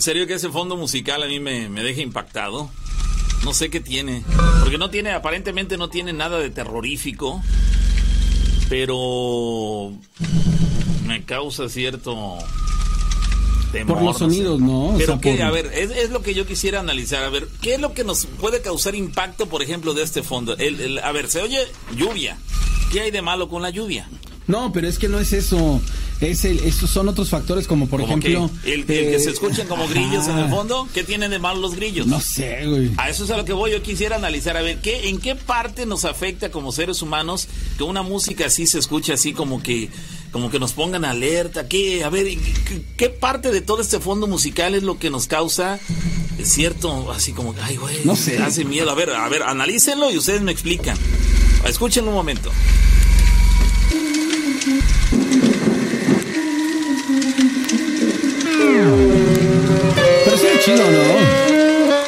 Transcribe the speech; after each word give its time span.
En 0.00 0.04
serio 0.04 0.26
que 0.26 0.32
ese 0.32 0.48
fondo 0.48 0.78
musical 0.78 1.22
a 1.22 1.26
mí 1.26 1.40
me, 1.40 1.68
me 1.68 1.82
deja 1.82 2.00
impactado. 2.00 2.70
No 3.44 3.52
sé 3.52 3.68
qué 3.68 3.80
tiene. 3.80 4.24
Porque 4.62 4.78
no 4.78 4.88
tiene, 4.88 5.10
aparentemente 5.12 5.76
no 5.76 5.90
tiene 5.90 6.14
nada 6.14 6.38
de 6.38 6.48
terrorífico. 6.48 7.42
Pero 8.70 9.92
me 11.06 11.22
causa 11.26 11.68
cierto 11.68 12.38
temor. 13.72 13.98
Por 13.98 14.02
los 14.06 14.16
sonidos, 14.16 14.58
¿no? 14.58 14.86
O 14.86 14.96
Pero 14.96 15.18
sea, 15.20 15.20
por- 15.20 15.42
a 15.42 15.50
ver, 15.50 15.66
es, 15.74 15.90
es 15.90 16.08
lo 16.08 16.22
que 16.22 16.32
yo 16.32 16.46
quisiera 16.46 16.80
analizar. 16.80 17.22
A 17.22 17.28
ver, 17.28 17.46
¿qué 17.60 17.74
es 17.74 17.80
lo 17.82 17.92
que 17.92 18.02
nos 18.02 18.24
puede 18.24 18.62
causar 18.62 18.94
impacto, 18.94 19.50
por 19.50 19.62
ejemplo, 19.62 19.92
de 19.92 20.02
este 20.02 20.22
fondo? 20.22 20.56
El- 20.56 20.80
el- 20.80 20.98
a 21.00 21.12
ver, 21.12 21.28
se 21.28 21.42
oye 21.42 21.58
lluvia. 21.94 22.38
¿Qué 22.90 23.02
hay 23.02 23.10
de 23.10 23.20
malo 23.20 23.50
con 23.50 23.60
la 23.60 23.68
lluvia? 23.68 24.08
No, 24.46 24.72
pero 24.72 24.88
es 24.88 24.98
que 24.98 25.08
no 25.08 25.20
es 25.20 25.34
eso. 25.34 25.78
Es 26.20 26.44
el, 26.44 26.58
esos 26.60 26.90
son 26.90 27.08
otros 27.08 27.30
factores 27.30 27.66
como 27.66 27.88
por 27.88 28.00
¿Cómo 28.02 28.18
ejemplo... 28.18 28.50
que? 28.62 28.74
¿El, 28.74 28.80
el 28.80 28.86
que 28.86 29.14
eh, 29.16 29.20
se 29.20 29.30
escuchen 29.30 29.66
como 29.66 29.88
grillos 29.88 30.28
en 30.28 30.36
el 30.36 30.44
ajá. 30.44 30.54
fondo? 30.54 30.86
¿Qué 30.92 31.02
tienen 31.02 31.30
de 31.30 31.38
malo 31.38 31.60
los 31.60 31.74
grillos? 31.74 32.06
No 32.06 32.20
sé, 32.20 32.66
güey. 32.66 32.90
A 32.98 33.08
eso 33.08 33.24
es 33.24 33.30
a 33.30 33.38
lo 33.38 33.44
que 33.46 33.54
voy. 33.54 33.72
Yo 33.72 33.82
quisiera 33.82 34.16
analizar, 34.16 34.56
a 34.56 34.62
ver, 34.62 34.80
¿qué, 34.82 35.08
¿en 35.08 35.18
qué 35.18 35.34
parte 35.34 35.86
nos 35.86 36.04
afecta 36.04 36.50
como 36.50 36.72
seres 36.72 37.00
humanos 37.00 37.48
que 37.78 37.84
una 37.84 38.02
música 38.02 38.46
así 38.46 38.66
se 38.66 38.78
escuche 38.78 39.14
así 39.14 39.32
como 39.32 39.62
que, 39.62 39.88
como 40.30 40.50
que 40.50 40.58
nos 40.58 40.72
pongan 40.72 41.06
alerta? 41.06 41.66
¿Qué, 41.68 42.04
a 42.04 42.10
ver, 42.10 42.26
¿qué, 42.26 42.82
qué 42.98 43.08
parte 43.08 43.50
de 43.50 43.62
todo 43.62 43.80
este 43.80 43.98
fondo 43.98 44.26
musical 44.26 44.74
es 44.74 44.82
lo 44.82 44.98
que 44.98 45.08
nos 45.08 45.26
causa 45.26 45.80
cierto, 46.44 47.12
así 47.12 47.32
como, 47.32 47.54
ay, 47.62 47.76
güey, 47.76 47.96
No 48.04 48.14
sé. 48.16 48.38
hace 48.38 48.64
miedo? 48.64 48.90
A 48.90 48.94
ver, 48.94 49.10
a 49.10 49.28
ver, 49.28 49.42
analícenlo 49.42 50.10
y 50.10 50.18
ustedes 50.18 50.42
me 50.42 50.52
explican. 50.52 50.96
Escúchenlo 51.66 52.10
un 52.10 52.16
momento. 52.16 52.50
Sí 60.76 60.76
chido, 60.76 60.90
¿no? 60.90 62.00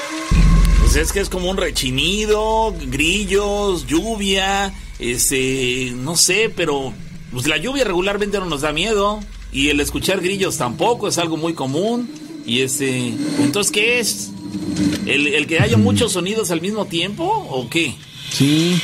Pues 0.81 0.97
es 0.97 1.13
que 1.13 1.21
es 1.21 1.29
como 1.29 1.51
un 1.51 1.57
rechinido, 1.57 2.75
grillos, 2.87 3.87
lluvia, 3.87 4.73
este, 4.99 5.93
no 5.97 6.17
sé, 6.17 6.53
pero 6.55 6.93
pues 7.31 7.47
la 7.47 7.57
lluvia 7.57 7.85
regularmente 7.85 8.39
no 8.39 8.47
nos 8.47 8.61
da 8.61 8.73
miedo 8.73 9.21
y 9.53 9.69
el 9.69 9.81
escuchar 9.81 10.21
grillos 10.21 10.59
tampoco 10.59 11.09
es 11.09 11.19
algo 11.19 11.37
muy 11.37 11.55
común 11.55 12.11
y 12.45 12.61
este, 12.61 13.15
entonces 13.41 13.73
¿qué 13.73 14.01
es? 14.01 14.31
¿El, 15.07 15.29
el 15.29 15.47
que 15.47 15.61
haya 15.61 15.79
muchos 15.79 16.13
sonidos 16.13 16.51
al 16.51 16.61
mismo 16.61 16.85
tiempo 16.85 17.25
o 17.25 17.71
qué? 17.71 17.95
Sí. 18.31 18.81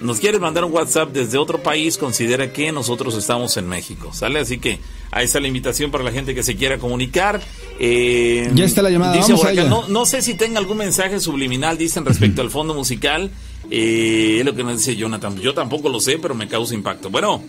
nos 0.00 0.20
quieres 0.20 0.40
mandar 0.40 0.64
un 0.64 0.72
WhatsApp 0.72 1.10
desde 1.12 1.38
otro 1.38 1.62
país, 1.62 1.96
considera 1.98 2.52
que 2.52 2.70
nosotros 2.72 3.16
estamos 3.16 3.56
en 3.56 3.68
México, 3.68 4.12
¿sale? 4.12 4.40
Así 4.40 4.58
que 4.58 4.78
ahí 5.10 5.24
está 5.24 5.40
la 5.40 5.48
invitación 5.48 5.90
para 5.90 6.04
la 6.04 6.12
gente 6.12 6.34
que 6.34 6.42
se 6.42 6.56
quiera 6.56 6.78
comunicar. 6.78 7.40
Eh, 7.78 8.50
Ya 8.54 8.64
está 8.64 8.82
la 8.82 8.90
llamada, 8.90 9.14
dice 9.14 9.32
vamos 9.32 9.46
acá, 9.46 9.64
no, 9.64 9.88
no 9.88 10.06
sé 10.06 10.22
si 10.22 10.34
tenga 10.34 10.58
algún 10.58 10.78
mensaje 10.78 11.20
subliminal, 11.20 11.78
dicen, 11.78 12.04
respecto 12.04 12.42
al 12.42 12.50
fondo 12.50 12.74
musical. 12.74 13.30
Eh, 13.70 14.36
es 14.40 14.44
lo 14.44 14.54
que 14.54 14.62
nos 14.62 14.78
dice 14.78 14.96
Jonathan. 14.96 15.36
Yo 15.38 15.52
tampoco 15.54 15.88
lo 15.88 15.98
sé, 15.98 16.18
pero 16.18 16.34
me 16.34 16.46
causa 16.46 16.74
impacto. 16.74 17.10
Bueno, 17.10 17.42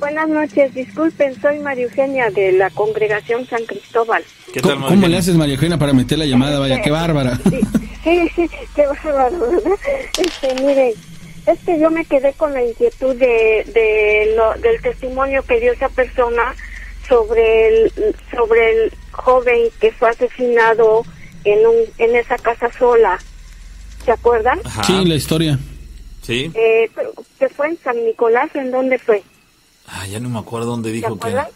Buenas 0.00 0.30
noches, 0.30 0.74
disculpen, 0.74 1.38
soy 1.42 1.58
María 1.58 1.84
Eugenia 1.84 2.30
de 2.30 2.52
la 2.52 2.70
Congregación 2.70 3.46
San 3.46 3.66
Cristóbal. 3.66 4.24
¿qué 4.50 4.62
tal, 4.62 4.80
¿Cómo, 4.80 5.06
le 5.06 5.18
haces, 5.18 5.34
María 5.34 5.56
Eugenia, 5.56 5.76
para 5.76 5.92
meter 5.92 6.16
la 6.16 6.24
llamada? 6.24 6.58
Vaya, 6.58 6.80
qué 6.80 6.90
bárbara. 6.90 7.38
Sí, 8.02 8.30
sí, 8.34 8.48
sí, 8.48 8.56
qué 8.74 8.86
bárbaro, 8.86 9.38
¿verdad? 9.40 9.78
Este, 10.16 10.54
miren, 10.64 10.94
es 11.46 11.58
que 11.60 11.78
yo 11.80 11.90
me 11.90 12.04
quedé 12.04 12.32
con 12.34 12.52
la 12.52 12.62
inquietud 12.64 13.14
de, 13.16 13.64
de 13.72 14.34
lo, 14.36 14.52
del 14.60 14.80
testimonio 14.82 15.42
que 15.42 15.60
dio 15.60 15.72
esa 15.72 15.88
persona 15.88 16.54
sobre 17.08 17.68
el, 17.68 17.92
sobre 18.30 18.70
el 18.84 18.92
joven 19.12 19.68
que 19.80 19.92
fue 19.92 20.10
asesinado 20.10 21.02
en, 21.44 21.66
un, 21.66 21.76
en 21.98 22.16
esa 22.16 22.36
casa 22.38 22.70
sola. 22.78 23.18
¿Se 24.04 24.12
acuerdan? 24.12 24.60
Ajá. 24.64 24.82
Sí, 24.84 25.04
la 25.04 25.14
historia. 25.14 25.58
Sí. 26.22 26.50
Eh, 26.54 26.90
que 27.38 27.48
fue 27.48 27.68
en 27.68 27.78
San 27.82 27.96
Nicolás, 28.04 28.50
¿en 28.54 28.70
dónde 28.70 28.98
fue? 28.98 29.22
Ah, 29.88 30.06
ya 30.06 30.20
no 30.20 30.28
me 30.28 30.38
acuerdo 30.38 30.66
dónde 30.70 30.90
¿Se 30.90 30.94
dijo 30.96 31.08
que. 31.18 31.28
acuerdan? 31.28 31.46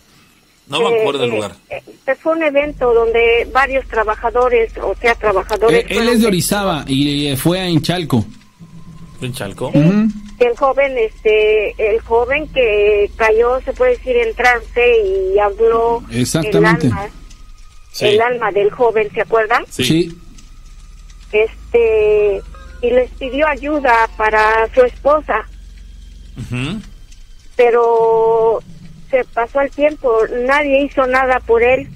No 0.67 0.81
me 0.81 0.99
acuerdo 0.99 1.21
del 1.21 1.31
Eh, 1.31 1.35
lugar. 1.35 1.53
eh, 1.69 1.83
eh, 2.07 2.15
fue 2.15 2.33
un 2.33 2.43
evento 2.43 2.93
donde 2.95 3.47
varios 3.53 3.87
trabajadores, 3.87 4.73
o 4.83 4.95
sea, 4.99 5.15
trabajadores... 5.15 5.85
Eh, 5.85 5.87
él 5.91 6.09
es 6.09 6.23
de 6.23 6.27
Orizaba 6.27 6.85
y 6.89 7.27
eh, 7.29 7.37
fue 7.37 7.61
a 7.61 7.69
Inchalco. 7.69 8.25
¿En 9.21 9.33
Chalco? 9.33 9.71
Sí, 9.73 9.81
que 10.39 10.47
el 10.47 10.57
joven, 10.57 10.99
este, 10.99 11.71
el 11.95 12.01
joven 12.01 12.47
que 12.49 13.11
cayó, 13.17 13.61
se 13.63 13.73
puede 13.73 13.93
decir, 13.93 14.17
en 14.17 14.35
trance 14.35 14.83
y 15.33 15.39
habló 15.39 16.03
Exactamente. 16.11 16.87
el 16.89 16.93
alma, 16.93 17.09
Sí. 17.93 18.07
el 18.07 18.21
alma 18.21 18.51
del 18.51 18.71
joven, 18.71 19.09
¿se 19.15 19.21
acuerdan? 19.21 19.65
Sí. 19.71 20.17
Este, 21.33 22.43
y 22.83 22.91
les 22.91 23.11
pidió 23.13 23.47
ayuda 23.49 24.09
para 24.17 24.69
su 24.75 24.83
esposa, 24.83 25.47
pero 27.57 28.61
se 29.11 29.25
pasó 29.33 29.61
el 29.61 29.71
tiempo, 29.71 30.13
nadie 30.47 30.85
hizo 30.85 31.07
nada 31.07 31.41
por 31.41 31.63
él, 31.63 31.89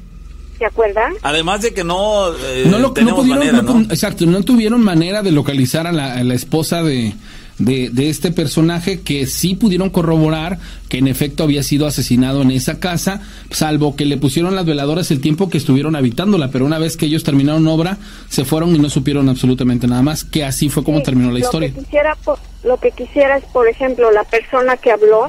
¿se 0.58 0.64
acuerdan? 0.66 1.14
Además 1.22 1.62
de 1.62 1.72
que 1.72 1.84
no, 1.84 2.28
eh, 2.34 2.64
no, 2.66 2.78
lo, 2.78 2.88
no 2.88 2.92
pudieron, 2.94 3.28
manera, 3.28 3.52
no 3.52 3.62
¿no? 3.62 3.74
pu- 3.80 3.90
exacto, 3.92 4.26
no 4.26 4.42
tuvieron 4.42 4.82
manera 4.82 5.22
de 5.22 5.30
localizar 5.32 5.86
a 5.86 5.92
la, 5.92 6.14
a 6.14 6.24
la 6.24 6.34
esposa 6.34 6.82
de, 6.82 7.14
de, 7.58 7.90
de 7.90 8.08
este 8.10 8.30
personaje 8.32 9.00
que 9.00 9.26
sí 9.26 9.54
pudieron 9.54 9.90
corroborar 9.90 10.58
que 10.88 10.98
en 10.98 11.06
efecto 11.08 11.44
había 11.44 11.62
sido 11.62 11.86
asesinado 11.86 12.42
en 12.42 12.50
esa 12.50 12.80
casa, 12.80 13.22
salvo 13.50 13.94
que 13.96 14.04
le 14.04 14.16
pusieron 14.16 14.54
las 14.56 14.64
veladoras 14.66 15.10
el 15.10 15.20
tiempo 15.20 15.48
que 15.48 15.58
estuvieron 15.58 15.94
habitándola, 15.96 16.50
pero 16.50 16.64
una 16.66 16.78
vez 16.78 16.96
que 16.96 17.06
ellos 17.06 17.24
terminaron 17.24 17.66
obra, 17.68 17.98
se 18.28 18.44
fueron 18.44 18.74
y 18.74 18.78
no 18.78 18.90
supieron 18.90 19.28
absolutamente 19.28 19.86
nada 19.86 20.02
más, 20.02 20.24
que 20.24 20.44
así 20.44 20.68
fue 20.68 20.82
como 20.84 20.98
Sí, 20.98 21.04
terminó 21.04 21.28
la 21.28 21.34
lo 21.34 21.44
historia. 21.44 21.72
Que 21.72 21.80
quisiera, 21.80 22.14
po- 22.24 22.38
lo 22.64 22.78
que 22.78 22.90
quisiera 22.90 23.36
es, 23.38 23.44
por 23.44 23.68
ejemplo, 23.68 24.10
la 24.10 24.24
persona 24.24 24.76
que 24.76 24.90
habló, 24.90 25.28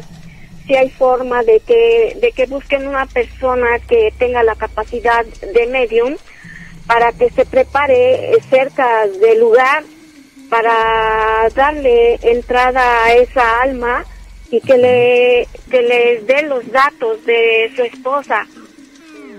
si 0.70 0.76
hay 0.76 0.92
forma 0.92 1.42
de 1.42 1.62
que, 1.62 2.16
de 2.22 2.32
que 2.32 2.46
busquen 2.46 2.88
una 2.88 3.08
persona 3.08 3.80
que 3.88 4.14
tenga 4.20 4.44
la 4.44 4.54
capacidad 4.54 5.26
de 5.26 5.66
medium 5.66 6.16
para 6.86 7.12
que 7.12 7.32
se 7.32 7.44
prepare 7.44 8.34
eh, 8.34 8.38
cerca 8.52 9.08
del 9.08 9.40
lugar 9.40 9.84
para 10.48 11.50
darle 11.56 12.20
entrada 12.22 13.04
a 13.04 13.14
esa 13.16 13.62
alma 13.62 14.06
y 14.52 14.62
que 14.62 14.78
le 14.78 15.48
que 15.72 15.82
les 15.82 16.28
dé 16.28 16.44
los 16.44 16.72
datos 16.72 17.26
de 17.26 17.72
su 17.76 17.82
esposa. 17.82 18.46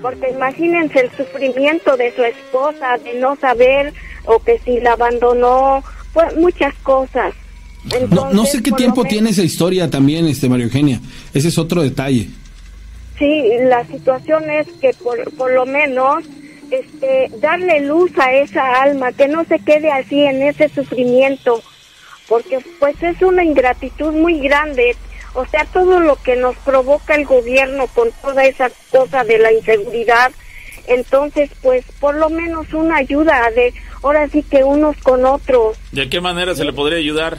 Porque 0.02 0.30
imagínense 0.30 0.98
el 0.98 1.12
sufrimiento 1.12 1.96
de 1.96 2.12
su 2.12 2.24
esposa 2.24 2.98
de 2.98 3.14
no 3.14 3.36
saber 3.36 3.92
o 4.24 4.40
que 4.40 4.58
si 4.58 4.80
la 4.80 4.94
abandonó 4.94 5.84
pues 6.12 6.34
muchas 6.36 6.74
cosas 6.82 7.34
No, 8.10 8.30
no 8.32 8.44
sé 8.44 8.62
qué 8.62 8.72
tiempo 8.72 9.02
menos- 9.02 9.08
tiene 9.10 9.30
esa 9.30 9.42
historia 9.42 9.88
también, 9.90 10.26
este 10.26 10.48
Mario 10.48 10.66
Eugenia. 10.66 11.00
Ese 11.32 11.48
es 11.48 11.58
otro 11.58 11.82
detalle. 11.82 12.28
Sí, 13.18 13.44
la 13.62 13.86
situación 13.86 14.48
es 14.50 14.66
que 14.80 14.90
por, 15.02 15.18
por 15.34 15.52
lo 15.52 15.66
menos 15.66 16.24
este, 16.70 17.30
darle 17.40 17.80
luz 17.80 18.10
a 18.18 18.32
esa 18.32 18.82
alma, 18.82 19.12
que 19.12 19.28
no 19.28 19.44
se 19.44 19.58
quede 19.58 19.90
así 19.90 20.20
en 20.20 20.42
ese 20.42 20.68
sufrimiento, 20.68 21.62
porque 22.28 22.58
pues 22.78 23.02
es 23.02 23.20
una 23.22 23.44
ingratitud 23.44 24.12
muy 24.12 24.38
grande. 24.40 24.96
O 25.34 25.46
sea, 25.46 25.64
todo 25.66 26.00
lo 26.00 26.16
que 26.16 26.36
nos 26.36 26.56
provoca 26.56 27.14
el 27.14 27.24
gobierno 27.24 27.86
con 27.88 28.08
toda 28.22 28.44
esa 28.44 28.70
cosa 28.90 29.22
de 29.24 29.38
la 29.38 29.52
inseguridad, 29.52 30.32
entonces 30.86 31.50
pues 31.62 31.84
por 32.00 32.14
lo 32.16 32.30
menos 32.30 32.72
una 32.72 32.96
ayuda 32.96 33.48
de, 33.54 33.72
ahora 34.02 34.28
sí 34.28 34.42
que 34.42 34.64
unos 34.64 34.96
con 34.98 35.24
otros. 35.24 35.76
¿De 35.92 36.08
qué 36.08 36.20
manera 36.20 36.54
se 36.54 36.64
le 36.64 36.72
podría 36.72 36.98
ayudar? 36.98 37.38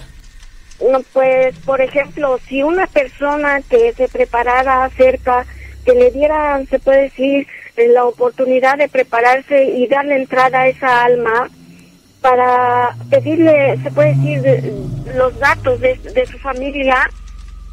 No, 0.89 1.01
pues, 1.13 1.55
por 1.59 1.81
ejemplo, 1.81 2.39
si 2.47 2.63
una 2.63 2.87
persona 2.87 3.61
que 3.69 3.93
se 3.93 4.07
preparara 4.07 4.89
cerca, 4.97 5.45
que 5.85 5.93
le 5.93 6.11
dieran, 6.11 6.67
se 6.67 6.79
puede 6.79 7.03
decir, 7.03 7.47
la 7.93 8.05
oportunidad 8.05 8.77
de 8.77 8.89
prepararse 8.89 9.63
y 9.63 9.87
darle 9.87 10.15
entrada 10.15 10.61
a 10.61 10.67
esa 10.67 11.03
alma 11.05 11.49
para 12.21 12.95
pedirle, 13.09 13.77
se 13.83 13.91
puede 13.91 14.15
decir, 14.15 14.41
de- 14.41 14.73
los 15.15 15.37
datos 15.39 15.79
de, 15.81 15.95
de 15.95 16.25
su 16.27 16.37
familia 16.39 17.09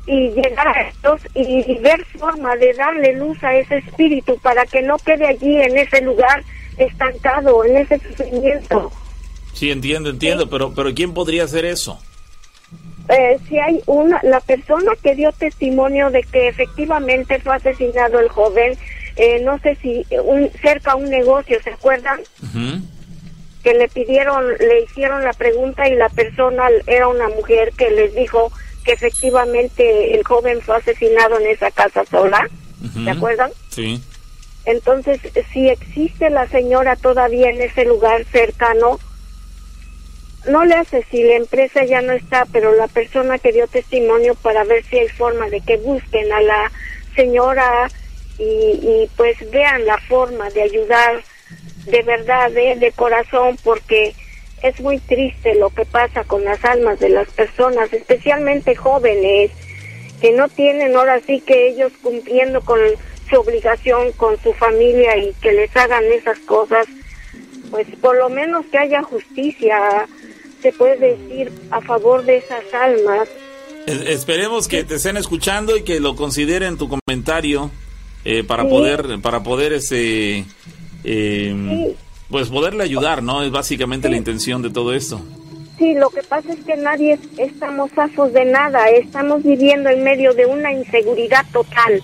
y 0.06 0.31
llegar 0.31 0.66
a 0.69 0.88
estos 0.88 1.20
y, 1.34 1.70
y 1.70 1.78
ver 1.81 2.04
forma 2.19 2.56
de 2.56 2.72
darle 2.72 3.12
luz 3.14 3.43
a 3.44 3.54
ese 3.54 3.78
espíritu 3.78 4.38
para 4.38 4.64
que 4.64 4.81
no 4.82 4.96
quede 4.99 5.26
allí 5.26 5.61
en 5.61 5.76
ese 5.76 6.00
lugar 6.00 6.43
estancado, 6.78 7.64
en 7.64 7.76
ese 7.78 7.99
sufrimiento. 7.99 8.90
Sí, 9.52 9.70
entiendo, 9.70 10.11
entiendo, 10.11 10.49
pero, 10.49 10.72
pero 10.75 10.94
¿quién 10.94 11.12
podría 11.12 11.44
hacer 11.44 11.64
eso? 11.66 12.00
Eh, 13.08 13.38
si 13.49 13.58
hay 13.58 13.82
una, 13.87 14.20
la 14.22 14.40
persona 14.40 14.93
que 15.02 15.14
dio 15.14 15.32
testimonio 15.32 16.10
de 16.10 16.22
que 16.22 16.49
efectivamente 16.49 17.40
fue 17.40 17.56
asesinado 17.56 18.20
el 18.20 18.28
joven, 18.28 18.76
eh, 19.16 19.40
no 19.43 19.58
sé 19.58 19.76
si 19.76 20.06
un, 20.22 20.50
cerca 20.62 20.93
a 20.93 20.96
un 20.96 21.08
negocio, 21.10 21.58
¿se 21.62 21.70
acuerdan? 21.70 22.20
Que 23.62 23.75
le 23.75 23.88
pidieron, 23.88 24.46
le 24.58 24.82
hicieron 24.82 25.25
la 25.25 25.32
pregunta 25.32 25.88
y 25.88 25.96
la 25.96 26.08
persona 26.08 26.69
era 26.87 27.08
una 27.08 27.28
mujer 27.28 27.72
que 27.76 27.90
les 27.90 28.14
dijo 28.14 28.52
que 28.84 28.93
efectivamente 28.93 30.14
el 30.14 30.25
joven 30.25 30.61
fue 30.61 30.76
asesinado 30.76 31.38
en 31.40 31.49
esa 31.49 31.70
casa 31.70 32.04
sola. 32.04 32.49
¿se 33.04 33.11
acuerdan? 33.11 33.50
Sí. 33.70 34.00
Entonces, 34.64 35.20
si 35.52 35.69
existe 35.69 36.31
la 36.31 36.46
señora 36.49 36.94
todavía 36.96 37.50
en 37.50 37.61
ese 37.61 37.84
lugar 37.84 38.25
cercano, 38.26 38.99
no 40.48 40.64
le 40.64 40.74
hace 40.74 41.04
si 41.10 41.22
la 41.22 41.36
empresa 41.36 41.84
ya 41.84 42.00
no 42.02 42.12
está, 42.12 42.46
pero 42.52 42.74
la 42.74 42.88
persona 42.88 43.38
que 43.38 43.52
dio 43.52 43.66
testimonio 43.66 44.34
para 44.34 44.64
ver 44.64 44.84
si 44.84 44.98
hay 44.98 45.08
forma 45.08 45.48
de 45.48 45.60
que 45.60 45.76
busquen 45.76 46.32
a 46.32 46.40
la 46.40 46.72
señora 47.14 47.88
y, 48.38 48.44
y 48.44 49.10
pues 49.16 49.36
vean 49.50 49.84
la 49.86 49.98
forma 49.98 50.50
de 50.50 50.62
ayudar 50.62 51.22
de 51.86 52.02
verdad, 52.02 52.56
¿eh? 52.56 52.76
de 52.76 52.92
corazón, 52.92 53.56
porque 53.64 54.14
es 54.62 54.80
muy 54.80 54.98
triste 54.98 55.54
lo 55.54 55.70
que 55.70 55.84
pasa 55.84 56.24
con 56.24 56.44
las 56.44 56.64
almas 56.64 57.00
de 57.00 57.08
las 57.08 57.28
personas, 57.28 57.92
especialmente 57.92 58.74
jóvenes, 58.74 59.50
que 60.20 60.32
no 60.32 60.48
tienen 60.48 60.96
ahora 60.96 61.20
sí 61.20 61.40
que 61.40 61.68
ellos 61.68 61.92
cumpliendo 62.02 62.60
con 62.60 62.78
su 63.30 63.36
obligación 63.36 64.12
con 64.12 64.40
su 64.42 64.52
familia 64.54 65.16
y 65.16 65.32
que 65.34 65.52
les 65.52 65.74
hagan 65.76 66.04
esas 66.04 66.38
cosas, 66.40 66.86
pues 67.70 67.86
por 68.00 68.16
lo 68.16 68.28
menos 68.28 68.64
que 68.66 68.78
haya 68.78 69.02
justicia, 69.02 70.06
se 70.62 70.72
puede 70.72 71.16
decir, 71.16 71.52
a 71.70 71.81
favor 71.81 72.25
de 72.25 72.38
esas 72.38 72.64
almas. 72.72 73.28
Eh, 73.87 74.05
Esperemos 74.08 74.69
que 74.69 74.84
te 74.84 74.96
estén 74.96 75.16
escuchando 75.16 75.76
y 75.76 75.82
que 75.82 76.00
lo 76.00 76.14
consideren 76.16 76.76
tu 76.76 76.88
comentario 76.88 77.70
eh, 78.25 78.44
para 78.44 78.64
Sí. 78.64 78.68
poder 78.68 79.18
para 79.23 79.42
poder 79.42 79.73
ese 79.73 80.44
eh, 81.04 81.54
Sí. 81.54 81.97
pues 82.28 82.49
poderle 82.49 82.85
ayudar, 82.85 83.23
¿no? 83.23 83.42
Es 83.42 83.50
básicamente 83.50 84.09
la 84.09 84.16
intención 84.16 84.61
de 84.62 84.71
todo 84.71 84.92
esto. 84.92 85.21
Sí, 85.78 85.94
lo 85.94 86.11
que 86.11 86.23
pasa 86.25 86.52
es 86.52 86.59
que 86.66 86.76
nadie 86.76 87.12
es- 87.14 87.38
estamos 87.38 87.90
zafos 87.92 88.32
de 88.32 88.44
nada, 88.44 88.88
estamos 88.88 89.42
viviendo 89.44 89.88
en 89.88 90.02
medio 90.02 90.35
de 90.35 90.44
una 90.44 90.73
inseguridad 90.73 91.47
total. 91.52 92.02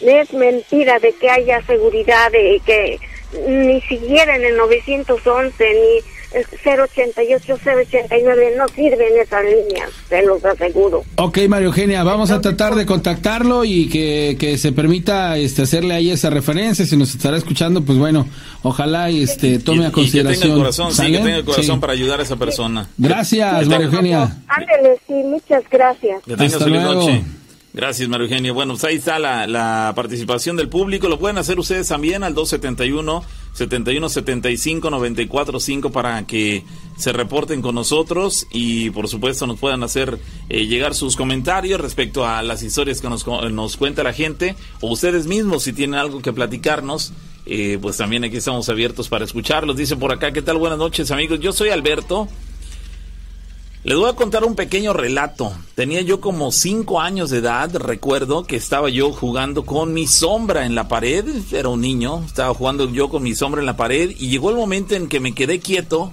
Es 0.00 0.32
mentira 0.34 0.98
de 1.00 1.12
que 1.14 1.28
haya 1.30 1.60
seguridad, 1.66 2.30
de 2.30 2.60
que 2.64 3.00
ni 3.48 3.80
siquiera 3.82 4.36
en 4.36 4.44
el 4.44 4.56
911 4.58 5.64
ni 5.74 6.17
el 6.32 6.44
088, 6.44 7.58
089 7.64 8.54
no 8.56 8.68
sirven 8.68 9.08
esas 9.22 9.44
líneas, 9.44 9.90
se 10.08 10.22
los 10.22 10.44
aseguro. 10.44 11.02
Ok, 11.16 11.38
Mario 11.48 11.68
Eugenia, 11.68 12.02
vamos 12.02 12.30
a 12.30 12.40
tratar 12.40 12.74
de 12.74 12.84
contactarlo 12.86 13.64
y 13.64 13.88
que, 13.88 14.36
que 14.38 14.58
se 14.58 14.72
permita 14.72 15.36
este, 15.38 15.62
hacerle 15.62 15.94
ahí 15.94 16.10
esa 16.10 16.30
referencia. 16.30 16.84
Si 16.84 16.96
nos 16.96 17.14
estará 17.14 17.36
escuchando, 17.36 17.82
pues 17.82 17.98
bueno, 17.98 18.26
ojalá 18.62 19.10
y, 19.10 19.22
este, 19.22 19.58
tome 19.58 19.82
Y- 19.82 19.84
a 19.84 19.88
y 19.88 19.90
que 19.90 19.94
consideración. 19.94 20.42
tenga 20.42 20.54
el 20.54 20.60
corazón, 20.60 20.92
sí, 20.94 21.02
que 21.12 21.18
tenga 21.18 21.36
el 21.36 21.44
corazón 21.44 21.74
Sí. 21.76 21.80
para 21.80 21.92
ayudar 21.94 22.20
a 22.20 22.22
esa 22.22 22.36
persona. 22.36 22.88
Gracias, 22.98 23.52
Mario 23.52 23.68
tenga- 23.68 23.84
Eugenia. 23.84 24.36
Ándele, 24.48 24.96
sí, 25.06 25.14
muchas 25.14 25.62
gracias. 25.70 26.22
Que 26.24 26.36
tengas 26.36 26.52
Hasta 26.54 26.64
feliz 26.64 26.82
luego. 26.82 27.00
noche. 27.00 27.22
Gracias, 27.78 28.08
Mario 28.08 28.26
Eugenio. 28.26 28.54
Bueno, 28.54 28.72
pues 28.72 28.82
ahí 28.82 28.96
está 28.96 29.20
la, 29.20 29.92
participación 29.94 30.56
del 30.56 30.68
público. 30.68 31.08
Lo 31.08 31.20
pueden 31.20 31.38
hacer 31.38 31.60
ustedes 31.60 31.86
también 31.86 32.24
al 32.24 32.34
271 32.34 33.22
71 33.52 34.08
75 34.08 34.90
94 34.90 35.60
5 35.60 35.92
para 35.92 36.26
que 36.26 36.64
se 36.96 37.12
reporten 37.12 37.62
con 37.62 37.76
nosotros 37.76 38.48
y 38.50 38.90
por 38.90 39.06
supuesto 39.06 39.46
nos 39.46 39.60
puedan 39.60 39.84
hacer 39.84 40.18
eh, 40.48 40.66
llegar 40.66 40.96
sus 40.96 41.14
comentarios 41.14 41.80
respecto 41.80 42.26
a 42.26 42.42
las 42.42 42.64
historias 42.64 43.00
que 43.00 43.08
nos, 43.08 43.24
nos 43.24 43.76
cuenta 43.76 44.02
la 44.02 44.12
gente 44.12 44.56
o 44.80 44.90
ustedes 44.90 45.28
mismos 45.28 45.62
si 45.62 45.72
tienen 45.72 46.00
algo 46.00 46.20
que 46.20 46.32
platicarnos. 46.32 47.12
eh, 47.46 47.78
pues 47.80 47.96
también 47.96 48.24
aquí 48.24 48.38
estamos 48.38 48.68
abiertos 48.68 49.08
para 49.08 49.24
escucharlos. 49.24 49.76
Dice 49.76 49.94
por 49.94 50.10
acá, 50.12 50.32
¿qué 50.32 50.42
tal? 50.42 50.56
Buenas 50.56 50.80
noches 50.80 51.12
amigos. 51.12 51.38
Yo 51.38 51.52
soy 51.52 51.68
Alberto. 51.68 52.26
Les 53.84 53.96
voy 53.96 54.10
a 54.10 54.14
contar 54.14 54.44
un 54.44 54.56
pequeño 54.56 54.92
relato. 54.92 55.52
Tenía 55.76 56.00
yo 56.00 56.20
como 56.20 56.50
cinco 56.50 57.00
años 57.00 57.30
de 57.30 57.38
edad, 57.38 57.74
recuerdo 57.76 58.42
que 58.42 58.56
estaba 58.56 58.90
yo 58.90 59.12
jugando 59.12 59.64
con 59.64 59.94
mi 59.94 60.08
sombra 60.08 60.66
en 60.66 60.74
la 60.74 60.88
pared, 60.88 61.24
era 61.52 61.68
un 61.68 61.80
niño, 61.80 62.24
estaba 62.26 62.52
jugando 62.54 62.90
yo 62.90 63.08
con 63.08 63.22
mi 63.22 63.36
sombra 63.36 63.60
en 63.60 63.66
la 63.66 63.76
pared 63.76 64.10
y 64.18 64.30
llegó 64.30 64.50
el 64.50 64.56
momento 64.56 64.96
en 64.96 65.08
que 65.08 65.20
me 65.20 65.32
quedé 65.32 65.60
quieto, 65.60 66.12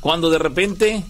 cuando 0.00 0.30
de 0.30 0.38
repente 0.38 1.04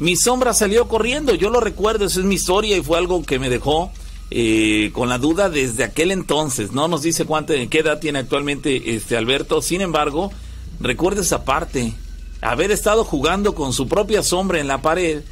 mi 0.00 0.16
sombra 0.16 0.52
salió 0.54 0.88
corriendo, 0.88 1.32
yo 1.34 1.50
lo 1.50 1.60
recuerdo, 1.60 2.06
esa 2.06 2.18
es 2.18 2.26
mi 2.26 2.34
historia 2.34 2.76
y 2.76 2.82
fue 2.82 2.98
algo 2.98 3.22
que 3.22 3.38
me 3.38 3.48
dejó 3.48 3.92
eh, 4.32 4.90
con 4.92 5.08
la 5.08 5.18
duda 5.18 5.50
desde 5.50 5.84
aquel 5.84 6.10
entonces, 6.10 6.72
no 6.72 6.88
nos 6.88 7.02
dice 7.02 7.26
cuánta, 7.26 7.54
qué 7.68 7.78
edad 7.78 8.00
tiene 8.00 8.18
actualmente 8.18 8.96
este 8.96 9.16
Alberto, 9.16 9.62
sin 9.62 9.82
embargo, 9.82 10.32
recuerdo 10.80 11.20
esa 11.20 11.44
parte, 11.44 11.94
haber 12.40 12.70
estado 12.70 13.04
jugando 13.04 13.54
con 13.54 13.72
su 13.72 13.88
propia 13.88 14.22
sombra 14.22 14.60
en 14.60 14.68
la 14.68 14.82
pared 14.82 15.22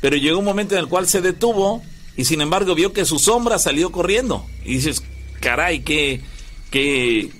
pero 0.00 0.16
llegó 0.16 0.38
un 0.38 0.44
momento 0.44 0.74
en 0.74 0.80
el 0.80 0.88
cual 0.88 1.06
se 1.06 1.20
detuvo 1.20 1.82
y 2.16 2.24
sin 2.24 2.40
embargo 2.40 2.74
vio 2.74 2.92
que 2.92 3.04
su 3.04 3.18
sombra 3.18 3.58
salió 3.58 3.92
corriendo. 3.92 4.44
Y 4.64 4.74
dices, 4.74 5.02
caray, 5.40 5.80
qué, 5.80 6.22
qué 6.70 7.30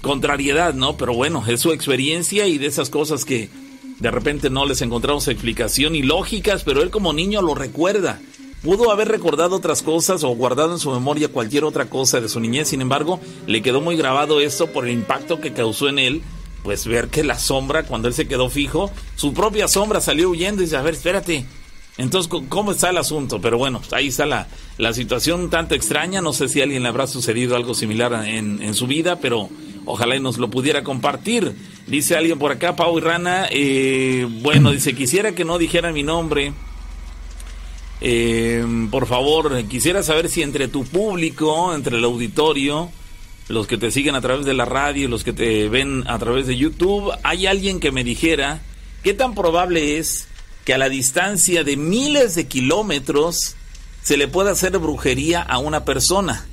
contrariedad, 0.00 0.74
¿no? 0.74 0.96
Pero 0.96 1.14
bueno, 1.14 1.44
es 1.46 1.60
su 1.60 1.72
experiencia 1.72 2.46
y 2.46 2.58
de 2.58 2.66
esas 2.66 2.90
cosas 2.90 3.24
que 3.24 3.48
de 3.98 4.10
repente 4.10 4.50
no 4.50 4.66
les 4.66 4.82
encontramos 4.82 5.28
explicación 5.28 5.94
y 5.94 6.02
lógicas, 6.02 6.62
pero 6.64 6.82
él 6.82 6.90
como 6.90 7.12
niño 7.12 7.42
lo 7.42 7.54
recuerda. 7.54 8.20
Pudo 8.62 8.90
haber 8.90 9.08
recordado 9.08 9.56
otras 9.56 9.82
cosas 9.82 10.24
o 10.24 10.30
guardado 10.30 10.72
en 10.72 10.78
su 10.78 10.90
memoria 10.90 11.28
cualquier 11.28 11.64
otra 11.64 11.90
cosa 11.90 12.20
de 12.20 12.30
su 12.30 12.40
niñez, 12.40 12.68
sin 12.68 12.80
embargo, 12.80 13.20
le 13.46 13.60
quedó 13.60 13.82
muy 13.82 13.96
grabado 13.96 14.40
esto 14.40 14.68
por 14.68 14.86
el 14.86 14.94
impacto 14.94 15.40
que 15.40 15.52
causó 15.52 15.88
en 15.88 15.98
él, 15.98 16.22
pues 16.64 16.86
ver 16.86 17.08
que 17.08 17.22
la 17.22 17.38
sombra, 17.38 17.84
cuando 17.84 18.08
él 18.08 18.14
se 18.14 18.26
quedó 18.26 18.50
fijo, 18.50 18.90
su 19.14 19.32
propia 19.32 19.68
sombra 19.68 20.00
salió 20.00 20.30
huyendo 20.30 20.62
y 20.62 20.64
dice, 20.64 20.76
a 20.76 20.82
ver, 20.82 20.94
espérate, 20.94 21.44
entonces, 21.96 22.32
¿cómo 22.48 22.72
está 22.72 22.90
el 22.90 22.98
asunto? 22.98 23.40
Pero 23.40 23.56
bueno, 23.56 23.80
ahí 23.92 24.08
está 24.08 24.26
la, 24.26 24.48
la 24.78 24.92
situación 24.92 25.48
tanto 25.48 25.76
extraña. 25.76 26.20
No 26.20 26.32
sé 26.32 26.48
si 26.48 26.60
a 26.60 26.64
alguien 26.64 26.82
le 26.82 26.88
habrá 26.88 27.06
sucedido 27.06 27.54
algo 27.54 27.74
similar 27.74 28.26
en, 28.26 28.60
en 28.60 28.74
su 28.74 28.88
vida, 28.88 29.20
pero 29.20 29.48
ojalá 29.84 30.16
y 30.16 30.20
nos 30.20 30.38
lo 30.38 30.50
pudiera 30.50 30.82
compartir. 30.82 31.54
Dice 31.86 32.16
alguien 32.16 32.38
por 32.38 32.50
acá, 32.50 32.74
Pau 32.74 32.98
y 32.98 33.00
Rana, 33.00 33.46
eh, 33.50 34.26
bueno, 34.40 34.72
dice, 34.72 34.94
quisiera 34.94 35.36
que 35.36 35.44
no 35.44 35.56
dijera 35.58 35.92
mi 35.92 36.02
nombre. 36.02 36.52
Eh, 38.00 38.66
por 38.90 39.06
favor, 39.06 39.62
quisiera 39.64 40.02
saber 40.02 40.28
si 40.28 40.42
entre 40.42 40.66
tu 40.66 40.84
público, 40.84 41.72
entre 41.74 41.96
el 41.98 42.04
auditorio, 42.04 42.90
los 43.48 43.66
que 43.66 43.76
te 43.76 43.90
siguen 43.90 44.14
a 44.14 44.20
través 44.20 44.46
de 44.46 44.54
la 44.54 44.64
radio, 44.64 45.08
los 45.08 45.24
que 45.24 45.32
te 45.32 45.68
ven 45.68 46.04
a 46.06 46.18
través 46.18 46.46
de 46.46 46.56
YouTube, 46.56 47.12
hay 47.22 47.46
alguien 47.46 47.80
que 47.80 47.92
me 47.92 48.04
dijera 48.04 48.62
qué 49.02 49.14
tan 49.14 49.34
probable 49.34 49.98
es 49.98 50.28
que 50.64 50.74
a 50.74 50.78
la 50.78 50.88
distancia 50.88 51.62
de 51.62 51.76
miles 51.76 52.34
de 52.34 52.46
kilómetros 52.46 53.56
se 54.02 54.16
le 54.16 54.28
pueda 54.28 54.52
hacer 54.52 54.78
brujería 54.78 55.42
a 55.42 55.58
una 55.58 55.84
persona. 55.84 56.46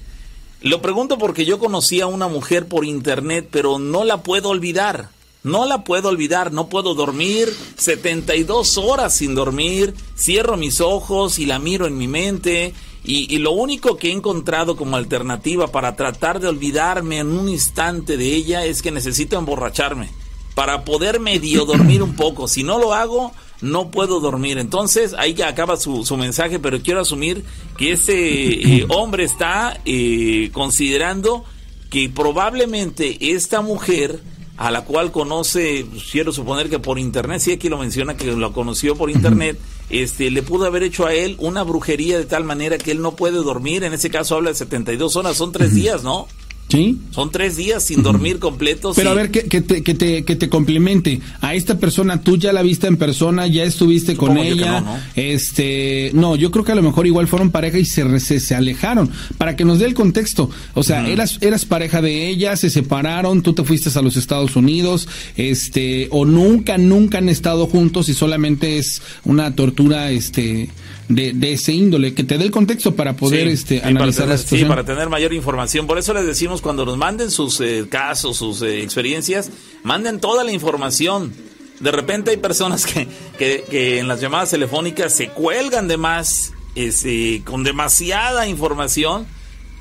Lo 0.61 0.81
pregunto 0.81 1.17
porque 1.17 1.45
yo 1.45 1.59
conocí 1.59 2.01
a 2.01 2.07
una 2.07 2.27
mujer 2.27 2.67
por 2.67 2.85
internet, 2.85 3.47
pero 3.51 3.79
no 3.79 4.03
la 4.03 4.21
puedo 4.21 4.49
olvidar. 4.49 5.09
No 5.43 5.65
la 5.65 5.83
puedo 5.83 6.09
olvidar, 6.09 6.51
no 6.51 6.69
puedo 6.69 6.93
dormir 6.93 7.51
72 7.75 8.77
horas 8.77 9.15
sin 9.15 9.33
dormir, 9.33 9.95
cierro 10.15 10.55
mis 10.55 10.81
ojos 10.81 11.39
y 11.39 11.47
la 11.47 11.57
miro 11.57 11.87
en 11.87 11.97
mi 11.97 12.07
mente 12.07 12.75
y, 13.03 13.33
y, 13.33 13.39
lo 13.39 13.51
único 13.51 13.97
que 13.97 14.09
he 14.09 14.11
encontrado 14.11 14.75
como 14.75 14.95
alternativa 14.95 15.67
para 15.67 15.95
tratar 15.95 16.39
de 16.39 16.47
olvidarme 16.47 17.17
en 17.17 17.27
un 17.27 17.49
instante 17.49 18.15
de 18.15 18.35
ella 18.35 18.63
es 18.65 18.81
que 18.81 18.91
necesito 18.91 19.39
emborracharme 19.39 20.09
para 20.53 20.85
poder 20.85 21.19
medio 21.19 21.65
dormir 21.65 22.03
un 22.03 22.15
poco. 22.15 22.47
Si 22.47 22.63
no 22.63 22.77
lo 22.77 22.93
hago, 22.93 23.31
no 23.61 23.91
puedo 23.91 24.19
dormir. 24.19 24.57
Entonces, 24.57 25.13
ahí 25.17 25.33
ya 25.33 25.47
acaba 25.47 25.77
su, 25.77 26.05
su 26.05 26.17
mensaje, 26.17 26.59
pero 26.59 26.81
quiero 26.81 27.01
asumir 27.01 27.43
que 27.77 27.93
ese 27.93 28.15
eh, 28.15 28.85
hombre 28.89 29.23
está 29.23 29.79
eh, 29.85 30.49
considerando 30.53 31.45
que 31.89 32.09
probablemente 32.09 33.33
esta 33.33 33.61
mujer 33.61 34.21
a 34.57 34.69
la 34.69 34.83
cual 34.83 35.11
conoce, 35.11 35.85
quiero 36.11 36.31
suponer 36.31 36.69
que 36.69 36.77
por 36.77 36.99
internet, 36.99 37.41
sí 37.41 37.53
aquí 37.53 37.67
lo 37.67 37.79
menciona 37.79 38.15
que 38.15 38.31
lo 38.31 38.53
conoció 38.53 38.95
por 38.95 39.09
internet, 39.09 39.59
este, 39.91 40.31
le 40.31 40.43
pudo 40.43 40.65
haber 40.65 40.83
hecho 40.83 41.05
a 41.05 41.13
él 41.13 41.35
una 41.39 41.63
brujería 41.63 42.17
de 42.17 42.25
tal 42.25 42.43
manera 42.43 42.77
que 42.77 42.91
él 42.91 43.01
no 43.01 43.15
puede 43.15 43.37
dormir, 43.37 43.83
en 43.83 43.93
ese 43.93 44.09
caso 44.09 44.35
habla 44.35 44.51
de 44.51 44.55
72 44.55 45.15
horas, 45.15 45.37
son 45.37 45.51
tres 45.51 45.75
días, 45.75 46.03
¿no? 46.03 46.27
¿Sí? 46.69 46.97
Son 47.11 47.29
tres 47.31 47.57
días 47.57 47.83
sin 47.83 48.01
dormir 48.01 48.39
completos. 48.39 48.95
Pero 48.95 49.09
y- 49.09 49.11
a 49.11 49.15
ver, 49.15 49.29
que, 49.29 49.41
que 49.43 49.59
te, 49.59 49.83
que, 49.83 49.93
te, 49.93 50.23
que 50.23 50.35
te 50.37 50.47
complemente. 50.47 51.19
A 51.41 51.53
esta 51.53 51.77
persona, 51.79 52.21
tú 52.21 52.37
ya 52.37 52.53
la 52.53 52.61
viste 52.61 52.87
en 52.87 52.95
persona, 52.95 53.45
ya 53.47 53.63
estuviste 53.65 54.15
con 54.15 54.29
Supongo 54.29 54.49
ella. 54.53 54.79
no, 54.79 54.93
¿no? 54.95 54.99
Este, 55.15 56.11
no, 56.13 56.37
yo 56.37 56.49
creo 56.49 56.63
que 56.63 56.71
a 56.71 56.75
lo 56.75 56.81
mejor 56.81 57.07
igual 57.07 57.27
fueron 57.27 57.51
pareja 57.51 57.77
y 57.77 57.83
se, 57.83 58.19
se, 58.21 58.39
se 58.39 58.55
alejaron. 58.55 59.09
Para 59.37 59.57
que 59.57 59.65
nos 59.65 59.79
dé 59.79 59.85
el 59.85 59.93
contexto. 59.93 60.49
O 60.73 60.83
sea, 60.83 61.05
eras, 61.09 61.39
eras 61.41 61.65
pareja 61.65 62.01
de 62.01 62.29
ella, 62.29 62.55
se 62.55 62.69
separaron, 62.69 63.41
tú 63.41 63.51
te 63.53 63.65
fuiste 63.65 63.89
a 63.93 64.01
los 64.01 64.15
Estados 64.15 64.55
Unidos, 64.55 65.09
este, 65.35 66.07
o 66.11 66.23
nunca, 66.23 66.77
nunca 66.77 67.17
han 67.17 67.27
estado 67.27 67.67
juntos 67.67 68.07
y 68.07 68.13
solamente 68.13 68.77
es 68.77 69.01
una 69.25 69.55
tortura, 69.55 70.11
este, 70.11 70.69
de, 71.15 71.33
de 71.33 71.53
ese 71.53 71.73
índole. 71.73 72.13
Que 72.13 72.23
te 72.23 72.37
dé 72.37 72.45
el 72.45 72.51
contexto 72.51 72.95
para 72.95 73.15
poder, 73.15 73.47
Sí, 73.47 73.53
este, 73.53 73.79
sí, 73.79 73.87
analizar 73.87 73.99
para 73.99 74.05
la 74.05 74.13
tener, 74.13 74.37
situación. 74.39 74.59
Sí, 74.59 74.69
para 74.69 74.83
tener 74.83 75.09
mayor 75.09 75.33
información. 75.33 75.87
Por 75.87 75.97
eso 75.97 76.13
les 76.13 76.25
decimos 76.25 76.61
cuando 76.61 76.85
nos 76.85 76.97
manden 76.97 77.31
sus 77.31 77.59
eh, 77.61 77.85
casos, 77.89 78.37
sus 78.37 78.61
eh, 78.61 78.81
experiencias, 78.81 79.51
manden 79.83 80.19
toda 80.19 80.43
la 80.43 80.51
información. 80.51 81.33
De 81.79 81.91
repente 81.91 82.31
hay 82.31 82.37
personas 82.37 82.85
que, 82.85 83.07
que, 83.37 83.63
que 83.69 83.99
en 83.99 84.07
las 84.07 84.21
llamadas 84.21 84.51
telefónicas 84.51 85.13
se 85.13 85.29
cuelgan 85.29 85.87
de 85.87 85.97
más, 85.97 86.53
este, 86.75 87.41
con 87.43 87.63
demasiada 87.63 88.47
información 88.47 89.25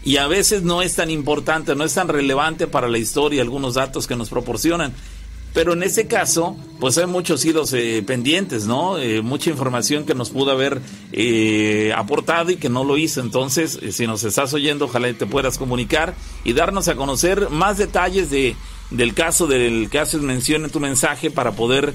y 0.03 0.17
a 0.17 0.27
veces 0.27 0.63
no 0.63 0.83
es 0.83 0.95
tan 0.95 1.11
importante, 1.11 1.75
no 1.75 1.85
es 1.85 1.95
tan 1.95 2.09
relevante 2.09 2.67
para 2.67 2.89
la 2.89 2.99
historia 2.99 3.43
algunos 3.43 3.75
datos 3.75 4.07
que 4.07 4.17
nos 4.17 4.31
proporcionan. 4.31 4.95
Pero 5.53 5.73
en 5.73 5.83
ese 5.83 6.07
caso, 6.07 6.57
pues 6.79 6.97
hay 6.97 7.07
muchos 7.07 7.45
hilos 7.45 7.73
eh, 7.73 8.05
pendientes, 8.07 8.67
¿no? 8.67 8.99
Eh, 8.99 9.21
mucha 9.21 9.51
información 9.51 10.07
que 10.07 10.15
nos 10.15 10.31
pudo 10.31 10.53
haber 10.53 10.81
eh, 11.13 11.93
aportado 11.97 12.53
y 12.53 12.57
que 12.57 12.69
no 12.69 12.85
lo 12.85 12.97
hizo. 12.97 13.21
Entonces, 13.21 13.79
eh, 13.83 13.91
si 13.91 14.07
nos 14.07 14.23
estás 14.23 14.55
oyendo, 14.55 14.85
ojalá 14.85 15.13
te 15.13 15.27
puedas 15.27 15.59
comunicar 15.59 16.15
y 16.45 16.53
darnos 16.53 16.87
a 16.87 16.95
conocer 16.95 17.51
más 17.51 17.79
detalles 17.79 18.31
de, 18.31 18.55
del 18.91 19.13
caso 19.13 19.49
del 19.49 19.91
que 19.91 19.99
haces 19.99 20.23
mención 20.23 20.65
en 20.65 20.71
tu 20.71 20.79
mensaje 20.79 21.33
para 21.33 21.51
poder, 21.53 21.95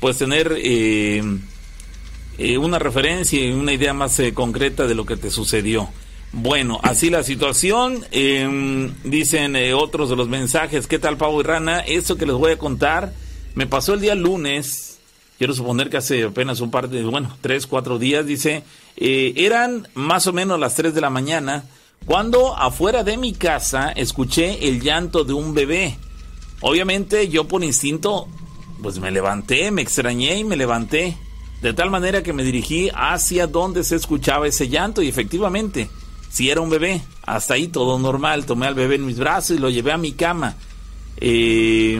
pues, 0.00 0.16
tener 0.16 0.54
eh, 0.56 1.22
eh, 2.38 2.56
una 2.56 2.78
referencia 2.78 3.44
y 3.44 3.52
una 3.52 3.74
idea 3.74 3.92
más 3.92 4.18
concreta 4.32 4.86
de 4.86 4.94
lo 4.94 5.04
que 5.04 5.18
te 5.18 5.30
sucedió. 5.30 5.90
Bueno, 6.32 6.80
así 6.82 7.10
la 7.10 7.22
situación. 7.22 8.04
eh, 8.10 8.90
dicen 9.04 9.56
eh, 9.56 9.74
otros 9.74 10.10
de 10.10 10.16
los 10.16 10.28
mensajes. 10.28 10.86
¿Qué 10.86 10.98
tal, 10.98 11.16
Pavo 11.16 11.40
y 11.40 11.44
Rana? 11.44 11.80
Esto 11.80 12.16
que 12.16 12.26
les 12.26 12.36
voy 12.36 12.52
a 12.52 12.58
contar 12.58 13.12
me 13.54 13.66
pasó 13.66 13.94
el 13.94 14.00
día 14.00 14.14
lunes. 14.14 14.98
Quiero 15.38 15.54
suponer 15.54 15.90
que 15.90 15.96
hace 15.96 16.24
apenas 16.24 16.60
un 16.60 16.70
par 16.70 16.88
de, 16.88 17.04
bueno, 17.04 17.36
tres, 17.40 17.66
cuatro 17.66 17.98
días. 17.98 18.26
Dice, 18.26 18.64
eh, 18.96 19.32
eran 19.36 19.88
más 19.94 20.26
o 20.26 20.32
menos 20.32 20.60
las 20.60 20.74
tres 20.74 20.94
de 20.94 21.00
la 21.00 21.10
mañana 21.10 21.64
cuando 22.04 22.56
afuera 22.56 23.02
de 23.02 23.16
mi 23.16 23.32
casa 23.32 23.90
escuché 23.90 24.68
el 24.68 24.80
llanto 24.80 25.24
de 25.24 25.32
un 25.32 25.54
bebé. 25.54 25.96
Obviamente 26.60 27.28
yo 27.28 27.48
por 27.48 27.64
instinto, 27.64 28.28
pues 28.82 28.98
me 28.98 29.10
levanté, 29.10 29.70
me 29.70 29.82
extrañé 29.82 30.38
y 30.38 30.44
me 30.44 30.56
levanté. 30.56 31.16
De 31.62 31.72
tal 31.72 31.90
manera 31.90 32.22
que 32.22 32.34
me 32.34 32.44
dirigí 32.44 32.90
hacia 32.94 33.46
donde 33.46 33.82
se 33.82 33.96
escuchaba 33.96 34.46
ese 34.46 34.68
llanto 34.68 35.02
y 35.02 35.08
efectivamente, 35.08 35.88
si 36.36 36.50
era 36.50 36.60
un 36.60 36.68
bebé, 36.68 37.00
hasta 37.24 37.54
ahí 37.54 37.66
todo 37.66 37.98
normal. 37.98 38.44
Tomé 38.44 38.66
al 38.66 38.74
bebé 38.74 38.96
en 38.96 39.06
mis 39.06 39.18
brazos 39.18 39.56
y 39.56 39.58
lo 39.58 39.70
llevé 39.70 39.92
a 39.92 39.96
mi 39.96 40.12
cama. 40.12 40.54
Eh, 41.16 41.98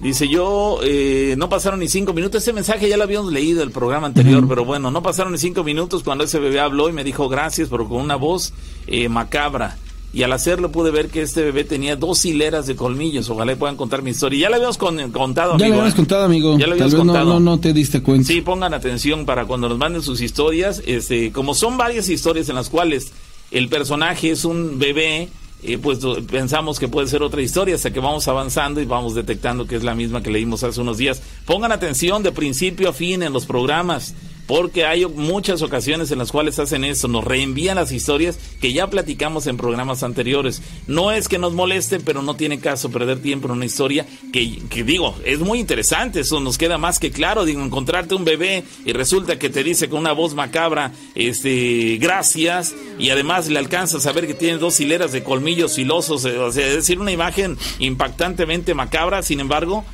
dice 0.00 0.30
yo, 0.30 0.80
eh, 0.82 1.34
no 1.36 1.50
pasaron 1.50 1.80
ni 1.80 1.88
cinco 1.88 2.14
minutos. 2.14 2.40
Ese 2.40 2.54
mensaje 2.54 2.88
ya 2.88 2.96
lo 2.96 3.02
habíamos 3.02 3.30
leído 3.30 3.62
el 3.62 3.70
programa 3.70 4.06
anterior, 4.06 4.48
pero 4.48 4.64
bueno, 4.64 4.90
no 4.90 5.02
pasaron 5.02 5.32
ni 5.32 5.38
cinco 5.38 5.62
minutos 5.62 6.02
cuando 6.02 6.24
ese 6.24 6.38
bebé 6.38 6.58
habló 6.58 6.88
y 6.88 6.92
me 6.92 7.04
dijo 7.04 7.28
gracias, 7.28 7.68
pero 7.68 7.86
con 7.86 8.00
una 8.00 8.16
voz 8.16 8.54
eh, 8.86 9.10
macabra. 9.10 9.76
Y 10.12 10.22
al 10.22 10.32
hacerlo 10.32 10.72
pude 10.72 10.90
ver 10.90 11.08
que 11.08 11.20
este 11.20 11.42
bebé 11.42 11.64
tenía 11.64 11.94
dos 11.94 12.24
hileras 12.24 12.66
de 12.66 12.74
colmillos. 12.76 13.28
Ojalá 13.28 13.54
puedan 13.56 13.76
contar 13.76 14.00
mi 14.02 14.10
historia. 14.10 14.40
Ya 14.40 14.50
la 14.50 14.56
habíamos 14.56 14.78
con- 14.78 15.10
contado, 15.12 15.52
amigo. 15.52 15.64
Ya 15.64 15.68
lo 15.68 15.74
habíamos 15.74 15.92
¿eh? 15.92 15.96
contado, 15.96 16.24
amigo. 16.24 16.58
Ya 16.58 16.66
lo 16.66 16.72
Tal 16.76 16.82
habíamos 16.82 16.92
vez 16.92 16.98
no, 17.04 17.12
contado. 17.12 17.34
no, 17.34 17.40
no 17.40 17.60
te 17.60 17.72
diste 17.74 18.02
cuenta. 18.02 18.26
Sí, 18.26 18.40
pongan 18.40 18.72
atención 18.72 19.26
para 19.26 19.44
cuando 19.44 19.68
nos 19.68 19.76
manden 19.76 20.02
sus 20.02 20.20
historias. 20.22 20.82
Este, 20.86 21.30
como 21.30 21.54
son 21.54 21.76
varias 21.76 22.08
historias 22.08 22.48
en 22.48 22.54
las 22.54 22.70
cuales 22.70 23.12
el 23.50 23.68
personaje 23.68 24.30
es 24.30 24.46
un 24.46 24.78
bebé, 24.78 25.28
eh, 25.62 25.76
pues 25.76 25.98
pensamos 26.30 26.78
que 26.78 26.88
puede 26.88 27.06
ser 27.08 27.22
otra 27.22 27.42
historia 27.42 27.74
hasta 27.74 27.92
que 27.92 28.00
vamos 28.00 28.28
avanzando 28.28 28.80
y 28.80 28.86
vamos 28.86 29.14
detectando 29.14 29.66
que 29.66 29.76
es 29.76 29.84
la 29.84 29.94
misma 29.94 30.22
que 30.22 30.30
leímos 30.30 30.62
hace 30.64 30.80
unos 30.80 30.96
días. 30.96 31.20
Pongan 31.44 31.70
atención 31.70 32.22
de 32.22 32.32
principio 32.32 32.88
a 32.88 32.92
fin 32.94 33.22
en 33.22 33.32
los 33.34 33.44
programas. 33.44 34.14
Porque 34.48 34.86
hay 34.86 35.04
muchas 35.06 35.60
ocasiones 35.60 36.10
en 36.10 36.18
las 36.18 36.32
cuales 36.32 36.58
hacen 36.58 36.82
esto, 36.82 37.06
nos 37.06 37.22
reenvían 37.22 37.76
las 37.76 37.92
historias 37.92 38.38
que 38.60 38.72
ya 38.72 38.88
platicamos 38.88 39.46
en 39.46 39.58
programas 39.58 40.02
anteriores. 40.02 40.62
No 40.86 41.12
es 41.12 41.28
que 41.28 41.38
nos 41.38 41.52
moleste, 41.52 42.00
pero 42.00 42.22
no 42.22 42.34
tiene 42.34 42.58
caso 42.58 42.90
perder 42.90 43.20
tiempo 43.20 43.46
en 43.46 43.52
una 43.52 43.66
historia 43.66 44.06
que, 44.32 44.58
que 44.70 44.84
digo, 44.84 45.14
es 45.26 45.38
muy 45.40 45.60
interesante, 45.60 46.20
eso 46.20 46.40
nos 46.40 46.56
queda 46.56 46.78
más 46.78 46.98
que 46.98 47.10
claro, 47.10 47.44
digo, 47.44 47.62
encontrarte 47.62 48.14
un 48.14 48.24
bebé 48.24 48.64
y 48.86 48.92
resulta 48.94 49.38
que 49.38 49.50
te 49.50 49.62
dice 49.62 49.90
con 49.90 50.00
una 50.00 50.12
voz 50.12 50.34
macabra, 50.34 50.92
este, 51.14 51.98
gracias, 52.00 52.74
y 52.98 53.10
además 53.10 53.48
le 53.48 53.58
alcanzas 53.58 54.06
a 54.06 54.12
ver 54.12 54.26
que 54.26 54.34
tiene 54.34 54.56
dos 54.56 54.80
hileras 54.80 55.12
de 55.12 55.22
colmillos 55.22 55.74
filosos, 55.74 56.24
eh, 56.24 56.38
o 56.38 56.50
sea, 56.50 56.66
es 56.66 56.74
decir, 56.74 56.98
una 56.98 57.12
imagen 57.12 57.58
impactantemente 57.78 58.72
macabra, 58.72 59.22
sin 59.22 59.40
embargo, 59.40 59.84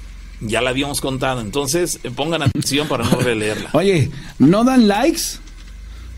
ya 0.46 0.60
la 0.60 0.70
habíamos 0.70 1.00
contado, 1.00 1.40
entonces 1.40 1.98
pongan 2.16 2.42
atención 2.42 2.88
para 2.88 3.04
no 3.04 3.18
releerla. 3.20 3.70
Oye, 3.74 4.10
¿no 4.38 4.64
dan 4.64 4.88
likes? 4.88 5.22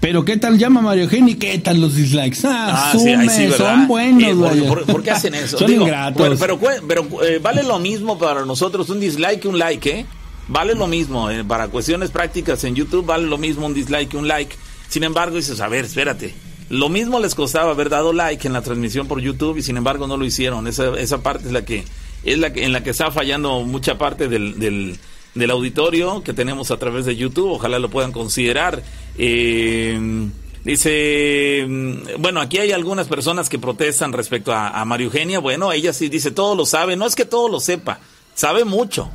Pero 0.01 0.25
¿qué 0.25 0.37
tal 0.37 0.59
llama 0.59 0.83
Mario 0.83 1.05
Eugenio 1.05 1.33
y 1.35 1.37
qué 1.37 1.59
tal 1.59 1.81
los 1.81 1.95
dislikes? 1.97 2.41
Ah, 2.45 2.93
Ah, 2.93 2.99
sí, 2.99 3.09
ahí 3.09 3.29
sí, 3.29 3.49
son 3.57 3.89
buenos, 3.89 4.23
Eh, 4.23 4.35
¿por, 4.35 4.51
vaya. 4.51 4.69
por- 4.69 4.85
por 4.85 5.03
qué 5.03 5.11
hacen 5.11 5.35
eso? 5.35 5.59
Son 5.59 5.67
Digo, 5.69 5.85
ingratos. 5.85 6.39
Pero, 6.39 6.59
pero, 6.59 6.81
pero, 6.87 7.25
eh, 7.25 7.39
vale 7.43 7.63
lo 7.63 7.79
mismo 7.79 8.19
para 8.19 8.45
nosotros 8.45 8.89
un 8.91 9.01
dislike 9.01 9.41
que 9.41 9.49
un 9.49 9.59
like, 9.59 9.91
¿eh? 10.01 10.07
vale 10.49 10.75
lo 10.75 10.87
mismo, 10.87 11.31
eh, 11.31 11.43
para 11.45 11.69
cuestiones 11.69 12.11
prácticas 12.11 12.63
en 12.65 12.75
YouTube 12.77 13.05
vale 13.07 13.27
lo 13.27 13.39
mismo 13.39 13.67
un 13.67 13.75
dislike 13.75 14.11
que 14.11 14.17
un 14.17 14.29
like. 14.29 14.55
Sin 14.89 15.03
embargo, 15.03 15.37
dices, 15.37 15.61
a 15.61 15.67
ver, 15.69 15.87
espérate, 15.87 16.35
lo 16.69 16.89
mismo 16.89 17.19
les 17.19 17.35
costaba 17.35 17.71
haber 17.73 17.89
dado 17.89 18.13
like 18.13 18.47
en 18.47 18.53
la 18.53 18.61
transmisión 18.63 19.09
por 19.09 19.21
YouTube 19.21 19.57
y 19.57 19.63
sin 19.63 19.77
embargo 19.77 20.07
no 20.07 20.17
lo 20.19 20.25
hicieron. 20.27 20.67
Esa, 20.69 20.95
esa 20.99 21.23
parte 21.23 21.47
es 21.47 21.53
la 21.53 21.65
que 21.65 21.85
es 22.27 22.39
la 22.39 22.53
que, 22.53 22.65
en 22.65 22.73
la 22.73 22.83
que 22.83 22.91
está 22.91 23.11
fallando 23.11 23.63
mucha 23.63 23.99
parte 23.99 24.29
del, 24.29 24.59
del, 24.59 25.51
auditorio 25.51 26.23
que 26.23 26.33
tenemos 26.33 26.71
a 26.71 26.79
través 26.79 27.07
de 27.07 27.17
YouTube. 27.17 27.53
Ojalá 27.53 27.79
lo 27.79 27.89
puedan 27.89 28.13
considerar. 28.13 28.83
Eh, 29.17 30.29
Dice, 30.67 31.65
mm, 31.65 32.21
bueno, 32.21 32.41
aquí 32.41 32.59
hay 32.59 32.73
algunas 32.73 33.07
personas 33.07 33.49
que 33.49 33.57
protestan 33.57 34.13
respecto 34.13 34.53
a, 34.53 34.85
Mario 34.85 35.07
Eugenia. 35.07 35.39
Bueno, 35.39 35.71
ella 35.71 35.93
sí 35.93 36.09
dice, 36.09 36.33
todo 36.33 36.57
lo 36.57 36.67
sabe. 36.67 36.97
No 36.97 37.07
es 37.07 37.15
que 37.15 37.25
todo 37.25 37.49
lo 37.49 37.61
sepa, 37.61 38.01
sabe 38.35 38.65
mucho. 38.65 39.09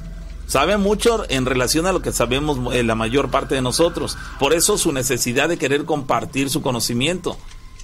Sabe 0.48 0.78
mucho 0.78 1.26
en 1.28 1.46
relación 1.46 1.88
a 1.88 1.92
lo 1.92 2.02
que 2.02 2.14
sabemos 2.14 2.74
eh, 2.74 2.84
la 2.84 2.96
mayor 2.96 3.30
parte 3.32 3.56
de 3.56 3.62
nosotros. 3.62 4.18
Por 4.40 4.54
eso 4.54 4.78
su 4.78 4.94
necesidad 4.94 5.50
de 5.50 5.58
querer 5.58 5.84
compartir 5.84 6.50
su 6.50 6.62
conocimiento. 6.62 7.38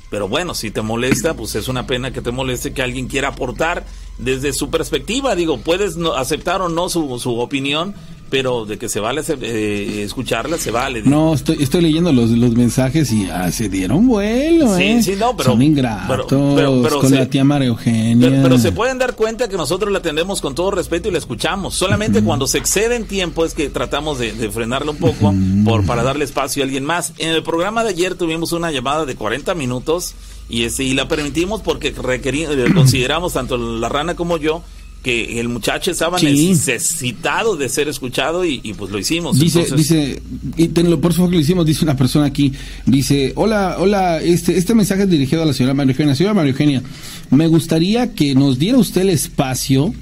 Pero 0.09 0.29
bueno, 0.29 0.55
si 0.55 0.71
te 0.71 0.81
molesta, 0.81 1.33
pues 1.33 1.53
es 1.55 1.67
una 1.67 1.85
pena 1.85 2.11
que 2.11 2.21
te 2.21 2.31
moleste 2.31 2.73
que 2.73 2.81
alguien 2.81 3.09
quiera 3.09 3.29
aportar 3.29 3.85
desde 4.17 4.53
su 4.53 4.69
perspectiva. 4.69 5.35
Digo, 5.35 5.57
puedes 5.59 5.97
no, 5.97 6.13
aceptar 6.13 6.61
o 6.61 6.69
no 6.69 6.89
su, 6.89 7.19
su 7.19 7.37
opinión, 7.39 7.93
pero 8.29 8.65
de 8.65 8.77
que 8.77 8.89
se 8.89 8.99
vale 8.99 9.21
eh, 9.27 10.01
escucharla, 10.03 10.57
se 10.57 10.71
vale. 10.71 11.01
No, 11.03 11.33
estoy, 11.33 11.57
estoy 11.61 11.81
leyendo 11.81 12.11
los, 12.11 12.29
los 12.31 12.51
mensajes 12.51 13.11
y 13.11 13.29
ah, 13.29 13.51
se 13.51 13.69
dieron 13.69 14.07
vuelo, 14.07 14.75
sí, 14.75 14.83
¿eh? 14.83 15.03
Sí, 15.03 15.15
no, 15.17 15.35
pero... 15.37 15.51
Son 15.51 15.61
ingratos 15.61 16.25
pero, 16.55 16.99
con 16.99 17.11
la 17.11 17.29
tía 17.29 17.43
María 17.43 17.69
Eugenia. 17.69 18.41
Pero, 18.43 18.57
se 18.57 18.71
pueden 18.71 18.97
dar 18.97 19.15
cuenta 19.15 19.47
que 19.47 19.57
nosotros 19.57 19.91
la 19.91 19.99
atendemos 19.99 20.41
con 20.41 20.55
todo 20.55 20.71
respeto 20.71 21.09
y 21.09 21.11
la 21.11 21.17
escuchamos. 21.17 21.75
Solamente 21.75 22.21
cuando 22.21 22.47
se 22.47 22.57
excede 22.57 22.95
en 22.95 23.05
tiempo 23.05 23.45
es 23.45 23.53
que 23.53 23.69
tratamos 23.69 24.19
de, 24.19 24.33
de 24.33 24.51
frenarla 24.51 24.91
un 24.91 24.97
poco 24.97 25.33
por 25.63 25.85
para 25.85 26.03
darle 26.03 26.25
espacio 26.25 26.63
a 26.63 26.65
alguien 26.65 26.83
más. 26.83 27.13
En 27.17 27.29
el 27.29 27.43
programa 27.43 27.83
de 27.83 27.91
ayer 27.91 28.15
tuvimos 28.15 28.51
una 28.51 28.71
llamada 28.71 29.05
de 29.05 29.15
40 29.15 29.53
minutos 29.55 30.15
y, 30.49 30.63
ese, 30.63 30.83
y 30.83 30.93
la 30.93 31.07
permitimos 31.07 31.61
porque 31.61 31.89
eh, 31.89 32.65
consideramos 32.73 33.33
tanto 33.33 33.57
la 33.57 33.89
rana 33.89 34.15
como 34.15 34.37
yo 34.37 34.63
que 35.03 35.39
el 35.39 35.47
muchacho 35.47 35.91
estaba 35.91 36.19
necesitado 36.19 37.55
de 37.55 37.69
ser 37.69 37.87
escuchado 37.87 38.43
y, 38.43 38.59
pues 38.77 38.91
lo 38.91 38.99
hicimos. 38.99 39.39
Dice, 39.39 39.65
dice, 39.75 40.21
y 40.57 40.67
por 40.67 41.13
supuesto 41.13 41.29
que 41.29 41.35
lo 41.35 41.41
hicimos, 41.41 41.65
dice 41.65 41.85
una 41.85 41.95
persona 41.95 42.25
aquí, 42.25 42.51
dice, 42.85 43.31
hola, 43.35 43.77
hola, 43.79 44.21
este, 44.21 44.57
este 44.57 44.73
mensaje 44.75 45.03
es 45.03 45.09
dirigido 45.09 45.43
a 45.43 45.45
la 45.45 45.53
señora 45.53 45.73
María 45.73 45.93
Eugenia. 45.93 46.15
Señora 46.15 46.33
María 46.33 46.51
Eugenia, 46.51 46.83
me 47.29 47.47
gustaría 47.47 48.13
que 48.13 48.35
nos 48.35 48.59
diera 48.59 48.79
usted 48.79 49.01
el 49.01 49.11
espacio 49.11 49.93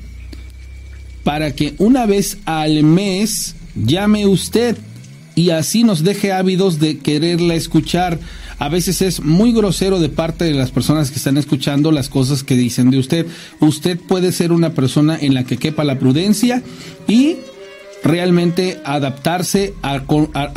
para 1.24 1.54
que 1.54 1.76
una 1.78 2.06
vez 2.06 2.38
al 2.46 2.84
mes 2.84 3.56
llame 3.76 4.26
usted 4.26 4.78
y 5.36 5.50
así 5.50 5.84
nos 5.84 6.04
deje 6.04 6.32
ávidos 6.32 6.80
de 6.80 6.98
quererla 7.00 7.56
escuchar 7.56 8.20
a 8.60 8.70
veces 8.70 9.02
es 9.02 9.22
muy 9.22 9.52
grosero 9.52 10.00
de 10.00 10.10
parte 10.10 10.46
de 10.46 10.54
las 10.54 10.72
personas 10.72 11.12
que 11.12 11.18
están 11.18 11.38
escuchando 11.38 11.92
las 11.92 12.10
cosas 12.10 12.44
que 12.44 12.56
dicen 12.56 12.90
de 12.90 13.00
usted. 13.00 13.26
Usted 13.60 14.00
puede 14.00 14.32
ser 14.32 14.52
una 14.52 14.72
persona 14.72 15.18
en 15.20 15.34
la 15.34 15.44
que 15.44 15.58
quepa 15.58 15.84
la 15.84 16.00
prudencia 16.00 16.62
y 17.08 17.38
realmente 18.04 18.80
adaptarse 18.86 19.74
a, 19.82 20.04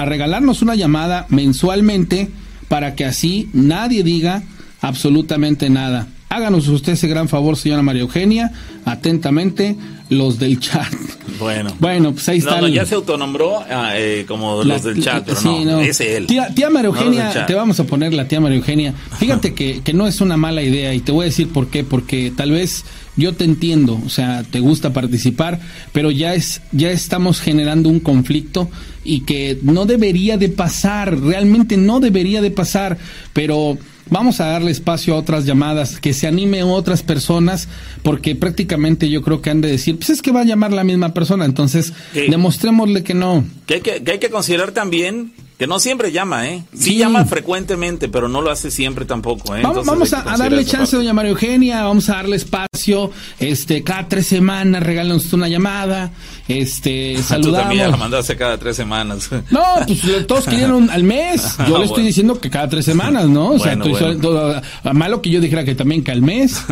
regalarnos 0.05 0.63
una 0.63 0.75
llamada 0.75 1.27
mensualmente 1.29 2.29
para 2.69 2.95
que 2.95 3.05
así 3.05 3.49
nadie 3.53 4.03
diga 4.03 4.43
absolutamente 4.81 5.71
nada. 5.71 6.07
Háganos 6.29 6.69
usted 6.69 6.93
ese 6.93 7.09
gran 7.09 7.29
favor, 7.29 7.57
señora 7.57 7.83
María 7.83 8.03
Eugenia, 8.03 8.53
atentamente, 8.85 9.77
los 10.09 10.39
del 10.39 10.61
chat. 10.61 10.87
Bueno. 11.39 11.73
Bueno, 11.79 12.13
pues 12.15 12.29
ahí 12.31 12.39
está. 12.39 12.69
ya 12.69 12.85
se 12.85 12.97
autonombró 12.97 13.61
ah, 13.61 13.93
eh, 13.95 14.25
como 14.27 14.65
los 14.65 14.83
del 14.83 15.01
chat, 15.01 15.25
pero 15.25 15.41
no, 15.41 15.81
es 15.81 16.01
él. 16.01 16.27
Tía, 16.27 16.53
tía 16.53 16.69
María 16.69 16.89
Eugenia, 16.89 17.47
te 17.47 17.55
vamos 17.55 17.79
a 17.79 17.85
poner 17.85 18.13
la 18.13 18.27
tía 18.27 18.41
María 18.41 18.59
Eugenia. 18.59 18.93
Fíjate 19.19 19.55
que, 19.55 19.81
que 19.83 19.93
no 19.93 20.09
es 20.09 20.21
una 20.21 20.37
mala 20.37 20.63
idea 20.63 20.93
y 20.95 20.99
te 20.99 21.13
voy 21.13 21.23
a 21.23 21.25
decir 21.27 21.49
por 21.51 21.69
qué, 21.69 21.85
porque 21.85 22.33
tal 22.35 22.51
vez 22.51 22.85
yo 23.17 23.35
te 23.35 23.45
entiendo, 23.45 24.01
o 24.05 24.09
sea, 24.09 24.43
te 24.43 24.59
gusta 24.59 24.93
participar, 24.93 25.61
pero 25.93 26.11
ya 26.11 26.35
es 26.35 26.61
ya 26.73 26.91
estamos 26.91 27.41
generando 27.41 27.89
un 27.89 28.01
conflicto 28.01 28.69
y 29.05 29.21
que 29.21 29.59
no 29.63 29.87
debería 29.87 30.39
de 30.39 30.49
pasar, 30.49 31.21
realmente 31.21 31.77
no 31.77 32.01
debería 32.01 32.41
de 32.41 32.51
pasar, 32.51 32.99
pero 33.33 33.79
Vamos 34.11 34.41
a 34.41 34.47
darle 34.47 34.71
espacio 34.71 35.15
a 35.15 35.19
otras 35.19 35.45
llamadas, 35.45 36.01
que 36.01 36.13
se 36.13 36.27
anime 36.27 36.63
otras 36.63 37.03
personas, 37.03 37.69
porque 38.03 38.35
prácticamente 38.35 39.09
yo 39.09 39.23
creo 39.23 39.43
que 39.43 39.51
han 39.51 39.61
de 39.61 39.71
decir, 39.71 39.97
pues 39.97 40.11
es 40.11 40.23
que 40.23 40.33
va 40.33 40.41
a 40.41 40.45
llamar 40.45 40.73
la 40.73 40.85
misma 40.85 41.15
persona, 41.15 41.45
entonces 41.45 41.93
demostrémosle 42.13 43.03
que 43.03 43.15
no. 43.15 43.45
Que 43.67 43.75
hay 43.75 43.81
que, 43.81 44.03
que 44.03 44.13
hay 44.13 44.19
que 44.19 44.31
considerar 44.31 44.73
también 44.73 45.33
que 45.59 45.67
no 45.67 45.81
siempre 45.81 46.13
llama, 46.13 46.49
¿eh? 46.49 46.63
Sí, 46.73 46.97
llama 46.97 47.25
frecuentemente, 47.25 48.09
pero 48.09 48.29
no 48.29 48.41
lo 48.41 48.51
hace 48.53 48.71
siempre 48.71 49.05
tampoco, 49.05 49.57
¿eh? 49.57 49.63
Vamos, 49.63 50.13
a, 50.13 50.23
darle 50.23 50.65
chance, 50.65 50.95
doña 50.95 51.13
María 51.13 51.33
Eugenia, 51.33 51.83
vamos 51.83 52.09
a 52.11 52.15
darle 52.15 52.37
espacio, 52.37 53.11
este, 53.41 53.83
cada 53.83 54.09
tres 54.09 54.29
semanas 54.29 54.85
regálanos 54.85 55.33
una 55.33 55.49
llamada, 55.49 56.13
este, 56.47 57.21
saludamos. 57.21 57.43
Tú 57.59 57.69
también 57.69 57.91
la 57.91 57.97
mandaste 57.97 58.37
cada 58.37 58.57
tres 58.57 58.77
semanas. 58.77 59.31
No, 59.51 59.65
pues 59.87 60.27
todos 60.27 60.45
quieren 60.45 60.91
al 60.91 61.03
mes, 61.03 61.57
yo 61.69 61.79
le 61.79 61.87
estoy 61.87 62.05
diciendo 62.05 62.39
que 62.39 62.51
cada 62.51 62.69
tres 62.69 62.85
semanas, 62.85 63.29
¿no? 63.29 63.51
O 63.51 63.59
sea, 63.59 63.77
todo, 63.79 64.61
malo 64.93 65.23
que 65.23 65.31
yo 65.31 65.41
dijera 65.41 65.65
que 65.65 65.75
también 65.75 66.05
que 66.05 66.13
al 66.13 66.23
mes. 66.23 66.63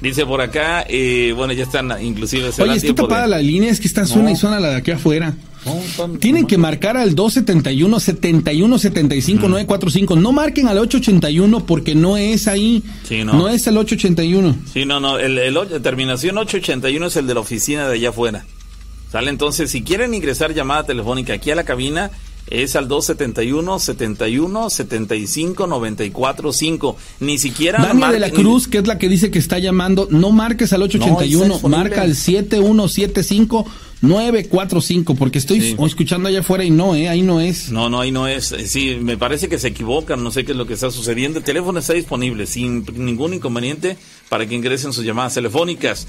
Dice 0.00 0.26
por 0.26 0.40
acá, 0.40 0.84
eh, 0.88 1.32
bueno, 1.36 1.52
ya 1.52 1.64
están 1.64 1.92
inclusive... 2.02 2.50
Oye, 2.58 2.76
está 2.76 2.94
tapada 2.94 3.26
la 3.26 3.38
línea, 3.38 3.70
es 3.70 3.78
que 3.78 3.86
está 3.86 4.06
suena 4.06 4.32
y 4.32 4.36
suena 4.36 4.58
la 4.58 4.70
de 4.70 4.76
aquí 4.76 4.90
afuera. 4.90 5.34
Tienen 6.18 6.46
que 6.46 6.58
marcar 6.58 6.96
al 6.96 7.14
271 7.14 8.00
71 8.00 8.78
75 8.78 9.48
945. 9.48 10.16
No 10.16 10.32
marquen 10.32 10.68
al 10.68 10.78
881 10.78 11.66
porque 11.66 11.94
no 11.94 12.16
es 12.16 12.48
ahí. 12.48 12.82
no. 13.24 13.48
es 13.48 13.66
el 13.66 13.76
881. 13.76 14.56
Sí, 14.72 14.84
no, 14.84 14.98
no. 15.00 15.18
El, 15.18 15.38
el, 15.38 15.54
terminación 15.82 16.38
881 16.38 17.06
es 17.06 17.16
el 17.16 17.26
de 17.26 17.34
la 17.34 17.40
oficina 17.40 17.88
de 17.88 17.94
allá 17.94 18.08
afuera. 18.08 18.44
¿Sale? 19.10 19.30
Entonces, 19.30 19.70
si 19.70 19.82
quieren 19.82 20.14
ingresar 20.14 20.54
llamada 20.54 20.84
telefónica 20.84 21.34
aquí 21.34 21.50
a 21.50 21.54
la 21.54 21.64
cabina, 21.64 22.10
es 22.48 22.76
al 22.76 22.88
271 22.88 23.78
71 23.78 24.70
75 24.70 25.66
94 25.66 26.52
5. 26.52 26.96
Ni 27.20 27.38
siquiera. 27.38 27.82
Dania 27.82 28.10
de 28.10 28.20
la 28.20 28.30
Cruz, 28.30 28.68
que 28.68 28.78
es 28.78 28.86
la 28.86 28.98
que 28.98 29.08
dice 29.08 29.30
que 29.30 29.38
está 29.38 29.58
llamando, 29.58 30.08
no 30.10 30.30
marques 30.30 30.72
al 30.72 30.82
881, 30.82 31.60
marca 31.68 32.02
al 32.02 32.14
7175 32.14 33.66
945, 34.02 35.14
porque 35.14 35.38
estoy 35.38 35.76
escuchando 35.86 36.28
allá 36.28 36.40
afuera 36.40 36.64
y 36.64 36.70
no, 36.70 36.96
¿eh? 36.96 37.08
Ahí 37.08 37.22
no 37.22 37.40
es. 37.40 37.70
No, 37.70 37.88
no, 37.88 38.00
ahí 38.00 38.10
no 38.10 38.26
es. 38.26 38.50
Eh, 38.50 38.66
sí, 38.66 38.98
me 39.00 39.16
parece 39.16 39.48
que 39.48 39.60
se 39.60 39.68
equivocan, 39.68 40.22
no 40.24 40.32
sé 40.32 40.44
qué 40.44 40.52
es 40.52 40.58
lo 40.58 40.66
que 40.66 40.74
está 40.74 40.90
sucediendo. 40.90 41.38
El 41.38 41.44
teléfono 41.44 41.78
está 41.78 41.92
disponible 41.92 42.46
sin 42.46 42.84
ningún 42.96 43.32
inconveniente 43.32 43.96
para 44.28 44.44
que 44.44 44.56
ingresen 44.56 44.92
sus 44.92 45.04
llamadas 45.04 45.34
telefónicas. 45.34 46.08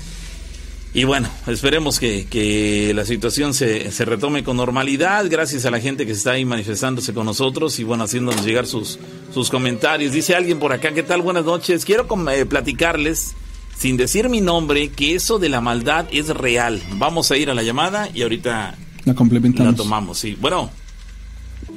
Y 0.95 1.05
bueno, 1.05 1.27
esperemos 1.47 1.99
que, 1.99 2.27
que 2.27 2.93
la 2.93 3.03
situación 3.03 3.55
se, 3.55 3.89
se, 3.91 4.05
retome 4.05 4.43
con 4.43 4.57
normalidad, 4.57 5.25
gracias 5.27 5.65
a 5.65 5.71
la 5.71 5.79
gente 5.79 6.05
que 6.05 6.11
está 6.11 6.33
ahí 6.33 6.45
manifestándose 6.45 7.15
con 7.15 7.25
nosotros 7.25 7.79
y 7.79 7.83
bueno, 7.83 8.03
haciéndonos 8.03 8.45
llegar 8.45 8.67
sus, 8.67 8.99
sus 9.33 9.49
comentarios. 9.49 10.13
Dice 10.13 10.35
alguien 10.35 10.59
por 10.59 10.71
acá, 10.71 10.91
¿qué 10.93 11.01
tal? 11.01 11.23
Buenas 11.23 11.45
noches. 11.45 11.83
Quiero 11.83 12.05
eh, 12.29 12.45
platicarles 12.45 13.33
sin 13.75 13.97
decir 13.97 14.29
mi 14.29 14.39
nombre, 14.39 14.89
que 14.89 15.15
eso 15.15 15.39
de 15.39 15.49
la 15.49 15.61
maldad 15.61 16.05
es 16.11 16.29
real. 16.29 16.79
Vamos 16.97 17.31
a 17.31 17.37
ir 17.37 17.49
a 17.49 17.55
la 17.55 17.63
llamada 17.63 18.07
y 18.13 18.21
ahorita 18.21 18.75
la 19.05 19.15
complementamos. 19.15 19.73
La 19.73 19.77
tomamos, 19.77 20.19
sí. 20.19 20.37
Bueno. 20.39 20.69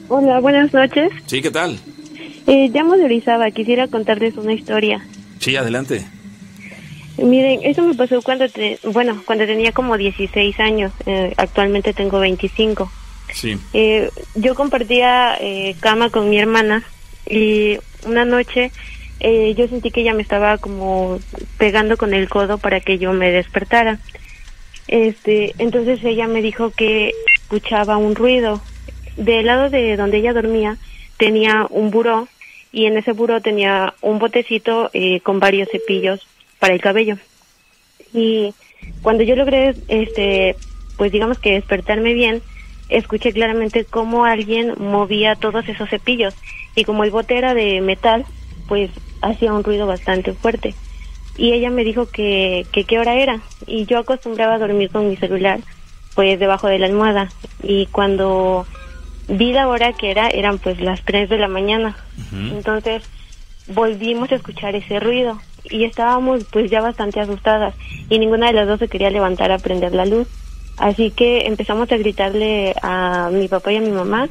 Hola, 0.08 0.40
buenas 0.40 0.74
noches. 0.74 1.10
Sí, 1.24 1.40
¿qué 1.40 1.50
tal? 1.50 1.78
Eh, 2.46 2.70
llamo 2.72 2.96
de 2.96 3.04
Orizaba, 3.04 3.50
quisiera 3.50 3.88
contarles 3.88 4.36
una 4.36 4.52
historia. 4.52 5.06
Sí, 5.38 5.56
adelante. 5.56 6.06
Miren, 7.18 7.60
eso 7.62 7.82
me 7.82 7.94
pasó 7.94 8.20
cuando, 8.22 8.44
bueno, 8.92 9.22
cuando 9.24 9.46
tenía 9.46 9.72
como 9.72 9.96
16 9.96 10.60
años, 10.60 10.92
eh, 11.06 11.32
actualmente 11.36 11.92
tengo 11.92 12.20
25. 12.20 12.90
Sí. 13.32 13.58
Eh, 13.72 14.10
yo 14.34 14.54
compartía 14.54 15.36
eh, 15.40 15.74
cama 15.80 16.10
con 16.10 16.30
mi 16.30 16.38
hermana 16.38 16.84
y 17.28 17.78
una 18.06 18.24
noche 18.24 18.70
eh, 19.20 19.54
yo 19.56 19.66
sentí 19.68 19.90
que 19.90 20.02
ella 20.02 20.14
me 20.14 20.22
estaba 20.22 20.58
como 20.58 21.18
pegando 21.58 21.96
con 21.96 22.12
el 22.12 22.28
codo 22.28 22.58
para 22.58 22.80
que 22.80 22.98
yo 22.98 23.12
me 23.12 23.30
despertara. 23.30 23.98
Este, 24.88 25.54
entonces 25.58 26.02
ella 26.04 26.28
me 26.28 26.42
dijo 26.42 26.70
que 26.70 27.12
escuchaba 27.34 27.96
un 27.96 28.14
ruido. 28.14 28.60
Del 29.16 29.46
lado 29.46 29.70
de 29.70 29.96
donde 29.96 30.18
ella 30.18 30.34
dormía 30.34 30.76
tenía 31.16 31.66
un 31.70 31.90
buró 31.90 32.28
y 32.70 32.84
en 32.84 32.98
ese 32.98 33.12
buró 33.12 33.40
tenía 33.40 33.94
un 34.02 34.18
botecito 34.18 34.90
eh, 34.92 35.20
con 35.20 35.40
varios 35.40 35.70
cepillos 35.70 36.26
para 36.58 36.74
el 36.74 36.80
cabello. 36.80 37.16
Y 38.12 38.54
cuando 39.02 39.22
yo 39.22 39.36
logré, 39.36 39.74
este, 39.88 40.56
pues 40.96 41.12
digamos 41.12 41.38
que 41.38 41.52
despertarme 41.52 42.14
bien, 42.14 42.42
escuché 42.88 43.32
claramente 43.32 43.84
cómo 43.84 44.24
alguien 44.24 44.74
movía 44.78 45.34
todos 45.34 45.68
esos 45.68 45.90
cepillos 45.90 46.34
y 46.74 46.84
como 46.84 47.04
el 47.04 47.10
bote 47.10 47.36
era 47.36 47.54
de 47.54 47.80
metal, 47.80 48.24
pues 48.68 48.90
hacía 49.22 49.52
un 49.52 49.64
ruido 49.64 49.86
bastante 49.86 50.32
fuerte. 50.32 50.74
Y 51.36 51.52
ella 51.52 51.70
me 51.70 51.84
dijo 51.84 52.06
que, 52.06 52.66
que 52.72 52.84
qué 52.84 52.98
hora 52.98 53.14
era. 53.14 53.40
Y 53.66 53.84
yo 53.84 53.98
acostumbraba 53.98 54.54
a 54.54 54.58
dormir 54.58 54.90
con 54.90 55.08
mi 55.08 55.16
celular. 55.16 55.60
pues 56.14 56.38
debajo 56.40 56.66
de 56.66 56.78
la 56.78 56.86
almohada 56.86 57.28
y 57.62 57.86
cuando 57.86 58.66
vi 59.28 59.52
la 59.52 59.68
hora 59.68 59.92
que 59.92 60.10
era 60.10 60.28
eran 60.28 60.58
pues 60.58 60.80
las 60.80 61.02
3 61.04 61.28
de 61.28 61.36
la 61.36 61.46
mañana. 61.46 61.94
Entonces 62.32 63.02
volvimos 63.68 64.30
a 64.32 64.36
escuchar 64.36 64.74
ese 64.76 65.00
ruido 65.00 65.40
y 65.64 65.84
estábamos 65.84 66.44
pues 66.50 66.70
ya 66.70 66.80
bastante 66.80 67.20
asustadas 67.20 67.74
y 68.08 68.18
ninguna 68.18 68.46
de 68.48 68.52
las 68.52 68.68
dos 68.68 68.78
se 68.78 68.88
quería 68.88 69.10
levantar 69.10 69.50
a 69.52 69.58
prender 69.58 69.94
la 69.94 70.06
luz. 70.06 70.28
Así 70.76 71.10
que 71.10 71.46
empezamos 71.46 71.90
a 71.90 71.96
gritarle 71.96 72.74
a 72.82 73.30
mi 73.32 73.48
papá 73.48 73.72
y 73.72 73.76
a 73.76 73.80
mi 73.80 73.90
mamá, 73.90 74.28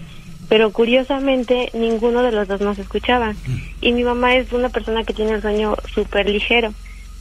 pero 0.48 0.72
curiosamente 0.72 1.70
ninguno 1.74 2.22
de 2.22 2.32
los 2.32 2.48
dos 2.48 2.62
nos 2.62 2.78
escuchaba. 2.78 3.34
Y 3.82 3.92
mi 3.94 4.04
mamá 4.04 4.36
es 4.36 4.54
una 4.54 4.70
persona 4.70 5.04
que 5.04 5.14
tiene 5.14 5.32
el 5.34 5.42
sueño 5.42 5.76
súper 5.94 6.30
ligero, 6.30 6.72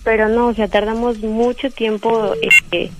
pero 0.04 0.28
no, 0.28 0.48
o 0.48 0.54
sea, 0.54 0.68
tardamos 0.68 1.20
mucho 1.20 1.70
tiempo 1.70 2.34
eh, 2.70 2.90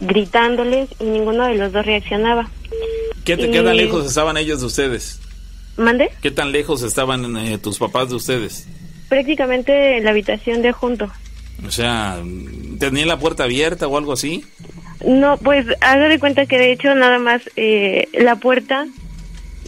gritándoles 0.00 0.88
y 1.00 1.04
ninguno 1.04 1.46
de 1.46 1.54
los 1.54 1.72
dos 1.72 1.86
reaccionaba. 1.86 2.48
¿Qué, 3.24 3.36
te, 3.36 3.46
Y- 3.46 3.50
qué 3.50 3.62
tan 3.62 3.76
lejos 3.76 4.06
estaban 4.06 4.36
ellos 4.36 4.60
de 4.60 4.66
ustedes? 4.66 5.20
¿Mande? 5.76 6.10
¿Qué 6.22 6.30
tan 6.30 6.52
lejos 6.52 6.82
estaban 6.82 7.36
eh, 7.36 7.58
tus 7.58 7.78
papás 7.78 8.08
de 8.08 8.16
ustedes? 8.16 8.66
Prácticamente 9.08 9.98
en 9.98 10.04
la 10.04 10.10
habitación 10.10 10.62
de 10.62 10.72
junto. 10.72 11.10
O 11.66 11.70
sea, 11.70 12.18
¿tenían 12.78 13.08
la 13.08 13.18
puerta 13.18 13.44
abierta 13.44 13.86
o 13.86 13.96
algo 13.96 14.12
así? 14.12 14.44
No, 15.04 15.36
pues 15.38 15.66
haga 15.80 16.08
de 16.08 16.18
cuenta 16.18 16.46
que 16.46 16.58
de 16.58 16.72
hecho 16.72 16.94
nada 16.94 17.18
más 17.18 17.42
eh, 17.56 18.08
la 18.14 18.36
puerta, 18.36 18.86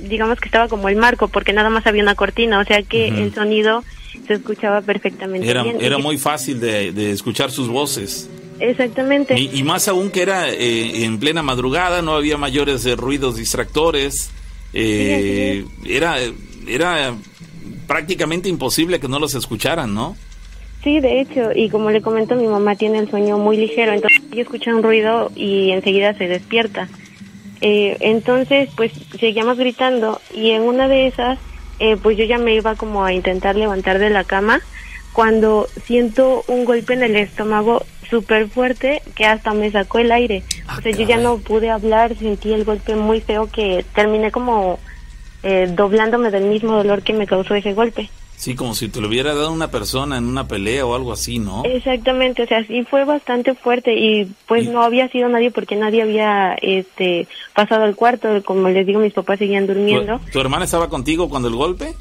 digamos 0.03 0.41
que 0.41 0.47
estaba 0.49 0.69
como 0.69 0.89
el 0.89 0.97
marco, 0.97 1.29
porque 1.29 1.53
nada 1.53 1.71
más 1.71 1.87
había 1.87 2.03
una 2.03 2.15
cortina, 2.15 2.59
o 2.61 2.65
sea 2.65 2.83
que 2.83 3.09
el 3.09 3.35
sonido 3.35 3.85
se 4.27 4.35
escuchaba 4.35 4.81
perfectamente 4.81 5.49
Era, 5.49 5.63
bien. 5.63 5.77
era 5.81 5.99
muy 5.99 6.19
fácil 6.19 6.61
de, 6.61 6.93
de 6.93 7.13
escuchar 7.13 7.51
sus 7.51 7.69
voces. 7.69 8.29
Exactamente. 8.61 9.39
Y, 9.39 9.51
y 9.59 9.63
más 9.63 9.87
aún 9.89 10.11
que 10.11 10.23
era 10.23 10.49
eh, 10.51 11.05
en 11.05 11.19
plena 11.19 11.43
madrugada, 11.43 12.03
no 12.03 12.17
había 12.17 12.37
mayores 12.37 12.85
eh, 12.87 12.97
ruidos 12.97 13.37
distractores. 13.37 14.31
Eh, 14.73 15.65
era, 15.85 16.17
era 16.67 17.15
prácticamente 17.87 18.49
imposible 18.49 19.01
que 19.01 19.09
no 19.09 19.19
los 19.19 19.35
escucharan, 19.35 19.95
¿no? 19.95 20.17
Sí, 20.83 21.01
de 21.01 21.21
hecho, 21.21 21.51
y 21.55 21.71
como 21.71 21.91
le 21.91 22.03
comento, 22.03 22.37
mi 22.37 22.47
mamá 22.47 22.77
tiene 22.77 22.99
el 22.99 23.11
sueño 23.11 23.37
muy 23.39 23.57
ligero, 23.57 23.93
entonces 23.93 24.23
ella 24.31 24.43
escucha 24.43 24.75
un 24.75 24.83
ruido 24.83 25.31
y 25.35 25.71
enseguida 25.71 26.15
se 26.15 26.29
despierta. 26.29 26.89
Eh, 27.61 27.97
entonces, 28.01 28.69
pues 28.77 28.93
seguíamos 29.19 29.59
gritando 29.59 30.21
y 30.33 30.51
en 30.51 30.63
una 30.63 30.87
de 30.87 31.09
esas, 31.09 31.39
eh, 31.81 31.97
pues 32.01 32.17
yo 32.17 32.25
ya 32.25 32.39
me 32.39 32.55
iba 32.55 32.77
como 32.77 33.05
a 33.05 33.13
intentar 33.13 33.57
levantar 33.57 33.99
de 33.99 34.11
la 34.11 34.23
cama 34.23 34.61
cuando 35.13 35.67
siento 35.85 36.45
un 36.47 36.65
golpe 36.65 36.95
en 36.95 37.03
el 37.03 37.17
estómago 37.17 37.85
súper 38.11 38.49
fuerte 38.49 39.03
que 39.15 39.25
hasta 39.25 39.53
me 39.55 39.71
sacó 39.71 39.99
el 39.99 40.13
aire. 40.13 40.43
Ah, 40.67 40.77
o 40.79 40.83
sea, 40.83 40.93
yo 40.93 41.07
ya 41.07 41.17
no 41.19 41.39
pude 41.39 41.71
hablar, 41.71 42.17
sentí 42.17 42.53
el 42.53 42.65
golpe 42.65 42.95
muy 42.95 43.21
feo 43.21 43.49
que 43.51 43.85
terminé 43.95 44.31
como 44.31 44.79
eh, 45.43 45.69
doblándome 45.75 46.31
del 46.31 46.45
mismo 46.45 46.73
dolor 46.77 47.03
que 47.03 47.13
me 47.13 47.27
causó 47.27 47.55
ese 47.55 47.75
golpe. 47.75 48.11
Sí, 48.37 48.55
como 48.55 48.73
si 48.75 48.89
te 48.89 49.01
lo 49.01 49.09
hubiera 49.09 49.35
dado 49.35 49.51
una 49.51 49.69
persona 49.69 50.17
en 50.17 50.25
una 50.25 50.47
pelea 50.47 50.87
o 50.87 50.95
algo 50.95 51.13
así, 51.13 51.41
¿no? 51.41 51.65
Exactamente, 51.65 52.45
o 52.45 52.47
sea, 52.47 52.65
sí 52.65 52.85
fue 52.85 53.05
bastante 53.05 53.55
fuerte 53.55 53.95
y 53.99 54.27
pues 54.47 54.65
Y- 54.65 54.69
no 54.69 54.83
había 54.83 55.09
sido 55.09 55.29
nadie 55.29 55.51
porque 55.51 55.75
nadie 55.75 56.03
había 56.03 56.55
este 56.63 57.27
pasado 57.53 57.83
al 57.83 57.97
cuarto, 57.97 58.29
como 58.45 58.69
les 58.69 58.87
digo, 58.87 59.01
mis 59.01 59.13
papás 59.13 59.41
seguían 59.41 59.67
durmiendo. 59.67 60.21
¿Tu, 60.27 60.31
tu 60.33 60.41
hermana 60.41 60.67
estaba 60.67 60.89
contigo 60.89 61.29
cuando 61.29 61.49
el 61.49 61.57
golpe? 61.57 61.95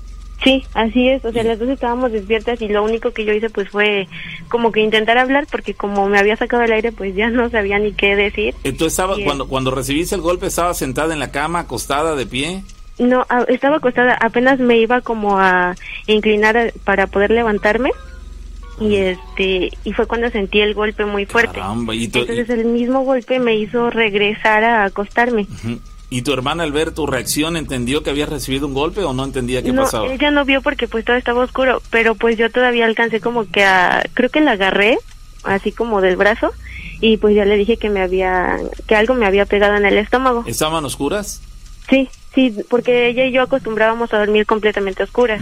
Sí, 0.44 0.64
así 0.76 1.10
es, 1.10 1.26
o 1.26 1.32
sea, 1.32 1.44
las 1.44 1.58
dos 1.58 1.68
estábamos 1.70 2.12
despiertas 2.12 2.62
y 2.62 2.68
lo 2.68 2.84
único 2.84 3.12
que 3.12 3.26
yo 3.26 3.34
hice 3.34 3.50
pues 3.50 3.70
fue 3.70 4.08
como 4.50 4.72
que 4.72 4.82
intentar 4.82 5.18
hablar 5.18 5.48
porque 5.50 5.74
como 5.74 6.08
me 6.10 6.20
había 6.20 6.36
sacado 6.38 6.62
el 6.64 6.72
aire 6.72 6.92
pues 6.92 7.16
ya 7.16 7.30
no 7.30 7.50
sabía 7.50 7.80
ni 7.80 7.92
qué 7.94 8.16
decir. 8.16 8.54
Entonces 8.64 8.94
estaba, 8.94 9.16
cuando, 9.24 9.48
cuando 9.48 9.72
recibiste 9.72 10.14
el 10.16 10.22
golpe, 10.22 10.46
¿estaba 10.48 10.74
sentada 10.76 11.12
en 11.14 11.20
la 11.20 11.32
cama, 11.32 11.62
acostada, 11.62 12.16
de 12.16 12.26
pie? 12.28 12.64
No, 13.00 13.26
estaba 13.48 13.78
acostada, 13.78 14.14
apenas 14.14 14.60
me 14.60 14.78
iba 14.78 15.02
como 15.02 15.40
a 15.40 15.76
inclinar 16.06 16.56
a- 16.56 16.72
para 16.84 17.08
poder 17.08 17.32
levantarme 17.32 17.90
y 18.80 18.96
este 18.96 19.72
y 19.84 19.94
fue 19.94 20.06
cuando 20.06 20.30
sentí 20.30 20.60
el 20.62 20.76
golpe 20.76 21.04
muy 21.06 21.26
fuerte. 21.26 21.56
Caramba, 21.60 21.96
y 21.96 22.06
Entonces 22.06 22.48
el 22.52 22.66
mismo 22.66 23.02
golpe 23.02 23.40
me 23.40 23.56
hizo 23.56 23.90
regresar 23.90 24.64
a 24.64 24.84
acostarme. 24.86 25.48
Ujú. 25.64 25.80
¿Y 26.10 26.22
tu 26.22 26.32
hermana 26.32 26.64
al 26.64 26.72
ver 26.72 26.92
tu 26.92 27.06
reacción 27.06 27.58
entendió 27.58 28.02
que 28.02 28.10
habías 28.10 28.30
recibido 28.30 28.66
un 28.66 28.74
golpe 28.74 29.04
o 29.04 29.14
no 29.14 29.26
entendía 29.26 29.62
qué 29.62 29.74
no, 29.74 29.84
pasaba? 29.84 30.08
ella 30.08 30.32
no 30.32 30.46
vio 30.46 30.62
porque 30.62 30.88
pues 30.88 31.04
todo 31.04 31.18
estaba 31.18 31.44
oscuro, 31.44 31.82
pero 31.90 32.16
pues 32.16 32.38
yo 32.38 32.50
todavía 32.50 32.86
alcancé 32.86 33.20
como 33.20 33.50
que 33.50 33.66
a, 33.66 34.06
creo 34.14 34.30
que 34.30 34.40
la 34.40 34.52
agarré, 34.52 34.98
así 35.44 35.74
como 35.74 36.00
del 36.00 36.16
brazo, 36.16 36.52
y 37.02 37.18
pues 37.18 37.36
ya 37.36 37.44
le 37.44 37.58
dije 37.58 37.78
que 37.78 37.90
me 37.90 38.02
había, 38.02 38.58
que 38.88 38.96
algo 38.96 39.16
me 39.16 39.26
había 39.26 39.46
pegado 39.46 39.76
en 39.76 39.86
el 39.86 39.98
estómago. 39.98 40.46
¿Estaban 40.48 40.86
oscuras? 40.86 41.42
Sí, 41.90 42.10
sí, 42.34 42.56
porque 42.70 43.08
ella 43.10 43.26
y 43.26 43.32
yo 43.32 43.42
acostumbrábamos 43.42 44.14
a 44.14 44.20
dormir 44.20 44.46
completamente 44.46 45.04
oscuras. 45.04 45.42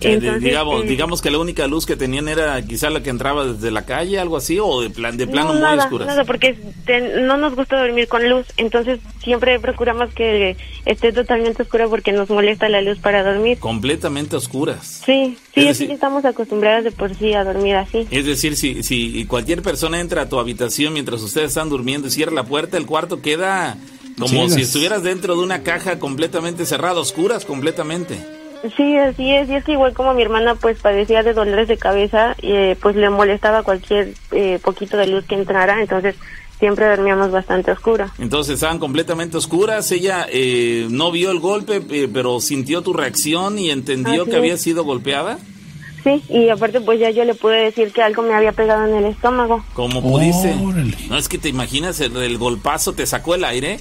Que 0.00 0.08
de- 0.08 0.14
Entonces, 0.14 0.42
digamos, 0.42 0.84
eh, 0.84 0.86
digamos 0.88 1.22
que 1.22 1.30
la 1.30 1.38
única 1.38 1.66
luz 1.66 1.86
que 1.86 1.96
tenían 1.96 2.28
era 2.28 2.60
quizá 2.62 2.90
la 2.90 3.02
que 3.02 3.10
entraba 3.10 3.46
desde 3.46 3.70
la 3.70 3.86
calle, 3.86 4.18
algo 4.18 4.36
así, 4.36 4.58
o 4.60 4.80
de, 4.82 4.90
plan, 4.90 5.16
de 5.16 5.26
plano 5.26 5.48
no, 5.48 5.52
muy 5.54 5.62
nada, 5.62 5.84
oscuras. 5.84 6.06
nada, 6.08 6.24
porque 6.24 6.58
te- 6.84 7.20
no 7.22 7.36
nos 7.36 7.54
gusta 7.54 7.80
dormir 7.80 8.08
con 8.08 8.28
luz, 8.28 8.46
entonces 8.56 8.98
siempre 9.22 9.58
procuramos 9.60 10.12
que 10.12 10.56
esté 10.84 11.12
totalmente 11.12 11.62
oscura 11.62 11.88
porque 11.88 12.12
nos 12.12 12.28
molesta 12.28 12.68
la 12.68 12.82
luz 12.82 12.98
para 12.98 13.22
dormir. 13.22 13.58
Completamente 13.58 14.36
oscuras. 14.36 15.02
Sí, 15.06 15.36
Es 15.54 15.54
sí, 15.54 15.60
decir- 15.68 15.86
así 15.86 15.92
estamos 15.94 16.24
acostumbradas 16.24 16.84
de 16.84 16.90
por 16.90 17.14
sí 17.14 17.32
a 17.32 17.44
dormir 17.44 17.76
así. 17.76 18.06
Es 18.10 18.26
decir, 18.26 18.56
si, 18.56 18.82
si 18.82 19.24
cualquier 19.26 19.62
persona 19.62 20.00
entra 20.00 20.22
a 20.22 20.28
tu 20.28 20.38
habitación 20.38 20.92
mientras 20.92 21.22
ustedes 21.22 21.48
están 21.48 21.68
durmiendo 21.70 22.08
y 22.08 22.10
cierra 22.10 22.32
la 22.32 22.44
puerta, 22.44 22.76
el 22.76 22.86
cuarto 22.86 23.22
queda 23.22 23.78
como 24.18 24.48
si 24.48 24.62
estuvieras 24.62 25.02
dentro 25.02 25.36
de 25.36 25.42
una 25.42 25.62
caja 25.62 25.98
completamente 25.98 26.66
cerrada, 26.66 27.00
oscuras 27.00 27.44
completamente. 27.44 28.18
Sí, 28.76 28.96
así 28.96 29.30
es, 29.30 29.48
y 29.48 29.54
es 29.56 29.64
que 29.64 29.72
igual 29.72 29.92
como 29.92 30.14
mi 30.14 30.22
hermana 30.22 30.54
pues 30.54 30.78
padecía 30.80 31.22
de 31.22 31.34
dolores 31.34 31.68
de 31.68 31.76
cabeza, 31.76 32.34
eh, 32.40 32.76
pues 32.80 32.96
le 32.96 33.10
molestaba 33.10 33.62
cualquier 33.62 34.14
eh, 34.32 34.58
poquito 34.62 34.96
de 34.96 35.06
luz 35.06 35.24
que 35.26 35.34
entrara, 35.34 35.80
entonces 35.82 36.16
siempre 36.58 36.86
dormíamos 36.88 37.30
bastante 37.30 37.72
oscuro. 37.72 38.06
Entonces 38.18 38.54
estaban 38.54 38.78
completamente 38.78 39.36
oscuras. 39.36 39.90
Ella 39.92 40.26
eh, 40.30 40.86
no 40.88 41.10
vio 41.10 41.30
el 41.30 41.40
golpe, 41.40 41.82
eh, 41.90 42.08
pero 42.12 42.40
sintió 42.40 42.80
tu 42.80 42.94
reacción 42.94 43.58
y 43.58 43.70
entendió 43.70 44.22
Así 44.22 44.30
que 44.30 44.36
es. 44.36 44.36
había 44.38 44.56
sido 44.56 44.84
golpeada. 44.84 45.38
Sí, 46.02 46.22
y 46.28 46.48
aparte 46.50 46.80
pues 46.80 47.00
ya 47.00 47.10
yo 47.10 47.24
le 47.24 47.34
pude 47.34 47.64
decir 47.64 47.92
que 47.92 48.02
algo 48.02 48.22
me 48.22 48.34
había 48.34 48.52
pegado 48.52 48.86
en 48.86 48.94
el 48.94 49.04
estómago. 49.06 49.64
Como 49.74 50.02
pudiste. 50.02 50.54
Órale. 50.62 50.96
No 51.08 51.18
es 51.18 51.28
que 51.28 51.38
te 51.38 51.48
imaginas 51.48 52.00
el, 52.00 52.16
el 52.16 52.38
golpazo 52.38 52.92
te 52.94 53.06
sacó 53.06 53.34
el 53.34 53.44
aire. 53.44 53.80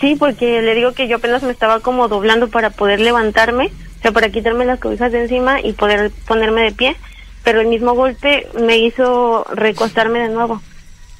Sí, 0.00 0.16
porque 0.16 0.62
le 0.62 0.74
digo 0.74 0.92
que 0.92 1.08
yo 1.08 1.16
apenas 1.16 1.42
me 1.42 1.50
estaba 1.50 1.80
como 1.80 2.06
doblando 2.08 2.48
para 2.48 2.70
poder 2.70 3.00
levantarme, 3.00 3.70
o 4.00 4.02
sea, 4.02 4.12
para 4.12 4.30
quitarme 4.30 4.64
las 4.64 4.80
cobijas 4.80 5.12
de 5.12 5.22
encima 5.22 5.60
y 5.60 5.74
poder 5.74 6.10
ponerme 6.26 6.62
de 6.62 6.72
pie, 6.72 6.96
pero 7.44 7.60
el 7.60 7.68
mismo 7.68 7.92
golpe 7.92 8.48
me 8.58 8.78
hizo 8.78 9.44
recostarme 9.52 10.20
de 10.20 10.30
nuevo. 10.30 10.62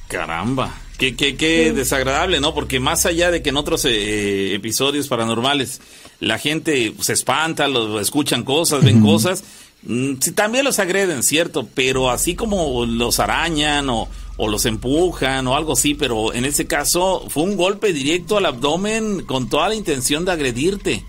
Caramba. 0.07 0.73
Qué, 0.97 1.15
qué, 1.15 1.35
qué 1.35 1.73
desagradable, 1.73 2.39
¿no? 2.39 2.55
Porque 2.55 2.79
más 2.79 3.05
allá 3.05 3.29
de 3.29 3.43
que 3.43 3.49
en 3.49 3.57
otros 3.57 3.85
eh, 3.85 4.55
episodios 4.55 5.07
paranormales 5.07 5.79
la 6.19 6.39
gente 6.39 6.93
se 7.01 7.13
espanta, 7.13 7.67
lo, 7.67 7.99
escuchan 7.99 8.43
cosas, 8.43 8.83
ven 8.83 9.01
cosas, 9.01 9.43
mm, 9.83 10.13
sí, 10.19 10.31
también 10.31 10.65
los 10.65 10.79
agreden, 10.79 11.21
¿cierto? 11.21 11.67
Pero 11.73 12.09
así 12.09 12.33
como 12.33 12.85
los 12.85 13.19
arañan 13.19 13.89
o, 13.89 14.09
o 14.37 14.47
los 14.47 14.65
empujan 14.65 15.47
o 15.47 15.55
algo 15.55 15.73
así, 15.73 15.93
pero 15.93 16.33
en 16.33 16.45
ese 16.45 16.65
caso 16.65 17.25
fue 17.29 17.43
un 17.43 17.57
golpe 17.57 17.93
directo 17.93 18.37
al 18.37 18.47
abdomen 18.47 19.23
con 19.25 19.49
toda 19.49 19.69
la 19.69 19.75
intención 19.75 20.25
de 20.25 20.31
agredirte. 20.31 21.03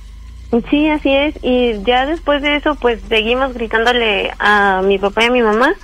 Sí, 0.68 0.88
así 0.88 1.10
es. 1.10 1.34
Y 1.42 1.82
ya 1.84 2.06
después 2.06 2.42
de 2.42 2.56
eso, 2.56 2.74
pues 2.74 3.00
seguimos 3.08 3.54
gritándole 3.54 4.32
a 4.38 4.82
mi 4.84 4.98
papá 4.98 5.24
y 5.24 5.26
a 5.26 5.30
mi 5.30 5.42
mamá. 5.42 5.74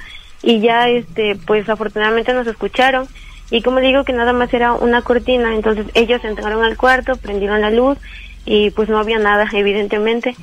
Y 0.42 0.61
ya, 0.61 0.88
este, 0.88 1.37
pues 1.46 1.68
afortunadamente 1.68 2.35
nos 2.35 2.46
escucharon. 2.46 3.09
Y 3.50 3.62
como 3.62 3.81
digo 3.81 4.04
que 4.04 4.12
nada 4.12 4.33
más 4.33 4.52
era 4.52 4.74
una 4.74 5.00
cortina, 5.02 5.54
entonces 5.54 5.87
ellos 5.94 6.22
entraron 6.22 6.62
al 6.62 6.76
cuarto, 6.76 7.16
prendieron 7.16 7.62
la 7.62 7.70
luz 7.70 7.96
y 8.44 8.70
pues 8.70 8.90
no 8.90 8.98
había 8.98 9.18
nada, 9.18 9.48
evidentemente. 9.52 10.37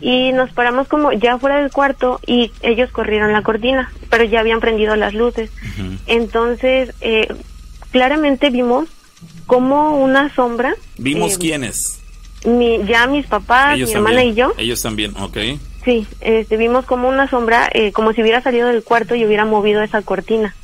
Y 0.00 0.32
nos 0.32 0.52
paramos 0.52 0.86
como 0.86 1.12
ya 1.12 1.38
fuera 1.38 1.60
del 1.60 1.72
cuarto 1.72 2.20
y 2.26 2.52
ellos 2.62 2.90
corrieron 2.90 3.32
la 3.32 3.42
cortina, 3.42 3.92
pero 4.10 4.24
ya 4.24 4.40
habían 4.40 4.60
prendido 4.60 4.94
las 4.94 5.14
luces. 5.14 5.50
Entonces, 6.06 6.92
eh, 7.00 7.28
claramente 7.90 8.50
vimos 8.50 8.88
como 9.46 10.00
una 10.02 10.32
sombra. 10.34 10.74
¿Vimos 10.98 11.34
eh, 11.34 11.38
quiénes? 11.38 12.01
Mi, 12.44 12.84
ya 12.86 13.06
mis 13.06 13.26
papás, 13.26 13.76
mi 13.78 13.82
hermana 13.90 14.16
también. 14.16 14.32
y 14.32 14.34
yo, 14.36 14.52
Ellos 14.58 14.82
también, 14.82 15.14
ok. 15.16 15.38
sí, 15.84 16.06
este, 16.20 16.56
vimos 16.56 16.84
como 16.86 17.08
una 17.08 17.28
sombra, 17.28 17.68
eh, 17.72 17.92
como 17.92 18.12
si 18.12 18.22
hubiera 18.22 18.42
salido 18.42 18.68
del 18.68 18.82
cuarto 18.84 19.14
y 19.14 19.24
hubiera 19.24 19.44
movido 19.44 19.82
esa 19.82 20.02
cortina. 20.02 20.54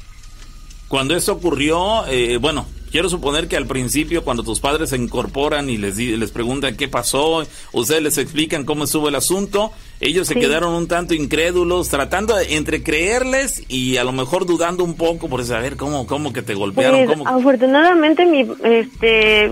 Cuando 0.89 1.15
eso 1.17 1.33
ocurrió, 1.33 2.07
eh, 2.07 2.39
bueno, 2.41 2.65
quiero 2.91 3.11
suponer 3.11 3.47
que 3.47 3.59
al 3.59 3.67
principio 3.67 4.25
cuando 4.25 4.43
tus 4.43 4.59
padres 4.61 4.89
se 4.91 4.97
incorporan 4.97 5.69
y 5.69 5.77
les, 5.77 5.99
les 5.99 6.31
preguntan 6.31 6.77
qué 6.77 6.89
pasó, 6.89 7.45
ustedes 7.73 8.03
les 8.03 8.17
explican 8.17 8.65
cómo 8.65 8.85
estuvo 8.85 9.09
el 9.11 9.15
asunto, 9.15 9.71
ellos 10.01 10.27
se 10.29 10.37
quedaron 10.37 10.73
un 10.73 10.89
tanto 10.89 11.13
incrédulos, 11.13 11.91
tratando 11.91 12.35
de- 12.37 12.55
entre 12.57 12.83
creerles 12.83 13.63
y 13.69 13.99
a 13.99 14.05
lo 14.05 14.13
mejor 14.13 14.47
dudando 14.47 14.83
un 14.83 14.95
poco 14.95 15.29
por 15.29 15.45
saber 15.45 15.77
cómo, 15.77 16.07
cómo 16.07 16.33
que 16.33 16.41
te 16.41 16.55
golpearon, 16.55 17.05
Pues, 17.05 17.19
cómo... 17.19 17.29
afortunadamente 17.29 18.25
mi, 18.25 18.47
este, 18.65 19.51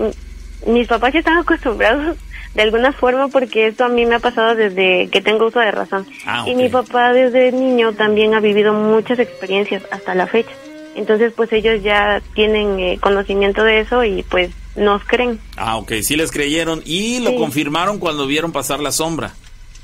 mis 0.65 0.87
papás 0.87 1.13
ya 1.13 1.19
están 1.19 1.37
acostumbrados 1.37 2.17
de 2.55 2.61
alguna 2.63 2.91
forma 2.91 3.27
porque 3.27 3.67
esto 3.67 3.85
a 3.85 3.89
mí 3.89 4.05
me 4.05 4.15
ha 4.15 4.19
pasado 4.19 4.55
desde 4.55 5.09
que 5.09 5.21
tengo 5.21 5.47
uso 5.47 5.59
de 5.59 5.71
razón. 5.71 6.07
Ah, 6.25 6.45
Y 6.47 6.55
mi 6.55 6.69
papá 6.69 7.13
desde 7.13 7.51
niño 7.51 7.93
también 7.93 8.33
ha 8.33 8.39
vivido 8.39 8.73
muchas 8.73 9.19
experiencias 9.19 9.83
hasta 9.91 10.15
la 10.15 10.25
fecha. 10.27 10.51
Entonces 10.95 11.31
pues 11.35 11.53
ellos 11.53 11.83
ya 11.83 12.21
tienen 12.33 12.79
eh, 12.79 12.97
conocimiento 12.99 13.63
de 13.63 13.81
eso 13.81 14.03
y 14.03 14.23
pues 14.23 14.49
nos 14.75 15.03
creen. 15.03 15.39
Ah, 15.55 15.77
ok, 15.77 15.93
sí 16.01 16.15
les 16.15 16.31
creyeron 16.31 16.81
y 16.85 17.19
lo 17.19 17.31
Sí. 17.31 17.37
confirmaron 17.37 17.99
cuando 17.99 18.25
vieron 18.25 18.51
pasar 18.51 18.79
la 18.79 18.91
sombra. 18.91 19.33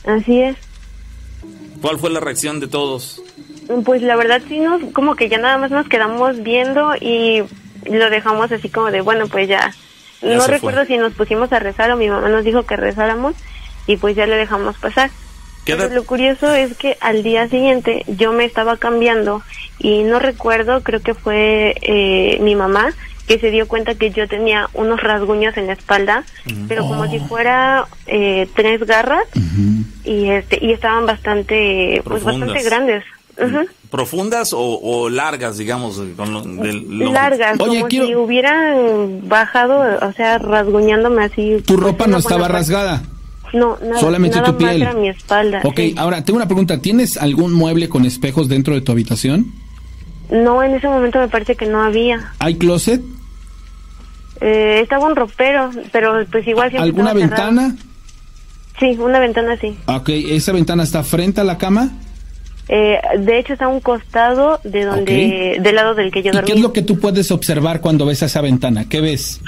Así 0.06 0.40
es. 0.42 0.58
¿Cuál 1.82 2.00
fue 2.00 2.10
la 2.10 2.20
reacción 2.20 2.60
de 2.60 2.68
todos? 2.68 3.22
Pues 3.86 4.02
la 4.02 4.16
verdad 4.16 4.42
sí 4.48 4.60
nos, 4.60 4.82
como 4.94 5.16
que 5.16 5.30
ya 5.30 5.38
nada 5.38 5.58
más 5.58 5.70
nos 5.72 5.88
quedamos 5.88 6.42
viendo 6.42 6.96
y 7.00 7.44
lo 7.86 8.10
dejamos 8.10 8.52
así 8.52 8.70
como 8.70 8.90
de, 8.92 9.02
bueno, 9.02 9.28
pues 9.28 9.48
ya. 9.48 9.72
Ya 10.24 10.36
no 10.38 10.48
recuerdo 10.48 10.80
fue. 10.86 10.88
si 10.88 10.98
nos 10.98 11.14
pusimos 11.14 11.52
a 11.54 11.60
rezar 11.60 11.92
o 11.92 11.98
mi 11.98 12.08
mamá 12.10 12.30
nos 12.30 12.44
dijo 12.44 12.64
que 12.64 12.76
rezáramos 12.78 13.36
y 13.88 13.98
pues 13.98 14.16
ya 14.16 14.26
le 14.26 14.36
dejamos 14.38 14.78
pasar. 14.78 15.10
¿Qué 15.66 15.74
Pero 15.76 15.88
edad- 15.88 15.96
lo 15.96 16.04
curioso 16.06 16.54
es 16.54 16.76
que 16.78 16.98
al 17.00 17.24
día 17.24 17.48
siguiente 17.48 18.04
yo 18.08 18.34
me 18.34 18.44
estaba 18.46 18.78
cambiando 18.78 19.42
y 19.80 20.04
no 20.04 20.20
recuerdo, 20.20 20.82
creo 20.84 21.02
que 21.02 21.14
fue 21.14 21.76
eh, 21.82 22.38
mi 22.42 22.56
mamá 22.56 22.94
que 23.28 23.40
se 23.40 23.50
dio 23.52 23.70
cuenta 23.70 23.96
que 23.96 24.12
yo 24.12 24.28
tenía 24.28 24.70
unos 24.74 25.02
rasguños 25.02 25.56
en 25.56 25.68
la 25.68 25.74
espalda, 25.74 26.26
pero 26.68 26.84
como 26.86 27.04
Oh. 27.04 27.08
si 27.10 27.20
fuera 27.20 27.86
eh, 28.08 28.50
tres 28.54 28.86
garras 28.86 29.24
y 30.04 30.30
este 30.30 30.58
y 30.62 30.74
estaban 30.74 31.06
bastante 31.06 32.02
pues 32.04 32.24
bastante 32.24 32.62
grandes. 32.64 33.04
Ujú. 33.38 33.66
¿Profundas 33.90 34.54
o, 34.54 34.60
o 34.82 35.10
largas, 35.10 35.58
digamos? 35.58 36.02
Con 36.16 36.34
lo- 36.34 36.42
del- 36.42 36.88
lo- 37.00 37.12
largas, 37.12 37.60
Oye, 37.60 37.78
como 37.80 37.88
quiero- 37.90 38.08
si 38.08 38.16
hubieran 38.16 39.28
bajado, 39.28 39.80
o 40.08 40.14
sea, 40.14 40.38
rasguñándome 40.38 41.24
así. 41.26 41.58
Tu 41.66 41.76
pues, 41.76 41.80
ropa 41.80 42.08
no 42.08 42.18
estaba 42.18 42.42
parte. 42.42 42.54
rasgada. 42.58 43.04
No, 43.54 43.78
nada, 43.84 44.00
Solamente 44.00 44.38
nada 44.38 44.52
tu 44.52 44.58
piel. 44.58 44.80
más 44.80 44.90
era 44.90 44.94
mi 44.94 45.10
espalda. 45.10 45.62
Ok, 45.64 45.76
sí. 45.78 45.96
ahora 45.98 46.24
tengo 46.26 46.38
una 46.38 46.48
pregunta. 46.48 46.80
¿Tienes 46.80 47.18
algún 47.18 47.54
mueble 47.54 47.88
con 47.90 48.06
espejos 48.06 48.50
dentro 48.50 48.74
de 48.74 48.82
tu 48.82 48.92
habitación? 48.92 49.52
No, 50.32 50.64
en 50.64 50.74
ese 50.74 50.88
momento 50.88 51.20
me 51.20 51.28
parece 51.28 51.56
que 51.56 51.68
no 51.68 51.82
había. 51.84 52.34
¿Hay 52.40 52.56
closet? 52.56 53.02
Eh, 54.42 54.80
estaba 54.82 55.06
un 55.06 55.16
ropero, 55.16 55.70
pero 55.92 56.26
pues 56.32 56.48
igual 56.48 56.70
siempre 56.70 56.90
¿Alguna 56.90 57.12
cerrado. 57.14 57.28
ventana? 57.30 57.76
Sí, 58.80 58.98
una 59.00 59.20
ventana 59.20 59.56
sí. 59.62 59.78
Ok, 59.86 60.10
¿esa 60.10 60.52
ventana 60.52 60.84
está 60.84 61.04
frente 61.04 61.40
a 61.42 61.44
la 61.44 61.58
cama? 61.60 61.92
Eh, 62.70 62.98
de 63.20 63.40
hecho 63.40 63.54
está 63.54 63.66
a 63.66 63.68
un 63.70 63.82
costado 63.82 64.60
de 64.64 64.86
donde, 64.86 65.58
del 65.62 65.76
lado 65.76 65.96
del 65.96 66.12
que 66.12 66.24
yo 66.24 66.30
¿Y 66.32 66.34
dormía. 66.34 66.46
qué 66.54 66.58
es 66.58 66.62
lo 66.64 66.72
que 66.74 66.82
tú 66.82 66.98
puedes 67.00 67.30
observar 67.32 67.82
cuando 67.82 68.06
ves 68.06 68.24
a 68.24 68.28
esa 68.28 68.42
ventana? 68.42 68.88
¿Qué 68.88 69.02
ves? 69.02 69.42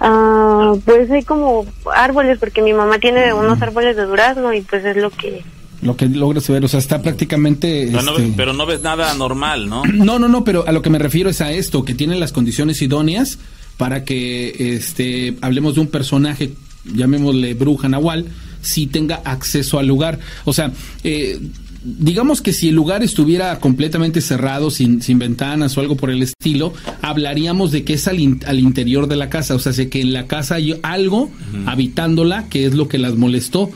Ah, 0.00 0.74
pues 0.84 1.10
hay 1.10 1.22
como 1.24 1.66
árboles, 1.94 2.38
porque 2.38 2.62
mi 2.62 2.72
mamá 2.72 2.98
Mm. 2.98 3.00
tiene 3.00 3.32
unos 3.32 3.60
árboles 3.60 3.96
de 3.96 4.04
durazno 4.04 4.52
y 4.52 4.60
pues 4.60 4.84
es 4.84 4.96
lo 4.96 5.10
que... 5.10 5.42
Lo 5.80 5.96
que 5.96 6.06
logras 6.06 6.48
ver, 6.48 6.64
o 6.64 6.68
sea, 6.68 6.80
está 6.80 7.00
prácticamente... 7.02 7.88
Pero, 7.90 8.02
no, 8.02 8.18
este, 8.18 8.32
pero 8.36 8.52
no 8.52 8.66
ves 8.66 8.82
nada 8.82 9.12
normal, 9.14 9.68
¿no? 9.68 9.82
No, 9.92 10.18
no, 10.18 10.28
no, 10.28 10.44
pero 10.44 10.66
a 10.66 10.72
lo 10.72 10.82
que 10.82 10.90
me 10.90 10.98
refiero 10.98 11.30
es 11.30 11.40
a 11.40 11.52
esto, 11.52 11.84
que 11.84 11.94
tienen 11.94 12.20
las 12.20 12.32
condiciones 12.32 12.80
idóneas 12.82 13.38
para 13.76 14.04
que 14.04 14.74
este 14.76 15.36
hablemos 15.40 15.76
de 15.76 15.80
un 15.82 15.86
personaje, 15.86 16.50
llamémosle 16.84 17.54
bruja 17.54 17.88
nahual, 17.88 18.26
si 18.60 18.86
tenga 18.88 19.20
acceso 19.24 19.78
al 19.78 19.86
lugar. 19.86 20.18
O 20.44 20.52
sea, 20.52 20.72
eh, 21.04 21.38
digamos 21.84 22.40
que 22.42 22.52
si 22.52 22.68
el 22.68 22.74
lugar 22.74 23.02
estuviera 23.02 23.58
completamente 23.60 24.20
cerrado, 24.20 24.70
sin, 24.70 25.00
sin 25.02 25.18
ventanas 25.18 25.76
o 25.76 25.80
algo 25.80 25.96
por 25.96 26.10
el 26.10 26.22
estilo, 26.22 26.72
hablaríamos 27.02 27.70
de 27.72 27.84
que 27.84 27.94
es 27.94 28.08
al, 28.08 28.18
in- 28.20 28.40
al 28.46 28.58
interior 28.58 29.06
de 29.08 29.16
la 29.16 29.30
casa, 29.30 29.54
o 29.54 29.58
sea, 29.58 29.72
de 29.72 29.88
que 29.88 30.00
en 30.00 30.12
la 30.12 30.26
casa 30.26 30.56
hay 30.56 30.74
algo 30.82 31.30
habitándola 31.66 32.48
que 32.48 32.66
es 32.66 32.74
lo 32.74 32.88
que 32.88 32.98
las 32.98 33.16
molestó. 33.16 33.70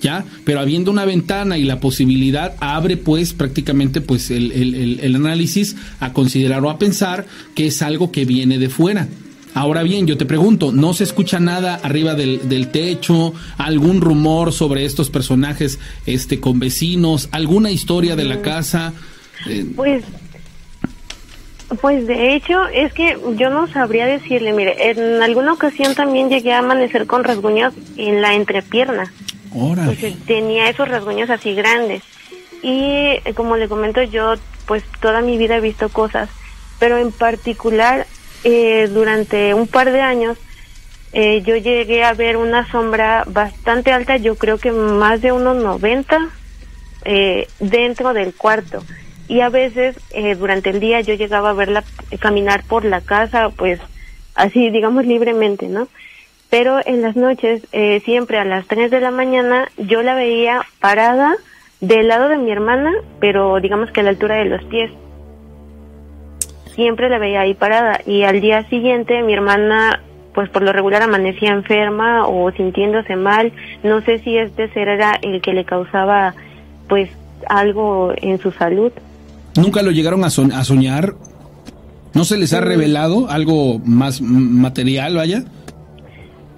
¿ya? 0.00 0.24
Pero 0.44 0.60
habiendo 0.60 0.92
una 0.92 1.04
ventana 1.04 1.58
y 1.58 1.64
la 1.64 1.80
posibilidad, 1.80 2.54
abre 2.60 2.96
pues 2.96 3.32
prácticamente 3.32 4.00
pues 4.00 4.30
el- 4.30 4.52
el- 4.52 5.00
el 5.00 5.14
análisis 5.16 5.74
a 5.98 6.12
considerar 6.12 6.62
o 6.64 6.70
a 6.70 6.78
pensar 6.78 7.26
que 7.56 7.66
es 7.66 7.82
algo 7.82 8.12
que 8.12 8.24
viene 8.24 8.58
de 8.58 8.68
fuera. 8.68 9.08
Ahora 9.54 9.82
bien, 9.82 10.06
yo 10.06 10.16
te 10.16 10.26
pregunto, 10.26 10.72
¿no 10.72 10.94
se 10.94 11.04
escucha 11.04 11.40
nada 11.40 11.80
arriba 11.82 12.14
del, 12.14 12.48
del 12.48 12.68
techo? 12.68 13.32
¿Algún 13.56 14.00
rumor 14.00 14.52
sobre 14.52 14.84
estos 14.84 15.10
personajes 15.10 15.78
este, 16.06 16.38
con 16.38 16.58
vecinos? 16.58 17.28
¿Alguna 17.32 17.70
historia 17.70 18.14
de 18.14 18.24
la 18.24 18.40
casa? 18.40 18.92
Eh, 19.48 19.66
Pues, 19.74 20.04
pues 21.80 22.06
de 22.06 22.34
hecho 22.34 22.66
es 22.68 22.92
que 22.92 23.18
yo 23.36 23.50
no 23.50 23.66
sabría 23.68 24.06
decirle, 24.06 24.52
mire, 24.52 24.90
en 24.90 25.22
alguna 25.22 25.52
ocasión 25.52 25.94
también 25.94 26.28
llegué 26.28 26.52
a 26.52 26.60
amanecer 26.60 27.06
con 27.06 27.24
rasguños 27.24 27.74
en 27.96 28.22
la 28.22 28.34
entrepierna. 28.34 29.12
órale. 29.54 29.94
Pues, 29.94 30.02
eh, 30.04 30.16
tenía 30.26 30.68
esos 30.70 30.88
rasguños 30.88 31.30
así 31.30 31.54
grandes. 31.54 32.02
Y 32.62 32.80
eh, 33.24 33.32
como 33.34 33.56
le 33.56 33.68
comento, 33.68 34.02
yo 34.02 34.34
pues 34.66 34.84
toda 35.00 35.20
mi 35.20 35.38
vida 35.38 35.56
he 35.56 35.60
visto 35.60 35.88
cosas, 35.88 36.28
pero 36.78 36.98
en 36.98 37.10
particular 37.12 38.06
eh, 38.44 38.88
durante 38.92 39.54
un 39.54 39.66
par 39.66 39.92
de 39.92 40.00
años 40.00 40.38
eh, 41.12 41.42
yo 41.42 41.56
llegué 41.56 42.04
a 42.04 42.12
ver 42.12 42.36
una 42.36 42.70
sombra 42.70 43.24
bastante 43.26 43.92
alta, 43.92 44.16
yo 44.16 44.36
creo 44.36 44.58
que 44.58 44.72
más 44.72 45.20
de 45.22 45.32
unos 45.32 45.56
90 45.56 46.28
eh, 47.04 47.48
dentro 47.60 48.12
del 48.12 48.34
cuarto. 48.34 48.82
Y 49.28 49.40
a 49.40 49.48
veces 49.48 49.96
eh, 50.10 50.34
durante 50.34 50.70
el 50.70 50.80
día 50.80 51.00
yo 51.00 51.14
llegaba 51.14 51.50
a 51.50 51.54
verla 51.54 51.84
eh, 52.10 52.18
caminar 52.18 52.64
por 52.64 52.84
la 52.84 53.00
casa, 53.00 53.50
pues 53.50 53.80
así, 54.34 54.70
digamos, 54.70 55.06
libremente, 55.06 55.68
¿no? 55.68 55.88
Pero 56.50 56.80
en 56.84 57.02
las 57.02 57.14
noches, 57.14 57.62
siempre 58.06 58.38
a 58.38 58.44
las 58.44 58.66
3 58.68 58.90
de 58.90 59.00
la 59.00 59.10
mañana, 59.10 59.68
yo 59.76 60.00
la 60.02 60.14
veía 60.14 60.62
parada 60.80 61.36
del 61.82 62.08
lado 62.08 62.30
de 62.30 62.38
mi 62.38 62.50
hermana, 62.50 62.90
pero 63.20 63.60
digamos 63.60 63.90
que 63.90 64.00
a 64.00 64.02
la 64.02 64.10
altura 64.10 64.36
de 64.36 64.46
los 64.46 64.64
pies. 64.64 64.90
Siempre 66.78 67.08
la 67.08 67.18
veía 67.18 67.40
ahí 67.40 67.54
parada. 67.54 67.98
Y 68.06 68.22
al 68.22 68.40
día 68.40 68.62
siguiente, 68.68 69.20
mi 69.24 69.32
hermana, 69.34 70.00
pues 70.32 70.48
por 70.48 70.62
lo 70.62 70.72
regular 70.72 71.02
amanecía 71.02 71.50
enferma 71.50 72.28
o 72.28 72.52
sintiéndose 72.52 73.16
mal. 73.16 73.50
No 73.82 74.00
sé 74.02 74.20
si 74.20 74.38
este 74.38 74.68
ser 74.72 74.86
era 74.86 75.18
el 75.20 75.40
que 75.40 75.54
le 75.54 75.64
causaba, 75.64 76.34
pues, 76.88 77.10
algo 77.48 78.12
en 78.16 78.38
su 78.38 78.52
salud. 78.52 78.92
¿Nunca 79.56 79.82
lo 79.82 79.90
llegaron 79.90 80.22
a, 80.22 80.30
son- 80.30 80.52
a 80.52 80.62
soñar? 80.62 81.14
¿No 82.14 82.22
se 82.22 82.38
les 82.38 82.52
ha 82.52 82.60
revelado 82.60 83.28
algo 83.28 83.80
más 83.84 84.20
mm, 84.20 84.60
material, 84.60 85.16
vaya? 85.16 85.42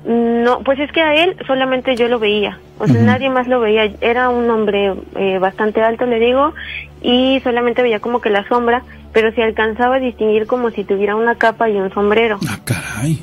No, 0.06 0.60
pues 0.64 0.78
es 0.80 0.92
que 0.92 1.00
a 1.00 1.14
él 1.24 1.36
solamente 1.46 1.94
yo 1.96 2.08
lo 2.08 2.18
veía, 2.18 2.58
o 2.78 2.86
sea, 2.86 3.00
nadie 3.02 3.28
más 3.28 3.46
lo 3.46 3.60
veía. 3.60 3.90
Era 4.00 4.30
un 4.30 4.48
hombre 4.48 4.94
eh, 5.16 5.38
bastante 5.38 5.82
alto, 5.82 6.06
le 6.06 6.18
digo, 6.18 6.54
y 7.02 7.40
solamente 7.40 7.82
veía 7.82 8.00
como 8.00 8.20
que 8.20 8.30
la 8.30 8.46
sombra, 8.48 8.82
pero 9.12 9.32
se 9.32 9.42
alcanzaba 9.42 9.96
a 9.96 10.00
distinguir 10.00 10.46
como 10.46 10.70
si 10.70 10.84
tuviera 10.84 11.16
una 11.16 11.34
capa 11.36 11.68
y 11.68 11.76
un 11.76 11.92
sombrero. 11.92 12.38
Ah, 12.48 12.58
caray. 12.64 13.22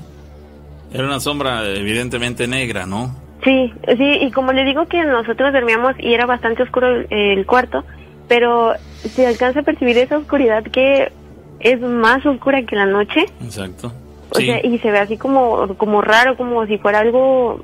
Era 0.93 1.03
una 1.05 1.19
sombra 1.19 1.65
evidentemente 1.65 2.47
negra, 2.47 2.85
¿no? 2.85 3.15
Sí, 3.43 3.71
sí, 3.97 4.17
y 4.21 4.31
como 4.31 4.51
le 4.51 4.65
digo 4.65 4.87
que 4.87 5.03
nosotros 5.03 5.53
dormíamos 5.53 5.93
y 5.99 6.13
era 6.13 6.25
bastante 6.25 6.63
oscuro 6.63 6.87
el, 6.87 7.07
el 7.09 7.45
cuarto, 7.45 7.83
pero 8.27 8.73
se 8.99 9.25
alcanza 9.27 9.59
a 9.59 9.63
percibir 9.63 9.97
esa 9.97 10.17
oscuridad 10.17 10.63
que 10.63 11.11
es 11.59 11.79
más 11.81 12.25
oscura 12.25 12.61
que 12.63 12.75
la 12.75 12.85
noche. 12.85 13.25
Exacto. 13.43 13.91
O 14.31 14.35
Sí. 14.39 14.45
sea, 14.47 14.65
y 14.65 14.77
se 14.79 14.91
ve 14.91 14.99
así 14.99 15.17
como, 15.17 15.75
como 15.77 16.01
raro, 16.01 16.35
como 16.35 16.65
si 16.65 16.77
fuera 16.79 16.99
algo, 16.99 17.61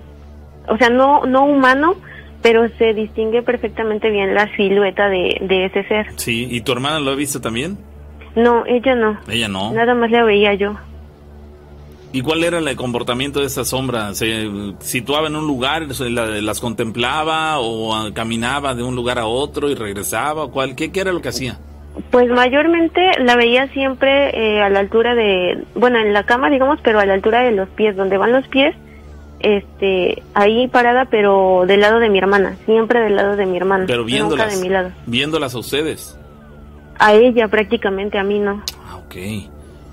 o 0.67 0.77
sea, 0.77 0.89
no, 0.89 1.25
no 1.25 1.43
humano, 1.45 1.95
pero 2.43 2.69
se 2.77 2.93
distingue 2.93 3.41
perfectamente 3.41 4.11
bien 4.11 4.35
la 4.35 4.55
silueta 4.55 5.09
de, 5.09 5.37
de 5.41 5.65
ese 5.65 5.83
ser. 5.85 6.07
Sí, 6.17 6.47
¿y 6.51 6.61
tu 6.61 6.73
hermana 6.73 6.99
lo 6.99 7.11
ha 7.11 7.15
visto 7.15 7.41
también? 7.41 7.79
No, 8.35 8.65
ella 8.67 8.93
no. 8.93 9.17
Ella 9.27 9.47
no. 9.47 9.73
Nada 9.73 9.95
más 9.95 10.11
la 10.11 10.23
veía 10.23 10.53
yo. 10.53 10.75
¿Y 12.11 12.21
cuál 12.21 12.43
era 12.43 12.59
el 12.59 12.75
comportamiento 12.75 13.39
de 13.39 13.47
esa 13.47 13.65
sombra? 13.65 14.13
¿Se 14.13 14.47
situaba 14.81 15.27
en 15.27 15.35
un 15.35 15.47
lugar, 15.47 15.87
las 15.99 16.59
contemplaba 16.59 17.59
o 17.59 18.13
caminaba 18.13 18.75
de 18.75 18.83
un 18.83 18.95
lugar 18.95 19.17
a 19.17 19.25
otro 19.25 19.67
y 19.67 19.73
regresaba? 19.73 20.51
¿Cuál, 20.51 20.75
qué, 20.75 20.91
qué 20.91 20.99
era 20.99 21.11
lo 21.11 21.21
que 21.21 21.29
hacía? 21.29 21.57
Pues 22.11 22.29
mayormente 22.29 23.01
la 23.19 23.35
veía 23.35 23.67
siempre 23.69 24.29
eh, 24.29 24.61
a 24.61 24.69
la 24.69 24.79
altura 24.79 25.15
de, 25.15 25.63
bueno, 25.73 25.97
en 25.99 26.13
la 26.13 26.23
cama, 26.23 26.51
digamos, 26.51 26.79
pero 26.83 26.99
a 26.99 27.05
la 27.05 27.13
altura 27.13 27.41
de 27.41 27.51
los 27.51 27.69
pies, 27.69 27.95
donde 27.95 28.17
van 28.17 28.31
los 28.31 28.47
pies, 28.47 28.75
este, 29.43 30.23
ahí 30.33 30.67
parada, 30.67 31.05
pero 31.05 31.65
del 31.67 31.81
lado 31.81 31.99
de 31.99 32.09
mi 32.09 32.17
hermana, 32.17 32.55
siempre 32.65 33.01
del 33.01 33.15
lado 33.15 33.35
de 33.35 33.45
mi 33.45 33.57
hermana, 33.57 33.83
Pero 33.85 33.99
nunca 34.01 34.07
viéndolas. 34.11 34.55
de 34.55 34.61
mi 34.61 34.69
lado. 34.69 34.91
Viéndolas 35.05 35.53
a 35.53 35.59
ustedes. 35.59 36.17
A 36.97 37.13
ella 37.13 37.47
prácticamente, 37.49 38.17
a 38.17 38.23
mí 38.23 38.39
no. 38.39 38.63
Ah, 38.89 38.97
ok. 38.97 39.15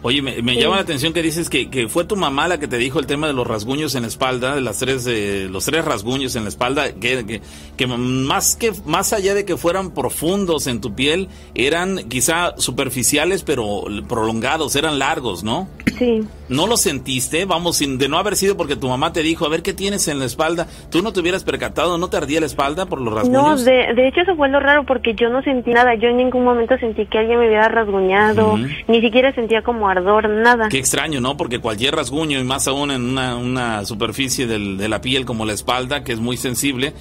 Oye, 0.02 0.22
me, 0.22 0.56
llama 0.56 0.76
la 0.76 0.82
atención 0.82 1.12
que 1.12 1.22
dices 1.22 1.50
que, 1.50 1.68
que, 1.68 1.86
fue 1.88 2.04
tu 2.04 2.16
mamá 2.16 2.48
la 2.48 2.58
que 2.58 2.66
te 2.66 2.78
dijo 2.78 2.98
el 2.98 3.06
tema 3.06 3.26
de 3.26 3.34
los 3.34 3.46
rasguños 3.46 3.94
en 3.94 4.02
la 4.02 4.08
espalda, 4.08 4.54
de 4.54 4.62
las 4.62 4.78
tres, 4.78 5.06
eh, 5.06 5.46
los 5.50 5.66
tres 5.66 5.84
rasguños 5.84 6.36
en 6.36 6.44
la 6.44 6.48
espalda, 6.48 6.94
que, 6.94 7.42
que, 7.76 7.86
más 7.86 8.56
que 8.56 8.72
más 8.86 9.12
allá 9.12 9.34
de 9.34 9.44
que 9.44 9.58
fueran 9.58 9.92
profundos 9.92 10.66
en 10.68 10.80
tu 10.80 10.94
piel, 10.94 11.28
eran 11.54 12.08
quizá 12.08 12.54
superficiales 12.56 13.42
pero 13.42 13.84
prolongados, 14.08 14.74
eran 14.74 14.98
largos, 14.98 15.44
¿no? 15.44 15.68
Sí. 15.98 16.22
¿No 16.48 16.66
lo 16.66 16.78
sentiste? 16.78 17.44
Vamos, 17.44 17.76
sin, 17.76 17.98
de 17.98 18.08
no 18.08 18.18
haber 18.18 18.36
sido 18.36 18.56
porque 18.56 18.76
tu 18.76 18.88
mamá 18.88 19.12
te 19.12 19.22
dijo, 19.22 19.44
a 19.44 19.50
ver 19.50 19.62
qué 19.62 19.74
tienes 19.74 20.08
en 20.08 20.18
la 20.18 20.24
espalda, 20.24 20.66
tú 20.90 21.02
no 21.02 21.12
te 21.12 21.20
hubieras 21.20 21.44
percatado, 21.44 21.98
¿no 21.98 22.08
te 22.08 22.16
ardía 22.16 22.40
la 22.40 22.46
espalda 22.46 22.86
por 22.86 23.02
los 23.02 23.12
rasguños? 23.12 23.42
No, 23.42 23.56
de, 23.56 23.92
de 23.94 24.08
hecho 24.08 24.22
eso 24.22 24.34
fue 24.34 24.48
lo 24.48 24.60
raro 24.60 24.84
porque 24.86 25.14
yo 25.14 25.28
no 25.28 25.42
sentí 25.42 25.72
nada, 25.72 25.94
yo 25.94 26.08
en 26.08 26.16
ningún 26.16 26.44
momento 26.44 26.78
sentí 26.78 27.04
que 27.04 27.18
alguien 27.18 27.38
me 27.38 27.48
hubiera 27.48 27.68
rasguñado, 27.68 28.56
ni 28.88 29.00
siquiera 29.02 29.34
sentía 29.34 29.60
como 29.60 29.89
ardor, 29.90 30.28
nada. 30.28 30.68
Qué 30.68 30.78
extraño, 30.78 31.20
¿no? 31.20 31.36
Porque 31.36 31.58
cualquier 31.58 31.94
rasguño, 31.94 32.38
y 32.38 32.44
más 32.44 32.68
aún 32.68 32.90
en 32.90 33.02
una, 33.02 33.36
una 33.36 33.84
superficie 33.84 34.46
del, 34.46 34.76
de 34.78 34.88
la 34.88 35.00
piel 35.00 35.24
como 35.24 35.44
la 35.44 35.52
espalda, 35.52 36.04
que 36.04 36.12
es 36.12 36.20
muy 36.20 36.36
sensible, 36.36 36.94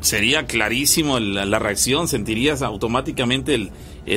sería 0.00 0.46
clarísimo 0.46 1.18
la, 1.18 1.58
reacción, 1.58 2.06
sentirías 2.06 2.62
automáticamente 2.62 3.54
el, 3.54 3.70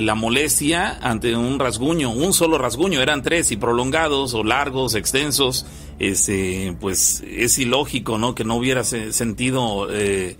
la 0.05 0.15
molestia 0.15 0.97
ante 1.01 1.35
un 1.35 1.57
rasguño, 1.57 2.11
un 2.11 2.33
solo 2.33 2.57
rasguño, 2.57 3.01
eran 3.01 3.21
tres 3.21 3.51
y 3.51 3.57
prolongados 3.57 4.33
o 4.33 4.43
largos, 4.43 4.95
extensos, 4.95 5.65
este, 5.99 6.75
pues 6.79 7.23
es 7.25 7.57
ilógico, 7.59 8.17
¿no? 8.17 8.35
Que 8.35 8.43
no 8.43 8.55
hubieras 8.55 8.95
sentido 9.11 9.87
eh, 9.89 10.35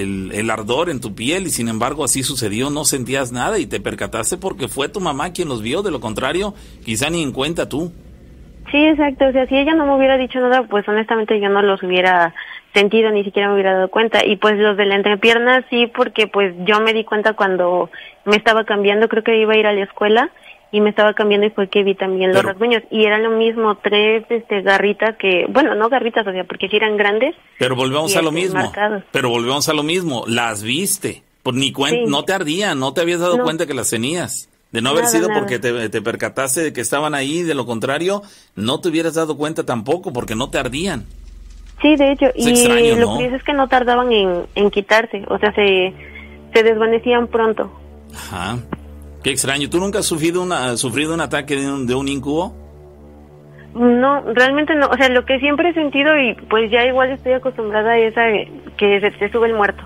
el, 0.00 0.32
el, 0.32 0.50
ardor 0.50 0.90
en 0.90 1.00
tu 1.00 1.14
piel 1.14 1.46
y 1.46 1.50
sin 1.50 1.68
embargo 1.68 2.04
así 2.04 2.22
sucedió, 2.22 2.70
no 2.70 2.84
sentías 2.84 3.32
nada 3.32 3.58
y 3.58 3.66
te 3.66 3.80
percataste 3.80 4.38
porque 4.38 4.68
fue 4.68 4.88
tu 4.88 5.00
mamá 5.00 5.32
quien 5.32 5.48
los 5.48 5.62
vio, 5.62 5.82
de 5.82 5.90
lo 5.90 6.00
contrario, 6.00 6.54
quizá 6.84 7.10
ni 7.10 7.22
en 7.22 7.32
cuenta 7.32 7.68
tú. 7.68 7.92
Sí, 8.70 8.78
exacto, 8.78 9.26
o 9.26 9.32
sea, 9.32 9.46
si 9.46 9.56
ella 9.56 9.74
no 9.74 9.84
me 9.84 9.96
hubiera 9.96 10.16
dicho 10.16 10.40
nada, 10.40 10.62
pues 10.62 10.88
honestamente 10.88 11.38
yo 11.38 11.48
no 11.48 11.60
los 11.60 11.82
hubiera 11.82 12.34
sentido, 12.72 13.10
ni 13.10 13.22
siquiera 13.22 13.48
me 13.48 13.54
hubiera 13.54 13.74
dado 13.74 13.88
cuenta. 13.88 14.24
Y 14.24 14.36
pues 14.36 14.56
los 14.56 14.76
de 14.76 14.86
la 14.86 14.94
entrepierna 14.94 15.64
sí, 15.68 15.86
porque 15.94 16.26
pues 16.26 16.54
yo 16.64 16.80
me 16.80 16.94
di 16.94 17.04
cuenta 17.04 17.34
cuando 17.34 17.90
me 18.24 18.36
estaba 18.36 18.64
cambiando, 18.64 19.08
creo 19.08 19.22
que 19.22 19.38
iba 19.38 19.52
a 19.52 19.58
ir 19.58 19.66
a 19.66 19.72
la 19.72 19.82
escuela 19.82 20.30
y 20.72 20.80
me 20.80 20.88
estaba 20.88 21.12
cambiando 21.12 21.46
y 21.46 21.50
fue 21.50 21.68
que 21.68 21.84
vi 21.84 21.94
también 21.94 22.32
los 22.32 22.42
rasguños. 22.42 22.82
Y 22.90 23.04
era 23.04 23.18
lo 23.18 23.30
mismo 23.30 23.76
tres 23.76 24.24
este 24.30 24.62
garritas 24.62 25.16
que 25.18 25.44
bueno 25.48 25.74
no 25.74 25.90
garritas 25.90 26.26
o 26.26 26.32
sea 26.32 26.44
porque 26.44 26.68
sí 26.68 26.76
eran 26.76 26.96
grandes 26.96 27.36
pero 27.58 27.76
volvemos 27.76 28.16
a 28.16 28.22
lo 28.22 28.32
mismo. 28.32 28.72
pero 29.12 29.28
volvemos 29.28 29.68
a 29.68 29.74
lo 29.74 29.82
mismo. 29.82 30.24
Las 30.26 30.62
viste. 30.62 31.22
Pues 31.42 31.56
ni 31.56 31.72
cuenta 31.72 32.08
no 32.08 32.24
te 32.24 32.32
ardían 32.32 32.80
no 32.80 32.94
te 32.94 33.02
habías 33.02 33.20
dado 33.20 33.42
cuenta 33.42 33.66
que 33.66 33.74
las 33.74 33.90
tenías. 33.90 34.48
De 34.72 34.80
no 34.80 34.88
haber 34.88 35.04
sido 35.04 35.28
porque 35.28 35.58
te, 35.58 35.90
te, 35.90 36.00
percataste 36.00 36.62
de 36.62 36.72
que 36.72 36.80
estaban 36.80 37.14
ahí 37.14 37.42
de 37.42 37.54
lo 37.54 37.66
contrario 37.66 38.22
no 38.56 38.80
te 38.80 38.88
hubieras 38.88 39.14
dado 39.14 39.36
cuenta 39.36 39.66
tampoco 39.66 40.14
porque 40.14 40.34
no 40.34 40.48
te 40.48 40.58
ardían. 40.58 41.04
Sí 41.82 41.96
de 41.96 42.12
hecho 42.12 42.26
y 42.34 42.94
lo 42.94 43.18
que 43.18 43.26
es 43.26 43.42
que 43.42 43.52
no 43.52 43.68
tardaban 43.68 44.10
en, 44.10 44.46
en 44.54 44.70
quitarse 44.70 45.22
o 45.28 45.38
sea 45.38 45.52
se 45.54 45.92
se 46.54 46.62
desvanecían 46.62 47.26
pronto. 47.26 47.70
Ajá 48.14 48.58
Qué 49.22 49.30
extraño. 49.30 49.70
¿Tú 49.70 49.78
nunca 49.78 50.00
has 50.00 50.06
sufrido, 50.06 50.42
una, 50.42 50.76
sufrido 50.76 51.14
un 51.14 51.20
ataque 51.20 51.56
de 51.56 51.70
un, 51.70 51.86
de 51.86 51.94
un 51.94 52.08
incubo? 52.08 52.54
No, 53.74 54.20
realmente 54.34 54.74
no. 54.74 54.88
O 54.88 54.96
sea, 54.96 55.08
lo 55.08 55.24
que 55.24 55.38
siempre 55.38 55.70
he 55.70 55.74
sentido 55.74 56.18
y 56.18 56.34
pues 56.48 56.70
ya 56.70 56.84
igual 56.84 57.10
estoy 57.10 57.32
acostumbrada 57.32 57.96
es 57.96 58.16
a 58.16 58.26
que 58.76 59.00
se 59.00 59.10
te 59.12 59.30
sube 59.30 59.48
el 59.48 59.54
muerto. 59.54 59.82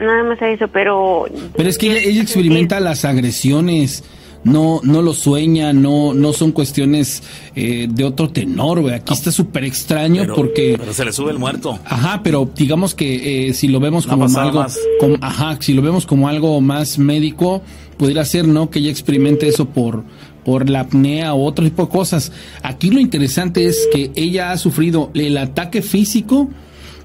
Nada 0.00 0.24
más 0.24 0.42
a 0.42 0.48
eso, 0.48 0.66
pero... 0.68 1.26
Pero 1.56 1.68
es 1.68 1.78
que 1.78 2.08
ella, 2.08 2.20
experimenta 2.20 2.80
las 2.80 3.04
agresiones, 3.04 4.02
no 4.42 4.80
no 4.82 5.02
lo 5.02 5.14
sueña, 5.14 5.72
no 5.72 6.12
no 6.12 6.32
son 6.32 6.50
cuestiones 6.50 7.22
eh, 7.54 7.86
de 7.88 8.04
otro 8.04 8.30
tenor, 8.30 8.80
güey. 8.80 8.94
Aquí 8.94 9.14
está 9.14 9.30
súper 9.30 9.62
extraño 9.62 10.26
porque... 10.34 10.74
Pero 10.76 10.92
se 10.92 11.04
le 11.04 11.12
sube 11.12 11.30
el 11.30 11.38
muerto. 11.38 11.78
Ajá, 11.84 12.22
pero 12.24 12.50
digamos 12.56 12.96
que 12.96 13.48
eh, 13.48 13.54
si 13.54 13.68
lo 13.68 13.78
vemos 13.78 14.08
como 14.08 14.24
algo... 14.36 14.66
Como, 14.98 15.16
ajá, 15.20 15.56
si 15.60 15.74
lo 15.74 15.82
vemos 15.82 16.06
como 16.06 16.26
algo 16.26 16.60
más 16.60 16.98
médico 16.98 17.62
pudiera 17.96 18.24
ser, 18.24 18.46
¿no? 18.46 18.70
Que 18.70 18.78
ella 18.80 18.90
experimente 18.90 19.48
eso 19.48 19.66
por, 19.66 20.04
por 20.44 20.68
la 20.68 20.80
apnea 20.80 21.34
o 21.34 21.44
otro 21.44 21.64
tipo 21.64 21.86
de 21.86 21.92
cosas. 21.92 22.32
Aquí 22.62 22.90
lo 22.90 23.00
interesante 23.00 23.66
es 23.66 23.88
que 23.92 24.10
ella 24.14 24.52
ha 24.52 24.58
sufrido 24.58 25.10
el 25.14 25.36
ataque 25.38 25.82
físico, 25.82 26.50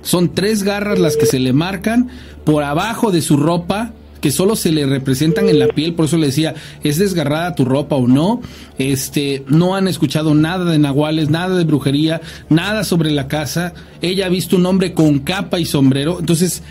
son 0.02 0.34
tres 0.34 0.64
garras 0.64 1.00
las 1.00 1.18
que 1.18 1.26
se 1.26 1.40
le 1.40 1.54
marcan 1.54 2.10
por 2.46 2.64
abajo 2.64 3.12
de 3.12 3.22
su 3.22 3.38
ropa, 3.38 3.94
que 4.22 4.32
solo 4.32 4.56
se 4.56 4.72
le 4.72 4.86
representan 4.86 5.48
en 5.48 5.60
la 5.60 5.68
piel, 5.68 5.94
por 5.94 6.06
eso 6.06 6.18
le 6.18 6.28
decía, 6.28 6.56
¿es 6.84 6.98
desgarrada 6.98 7.56
tu 7.56 7.66
ropa 7.66 7.96
o 7.96 8.08
no? 8.08 8.42
Este, 8.78 9.44
no 9.48 9.76
han 9.76 9.88
escuchado 9.88 10.36
nada 10.36 10.66
de 10.66 10.80
nahuales, 10.80 11.30
nada 11.30 11.56
de 11.56 11.64
brujería, 11.64 12.22
nada 12.50 12.84
sobre 12.84 13.12
la 13.12 13.28
casa. 13.28 13.74
Ella 14.02 14.26
ha 14.26 14.30
visto 14.30 14.58
un 14.58 14.66
hombre 14.66 14.94
con 14.94 15.20
capa 15.20 15.60
y 15.60 15.66
sombrero, 15.66 16.18
entonces 16.20 16.64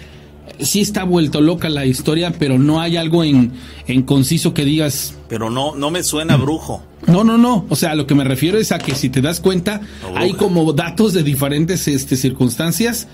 sí 0.61 0.81
está 0.81 1.05
vuelto 1.05 1.41
loca 1.41 1.69
la 1.69 1.87
historia, 1.87 2.33
pero 2.39 2.59
no 2.59 2.81
hay 2.81 2.97
algo 2.97 3.25
en, 3.25 3.53
en 3.87 4.03
conciso 4.03 4.55
que 4.55 4.65
digas. 4.65 5.15
Pero 5.29 5.51
no, 5.51 5.75
no 5.75 5.91
me 5.91 6.03
suena 6.03 6.37
brujo. 6.37 6.83
No, 7.07 7.25
no, 7.25 7.39
no. 7.39 7.67
O 7.69 7.77
sea, 7.77 7.95
lo 7.95 8.07
que 8.07 8.15
me 8.15 8.25
refiero 8.25 8.59
es 8.59 8.73
a 8.73 8.79
que 8.79 8.95
si 8.95 9.09
te 9.09 9.21
das 9.21 9.41
cuenta, 9.41 9.81
hay 10.15 10.33
como 10.33 10.73
datos 10.73 11.13
de 11.13 11.23
diferentes 11.23 11.89
este, 11.89 12.17
circunstancias. 12.17 13.09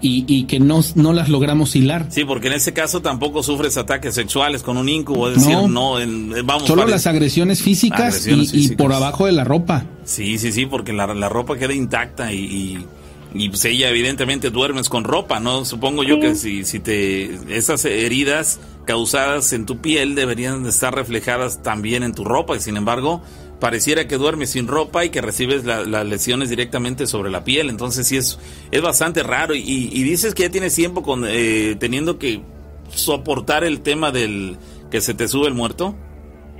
Y, 0.00 0.24
y, 0.28 0.44
que 0.44 0.60
no, 0.60 0.80
no 0.94 1.12
las 1.12 1.28
logramos 1.28 1.74
hilar. 1.74 2.06
Sí, 2.10 2.24
porque 2.24 2.46
en 2.46 2.52
ese 2.52 2.72
caso 2.72 3.02
tampoco 3.02 3.42
sufres 3.42 3.76
ataques 3.76 4.14
sexuales 4.14 4.62
con 4.62 4.76
un 4.76 4.88
incubo, 4.88 5.28
es 5.28 5.38
decir, 5.38 5.56
no, 5.68 5.96
vamos. 6.44 6.68
Solo 6.68 6.86
las 6.86 7.08
agresiones 7.08 7.62
físicas, 7.62 8.24
y, 8.28 8.76
por 8.76 8.92
abajo 8.92 9.26
de 9.26 9.32
la 9.32 9.42
ropa. 9.42 9.86
Sí, 10.04 10.38
sí, 10.38 10.52
sí, 10.52 10.66
porque 10.66 10.92
la, 10.92 11.12
la 11.12 11.28
ropa 11.28 11.56
queda 11.58 11.74
intacta 11.74 12.32
y, 12.32 12.38
y 12.38 12.86
pues 13.32 13.64
ella 13.64 13.90
evidentemente 13.90 14.50
duermes 14.50 14.88
con 14.88 15.04
ropa, 15.04 15.40
¿no? 15.40 15.64
Supongo 15.64 16.02
yo 16.02 16.18
que 16.20 16.34
si, 16.34 16.64
si 16.64 16.80
te 16.80 17.56
esas 17.56 17.84
heridas 17.84 18.60
causadas 18.84 19.52
en 19.52 19.66
tu 19.66 19.78
piel 19.78 20.14
deberían 20.14 20.64
estar 20.66 20.94
reflejadas 20.94 21.62
también 21.62 22.02
en 22.02 22.14
tu 22.14 22.24
ropa 22.24 22.56
y 22.56 22.60
sin 22.60 22.76
embargo 22.76 23.22
pareciera 23.60 24.06
que 24.06 24.16
duermes 24.16 24.50
sin 24.50 24.66
ropa 24.66 25.04
y 25.04 25.10
que 25.10 25.20
recibes 25.20 25.64
las 25.64 26.06
lesiones 26.06 26.48
directamente 26.48 27.06
sobre 27.06 27.30
la 27.30 27.44
piel, 27.44 27.70
entonces 27.70 28.06
sí 28.06 28.16
es, 28.16 28.38
es 28.70 28.80
bastante 28.80 29.22
raro 29.22 29.54
y, 29.54 29.60
y 29.60 30.02
dices 30.04 30.34
que 30.34 30.44
ya 30.44 30.50
tienes 30.50 30.74
tiempo 30.74 31.02
con, 31.02 31.24
eh, 31.26 31.76
teniendo 31.78 32.18
que 32.18 32.40
soportar 32.88 33.64
el 33.64 33.80
tema 33.80 34.10
del 34.10 34.56
que 34.90 35.00
se 35.00 35.14
te 35.14 35.28
sube 35.28 35.48
el 35.48 35.54
muerto. 35.54 35.94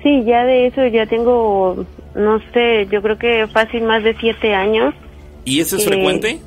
Sí, 0.02 0.24
ya 0.24 0.44
de 0.44 0.66
eso 0.66 0.86
ya 0.86 1.06
tengo, 1.06 1.84
no 2.14 2.40
sé, 2.52 2.86
yo 2.90 3.02
creo 3.02 3.18
que 3.18 3.46
fácil 3.48 3.82
más 3.82 4.04
de 4.04 4.14
siete 4.18 4.54
años. 4.54 4.94
¿Y 5.44 5.60
eso 5.60 5.76
es 5.76 5.86
frecuente? 5.86 6.40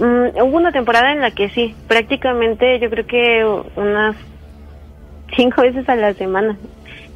Mm, 0.00 0.42
hubo 0.42 0.56
una 0.56 0.72
temporada 0.72 1.12
en 1.12 1.20
la 1.20 1.30
que 1.30 1.50
sí, 1.50 1.74
prácticamente 1.88 2.78
yo 2.80 2.90
creo 2.90 3.06
que 3.06 3.44
unas 3.76 4.16
cinco 5.36 5.62
veces 5.62 5.88
a 5.88 5.96
la 5.96 6.14
semana. 6.14 6.56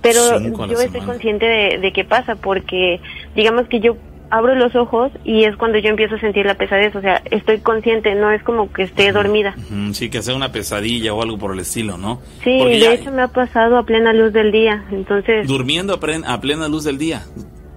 Pero 0.02 0.38
yo 0.40 0.80
estoy 0.80 1.00
consciente 1.00 1.46
de, 1.46 1.78
de 1.78 1.92
qué 1.92 2.04
pasa, 2.04 2.36
porque 2.36 3.00
digamos 3.34 3.66
que 3.66 3.80
yo 3.80 3.96
abro 4.30 4.54
los 4.54 4.74
ojos 4.74 5.12
y 5.24 5.44
es 5.44 5.56
cuando 5.56 5.78
yo 5.78 5.88
empiezo 5.88 6.16
a 6.16 6.20
sentir 6.20 6.46
la 6.46 6.54
pesadez, 6.54 6.94
o 6.94 7.00
sea, 7.00 7.22
estoy 7.30 7.58
consciente, 7.58 8.14
no 8.14 8.30
es 8.30 8.42
como 8.42 8.72
que 8.72 8.82
esté 8.82 9.12
dormida. 9.12 9.54
sí, 9.92 10.10
que 10.10 10.22
sea 10.22 10.34
una 10.34 10.52
pesadilla 10.52 11.14
o 11.14 11.22
algo 11.22 11.38
por 11.38 11.52
el 11.52 11.60
estilo, 11.60 11.96
¿no? 11.96 12.20
Sí, 12.42 12.58
de 12.58 12.94
hecho 12.94 13.10
me 13.12 13.22
ha 13.22 13.28
pasado 13.28 13.78
a 13.78 13.84
plena 13.84 14.12
luz 14.12 14.32
del 14.32 14.52
día, 14.52 14.84
entonces... 14.90 15.46
Durmiendo 15.46 15.94
a 15.94 16.40
plena 16.40 16.68
luz 16.68 16.84
del 16.84 16.98
día. 16.98 17.22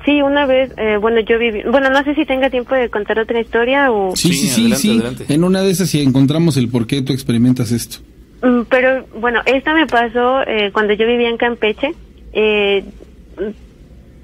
Sí, 0.06 0.22
una 0.22 0.46
vez, 0.46 0.72
eh, 0.78 0.98
bueno, 0.98 1.20
yo 1.20 1.38
viví, 1.38 1.64
bueno, 1.64 1.90
no 1.90 2.04
sé 2.04 2.16
si 2.16 2.26
tenga 2.26 2.50
tiempo 2.50 2.74
de 2.74 2.90
contar 2.90 3.20
otra 3.20 3.40
historia 3.40 3.92
o... 3.92 4.16
Sí, 4.16 4.34
sí, 4.34 4.48
sí, 4.48 4.74
sí, 4.76 5.02
en 5.28 5.44
una 5.44 5.62
de 5.62 5.72
esas 5.72 5.90
si 5.90 6.02
encontramos 6.02 6.56
el 6.58 6.70
por 6.70 6.88
qué 6.88 7.02
tú 7.02 7.12
experimentas 7.12 7.72
esto. 7.72 7.98
Mm, 8.42 8.62
pero 8.70 9.06
bueno, 9.16 9.42
esta 9.46 9.74
me 9.74 9.88
pasó 9.88 10.42
eh, 10.48 10.72
cuando 10.72 10.94
yo 10.94 11.06
vivía 11.06 11.30
en 11.30 11.38
Campeche. 11.38 11.94
Eh, 12.32 12.86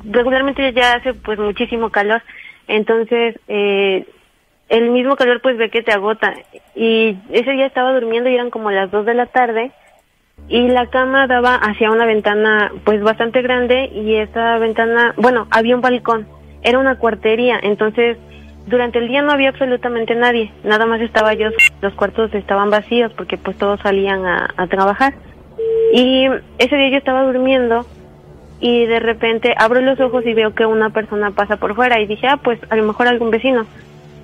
regularmente 0.09 0.71
ya 0.73 0.93
hace 0.93 1.13
pues 1.13 1.39
muchísimo 1.39 1.89
calor, 1.89 2.21
entonces 2.67 3.35
el 3.47 4.89
mismo 4.91 5.15
calor 5.15 5.41
pues 5.41 5.57
ve 5.57 5.69
que 5.69 5.81
te 5.81 5.91
agota. 5.91 6.33
Y 6.75 7.17
ese 7.31 7.51
día 7.51 7.65
estaba 7.65 7.93
durmiendo 7.93 8.29
y 8.29 8.35
eran 8.35 8.49
como 8.49 8.71
las 8.71 8.91
2 8.91 9.05
de 9.05 9.13
la 9.13 9.25
tarde 9.25 9.71
y 10.47 10.67
la 10.67 10.87
cama 10.87 11.27
daba 11.27 11.55
hacia 11.55 11.91
una 11.91 12.05
ventana 12.05 12.71
pues 12.83 13.01
bastante 13.01 13.41
grande 13.41 13.89
y 13.93 14.15
esa 14.15 14.57
ventana, 14.59 15.13
bueno, 15.17 15.47
había 15.49 15.75
un 15.75 15.81
balcón, 15.81 16.27
era 16.61 16.79
una 16.79 16.97
cuartería, 16.97 17.59
entonces 17.61 18.17
durante 18.67 18.99
el 18.99 19.07
día 19.07 19.21
no 19.21 19.31
había 19.31 19.49
absolutamente 19.49 20.15
nadie, 20.15 20.51
nada 20.63 20.85
más 20.85 21.01
estaba 21.01 21.33
yo, 21.33 21.49
los 21.81 21.93
cuartos 21.93 22.33
estaban 22.33 22.69
vacíos 22.69 23.11
porque 23.13 23.37
pues 23.37 23.57
todos 23.57 23.79
salían 23.81 24.25
a, 24.25 24.49
a 24.55 24.67
trabajar. 24.67 25.13
Y 25.93 26.27
ese 26.57 26.75
día 26.75 26.89
yo 26.89 26.97
estaba 26.97 27.23
durmiendo 27.23 27.85
y 28.59 28.85
de 28.85 28.99
repente 28.99 29.53
abro 29.57 29.81
los 29.81 29.99
ojos 29.99 30.25
y 30.25 30.33
veo 30.33 30.53
que 30.53 30.65
una 30.65 30.89
persona 30.89 31.31
pasa 31.31 31.57
por 31.57 31.75
fuera 31.75 31.99
y 31.99 32.07
dije, 32.07 32.27
ah, 32.27 32.37
pues 32.37 32.59
a 32.69 32.75
lo 32.75 32.83
mejor 32.83 33.07
algún 33.07 33.29
vecino. 33.29 33.65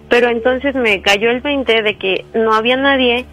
Pero 0.10 0.28
entonces 0.30 0.76
me 0.76 1.02
cayó 1.02 1.30
el 1.30 1.42
20 1.42 1.84
de 1.84 1.98
que 1.98 2.26
no 2.34 2.54
había 2.54 2.76
nadie 2.76 3.26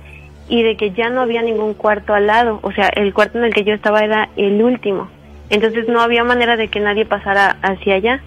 y 0.49 0.62
de 0.62 0.76
que 0.76 0.92
ya 0.92 1.11
no 1.11 1.20
había 1.20 1.42
ningún 1.42 1.74
cuarto 1.74 2.14
al 2.14 2.26
lado, 2.26 2.61
o 2.62 2.72
sea, 2.72 2.88
el 2.88 3.12
cuarto 3.12 3.38
en 3.38 3.44
el 3.44 3.55
que 3.55 3.64
yo 3.64 3.74
estaba 3.74 4.01
era 4.01 4.30
el 4.36 4.62
último. 4.62 5.09
Entonces 5.51 5.88
no 5.88 6.01
había 6.01 6.24
manera 6.24 6.57
de 6.57 6.68
que 6.68 6.80
nadie 6.80 7.05
pasara 7.05 7.57
hacia 7.62 7.94
allá. 7.94 8.20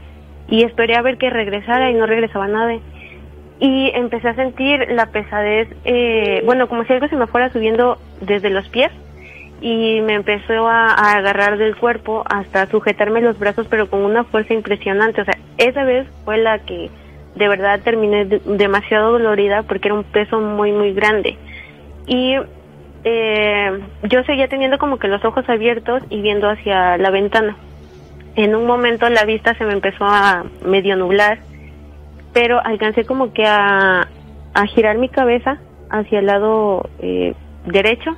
Y 0.48 0.64
esperé 0.64 0.96
a 0.96 1.02
ver 1.02 1.18
que 1.18 1.30
regresara 1.30 1.90
y 1.92 1.94
no 1.94 2.06
regresaba 2.06 2.48
nadie. 2.48 2.82
Y 3.60 3.92
empecé 3.94 4.30
a 4.30 4.36
sentir 4.36 4.88
la 4.90 5.08
pesadez, 5.08 5.70
eh, 5.86 6.42
bueno, 6.46 6.68
como 6.68 6.84
si 6.84 6.94
algo 6.94 7.08
se 7.08 7.16
me 7.16 7.28
fuera 7.28 7.52
subiendo 7.52 8.00
desde 8.20 8.50
los 8.50 8.68
pies 8.70 8.92
y 9.62 10.02
me 10.02 10.16
empezó 10.16 10.68
a, 10.68 10.94
agarrar 11.16 11.60
del 11.60 11.76
cuerpo 11.76 12.24
hasta 12.26 12.66
sujetarme 12.66 13.22
los 13.22 13.38
brazos, 13.38 13.68
pero 13.70 13.88
con 13.88 14.02
una 14.02 14.24
fuerza 14.24 14.56
impresionante. 14.56 15.22
O 15.22 15.26
sea, 15.26 15.38
esa 15.58 15.84
vez 15.84 16.08
fue 16.26 16.40
la 16.40 16.60
que 16.60 16.90
de 17.36 17.48
verdad 17.48 17.80
terminé 17.82 18.26
demasiado 18.26 19.12
dolorida 19.12 19.64
porque 19.64 19.90
era 19.90 19.96
un 19.96 20.04
peso 20.04 20.42
muy, 20.42 20.72
muy 20.72 20.94
grande. 20.94 21.38
Y 22.12 22.36
eh, 23.06 23.80
yo 24.04 24.24
seguía 24.26 24.50
teniendo 24.50 24.78
como 24.78 25.00
que 25.00 25.08
los 25.08 25.24
ojos 25.24 25.48
abiertos 25.48 26.04
y 26.10 26.22
viendo 26.22 26.50
hacia 26.50 26.98
la 26.98 27.10
ventana. 27.10 27.56
En 28.36 28.54
un 28.54 28.68
momento 28.68 29.10
la 29.10 29.24
vista 29.24 29.56
se 29.56 29.64
me 29.64 29.72
empezó 29.72 30.04
a 30.04 30.44
medio 30.66 30.98
nublar, 30.98 31.40
pero 32.34 32.60
alcancé 32.60 33.06
como 33.06 33.32
que 33.32 33.46
a, 33.46 34.10
a 34.54 34.66
girar 34.68 34.98
mi 34.98 35.08
cabeza 35.08 35.60
hacia 35.90 36.20
el 36.20 36.26
lado 36.26 36.90
eh, 37.00 37.34
derecho 37.66 38.12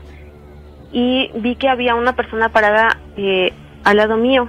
y 0.91 1.30
vi 1.36 1.56
que 1.56 1.70
había 1.70 1.94
una 1.94 2.16
persona 2.16 2.50
parada 2.50 2.98
eh, 3.16 3.54
al 3.84 3.98
lado 3.98 4.18
mío 4.18 4.48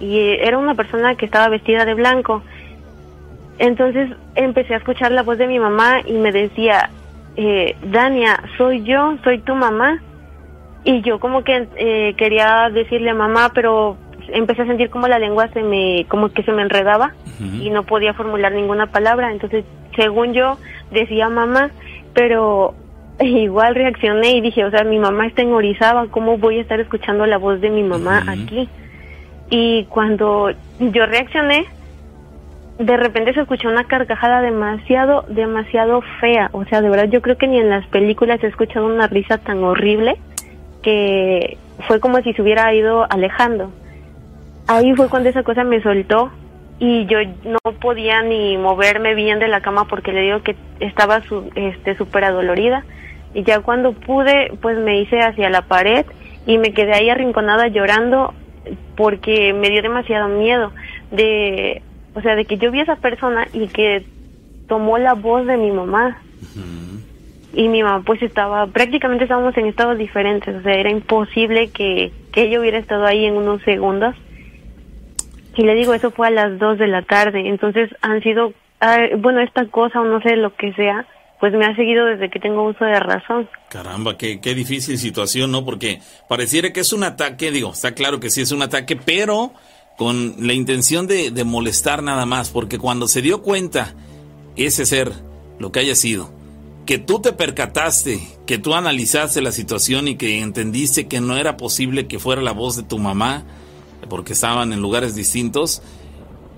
y 0.00 0.20
era 0.40 0.56
una 0.56 0.74
persona 0.74 1.16
que 1.16 1.26
estaba 1.26 1.50
vestida 1.50 1.84
de 1.84 1.92
blanco. 1.92 2.42
Entonces 3.58 4.10
empecé 4.36 4.72
a 4.72 4.78
escuchar 4.78 5.12
la 5.12 5.22
voz 5.22 5.36
de 5.36 5.48
mi 5.48 5.58
mamá 5.58 6.00
y 6.02 6.14
me 6.14 6.32
decía, 6.32 6.88
eh, 7.36 7.76
Dania, 7.82 8.42
soy 8.56 8.82
yo, 8.82 9.16
soy 9.22 9.38
tu 9.40 9.54
mamá. 9.54 10.02
Y 10.84 11.02
yo 11.02 11.18
como 11.18 11.42
que 11.42 11.68
eh, 11.76 12.14
quería 12.16 12.70
decirle 12.70 13.12
mamá, 13.12 13.50
pero 13.52 13.96
empecé 14.28 14.62
a 14.62 14.66
sentir 14.66 14.90
como 14.90 15.08
la 15.08 15.18
lengua 15.18 15.48
se 15.48 15.62
me, 15.62 16.06
como 16.08 16.30
que 16.30 16.42
se 16.42 16.52
me 16.52 16.62
enredaba 16.62 17.14
y 17.60 17.70
no 17.70 17.82
podía 17.82 18.14
formular 18.14 18.52
ninguna 18.52 18.86
palabra. 18.86 19.32
Entonces, 19.32 19.64
según 19.96 20.32
yo, 20.32 20.58
decía 20.90 21.28
mamá, 21.28 21.70
pero 22.14 22.74
igual 23.20 23.74
reaccioné 23.74 24.36
y 24.36 24.40
dije, 24.40 24.64
o 24.64 24.70
sea, 24.70 24.84
mi 24.84 24.98
mamá 24.98 25.26
está 25.26 25.42
en 25.42 25.52
Orizaba, 25.52 26.06
¿cómo 26.08 26.38
voy 26.38 26.58
a 26.58 26.62
estar 26.62 26.80
escuchando 26.80 27.26
la 27.26 27.38
voz 27.38 27.60
de 27.60 27.70
mi 27.70 27.82
mamá 27.82 28.24
aquí? 28.28 28.68
Y 29.50 29.84
cuando 29.84 30.50
yo 30.78 31.06
reaccioné, 31.06 31.66
de 32.78 32.96
repente 32.96 33.32
se 33.32 33.40
escuchó 33.40 33.68
una 33.68 33.84
carcajada 33.84 34.42
demasiado, 34.42 35.24
demasiado 35.28 36.02
fea. 36.20 36.50
O 36.52 36.64
sea, 36.64 36.82
de 36.82 36.90
verdad 36.90 37.08
yo 37.08 37.22
creo 37.22 37.38
que 37.38 37.46
ni 37.46 37.58
en 37.58 37.70
las 37.70 37.86
películas 37.86 38.42
he 38.42 38.48
escuchado 38.48 38.86
una 38.86 39.06
risa 39.06 39.38
tan 39.38 39.64
horrible 39.64 40.16
que 40.82 41.56
fue 41.86 42.00
como 42.00 42.20
si 42.20 42.32
se 42.34 42.42
hubiera 42.42 42.72
ido 42.74 43.06
alejando. 43.10 43.72
Ahí 44.66 44.94
fue 44.94 45.08
cuando 45.08 45.28
esa 45.28 45.42
cosa 45.42 45.64
me 45.64 45.82
soltó 45.82 46.30
y 46.78 47.06
yo 47.06 47.18
no 47.44 47.58
podía 47.80 48.22
ni 48.22 48.58
moverme 48.58 49.14
bien 49.14 49.38
de 49.38 49.48
la 49.48 49.60
cama 49.60 49.86
porque 49.86 50.12
le 50.12 50.22
digo 50.22 50.42
que 50.42 50.56
estaba 50.80 51.22
su, 51.22 51.50
este 51.54 51.96
súper 51.96 52.24
adolorida 52.24 52.84
y 53.32 53.44
ya 53.44 53.60
cuando 53.60 53.92
pude 53.92 54.52
pues 54.60 54.76
me 54.76 55.00
hice 55.00 55.20
hacia 55.20 55.48
la 55.48 55.62
pared 55.62 56.04
y 56.46 56.58
me 56.58 56.72
quedé 56.72 56.92
ahí 56.92 57.08
arrinconada 57.08 57.68
llorando 57.68 58.34
porque 58.96 59.54
me 59.54 59.70
dio 59.70 59.80
demasiado 59.80 60.28
miedo 60.28 60.72
de 61.10 61.82
o 62.16 62.20
sea 62.20 62.34
de 62.34 62.44
que 62.44 62.58
yo 62.58 62.72
vi 62.72 62.80
a 62.80 62.82
esa 62.82 62.96
persona 62.96 63.46
y 63.52 63.68
que 63.68 64.04
tomó 64.66 64.98
la 64.98 65.14
voz 65.14 65.46
de 65.46 65.56
mi 65.56 65.70
mamá 65.70 66.20
y 67.54 67.68
mi 67.68 67.82
mamá 67.82 68.02
pues 68.04 68.20
estaba 68.22 68.66
prácticamente 68.66 69.24
estábamos 69.24 69.56
en 69.56 69.66
estados 69.66 69.96
diferentes 69.96 70.54
o 70.54 70.62
sea 70.62 70.74
era 70.74 70.90
imposible 70.90 71.70
que, 71.70 72.10
que 72.32 72.42
ella 72.42 72.60
hubiera 72.60 72.78
estado 72.78 73.06
ahí 73.06 73.24
en 73.24 73.36
unos 73.36 73.62
segundos 73.62 74.16
y 75.56 75.62
le 75.62 75.74
digo, 75.74 75.94
eso 75.94 76.10
fue 76.10 76.28
a 76.28 76.30
las 76.30 76.58
2 76.58 76.78
de 76.78 76.86
la 76.86 77.02
tarde. 77.02 77.48
Entonces 77.48 77.90
han 78.02 78.22
sido, 78.22 78.52
ah, 78.80 78.98
bueno, 79.18 79.40
esta 79.40 79.66
cosa 79.66 80.00
o 80.00 80.04
no 80.04 80.20
sé 80.20 80.36
lo 80.36 80.54
que 80.54 80.72
sea, 80.74 81.06
pues 81.40 81.52
me 81.54 81.64
ha 81.64 81.74
seguido 81.74 82.04
desde 82.04 82.30
que 82.30 82.38
tengo 82.38 82.62
uso 82.62 82.84
de 82.84 83.00
razón. 83.00 83.48
Caramba, 83.70 84.16
qué, 84.18 84.40
qué 84.40 84.54
difícil 84.54 84.98
situación, 84.98 85.50
¿no? 85.50 85.64
Porque 85.64 86.00
pareciera 86.28 86.72
que 86.72 86.80
es 86.80 86.92
un 86.92 87.04
ataque, 87.04 87.50
digo, 87.50 87.72
está 87.72 87.92
claro 87.92 88.20
que 88.20 88.30
sí 88.30 88.42
es 88.42 88.52
un 88.52 88.62
ataque, 88.62 88.96
pero 88.96 89.52
con 89.96 90.34
la 90.38 90.52
intención 90.52 91.06
de, 91.06 91.32
molestar 91.44 92.02
nada 92.02 92.26
más, 92.26 92.50
porque 92.50 92.78
cuando 92.78 93.08
se 93.08 93.22
dio 93.22 93.42
cuenta 93.42 93.94
ese 94.56 94.86
ser, 94.86 95.12
lo 95.58 95.72
que 95.72 95.80
haya 95.80 95.96
sido, 95.96 96.30
que 96.84 96.98
tú 96.98 97.20
te 97.20 97.32
percataste, 97.32 98.20
que 98.46 98.58
tú 98.58 98.74
analizaste 98.74 99.40
la 99.40 99.52
situación 99.52 100.06
y 100.06 100.16
que 100.16 100.40
entendiste 100.40 101.08
que 101.08 101.20
no 101.20 101.36
era 101.36 101.56
posible 101.56 102.06
que 102.06 102.18
fuera 102.18 102.42
la 102.42 102.52
voz 102.52 102.76
de 102.76 102.82
tu 102.82 102.98
mamá, 102.98 103.44
porque 104.08 104.34
estaban 104.34 104.72
en 104.72 104.82
lugares 104.82 105.14
distintos, 105.14 105.82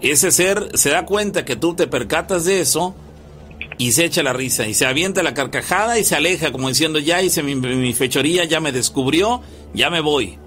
ese 0.01 0.31
ser 0.31 0.71
se 0.75 0.91
da 0.91 1.07
cuenta 1.07 1.45
que 1.45 1.57
tú 1.57 1.75
te 1.75 1.87
percatas 1.87 2.45
de 2.45 2.61
eso 2.61 2.95
y 3.79 3.93
se 3.93 4.05
echa 4.05 4.23
la 4.23 4.33
risa 4.33 4.67
y 4.67 4.75
se 4.75 4.87
avienta 4.87 5.23
la 5.23 5.35
carcajada 5.35 5.99
y 5.99 6.05
se 6.05 6.17
aleja 6.17 6.53
como 6.53 6.69
diciendo 6.69 6.99
ya 6.99 7.23
hice 7.23 7.43
mi, 7.43 7.93
fechoría, 7.95 8.45
ya 8.45 8.61
me 8.61 8.73
descubrió, 8.73 9.43
ya 9.75 9.91
me 9.91 10.01
voy 10.01 10.39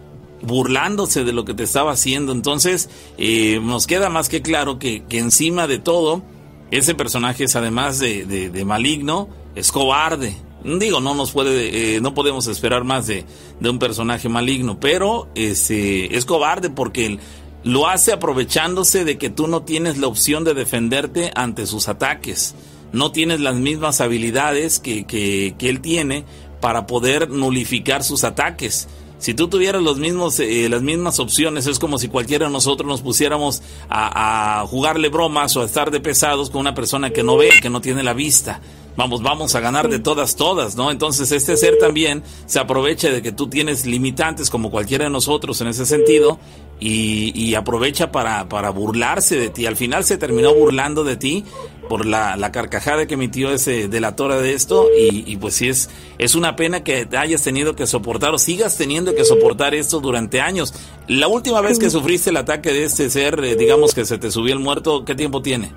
burlándose 0.42 1.24
de 1.24 1.34
lo 1.34 1.46
que 1.46 1.54
te 1.54 1.64
estaba 1.64 1.92
haciendo. 1.92 2.32
Entonces, 2.32 2.89
eh, 3.18 3.60
nos 3.62 3.88
queda 3.88 4.10
más 4.10 4.30
que 4.30 4.42
claro 4.42 4.80
que, 4.80 5.04
que, 5.04 5.20
encima 5.20 5.68
de 5.68 5.80
todo, 5.80 6.24
ese 6.72 6.96
personaje 6.96 7.46
es 7.46 7.56
además 7.56 8.00
de, 8.00 8.26
de 8.26 8.66
maligno, 8.66 9.30
es 9.56 9.72
cobarde. 9.72 10.36
Digo, 10.64 11.00
no 11.00 11.16
nos 11.16 11.32
puede, 11.32 11.96
eh, 11.96 12.02
no 12.02 12.14
podemos 12.14 12.48
esperar 12.48 12.84
más 12.84 13.08
de, 13.08 13.26
de, 13.60 13.70
un 13.70 13.80
personaje 13.80 14.30
maligno, 14.30 14.80
pero 14.80 15.28
este, 15.34 16.16
es 16.16 16.26
cobarde 16.26 16.70
porque 16.70 17.18
lo 17.64 17.88
hace 17.88 18.14
aprovechándose 18.14 19.04
de 19.04 19.18
que 19.18 19.32
tú 19.32 19.48
no 19.48 19.64
tienes 19.64 19.98
la 19.98 20.08
opción 20.08 20.44
de 20.44 20.54
defenderte 20.54 21.32
ante 21.36 21.66
sus 21.66 21.88
ataques. 21.88 22.54
No 22.92 23.12
tienes 23.12 23.39
las 23.39 23.56
mismas 23.56 24.02
habilidades 24.02 24.80
que, 24.80 25.06
que, 25.06 25.56
que 25.58 25.70
él 25.70 25.82
tiene 25.82 26.26
para 26.60 26.86
poder 26.86 27.30
nulificar 27.30 28.04
sus 28.04 28.24
ataques. 28.24 28.88
Si 29.22 29.36
tú 29.36 29.47
tuvieras 29.47 29.84
los 29.84 29.99
mismos, 29.99 30.39
eh, 30.39 30.67
las 30.67 30.82
mismas 30.82 31.19
opciones, 31.19 31.67
es 31.67 31.78
como 31.78 31.99
si 31.99 32.07
cualquiera 32.07 32.47
de 32.47 32.51
nosotros 32.51 32.88
nos 32.88 33.01
pusiéramos 33.01 33.61
a, 33.88 34.61
a 34.61 34.67
jugarle 34.67 35.09
bromas 35.09 35.55
o 35.55 35.61
a 35.61 35.65
estar 35.65 35.91
de 35.91 35.99
pesados 35.99 36.49
con 36.49 36.61
una 36.61 36.74
persona 36.74 37.11
que 37.11 37.22
no 37.22 37.38
ve, 37.38 37.51
que 37.61 37.69
no 37.69 37.82
tiene 37.82 38.01
la 38.01 38.13
vista 38.13 38.59
vamos, 38.95 39.22
vamos 39.22 39.55
a 39.55 39.59
ganar 39.59 39.89
de 39.89 39.99
todas, 39.99 40.36
todas, 40.36 40.76
¿no? 40.76 40.91
Entonces 40.91 41.32
este 41.32 41.57
ser 41.57 41.78
también 41.80 42.24
se 42.45 42.59
aprovecha 42.59 43.09
de 43.09 43.22
que 43.22 43.32
tú 43.32 43.47
tienes 43.47 43.86
limitantes 43.86 44.49
como 44.49 44.72
cualquiera 44.72 45.05
de 45.05 45.09
nosotros 45.09 45.61
en 45.61 45.67
ese 45.67 45.86
sentido 45.86 46.39
y, 46.80 47.32
y 47.39 47.55
aprovecha 47.55 48.11
para, 48.11 48.49
para 48.49 48.69
burlarse 48.69 49.38
de 49.38 49.49
ti. 49.49 49.65
Al 49.65 49.78
final 49.78 50.03
se 50.03 50.17
terminó 50.17 50.53
burlando 50.53 51.03
de 51.03 51.17
ti 51.17 51.45
por 51.92 52.06
la, 52.06 52.38
la 52.38 52.54
carcajada 52.54 53.06
que 53.06 53.16
emitió 53.16 53.52
ese 53.52 53.89
delatora 53.89 54.38
de 54.38 54.54
esto 54.54 54.88
y, 54.98 55.30
y, 55.30 55.36
pues 55.36 55.56
sí 55.56 55.68
es, 55.68 55.89
es 56.20 56.36
una 56.36 56.56
pena 56.56 56.86
que 56.86 57.06
hayas 57.18 57.44
tenido 57.44 57.76
que 57.76 57.86
soportar 57.86 58.34
o 58.34 58.38
sigas 58.38 58.78
teniendo 58.78 59.14
que 59.14 59.26
soportar 59.26 59.76
esto 59.76 60.00
durante 60.00 60.39
años. 60.39 60.74
La 61.10 61.28
última 61.28 61.60
vez 61.60 61.80
que 61.80 61.89
sufriste 61.89 62.30
el 62.30 62.38
ataque 62.38 62.72
de 62.72 62.86
este 62.86 63.10
ser, 63.10 63.44
eh, 63.44 63.58
digamos 63.58 63.94
que 63.94 64.06
se 64.06 64.18
te 64.18 64.32
subió 64.32 64.54
el 64.54 64.62
muerto, 64.62 65.04
¿qué 65.04 65.16
tiempo 65.16 65.42
tiene? 65.42 65.74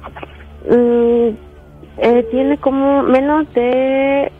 Mm, 0.71 1.31
eh, 1.99 2.29
tiene 2.31 2.59
como 2.59 3.03
menos 3.03 3.53
de 3.53 4.31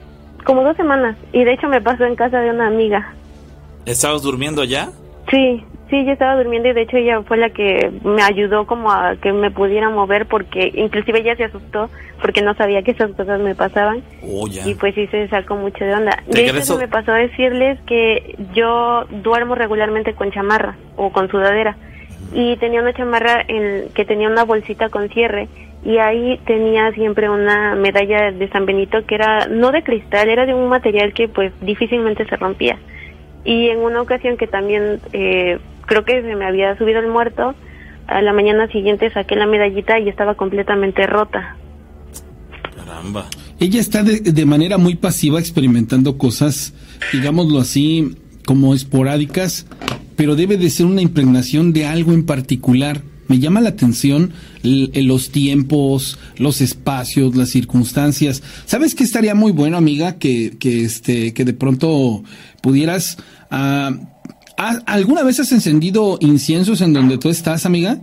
como 0.45 0.63
dos 0.63 0.77
semanas 0.77 1.17
y 1.33 1.43
de 1.43 1.55
hecho 1.55 1.67
me 1.67 1.81
pasó 1.81 2.05
en 2.05 2.15
casa 2.15 2.39
de 2.39 2.51
una 2.51 2.69
amiga. 2.69 3.17
¿Estabas 3.85 4.23
durmiendo 4.23 4.63
allá? 4.63 4.93
Sí, 5.29 5.65
sí, 5.95 6.05
yo 6.05 6.13
estaba 6.13 6.37
durmiendo 6.37 6.69
y 6.69 6.73
de 6.73 6.83
hecho 6.83 6.97
ella 6.97 7.23
fue 7.23 7.37
la 7.37 7.51
que 7.51 7.93
me 8.03 8.23
ayudó 8.23 8.67
como 8.67 8.91
a 8.91 9.15
que 9.17 9.33
me 9.33 9.53
pudiera 9.53 9.91
mover 9.91 10.27
porque 10.27 10.73
inclusive 10.75 11.21
ella 11.21 11.37
se 11.37 11.45
asustó 11.45 11.89
porque 12.21 12.43
no 12.43 12.55
sabía 12.55 12.83
que 12.83 12.91
esas 12.91 13.13
cosas 13.13 13.41
me 13.41 13.55
pasaban. 13.55 14.03
Oh, 14.23 14.49
y 14.49 14.75
pues 14.75 14.95
sí 14.97 15.07
se 15.07 15.29
sacó 15.29 15.55
mucho 15.55 15.85
de 15.85 15.95
onda. 15.95 16.19
De 16.27 16.47
hecho 16.47 16.77
me 16.79 16.89
pasó 16.89 17.13
a 17.13 17.19
decirles 17.19 17.79
que 17.87 18.37
yo 18.55 19.05
duermo 19.23 19.55
regularmente 19.55 20.15
con 20.15 20.33
chamarra 20.33 20.77
o 20.97 21.13
con 21.13 21.31
sudadera 21.31 21.77
y 22.33 22.57
tenía 22.57 22.81
una 22.81 22.93
chamarra 22.93 23.45
en 23.47 23.91
que 23.95 24.05
tenía 24.05 24.29
una 24.29 24.45
bolsita 24.45 24.89
con 24.89 25.09
cierre 25.11 25.49
y 25.85 25.99
ahí 25.99 26.41
tenía 26.45 26.91
siempre 26.93 27.31
una 27.31 27.77
medalla 27.77 28.33
de 28.33 28.49
San 28.49 28.67
Benito 28.67 29.07
que 29.07 29.15
era 29.15 29.47
no 29.47 29.71
de 29.71 29.85
cristal, 29.85 30.29
era 30.29 30.45
de 30.45 30.55
un 30.55 30.69
material 30.69 31.13
que 31.13 31.29
pues 31.29 31.53
difícilmente 31.61 32.25
se 32.25 32.37
rompía. 32.37 32.79
Y 33.45 33.69
en 33.69 33.81
una 33.81 34.01
ocasión 34.01 34.39
que 34.39 34.47
también 34.47 35.01
eh, 35.13 35.59
creo 35.87 36.05
que 36.05 36.23
se 36.23 36.35
me 36.35 36.47
había 36.47 36.77
subido 36.77 37.01
el 37.01 37.09
muerto, 37.09 37.55
a 38.07 38.23
la 38.23 38.33
mañana 38.33 38.69
siguiente 38.69 39.11
saqué 39.11 39.37
la 39.37 39.47
medallita 39.47 39.99
y 39.99 40.09
estaba 40.09 40.35
completamente 40.35 41.07
rota. 41.07 41.57
Caramba. 42.77 43.27
Ella 43.61 43.81
está 43.81 44.03
de, 44.03 44.21
de 44.21 44.47
manera 44.47 44.79
muy 44.79 44.97
pasiva 44.97 45.39
experimentando 45.39 46.19
cosas, 46.19 46.75
digámoslo 47.13 47.61
así, 47.61 48.17
como 48.45 48.75
esporádicas, 48.75 49.67
pero 50.17 50.37
debe 50.37 50.57
de 50.57 50.71
ser 50.71 50.87
una 50.87 51.03
impregnación 51.03 51.73
de 51.73 51.87
algo 51.87 52.13
en 52.13 52.27
particular 52.27 53.01
me 53.29 53.39
llama 53.39 53.61
la 53.61 53.71
atención 53.71 54.33
los 54.63 55.31
tiempos, 55.31 56.19
los 56.37 56.61
espacios, 56.61 57.35
las 57.37 57.51
circunstancias. 57.51 58.43
¿Sabes 58.67 58.95
qué 58.95 59.05
estaría 59.05 59.35
muy 59.35 59.53
bueno, 59.53 59.77
amiga? 59.77 60.19
Que, 60.19 60.57
que, 60.59 60.85
este, 60.85 61.33
que 61.33 61.45
de 61.45 61.55
pronto 61.55 62.23
pudieras 62.63 63.17
ah, 63.51 63.93
¿Alguna 64.57 65.23
vez 65.23 65.41
has 65.41 65.53
encendido 65.53 66.17
inciensos 66.21 66.81
en 66.81 66.93
donde 66.93 67.19
tú 67.19 67.29
estás, 67.29 67.67
amiga? 67.67 67.99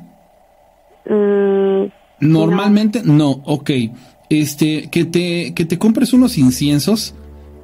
Mm, 1.10 1.86
Normalmente 2.20 3.02
no. 3.04 3.42
ok. 3.46 3.72
Este, 4.30 4.90
que 4.90 5.04
te, 5.06 5.54
que 5.54 5.66
te 5.66 5.78
compres 5.78 6.14
unos 6.14 6.38
inciensos 6.38 7.14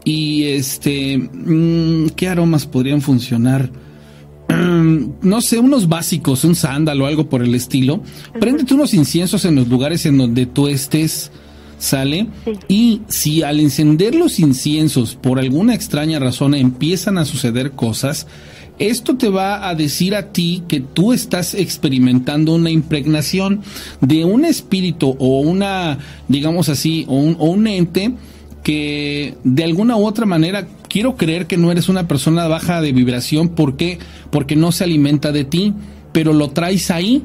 y 0.03 0.43
este, 0.45 1.17
mm, 1.17 2.09
¿qué 2.15 2.27
aromas 2.27 2.65
podrían 2.65 3.01
funcionar? 3.01 3.69
no 5.21 5.41
sé, 5.41 5.59
unos 5.59 5.87
básicos, 5.87 6.43
un 6.43 6.55
sándalo 6.55 7.05
o 7.05 7.07
algo 7.07 7.29
por 7.29 7.43
el 7.43 7.55
estilo. 7.55 8.01
Préndete 8.39 8.73
unos 8.73 8.93
inciensos 8.93 9.45
en 9.45 9.55
los 9.55 9.67
lugares 9.67 10.05
en 10.05 10.17
donde 10.17 10.45
tú 10.45 10.67
estés, 10.67 11.31
¿sale? 11.77 12.27
Y 12.67 13.01
si 13.07 13.43
al 13.43 13.59
encender 13.59 14.15
los 14.15 14.39
inciensos 14.39 15.15
por 15.15 15.39
alguna 15.39 15.73
extraña 15.73 16.19
razón 16.19 16.53
empiezan 16.53 17.17
a 17.17 17.25
suceder 17.25 17.71
cosas, 17.71 18.27
esto 18.79 19.17
te 19.17 19.29
va 19.29 19.67
a 19.67 19.75
decir 19.75 20.15
a 20.15 20.31
ti 20.31 20.63
que 20.67 20.79
tú 20.79 21.13
estás 21.13 21.53
experimentando 21.53 22.53
una 22.53 22.69
impregnación 22.69 23.61
de 24.01 24.25
un 24.25 24.45
espíritu 24.45 25.15
o 25.19 25.39
una, 25.41 25.99
digamos 26.27 26.69
así, 26.69 27.05
o 27.07 27.15
un, 27.15 27.35
o 27.39 27.45
un 27.45 27.67
ente 27.67 28.13
que 28.63 29.35
de 29.43 29.63
alguna 29.63 29.95
u 29.95 30.05
otra 30.05 30.25
manera 30.25 30.67
quiero 30.89 31.15
creer 31.15 31.47
que 31.47 31.57
no 31.57 31.71
eres 31.71 31.89
una 31.89 32.07
persona 32.07 32.47
baja 32.47 32.81
de 32.81 32.91
vibración. 32.91 33.49
¿Por 33.49 33.77
qué? 33.77 33.99
Porque 34.29 34.55
no 34.55 34.71
se 34.71 34.83
alimenta 34.83 35.31
de 35.31 35.45
ti, 35.45 35.73
pero 36.11 36.33
lo 36.33 36.49
traes 36.49 36.91
ahí 36.91 37.23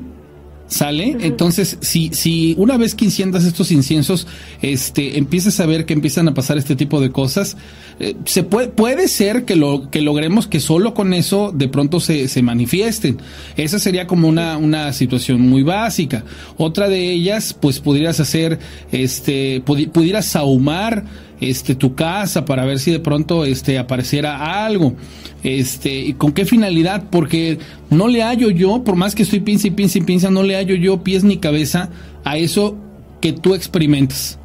¿Sale? 0.72 1.18
Entonces, 1.20 1.76
si, 1.82 2.08
si 2.14 2.54
una 2.56 2.78
vez 2.78 2.94
que 2.94 3.04
enciendas 3.04 3.44
estos 3.44 3.70
inciensos, 3.70 4.26
este, 4.62 5.18
empiezas 5.18 5.60
a 5.60 5.66
ver 5.66 5.84
que 5.84 5.92
empiezan 5.92 6.28
a 6.28 6.34
pasar 6.34 6.56
este 6.56 6.76
tipo 6.76 6.98
de 7.02 7.10
cosas, 7.10 7.58
eh, 8.00 8.16
se 8.24 8.42
puede, 8.42 8.68
puede 8.68 9.06
ser 9.08 9.44
que 9.44 9.54
lo, 9.54 9.90
que 9.90 10.00
logremos 10.00 10.46
que 10.46 10.60
solo 10.60 10.94
con 10.94 11.12
eso 11.12 11.52
de 11.54 11.68
pronto 11.68 12.00
se, 12.00 12.26
se 12.26 12.40
manifiesten. 12.40 13.18
Esa 13.58 13.78
sería 13.78 14.06
como 14.06 14.28
una, 14.28 14.56
una 14.56 14.94
situación 14.94 15.42
muy 15.42 15.62
básica. 15.62 16.24
Otra 16.56 16.88
de 16.88 17.10
ellas, 17.10 17.52
pues 17.52 17.78
pudieras 17.78 18.18
hacer, 18.18 18.58
este, 18.92 19.60
pudieras 19.60 20.24
sahumar, 20.24 21.04
este, 21.50 21.74
tu 21.74 21.94
casa 21.94 22.44
para 22.44 22.64
ver 22.64 22.78
si 22.78 22.90
de 22.90 23.00
pronto, 23.00 23.44
este, 23.44 23.78
apareciera 23.78 24.64
algo. 24.64 24.94
Este, 25.42 25.90
¿y 25.92 26.14
con 26.14 26.32
qué 26.32 26.44
finalidad? 26.44 27.04
Porque 27.10 27.58
no 27.90 28.08
le 28.08 28.22
hallo 28.22 28.50
yo, 28.50 28.84
por 28.84 28.96
más 28.96 29.14
que 29.14 29.22
estoy 29.22 29.40
pinza 29.40 29.68
y 29.68 29.72
pinza 29.72 29.98
y 29.98 30.02
pinza, 30.02 30.30
no 30.30 30.42
le 30.42 30.56
hallo 30.56 30.74
yo 30.74 31.02
pies 31.02 31.24
ni 31.24 31.38
cabeza 31.38 31.90
a 32.24 32.36
eso 32.36 32.76
que 33.20 33.32
tú 33.32 33.54
experimentas. 33.54 34.38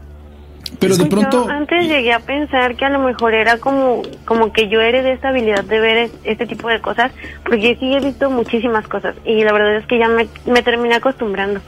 Pero 0.79 0.97
de 0.97 1.05
pronto... 1.05 1.47
antes 1.49 1.87
llegué 1.87 2.13
a 2.13 2.19
pensar 2.19 2.75
que 2.75 2.85
a 2.85 2.89
lo 2.89 2.99
mejor 2.99 3.33
era 3.33 3.57
como, 3.57 4.01
como 4.25 4.51
que 4.51 4.67
yo 4.69 4.79
de 4.79 5.13
esta 5.13 5.29
habilidad 5.29 5.63
de 5.63 5.79
ver 5.79 6.11
este 6.23 6.45
tipo 6.45 6.67
de 6.67 6.81
cosas, 6.81 7.11
porque 7.45 7.77
sí 7.79 7.93
he 7.93 7.99
visto 7.99 8.29
muchísimas 8.29 8.87
cosas 8.87 9.15
y 9.25 9.43
la 9.43 9.53
verdad 9.53 9.77
es 9.77 9.85
que 9.87 9.97
ya 9.97 10.07
me, 10.07 10.27
me 10.45 10.61
terminé 10.61 10.95
acostumbrando. 10.95 11.61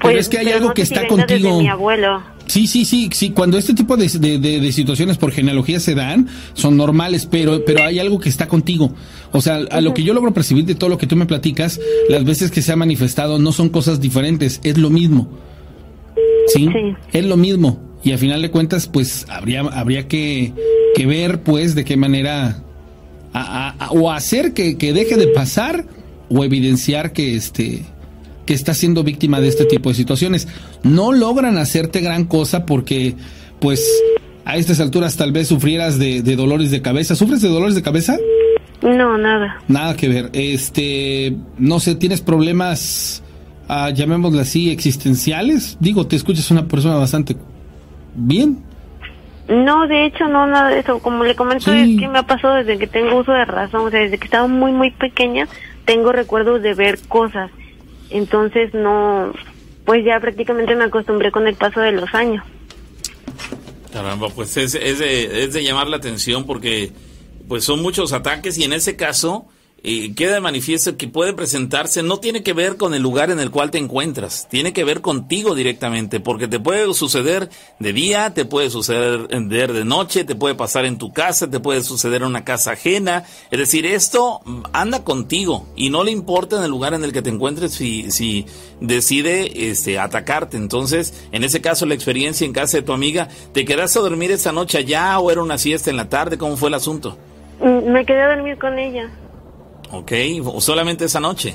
Pues, 0.00 0.18
es 0.18 0.28
que 0.28 0.38
hay 0.38 0.52
algo 0.52 0.74
que 0.74 0.82
está 0.82 1.06
contigo. 1.06 1.58
mi 1.58 1.68
abuelo. 1.68 2.22
Sí, 2.46 2.66
sí, 2.66 2.84
sí, 2.84 3.08
sí. 3.12 3.30
Cuando 3.30 3.56
este 3.56 3.74
tipo 3.74 3.96
de, 3.96 4.08
de, 4.08 4.72
situaciones 4.72 5.16
por 5.16 5.32
genealogía 5.32 5.80
se 5.80 5.94
dan, 5.94 6.28
son 6.52 6.76
normales, 6.76 7.26
pero, 7.26 7.64
pero 7.64 7.84
hay 7.84 7.98
algo 7.98 8.20
que 8.20 8.28
está 8.28 8.48
contigo. 8.48 8.94
O 9.32 9.40
sea, 9.40 9.56
a 9.70 9.80
lo 9.80 9.94
que 9.94 10.02
yo 10.02 10.14
logro 10.14 10.34
percibir 10.34 10.64
de 10.64 10.74
todo 10.74 10.90
lo 10.90 10.98
que 10.98 11.06
tú 11.06 11.16
me 11.16 11.26
platicas, 11.26 11.80
las 12.08 12.24
veces 12.24 12.50
que 12.50 12.62
se 12.62 12.72
ha 12.72 12.76
manifestado 12.76 13.38
no 13.38 13.52
son 13.52 13.70
cosas 13.70 14.00
diferentes, 14.00 14.60
es 14.62 14.78
lo 14.78 14.90
mismo. 14.90 15.28
¿Sí? 16.48 16.68
Es 17.12 17.24
lo 17.24 17.36
mismo. 17.36 17.80
Y 18.02 18.12
a 18.12 18.18
final 18.18 18.42
de 18.42 18.50
cuentas, 18.50 18.86
pues 18.86 19.26
habría, 19.30 19.60
habría 19.60 20.06
que, 20.06 20.52
que 20.94 21.06
ver, 21.06 21.42
pues, 21.42 21.74
de 21.74 21.84
qué 21.84 21.96
manera 21.96 22.62
o 23.90 24.12
hacer 24.12 24.52
que, 24.52 24.76
que 24.76 24.92
deje 24.92 25.16
de 25.16 25.28
pasar 25.28 25.86
o 26.28 26.44
evidenciar 26.44 27.12
que 27.12 27.34
este 27.34 27.82
que 28.44 28.54
está 28.54 28.74
siendo 28.74 29.04
víctima 29.04 29.40
de 29.40 29.48
este 29.48 29.64
tipo 29.64 29.88
de 29.88 29.94
situaciones. 29.94 30.48
No 30.82 31.12
logran 31.12 31.58
hacerte 31.58 32.00
gran 32.00 32.24
cosa 32.24 32.66
porque, 32.66 33.14
pues, 33.60 33.86
a 34.44 34.56
estas 34.56 34.80
alturas 34.80 35.16
tal 35.16 35.32
vez 35.32 35.48
sufrieras 35.48 35.98
de, 35.98 36.22
dolores 36.36 36.70
de 36.70 36.82
cabeza. 36.82 37.14
¿Sufres 37.14 37.40
de 37.40 37.48
dolores 37.48 37.74
de 37.74 37.82
cabeza? 37.82 38.16
No, 38.82 39.16
nada. 39.16 39.62
Nada 39.68 39.96
que 39.96 40.08
ver. 40.08 40.30
Este, 40.32 41.36
no 41.58 41.80
sé, 41.80 41.94
¿tienes 41.94 42.20
problemas, 42.20 43.22
ah, 43.68 43.90
llamémosle 43.90 44.42
así, 44.42 44.70
existenciales? 44.70 45.78
Digo, 45.80 46.06
te 46.06 46.16
escuchas 46.16 46.50
una 46.50 46.66
persona 46.66 46.96
bastante 46.96 47.36
bien. 48.14 48.58
No, 49.48 49.86
de 49.86 50.06
hecho, 50.06 50.26
no, 50.28 50.46
nada 50.46 50.70
de 50.70 50.80
eso. 50.80 50.98
Como 51.00 51.24
le 51.24 51.34
comento, 51.34 51.72
es 51.72 51.98
que 51.98 52.08
me 52.08 52.18
ha 52.18 52.22
pasado 52.26 52.56
desde 52.56 52.78
que 52.78 52.86
tengo 52.86 53.18
uso 53.18 53.32
de 53.32 53.44
razón. 53.44 53.86
O 53.86 53.90
sea, 53.90 54.00
desde 54.00 54.18
que 54.18 54.24
estaba 54.24 54.46
muy, 54.46 54.72
muy 54.72 54.90
pequeña, 54.90 55.48
tengo 55.84 56.12
recuerdos 56.12 56.62
de 56.62 56.74
ver 56.74 56.98
cosas. 57.08 57.50
Entonces 58.14 58.72
no, 58.72 59.32
pues 59.84 60.04
ya 60.04 60.20
prácticamente 60.20 60.76
me 60.76 60.84
acostumbré 60.84 61.32
con 61.32 61.48
el 61.48 61.56
paso 61.56 61.80
de 61.80 61.90
los 61.90 62.14
años. 62.14 62.44
Caramba, 63.92 64.28
pues 64.28 64.56
es, 64.56 64.76
es, 64.76 65.00
de, 65.00 65.42
es 65.42 65.52
de 65.52 65.64
llamar 65.64 65.88
la 65.88 65.96
atención 65.96 66.46
porque 66.46 66.92
pues 67.48 67.64
son 67.64 67.82
muchos 67.82 68.12
ataques 68.12 68.56
y 68.56 68.62
en 68.62 68.72
ese 68.72 68.94
caso 68.94 69.46
queda 70.14 70.34
de 70.34 70.40
manifiesto 70.40 70.96
que 70.96 71.08
puede 71.08 71.34
presentarse, 71.34 72.02
no 72.02 72.18
tiene 72.18 72.42
que 72.42 72.54
ver 72.54 72.76
con 72.76 72.94
el 72.94 73.02
lugar 73.02 73.30
en 73.30 73.38
el 73.38 73.50
cual 73.50 73.70
te 73.70 73.78
encuentras, 73.78 74.48
tiene 74.48 74.72
que 74.72 74.82
ver 74.82 75.02
contigo 75.02 75.54
directamente, 75.54 76.20
porque 76.20 76.48
te 76.48 76.58
puede 76.58 76.92
suceder 76.94 77.50
de 77.78 77.92
día, 77.92 78.32
te 78.32 78.46
puede 78.46 78.70
suceder 78.70 79.28
de 79.28 79.84
noche, 79.84 80.24
te 80.24 80.34
puede 80.34 80.54
pasar 80.54 80.86
en 80.86 80.96
tu 80.96 81.12
casa, 81.12 81.50
te 81.50 81.60
puede 81.60 81.82
suceder 81.82 82.22
en 82.22 82.28
una 82.28 82.44
casa 82.44 82.72
ajena, 82.72 83.24
es 83.50 83.58
decir, 83.58 83.84
esto 83.84 84.40
anda 84.72 85.04
contigo 85.04 85.66
y 85.76 85.90
no 85.90 86.02
le 86.02 86.10
importa 86.12 86.56
en 86.56 86.64
el 86.64 86.70
lugar 86.70 86.94
en 86.94 87.04
el 87.04 87.12
que 87.12 87.22
te 87.22 87.30
encuentres 87.30 87.72
si, 87.72 88.10
si 88.10 88.46
decide 88.80 89.68
este, 89.70 89.98
atacarte. 89.98 90.56
Entonces, 90.56 91.26
en 91.32 91.44
ese 91.44 91.60
caso, 91.60 91.86
la 91.86 91.94
experiencia 91.94 92.44
en 92.46 92.52
casa 92.52 92.78
de 92.78 92.82
tu 92.82 92.92
amiga, 92.92 93.28
¿te 93.52 93.64
quedaste 93.64 93.98
a 93.98 94.02
dormir 94.02 94.30
esa 94.30 94.52
noche 94.52 94.78
allá 94.78 95.18
o 95.18 95.30
era 95.30 95.42
una 95.42 95.58
siesta 95.58 95.90
en 95.90 95.96
la 95.96 96.08
tarde? 96.08 96.38
¿Cómo 96.38 96.56
fue 96.56 96.68
el 96.68 96.74
asunto? 96.74 97.18
Mm, 97.60 97.92
me 97.92 98.04
quedé 98.04 98.22
a 98.22 98.34
dormir 98.36 98.58
con 98.58 98.78
ella. 98.78 99.10
Ok, 99.96 100.12
solamente 100.58 101.04
esa 101.04 101.20
noche. 101.20 101.54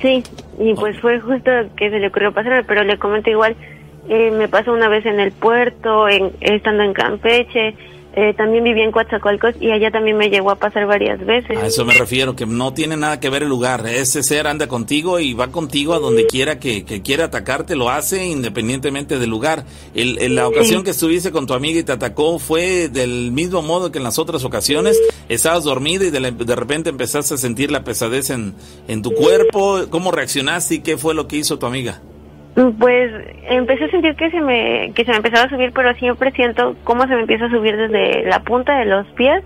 Sí, 0.00 0.22
y 0.58 0.74
pues 0.74 0.98
fue 1.00 1.20
justo 1.20 1.50
que 1.76 1.90
se 1.90 1.98
le 1.98 2.08
ocurrió 2.08 2.32
pasar, 2.32 2.64
pero 2.66 2.84
le 2.84 2.98
comento 2.98 3.30
igual, 3.30 3.56
eh, 4.08 4.30
me 4.30 4.48
pasó 4.48 4.72
una 4.72 4.88
vez 4.88 5.04
en 5.06 5.20
el 5.20 5.32
puerto, 5.32 6.08
en, 6.08 6.32
estando 6.40 6.82
en 6.82 6.92
Campeche, 6.92 7.74
eh, 8.16 8.32
también 8.34 8.64
viví 8.64 8.80
en 8.80 8.92
Coatzacoalcos 8.92 9.56
y 9.60 9.70
allá 9.70 9.90
también 9.90 10.16
me 10.16 10.30
llegó 10.30 10.50
a 10.50 10.56
pasar 10.56 10.86
varias 10.86 11.24
veces. 11.26 11.58
A 11.58 11.66
eso 11.66 11.84
me 11.84 11.92
refiero, 11.92 12.34
que 12.34 12.46
no 12.46 12.72
tiene 12.72 12.96
nada 12.96 13.20
que 13.20 13.28
ver 13.28 13.42
el 13.42 13.50
lugar. 13.50 13.86
Ese 13.86 14.22
ser 14.22 14.46
anda 14.46 14.68
contigo 14.68 15.20
y 15.20 15.34
va 15.34 15.48
contigo 15.48 15.92
a 15.92 15.98
donde 15.98 16.26
quiera 16.26 16.58
que, 16.58 16.84
quiera 17.04 17.26
atacarte, 17.26 17.76
lo 17.76 17.90
hace 17.90 18.24
independientemente 18.24 19.18
del 19.18 19.28
lugar. 19.28 19.66
El, 19.94 20.34
la 20.34 20.48
ocasión 20.48 20.82
que 20.82 20.92
estuviste 20.92 21.30
con 21.30 21.46
tu 21.46 21.52
amiga 21.52 21.80
y 21.80 21.82
te 21.82 21.92
atacó 21.92 22.38
fue 22.38 22.88
del 22.88 23.32
mismo 23.32 23.60
modo 23.60 23.92
que 23.92 23.98
en 23.98 24.04
las 24.04 24.18
otras 24.18 24.44
ocasiones. 24.44 24.98
Estabas 25.28 25.64
dormida 25.64 26.06
y 26.06 26.10
de, 26.10 26.30
de 26.30 26.56
repente 26.56 26.88
empezaste 26.88 27.34
a 27.34 27.36
sentir 27.36 27.70
la 27.70 27.84
pesadez 27.84 28.30
en, 28.30 28.54
en 28.88 29.02
tu 29.02 29.12
cuerpo. 29.12 29.84
¿Cómo 29.90 30.10
reaccionaste 30.10 30.76
y 30.76 30.78
qué 30.78 30.96
fue 30.96 31.14
lo 31.14 31.28
que 31.28 31.36
hizo 31.36 31.58
tu 31.58 31.66
amiga? 31.66 32.00
Pues 32.78 33.12
empecé 33.50 33.84
a 33.84 33.90
sentir 33.90 34.16
que 34.16 34.30
se 34.30 34.40
me 34.40 34.90
que 34.94 35.04
se 35.04 35.10
me 35.10 35.18
empezaba 35.18 35.44
a 35.44 35.50
subir, 35.50 35.72
pero 35.74 35.92
siempre 35.94 36.32
siento 36.32 36.74
cómo 36.84 37.02
se 37.02 37.14
me 37.14 37.20
empieza 37.20 37.44
a 37.44 37.50
subir 37.50 37.76
desde 37.76 38.24
la 38.24 38.40
punta 38.40 38.78
de 38.78 38.86
los 38.86 39.06
pies 39.08 39.44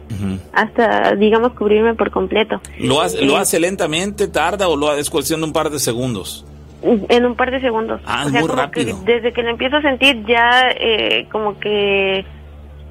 hasta, 0.53 1.17
digamos, 1.17 1.55
cubrirme 1.55 1.95
por 1.95 2.13
completo. 2.13 2.61
¿Lo 2.79 3.01
hace, 3.01 3.25
¿Lo 3.25 3.37
hace 3.37 3.59
lentamente, 3.59 4.29
tarda 4.29 4.69
o 4.69 4.77
lo 4.77 4.95
es 4.95 5.11
cuestión 5.11 5.41
de 5.41 5.47
un 5.47 5.53
par 5.53 5.71
de 5.71 5.81
segundos? 5.81 6.47
En 6.83 7.27
un 7.27 7.35
par 7.35 7.51
de 7.51 7.61
segundos. 7.61 8.01
Ah, 8.07 8.29
muy 8.31 8.47
rápido. 8.49 8.97
desde 9.05 9.33
que 9.33 9.43
lo 9.43 9.51
empiezo 9.51 9.79
a 9.79 9.83
sentir 9.83 10.25
ya 10.25 10.71
eh, 10.71 11.27
como 11.33 11.59
que 11.59 12.25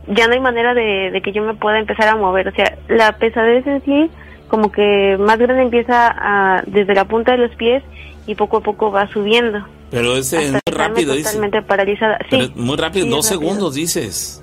ya 0.07 0.27
no 0.27 0.33
hay 0.33 0.41
manera 0.41 0.73
de, 0.73 1.11
de 1.11 1.21
que 1.21 1.31
yo 1.31 1.43
me 1.43 1.53
pueda 1.53 1.79
empezar 1.79 2.09
a 2.09 2.17
mover. 2.17 2.49
O 2.49 2.51
sea, 2.51 2.77
la 2.89 3.13
pesadez 3.13 3.65
en 3.65 3.81
sí 3.85 4.11
como 4.49 4.71
que 4.71 5.15
más 5.17 5.37
grande 5.37 5.63
empieza 5.63 6.13
a, 6.13 6.61
desde 6.67 6.93
la 6.93 7.05
punta 7.05 7.31
de 7.31 7.37
los 7.37 7.55
pies 7.55 7.83
y 8.27 8.35
poco 8.35 8.57
a 8.57 8.61
poco 8.61 8.91
va 8.91 9.07
subiendo. 9.07 9.65
Pero 9.91 10.15
es 10.15 10.33
muy 10.33 10.61
rápido, 10.65 11.15
Totalmente 11.15 11.61
paralizada. 11.61 12.19
Sí, 12.29 12.51
muy 12.55 12.77
rápido, 12.77 13.07
dos 13.07 13.25
segundos 13.25 13.75
dices. 13.75 14.41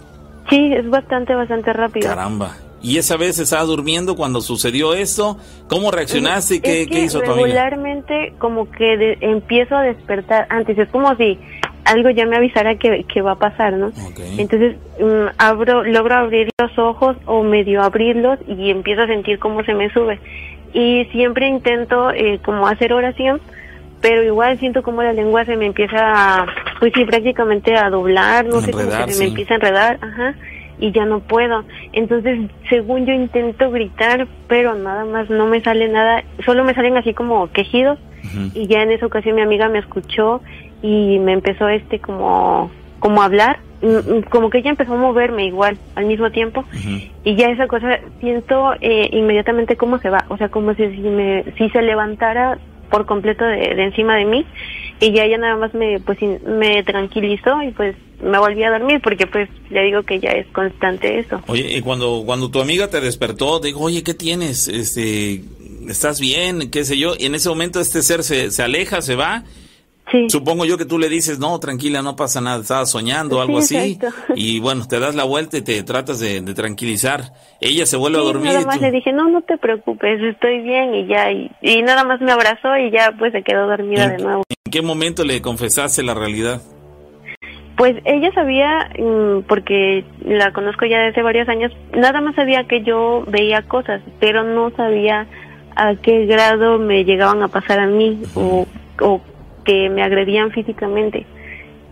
Sí, 0.50 0.72
es 0.72 0.88
bastante, 0.88 1.34
bastante 1.34 1.72
rápido. 1.72 2.08
Caramba. 2.08 2.56
¿Y 2.82 2.98
esa 2.98 3.16
vez 3.16 3.38
estaba 3.38 3.64
durmiendo 3.64 4.16
cuando 4.16 4.40
sucedió 4.40 4.94
esto? 4.94 5.38
¿Cómo 5.68 5.90
reaccionaste 5.90 6.56
y 6.56 6.60
qué, 6.60 6.86
hizo 7.00 7.20
tu 7.20 7.32
amiga? 7.32 7.46
Regularmente 7.46 8.34
como 8.38 8.70
que 8.70 9.18
empiezo 9.20 9.76
a 9.76 9.82
despertar 9.82 10.46
antes, 10.50 10.78
es 10.78 10.88
como 10.90 11.14
si 11.16 11.38
algo 11.84 12.10
ya 12.10 12.26
me 12.26 12.36
avisara 12.36 12.76
que, 12.76 13.04
que 13.04 13.22
va 13.22 13.32
a 13.32 13.38
pasar, 13.38 13.72
¿no? 13.72 13.92
Entonces 14.38 14.76
mm, 15.00 15.26
abro, 15.38 15.84
logro 15.84 16.14
abrir 16.14 16.50
los 16.60 16.78
ojos 16.78 17.16
o 17.26 17.42
medio 17.42 17.82
abrirlos 17.82 18.38
y 18.46 18.70
empiezo 18.70 19.02
a 19.02 19.06
sentir 19.06 19.38
cómo 19.38 19.64
se 19.64 19.74
me 19.74 19.90
sube. 19.92 20.20
Y 20.72 21.06
siempre 21.12 21.48
intento 21.48 22.10
eh, 22.10 22.40
como 22.44 22.66
hacer 22.68 22.92
oración 22.92 23.40
pero 24.00 24.22
igual 24.22 24.58
siento 24.58 24.82
como 24.82 25.02
la 25.02 25.12
lengua 25.12 25.44
se 25.44 25.56
me 25.56 25.66
empieza, 25.66 25.96
a, 26.42 26.46
pues 26.80 26.92
sí, 26.94 27.04
prácticamente 27.04 27.76
a 27.76 27.90
doblar, 27.90 28.46
no 28.46 28.60
sé 28.60 28.72
cómo 28.72 28.90
se 28.90 29.18
me 29.18 29.28
empieza 29.28 29.54
a 29.54 29.56
enredar, 29.56 29.98
ajá, 30.00 30.34
y 30.78 30.92
ya 30.92 31.04
no 31.04 31.20
puedo. 31.20 31.64
Entonces, 31.92 32.50
según 32.68 33.06
yo 33.06 33.12
intento 33.12 33.70
gritar, 33.70 34.26
pero 34.48 34.74
nada 34.74 35.04
más 35.04 35.30
no 35.30 35.46
me 35.46 35.60
sale 35.62 35.88
nada, 35.88 36.24
solo 36.44 36.64
me 36.64 36.74
salen 36.74 36.96
así 36.96 37.14
como 37.14 37.50
quejidos 37.52 37.98
y 38.54 38.66
ya 38.66 38.82
en 38.82 38.90
esa 38.90 39.06
ocasión 39.06 39.36
mi 39.36 39.42
amiga 39.42 39.68
me 39.68 39.78
escuchó 39.78 40.42
y 40.82 41.18
me 41.20 41.32
empezó 41.32 41.68
este 41.68 42.00
como 42.00 42.70
como 42.98 43.22
a 43.22 43.26
hablar, 43.26 43.60
mm, 43.82 43.86
mm, 43.86 44.22
como 44.30 44.50
que 44.50 44.58
ella 44.58 44.70
empezó 44.70 44.94
a 44.94 44.96
moverme 44.96 45.46
igual 45.46 45.78
al 45.94 46.06
mismo 46.06 46.30
tiempo 46.30 46.64
y 47.24 47.36
ya 47.36 47.48
esa 47.50 47.66
cosa 47.66 48.00
siento 48.20 48.74
eh, 48.80 49.08
inmediatamente 49.12 49.76
cómo 49.76 49.98
se 49.98 50.10
va, 50.10 50.24
o 50.28 50.36
sea, 50.36 50.48
como 50.48 50.74
si, 50.74 50.88
si, 50.90 51.00
me, 51.02 51.44
si 51.56 51.70
se 51.70 51.82
levantara 51.82 52.58
por 52.86 53.06
completo 53.06 53.44
de, 53.44 53.74
de 53.74 53.84
encima 53.84 54.16
de 54.16 54.24
mí 54.24 54.46
y 55.00 55.12
ya 55.12 55.24
ella 55.24 55.38
nada 55.38 55.56
más 55.56 55.74
me 55.74 56.00
pues 56.00 56.18
me 56.22 56.82
tranquilizó 56.82 57.62
y 57.62 57.70
pues 57.72 57.96
me 58.22 58.38
volví 58.38 58.62
a 58.62 58.70
dormir 58.70 59.00
porque 59.02 59.26
pues 59.26 59.48
le 59.70 59.84
digo 59.84 60.02
que 60.02 60.18
ya 60.20 60.30
es 60.30 60.46
constante 60.48 61.18
eso. 61.18 61.42
Oye, 61.46 61.76
y 61.76 61.80
cuando 61.82 62.22
cuando 62.24 62.50
tu 62.50 62.60
amiga 62.60 62.88
te 62.88 63.00
despertó, 63.00 63.60
digo, 63.60 63.80
"Oye, 63.80 64.02
¿qué 64.02 64.14
tienes? 64.14 64.68
Este, 64.68 65.42
¿estás 65.88 66.18
bien? 66.18 66.70
qué 66.70 66.84
sé 66.84 66.98
yo." 66.98 67.14
Y 67.18 67.26
en 67.26 67.34
ese 67.34 67.48
momento 67.48 67.80
este 67.80 68.02
ser 68.02 68.22
se, 68.22 68.50
se 68.50 68.62
aleja, 68.62 69.02
se 69.02 69.16
va. 69.16 69.44
Sí. 70.12 70.30
Supongo 70.30 70.64
yo 70.64 70.78
que 70.78 70.84
tú 70.84 70.98
le 71.00 71.08
dices, 71.08 71.38
"No, 71.40 71.58
tranquila, 71.58 72.00
no 72.00 72.14
pasa 72.14 72.40
nada, 72.40 72.60
estaba 72.62 72.86
soñando 72.86 73.40
algo 73.40 73.60
Sí, 73.60 73.76
así." 73.76 73.92
exacto. 73.94 74.32
Y 74.36 74.60
bueno, 74.60 74.86
te 74.86 75.00
das 75.00 75.14
la 75.16 75.24
vuelta 75.24 75.56
y 75.58 75.62
te 75.62 75.82
tratas 75.82 76.20
de, 76.20 76.40
de 76.42 76.54
tranquilizar. 76.54 77.32
Ella 77.60 77.86
se 77.86 77.96
vuelve 77.96 78.18
a 78.18 78.20
Sí, 78.20 78.26
dormir 78.26 78.46
nada 78.52 78.60
y 78.62 78.64
más 78.66 78.76
tú- 78.76 78.82
le 78.84 78.92
dije, 78.92 79.12
no, 79.12 79.28
no 79.28 79.42
te 79.42 79.58
preocupes, 79.58 80.20
estoy 80.22 80.60
bien 80.62 80.94
y 80.94 81.06
ya, 81.08 81.32
y, 81.32 81.50
y 81.60 81.82
nada 81.82 82.04
más 82.04 82.20
me 82.20 82.30
abrazó 82.30 82.76
y 82.76 82.90
ya 82.92 83.14
pues 83.18 83.32
se 83.32 83.42
quedó 83.42 83.66
dormida 83.66 84.08
de 84.08 84.18
nuevo. 84.22 84.42
¿En 84.64 84.70
qué 84.70 84.80
momento 84.82 85.24
le 85.24 85.42
confesaste 85.42 86.02
la 86.04 86.14
realidad? 86.14 86.60
Pues 87.76 87.96
ella 88.04 88.30
sabía, 88.32 88.88
mm, 88.98 89.42
porque 89.48 90.04
la 90.24 90.52
conozco 90.52 90.86
ya 90.86 90.98
desde 91.00 91.22
varios 91.22 91.48
años, 91.48 91.72
nada 91.92 92.20
más 92.22 92.34
sabía 92.34 92.64
que 92.64 92.82
yo 92.82 93.24
veía 93.26 93.62
cosas, 93.62 94.00
pero 94.18 94.44
no 94.44 94.70
sabía 94.76 95.26
a 95.74 95.94
qué 95.96 96.24
grado 96.26 96.78
me 96.78 97.04
llegaban 97.04 97.42
a 97.42 97.48
pasar 97.48 97.80
a 97.80 97.86
mí 97.86 98.22
o, 98.34 98.66
o 99.00 99.20
que 99.66 99.90
me 99.90 100.02
agredían 100.02 100.50
físicamente. 100.52 101.26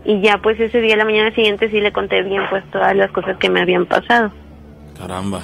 Y 0.05 0.21
ya 0.21 0.39
pues 0.39 0.59
ese 0.59 0.81
día, 0.81 0.95
la 0.95 1.05
mañana 1.05 1.33
siguiente, 1.33 1.69
sí 1.69 1.81
le 1.81 1.91
conté 1.91 2.21
bien 2.23 2.43
pues 2.49 2.63
todas 2.71 2.95
las 2.95 3.11
cosas 3.11 3.37
que 3.37 3.49
me 3.49 3.61
habían 3.61 3.85
pasado. 3.85 4.31
Caramba. 4.97 5.41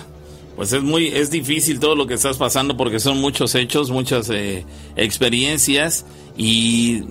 Pues 0.55 0.73
es 0.73 0.83
muy, 0.83 1.07
es 1.07 1.31
difícil 1.31 1.79
todo 1.79 1.95
lo 1.95 2.05
que 2.05 2.13
estás 2.13 2.37
pasando 2.37 2.77
porque 2.77 2.99
son 2.99 3.19
muchos 3.19 3.55
hechos, 3.55 3.89
muchas 3.89 4.29
eh, 4.29 4.65
experiencias 4.95 6.05
y 6.37 7.01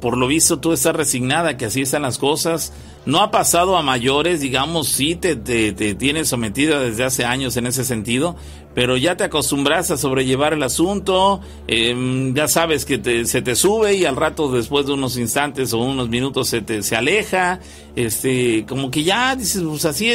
por 0.00 0.18
lo 0.18 0.26
visto 0.26 0.58
tú 0.58 0.72
estás 0.72 0.94
resignada 0.94 1.56
que 1.56 1.66
así 1.66 1.82
están 1.82 2.02
las 2.02 2.18
cosas. 2.18 2.74
No 3.06 3.20
ha 3.20 3.30
pasado 3.30 3.76
a 3.76 3.82
mayores, 3.82 4.40
digamos, 4.40 4.88
sí 4.88 5.14
te, 5.14 5.36
te 5.36 5.94
tienes 5.94 6.28
sometida 6.28 6.80
desde 6.80 7.04
hace 7.04 7.24
años 7.24 7.56
en 7.56 7.66
ese 7.66 7.84
sentido, 7.84 8.36
pero 8.74 8.96
ya 8.96 9.16
te 9.16 9.24
acostumbras 9.24 9.90
a 9.90 9.96
sobrellevar 9.96 10.52
el 10.54 10.62
asunto, 10.62 11.40
em, 11.68 12.34
ya 12.34 12.48
sabes 12.48 12.84
que 12.84 12.98
te- 12.98 13.24
se 13.26 13.42
te 13.42 13.54
sube 13.54 13.94
y 13.94 14.04
al 14.04 14.16
rato 14.16 14.50
después 14.50 14.86
de 14.86 14.92
unos 14.94 15.18
instantes 15.18 15.72
o 15.74 15.78
unos 15.78 16.08
minutos 16.08 16.48
se 16.48 16.60
te 16.62 16.82
se 16.82 16.96
aleja, 16.96 17.60
este, 17.96 18.64
como 18.68 18.90
que 18.90 19.02
ya 19.04 19.36
dices, 19.36 19.62
pues 19.62 19.84
así 19.84 20.10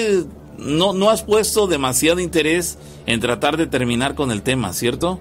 no, 0.58 0.94
no 0.94 1.10
has 1.10 1.24
puesto 1.24 1.68
demasiado 1.68 2.20
interés 2.20 2.80
en 3.06 3.20
tratar 3.20 3.58
de 3.58 3.68
terminar 3.68 4.16
con 4.16 4.32
el 4.32 4.42
tema, 4.42 4.74
¿cierto? 4.74 5.20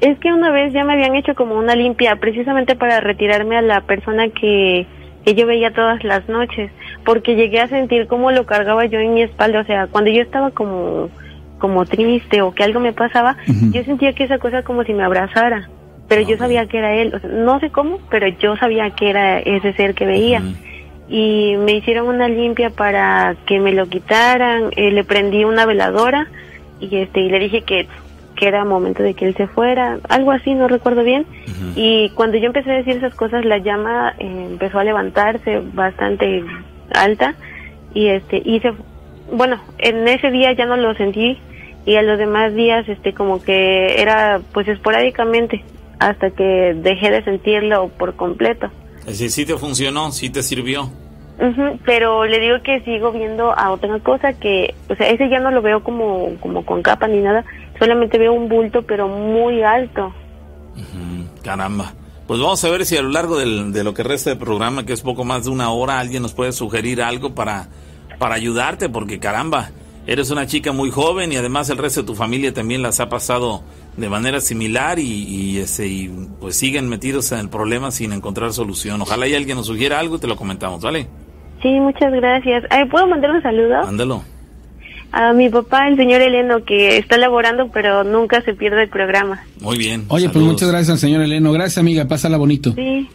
Es 0.00 0.18
que 0.18 0.30
una 0.32 0.50
vez 0.50 0.72
ya 0.74 0.84
me 0.84 0.92
habían 0.92 1.14
hecho 1.16 1.34
como 1.34 1.54
una 1.58 1.74
limpia, 1.74 2.16
precisamente 2.16 2.76
para 2.76 3.00
retirarme 3.00 3.56
a 3.56 3.62
la 3.62 3.80
persona 3.82 4.28
que, 4.28 4.86
que 5.24 5.34
yo 5.34 5.46
veía 5.46 5.72
todas 5.72 6.04
las 6.04 6.28
noches, 6.28 6.70
porque 7.06 7.34
llegué 7.34 7.60
a 7.60 7.68
sentir 7.68 8.06
cómo 8.08 8.30
lo 8.30 8.44
cargaba 8.44 8.84
yo 8.84 8.98
en 8.98 9.14
mi 9.14 9.22
espalda, 9.22 9.60
o 9.60 9.64
sea, 9.64 9.86
cuando 9.86 10.10
yo 10.10 10.20
estaba 10.20 10.50
como, 10.50 11.08
como 11.64 11.86
triste 11.86 12.42
o 12.42 12.52
que 12.52 12.62
algo 12.62 12.78
me 12.78 12.92
pasaba, 12.92 13.38
yo 13.46 13.82
sentía 13.84 14.12
que 14.12 14.24
esa 14.24 14.36
cosa 14.36 14.62
como 14.62 14.84
si 14.84 14.92
me 14.92 15.02
abrazara, 15.02 15.70
pero 16.08 16.20
yo 16.20 16.36
sabía 16.36 16.66
que 16.66 16.76
era 16.76 16.92
él, 16.94 17.14
o 17.14 17.18
sea, 17.18 17.30
no 17.30 17.58
sé 17.58 17.70
cómo, 17.70 18.00
pero 18.10 18.28
yo 18.28 18.54
sabía 18.58 18.90
que 18.90 19.08
era 19.08 19.38
ese 19.38 19.72
ser 19.72 19.94
que 19.94 20.04
veía. 20.04 20.42
Y 21.08 21.56
me 21.56 21.72
hicieron 21.72 22.08
una 22.08 22.28
limpia 22.28 22.68
para 22.68 23.34
que 23.46 23.60
me 23.60 23.72
lo 23.72 23.86
quitaran, 23.86 24.72
eh, 24.76 24.90
le 24.90 25.04
prendí 25.04 25.46
una 25.46 25.64
veladora 25.64 26.26
y 26.80 26.96
este 26.96 27.20
y 27.20 27.30
le 27.30 27.38
dije 27.38 27.62
que 27.62 27.88
que 28.36 28.46
era 28.46 28.66
momento 28.66 29.02
de 29.02 29.14
que 29.14 29.24
él 29.24 29.34
se 29.34 29.46
fuera, 29.46 30.00
algo 30.10 30.32
así, 30.32 30.52
no 30.52 30.68
recuerdo 30.68 31.02
bien. 31.02 31.24
Y 31.76 32.10
cuando 32.10 32.36
yo 32.36 32.44
empecé 32.44 32.72
a 32.72 32.74
decir 32.74 32.98
esas 32.98 33.14
cosas, 33.14 33.42
la 33.46 33.56
llama 33.56 34.12
eh, 34.18 34.48
empezó 34.50 34.80
a 34.80 34.84
levantarse 34.84 35.62
bastante 35.72 36.44
alta 36.92 37.34
y 37.94 38.08
este 38.08 38.42
y 38.44 38.60
se 38.60 38.74
bueno, 39.32 39.58
en 39.78 40.06
ese 40.06 40.30
día 40.30 40.52
ya 40.52 40.66
no 40.66 40.76
lo 40.76 40.94
sentí 40.94 41.38
y 41.86 41.96
a 41.96 42.02
los 42.02 42.18
demás 42.18 42.54
días 42.54 42.88
este 42.88 43.12
como 43.14 43.42
que 43.42 44.00
era 44.00 44.40
pues 44.52 44.66
esporádicamente 44.68 45.64
hasta 45.98 46.30
que 46.30 46.74
dejé 46.76 47.10
de 47.10 47.22
sentirlo 47.24 47.88
por 47.88 48.14
completo. 48.16 48.68
Es 49.00 49.18
decir, 49.18 49.30
sí 49.30 49.46
te 49.46 49.56
funcionó, 49.56 50.10
sí 50.12 50.30
te 50.30 50.42
sirvió. 50.42 50.90
Pero 51.84 52.24
le 52.26 52.38
digo 52.40 52.56
que 52.62 52.80
sigo 52.82 53.10
viendo 53.12 53.52
a 53.52 53.70
otra 53.72 53.98
cosa 54.00 54.32
que, 54.34 54.72
o 54.88 54.94
sea, 54.94 55.08
ese 55.10 55.28
ya 55.28 55.40
no 55.40 55.50
lo 55.50 55.62
veo 55.62 55.82
como, 55.82 56.30
como 56.40 56.64
con 56.64 56.80
capa 56.82 57.08
ni 57.08 57.18
nada, 57.20 57.44
solamente 57.78 58.18
veo 58.18 58.32
un 58.32 58.48
bulto 58.48 58.82
pero 58.82 59.08
muy 59.08 59.62
alto. 59.62 60.12
Caramba. 61.42 61.92
Pues 62.26 62.40
vamos 62.40 62.64
a 62.64 62.70
ver 62.70 62.86
si 62.86 62.96
a 62.96 63.02
lo 63.02 63.10
largo 63.10 63.38
del- 63.38 63.72
de 63.72 63.84
lo 63.84 63.92
que 63.92 64.02
resta 64.02 64.30
del 64.30 64.38
programa, 64.38 64.86
que 64.86 64.94
es 64.94 65.02
poco 65.02 65.24
más 65.24 65.44
de 65.44 65.50
una 65.50 65.70
hora, 65.70 65.98
alguien 65.98 66.22
nos 66.22 66.32
puede 66.32 66.52
sugerir 66.52 67.02
algo 67.02 67.34
para, 67.34 67.68
para 68.18 68.34
ayudarte, 68.36 68.88
porque 68.88 69.18
caramba, 69.18 69.68
eres 70.06 70.30
una 70.30 70.46
chica 70.46 70.72
muy 70.72 70.90
joven 70.90 71.32
y 71.32 71.36
además 71.36 71.70
el 71.70 71.78
resto 71.78 72.02
de 72.02 72.06
tu 72.06 72.14
familia 72.14 72.52
también 72.52 72.82
las 72.82 73.00
ha 73.00 73.08
pasado 73.08 73.62
de 73.96 74.08
manera 74.08 74.40
similar 74.40 74.98
y, 74.98 75.02
y, 75.04 75.58
ese, 75.58 75.86
y, 75.86 76.08
pues 76.40 76.56
siguen 76.56 76.88
metidos 76.88 77.32
en 77.32 77.38
el 77.38 77.48
problema 77.48 77.90
sin 77.90 78.12
encontrar 78.12 78.52
solución. 78.52 79.00
Ojalá 79.00 79.26
y 79.26 79.34
alguien 79.34 79.56
nos 79.56 79.66
sugiera 79.66 79.98
algo 79.98 80.16
y 80.16 80.20
te 80.20 80.26
lo 80.26 80.36
comentamos, 80.36 80.82
¿vale? 80.82 81.06
Sí, 81.62 81.68
muchas 81.80 82.12
gracias. 82.12 82.64
Ay, 82.70 82.84
¿Puedo 82.86 83.06
mandar 83.06 83.30
un 83.30 83.42
saludo? 83.42 83.76
Ándalo. 83.86 84.22
A 85.12 85.32
mi 85.32 85.48
papá, 85.48 85.86
el 85.86 85.96
señor 85.96 86.20
Eleno, 86.22 86.64
que 86.64 86.96
está 86.98 87.16
laborando 87.16 87.70
pero 87.72 88.02
nunca 88.02 88.42
se 88.42 88.52
pierde 88.52 88.82
el 88.82 88.88
programa. 88.88 89.44
Muy 89.60 89.78
bien. 89.78 90.04
Oye, 90.08 90.28
pues 90.28 90.44
muchas 90.44 90.68
gracias 90.68 90.90
al 90.90 90.98
señor 90.98 91.22
Eleno. 91.22 91.52
Gracias, 91.52 91.78
amiga. 91.78 92.06
Pásala 92.06 92.36
bonito. 92.36 92.72
Sí, 92.72 93.08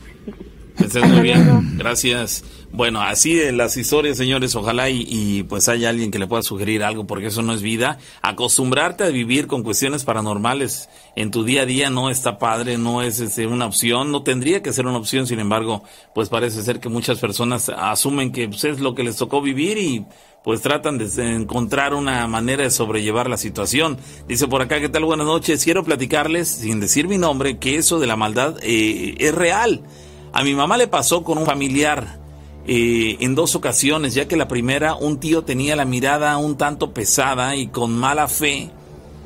Bien. 1.21 1.77
Gracias. 1.77 2.43
Bueno, 2.71 3.01
así 3.01 3.33
de 3.33 3.51
las 3.51 3.77
historias, 3.77 4.17
señores, 4.17 4.55
ojalá 4.55 4.89
y, 4.89 5.03
y, 5.07 5.43
pues 5.43 5.67
haya 5.69 5.89
alguien 5.89 6.11
que 6.11 6.19
le 6.19 6.27
pueda 6.27 6.43
sugerir 6.43 6.83
algo, 6.83 7.07
porque 7.07 7.27
eso 7.27 7.41
no 7.41 7.53
es 7.53 7.63
vida. 7.63 7.97
Acostumbrarte 8.21 9.03
a 9.03 9.09
vivir 9.09 9.47
con 9.47 9.63
cuestiones 9.63 10.03
paranormales 10.03 10.87
en 11.15 11.31
tu 11.31 11.43
día 11.43 11.63
a 11.63 11.65
día 11.65 11.89
no 11.89 12.09
está 12.09 12.37
padre, 12.37 12.77
no 12.77 13.01
es 13.01 13.19
este, 13.19 13.47
una 13.47 13.65
opción, 13.65 14.11
no 14.11 14.23
tendría 14.23 14.61
que 14.61 14.71
ser 14.71 14.85
una 14.85 14.97
opción, 14.97 15.25
sin 15.25 15.39
embargo, 15.39 15.83
pues 16.13 16.29
parece 16.29 16.61
ser 16.61 16.79
que 16.79 16.89
muchas 16.89 17.19
personas 17.19 17.69
asumen 17.69 18.31
que 18.31 18.47
pues, 18.47 18.63
es 18.63 18.79
lo 18.79 18.93
que 18.93 19.03
les 19.03 19.17
tocó 19.17 19.41
vivir 19.41 19.77
y 19.77 20.05
pues 20.43 20.61
tratan 20.61 20.97
de 20.97 21.35
encontrar 21.35 21.93
una 21.93 22.25
manera 22.27 22.63
de 22.63 22.69
sobrellevar 22.69 23.29
la 23.29 23.37
situación. 23.37 23.97
Dice 24.27 24.47
por 24.47 24.61
acá, 24.61 24.79
¿qué 24.79 24.89
tal? 24.89 25.05
Buenas 25.05 25.27
noches. 25.27 25.63
Quiero 25.63 25.83
platicarles, 25.83 26.47
sin 26.47 26.79
decir 26.79 27.07
mi 27.07 27.17
nombre, 27.17 27.57
que 27.57 27.75
eso 27.75 27.99
de 27.99 28.07
la 28.07 28.15
maldad 28.15 28.55
eh, 28.61 29.15
es 29.19 29.33
real. 29.33 29.83
A 30.31 30.43
mi 30.43 30.53
mamá 30.53 30.77
le 30.77 30.87
pasó 30.87 31.23
con 31.23 31.37
un 31.37 31.45
familiar 31.45 32.19
eh, 32.67 33.17
en 33.19 33.33
dos 33.33 33.55
ocasiones, 33.55 34.13
ya 34.13 34.27
que 34.27 34.37
la 34.37 34.47
primera, 34.47 34.93
un 34.95 35.19
tío 35.19 35.43
tenía 35.43 35.75
la 35.75 35.85
mirada 35.85 36.37
un 36.37 36.55
tanto 36.55 36.93
pesada 36.93 37.55
y 37.55 37.67
con 37.67 37.97
mala 37.97 38.27
fe, 38.27 38.69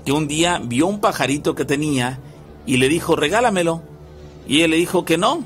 que 0.06 0.12
un 0.12 0.28
día 0.28 0.62
vio 0.64 0.88
un 0.88 1.01
pajarito 1.01 1.56
que 1.56 1.66
tenía 1.66 2.20
y 2.66 2.78
le 2.78 2.88
dijo, 2.88 3.16
regálamelo. 3.16 3.82
Y 4.47 4.62
él 4.62 4.72
le 4.72 4.78
dijo 4.78 5.06
que 5.06 5.18
no. 5.18 5.43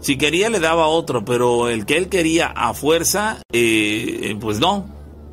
Si 0.00 0.16
quería 0.16 0.48
le 0.48 0.60
daba 0.60 0.86
otro, 0.86 1.24
pero 1.24 1.68
el 1.68 1.86
que 1.86 1.96
él 1.96 2.08
quería 2.08 2.46
a 2.48 2.74
fuerza, 2.74 3.38
eh, 3.52 4.36
pues 4.40 4.58
no. 4.58 4.86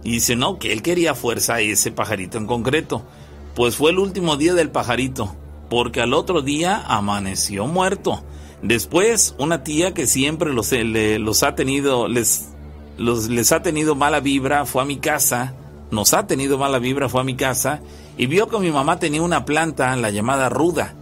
Y 0.04 0.12
dice, 0.12 0.36
no, 0.36 0.60
que 0.60 0.72
él 0.72 0.82
quería 0.82 1.12
a 1.12 1.16
fuerza 1.16 1.60
ese 1.60 1.92
pajarito 1.92 2.38
en 2.38 2.46
concreto. 2.46 3.04
Pues 3.56 3.76
fue 3.76 3.92
el 3.92 4.00
último 4.00 4.38
día 4.38 4.54
del 4.54 4.70
pajarito, 4.70 5.36
porque 5.70 6.02
al 6.02 6.14
otro 6.14 6.42
día 6.42 6.84
amaneció 6.88 7.68
muerto. 7.68 8.24
Después, 8.62 9.36
una 9.38 9.64
tía 9.64 9.94
que 9.94 10.06
siempre 10.06 10.54
los, 10.54 10.72
los 10.74 11.44
ha 11.44 11.56
tenido, 11.56 12.08
les 12.08 13.52
ha 13.52 13.62
tenido 13.62 13.96
mala 13.96 14.20
vibra, 14.20 14.66
fue 14.66 14.82
a 14.82 14.86
mi 14.86 14.98
casa, 14.98 15.56
nos 15.92 16.14
ha 16.14 16.28
tenido 16.28 16.58
mala 16.58 16.80
vibra, 16.80 17.10
fue 17.10 17.22
a 17.22 17.24
mi 17.24 17.36
casa, 17.36 17.82
y 18.18 18.26
vio 18.26 18.50
que 18.50 18.60
mi 18.60 18.72
mamá 18.72 19.00
tenía 19.00 19.22
una 19.22 19.46
planta, 19.46 19.96
la 19.96 20.10
llamada 20.10 20.50
ruda. 20.50 20.94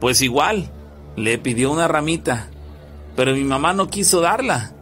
Pues 0.00 0.22
igual, 0.22 0.70
le 1.16 1.38
pidió 1.38 1.70
una 1.70 1.88
ramita, 1.88 2.48
pero 3.16 3.34
mi 3.34 3.44
mamá 3.44 3.72
no 3.74 3.88
quiso 3.88 4.20
darla. 4.20 4.72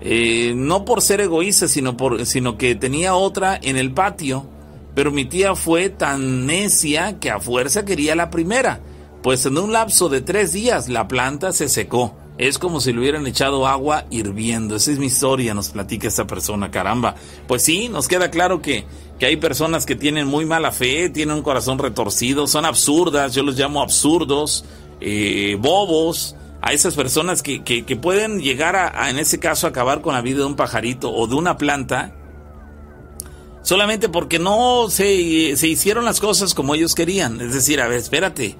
Eh, 0.00 0.52
no 0.56 0.84
por 0.84 1.02
ser 1.02 1.20
egoísta, 1.20 1.68
sino, 1.68 1.96
por, 1.96 2.26
sino 2.26 2.58
que 2.58 2.74
tenía 2.74 3.14
otra 3.14 3.58
en 3.60 3.76
el 3.76 3.92
patio, 3.92 4.46
pero 4.94 5.10
mi 5.10 5.24
tía 5.24 5.54
fue 5.54 5.90
tan 5.90 6.46
necia 6.46 7.18
que 7.18 7.30
a 7.30 7.40
fuerza 7.40 7.84
quería 7.84 8.14
la 8.14 8.30
primera. 8.30 8.80
Pues 9.22 9.46
en 9.46 9.56
un 9.56 9.72
lapso 9.72 10.08
de 10.08 10.20
tres 10.20 10.52
días 10.52 10.88
la 10.88 11.06
planta 11.06 11.52
se 11.52 11.68
secó. 11.68 12.16
es 12.38 12.58
como 12.58 12.80
si 12.80 12.92
le 12.92 12.98
hubieran 12.98 13.26
echado 13.26 13.68
agua 13.68 14.04
hirviendo. 14.10 14.74
Esa 14.74 14.90
es 14.90 14.98
mi 14.98 15.06
historia, 15.06 15.54
nos 15.54 15.68
platica 15.68 16.08
esta 16.08 16.26
persona, 16.26 16.70
caramba. 16.70 17.14
Pues 17.46 17.62
sí, 17.62 17.88
nos 17.88 18.08
queda 18.08 18.30
claro 18.30 18.60
que, 18.60 18.84
que 19.20 19.26
hay 19.26 19.36
personas 19.36 19.86
que 19.86 19.94
tienen 19.94 20.26
muy 20.26 20.44
mala 20.44 20.72
fe, 20.72 21.08
tienen 21.08 21.36
un 21.36 21.42
corazón 21.42 21.78
retorcido, 21.78 22.48
son 22.48 22.64
absurdas, 22.64 23.34
yo 23.34 23.44
los 23.44 23.56
llamo 23.56 23.80
absurdos, 23.80 24.64
eh, 25.00 25.56
bobos, 25.60 26.34
a 26.62 26.72
esas 26.72 26.94
personas 26.94 27.42
que, 27.42 27.64
que, 27.64 27.96
pueden 27.96 28.40
llegar 28.40 28.76
a, 28.76 29.10
en 29.10 29.18
ese 29.18 29.40
caso, 29.40 29.66
acabar 29.66 30.00
con 30.00 30.14
la 30.14 30.20
vida 30.20 30.38
de 30.38 30.44
un 30.44 30.54
pajarito 30.54 31.12
o 31.12 31.26
de 31.26 31.34
una 31.34 31.56
planta, 31.56 32.14
solamente 33.62 34.08
porque 34.08 34.38
no 34.38 34.88
se, 34.88 35.56
se 35.56 35.66
hicieron 35.66 36.04
las 36.04 36.20
cosas 36.20 36.54
como 36.54 36.76
ellos 36.76 36.94
querían. 36.94 37.40
Es 37.40 37.52
decir, 37.52 37.80
a 37.80 37.88
ver, 37.88 37.98
espérate, 37.98 38.56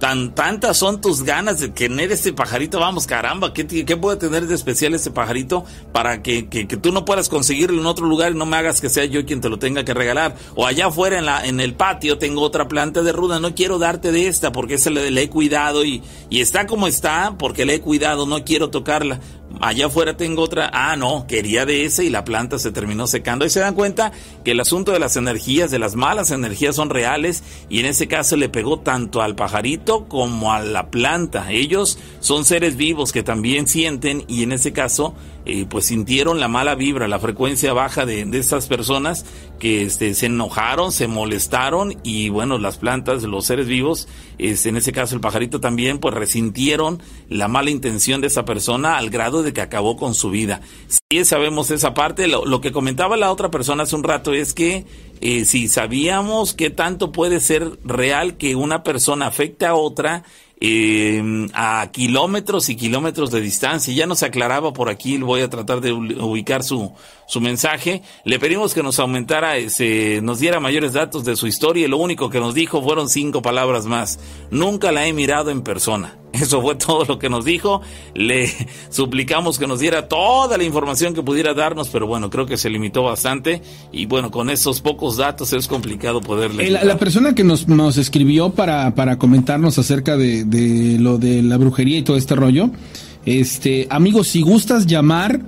Tan, 0.00 0.34
tantas 0.34 0.78
son 0.78 1.02
tus 1.02 1.24
ganas 1.24 1.60
de 1.60 1.68
tener 1.68 2.10
este 2.10 2.32
pajarito, 2.32 2.80
vamos, 2.80 3.06
caramba, 3.06 3.52
¿qué, 3.52 3.66
qué 3.66 3.96
puede 3.98 4.16
tener 4.16 4.46
de 4.46 4.54
especial 4.54 4.94
este 4.94 5.10
pajarito 5.10 5.66
para 5.92 6.22
que, 6.22 6.48
que, 6.48 6.64
tú 6.64 6.90
no 6.90 7.04
puedas 7.04 7.28
conseguirlo 7.28 7.78
en 7.78 7.86
otro 7.86 8.06
lugar 8.06 8.32
y 8.32 8.34
no 8.34 8.46
me 8.46 8.56
hagas 8.56 8.80
que 8.80 8.88
sea 8.88 9.04
yo 9.04 9.26
quien 9.26 9.42
te 9.42 9.50
lo 9.50 9.58
tenga 9.58 9.84
que 9.84 9.92
regalar? 9.92 10.36
O 10.54 10.66
allá 10.66 10.86
afuera 10.86 11.18
en, 11.18 11.26
la, 11.26 11.44
en 11.44 11.60
el 11.60 11.74
patio 11.74 12.16
tengo 12.16 12.40
otra 12.40 12.66
planta 12.66 13.02
de 13.02 13.12
ruda, 13.12 13.40
no 13.40 13.54
quiero 13.54 13.78
darte 13.78 14.10
de 14.10 14.26
esta 14.26 14.52
porque 14.52 14.74
esa 14.74 14.88
le, 14.88 15.10
le 15.10 15.22
he 15.22 15.28
cuidado 15.28 15.84
y, 15.84 16.02
y 16.30 16.40
está 16.40 16.66
como 16.66 16.86
está 16.86 17.36
porque 17.38 17.66
le 17.66 17.74
he 17.74 17.80
cuidado, 17.82 18.24
no 18.24 18.42
quiero 18.42 18.70
tocarla 18.70 19.20
allá 19.60 19.86
afuera 19.86 20.16
tengo 20.16 20.42
otra, 20.42 20.70
ah, 20.72 20.96
no, 20.96 21.26
quería 21.26 21.66
de 21.66 21.84
ese 21.84 22.04
y 22.04 22.10
la 22.10 22.24
planta 22.24 22.58
se 22.58 22.70
terminó 22.70 23.06
secando. 23.06 23.44
Y 23.44 23.50
se 23.50 23.60
dan 23.60 23.74
cuenta 23.74 24.12
que 24.44 24.52
el 24.52 24.60
asunto 24.60 24.92
de 24.92 24.98
las 24.98 25.16
energías, 25.16 25.70
de 25.70 25.78
las 25.78 25.96
malas 25.96 26.30
energías 26.30 26.76
son 26.76 26.90
reales 26.90 27.42
y 27.68 27.80
en 27.80 27.86
ese 27.86 28.08
caso 28.08 28.36
le 28.36 28.48
pegó 28.48 28.80
tanto 28.80 29.22
al 29.22 29.34
pajarito 29.34 30.06
como 30.06 30.52
a 30.52 30.60
la 30.60 30.90
planta. 30.90 31.50
Ellos 31.50 31.98
son 32.20 32.44
seres 32.44 32.76
vivos 32.76 33.12
que 33.12 33.22
también 33.22 33.66
sienten 33.66 34.24
y 34.28 34.42
en 34.42 34.52
ese 34.52 34.72
caso 34.72 35.14
eh, 35.50 35.66
pues 35.68 35.86
sintieron 35.86 36.38
la 36.38 36.46
mala 36.48 36.74
vibra, 36.74 37.08
la 37.08 37.18
frecuencia 37.18 37.72
baja 37.72 38.06
de, 38.06 38.24
de 38.24 38.38
estas 38.38 38.66
personas 38.66 39.24
que 39.58 39.82
este, 39.82 40.14
se 40.14 40.26
enojaron, 40.26 40.92
se 40.92 41.08
molestaron 41.08 41.96
y 42.02 42.28
bueno, 42.28 42.58
las 42.58 42.78
plantas, 42.78 43.24
los 43.24 43.46
seres 43.46 43.66
vivos, 43.66 44.06
este, 44.38 44.68
en 44.68 44.76
ese 44.76 44.92
caso 44.92 45.14
el 45.14 45.20
pajarito 45.20 45.60
también, 45.60 45.98
pues 45.98 46.14
resintieron 46.14 47.02
la 47.28 47.48
mala 47.48 47.70
intención 47.70 48.20
de 48.20 48.28
esa 48.28 48.44
persona 48.44 48.96
al 48.96 49.10
grado 49.10 49.42
de 49.42 49.52
que 49.52 49.60
acabó 49.60 49.96
con 49.96 50.14
su 50.14 50.30
vida. 50.30 50.60
Sí 51.10 51.24
sabemos 51.24 51.70
esa 51.70 51.94
parte, 51.94 52.28
lo, 52.28 52.44
lo 52.44 52.60
que 52.60 52.72
comentaba 52.72 53.16
la 53.16 53.32
otra 53.32 53.50
persona 53.50 53.82
hace 53.82 53.96
un 53.96 54.04
rato 54.04 54.32
es 54.32 54.54
que 54.54 54.86
eh, 55.20 55.44
si 55.44 55.68
sabíamos 55.68 56.54
qué 56.54 56.70
tanto 56.70 57.12
puede 57.12 57.40
ser 57.40 57.78
real 57.84 58.36
que 58.36 58.56
una 58.56 58.82
persona 58.82 59.26
afecte 59.26 59.66
a 59.66 59.74
otra, 59.74 60.24
eh, 60.60 61.48
a 61.54 61.88
kilómetros 61.90 62.68
y 62.68 62.76
kilómetros 62.76 63.30
de 63.30 63.40
distancia. 63.40 63.94
Ya 63.94 64.06
nos 64.06 64.22
aclaraba 64.22 64.72
por 64.72 64.90
aquí, 64.90 65.18
voy 65.18 65.40
a 65.40 65.50
tratar 65.50 65.80
de 65.80 65.92
ubicar 65.92 66.62
su, 66.62 66.92
su 67.26 67.40
mensaje. 67.40 68.02
Le 68.24 68.38
pedimos 68.38 68.74
que 68.74 68.82
nos 68.82 68.98
aumentara, 68.98 69.56
ese, 69.56 70.20
nos 70.22 70.38
diera 70.38 70.60
mayores 70.60 70.92
datos 70.92 71.24
de 71.24 71.36
su 71.36 71.46
historia 71.46 71.86
y 71.86 71.88
lo 71.88 71.96
único 71.96 72.30
que 72.30 72.40
nos 72.40 72.54
dijo 72.54 72.82
fueron 72.82 73.08
cinco 73.08 73.42
palabras 73.42 73.86
más. 73.86 74.20
Nunca 74.50 74.92
la 74.92 75.06
he 75.06 75.12
mirado 75.12 75.50
en 75.50 75.62
persona. 75.62 76.16
Eso 76.32 76.62
fue 76.62 76.74
todo 76.76 77.04
lo 77.04 77.18
que 77.18 77.28
nos 77.28 77.44
dijo. 77.44 77.80
Le 78.14 78.48
suplicamos 78.90 79.58
que 79.58 79.66
nos 79.66 79.80
diera 79.80 80.08
toda 80.08 80.56
la 80.56 80.64
información 80.64 81.14
que 81.14 81.22
pudiera 81.22 81.54
darnos, 81.54 81.88
pero 81.88 82.06
bueno, 82.06 82.30
creo 82.30 82.46
que 82.46 82.56
se 82.56 82.70
limitó 82.70 83.02
bastante. 83.02 83.62
Y 83.92 84.06
bueno, 84.06 84.30
con 84.30 84.50
esos 84.50 84.80
pocos 84.80 85.16
datos 85.16 85.52
es 85.52 85.66
complicado 85.66 86.20
poderle. 86.20 86.66
Eh, 86.66 86.70
la, 86.70 86.84
la, 86.84 86.98
persona 86.98 87.34
que 87.34 87.44
nos, 87.44 87.68
nos 87.68 87.96
escribió 87.96 88.50
para, 88.50 88.94
para 88.94 89.18
comentarnos 89.18 89.78
acerca 89.78 90.16
de, 90.16 90.44
de 90.44 90.98
lo 90.98 91.18
de 91.18 91.42
la 91.42 91.56
brujería 91.56 91.98
y 91.98 92.02
todo 92.02 92.16
este 92.16 92.34
rollo, 92.34 92.70
este, 93.26 93.86
amigos, 93.90 94.28
si 94.28 94.42
gustas 94.42 94.86
llamar, 94.86 95.40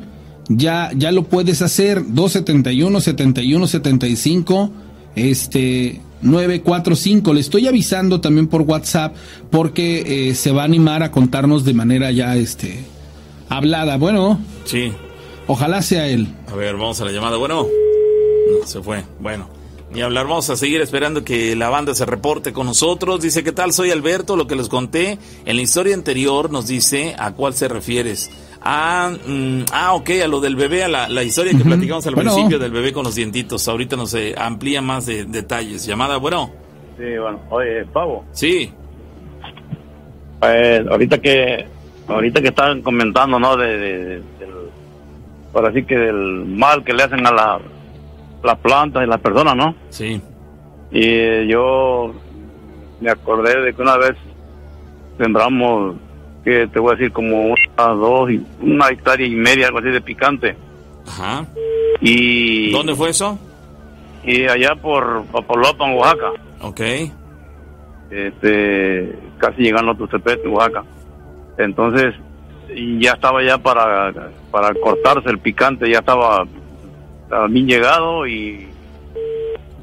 ya, 0.49 0.91
ya 0.97 1.13
lo 1.13 1.25
puedes 1.25 1.63
hacer. 1.63 2.03
271 2.07 3.01
71 3.01 3.67
75 3.67 4.71
este 5.15 6.01
945. 6.23 7.35
Le 7.35 7.41
estoy 7.41 7.67
avisando 7.67 8.21
también 8.21 8.47
por 8.47 8.63
WhatsApp 8.63 9.15
porque 9.51 10.31
eh, 10.31 10.35
se 10.35 10.53
va 10.53 10.63
a 10.63 10.65
animar 10.65 11.03
a 11.03 11.11
contarnos 11.11 11.65
de 11.65 11.75
manera 11.75 12.11
ya 12.11 12.37
este 12.37 12.85
hablada. 13.49 13.97
Bueno. 13.97 14.41
Sí. 14.65 14.93
Ojalá 15.47 15.83
sea 15.83 16.09
él. 16.09 16.29
A 16.51 16.55
ver, 16.55 16.77
vamos 16.77 17.01
a 17.01 17.05
la 17.05 17.13
llamada. 17.13 17.37
Bueno. 17.37 17.67
No, 17.67 18.67
se 18.67 18.81
fue. 18.81 19.05
Bueno. 19.21 19.49
Ni 19.93 20.01
hablar, 20.01 20.27
vamos 20.27 20.49
a 20.49 20.57
seguir 20.57 20.81
esperando 20.81 21.23
que 21.23 21.55
la 21.55 21.69
banda 21.69 21.95
se 21.95 22.07
reporte 22.07 22.55
con 22.55 22.67
nosotros. 22.67 23.21
Dice, 23.21 23.45
¿qué 23.45 23.53
tal? 23.53 23.75
Soy 23.75 23.91
Alberto, 23.91 24.37
lo 24.37 24.47
que 24.47 24.57
les 24.57 24.71
conté 24.71 25.19
en 25.45 25.57
la 25.57 25.61
historia 25.61 25.95
anterior 25.95 26.51
nos 26.51 26.67
dice 26.67 27.15
a 27.19 27.33
cuál 27.33 27.53
se 27.53 27.69
refieres. 27.69 28.31
Ah, 28.65 29.11
mm, 29.27 29.63
ah, 29.73 29.95
ok, 29.95 30.11
a 30.25 30.29
lo 30.29 30.41
del 30.41 30.57
bebé, 30.57 30.85
a 30.85 30.89
la, 30.89 31.23
historia 31.23 31.53
que 31.57 31.65
platicamos 31.65 32.07
al 32.07 32.15
principio 32.15 32.59
del 32.59 32.71
bebé 32.71 32.93
con 32.93 33.05
los 33.05 33.15
dientitos. 33.15 33.67
Ahorita 33.69 33.97
nos 33.97 34.15
eh, 34.15 34.35
amplía 34.37 34.81
más 34.81 35.07
de, 35.07 35.25
detalles. 35.25 35.85
Llamada, 35.85 36.19
bueno. 36.19 36.51
Sí, 36.97 37.19
bueno. 37.19 37.41
Oye, 37.51 37.85
Pavo. 37.87 38.25
Sí. 38.33 38.73
Pues 40.39 40.87
ahorita 40.87 41.19
que 41.19 41.67
ahorita 42.09 42.41
que 42.41 42.49
estaban 42.49 42.83
comentando, 42.83 43.39
¿no? 43.39 43.57
De, 43.57 43.77
del, 43.77 44.23
por 45.53 45.67
así 45.69 45.85
que 45.85 45.97
del 45.97 46.45
mal 46.47 46.85
que 46.85 46.93
le 46.93 47.03
hacen 47.03 47.27
a 47.27 47.33
la, 47.33 47.61
las 48.43 48.59
plantas 48.59 49.05
y 49.05 49.07
las 49.07 49.21
personas, 49.21 49.57
¿no? 49.57 49.75
Sí. 49.91 50.21
Y 50.91 51.05
eh, 51.05 51.47
yo 51.49 52.13
me 53.01 53.11
acordé 53.11 53.61
de 53.61 53.75
que 53.75 53.83
una 53.83 53.97
vez 53.97 54.15
sembramos 55.19 55.97
que 56.45 56.67
te 56.69 56.79
voy 56.79 56.93
a 56.93 56.97
decir 56.97 57.13
como 57.13 57.43
una, 57.47 57.87
dos, 57.95 58.31
una 58.61 58.89
hectárea 58.89 59.27
y 59.27 59.35
media, 59.35 59.67
algo 59.69 59.79
así 59.79 59.89
de 59.89 60.01
picante. 60.01 60.57
Ajá. 61.07 61.47
Y... 62.01 62.73
¿Dónde 62.73 62.95
fue 62.95 63.11
eso? 63.11 63.39
Y 64.25 64.47
allá 64.47 64.75
por 64.75 65.25
Papaloapan, 65.27 65.95
Oaxaca. 65.95 66.31
Ok. 66.61 66.81
Este, 68.11 69.19
casi 69.39 69.63
llegando 69.63 69.93
a 69.93 69.97
Tuxtepec, 69.97 70.41
Oaxaca. 70.47 70.85
Entonces, 71.59 72.15
ya 72.99 73.13
estaba 73.13 73.43
ya 73.43 73.59
para, 73.59 74.13
para 74.51 74.75
cortarse 74.75 75.29
el 75.29 75.39
picante, 75.39 75.91
ya 75.91 75.99
estaba, 75.99 76.45
estaba 77.25 77.47
bien 77.49 77.67
llegado 77.67 78.27
y... 78.27 78.69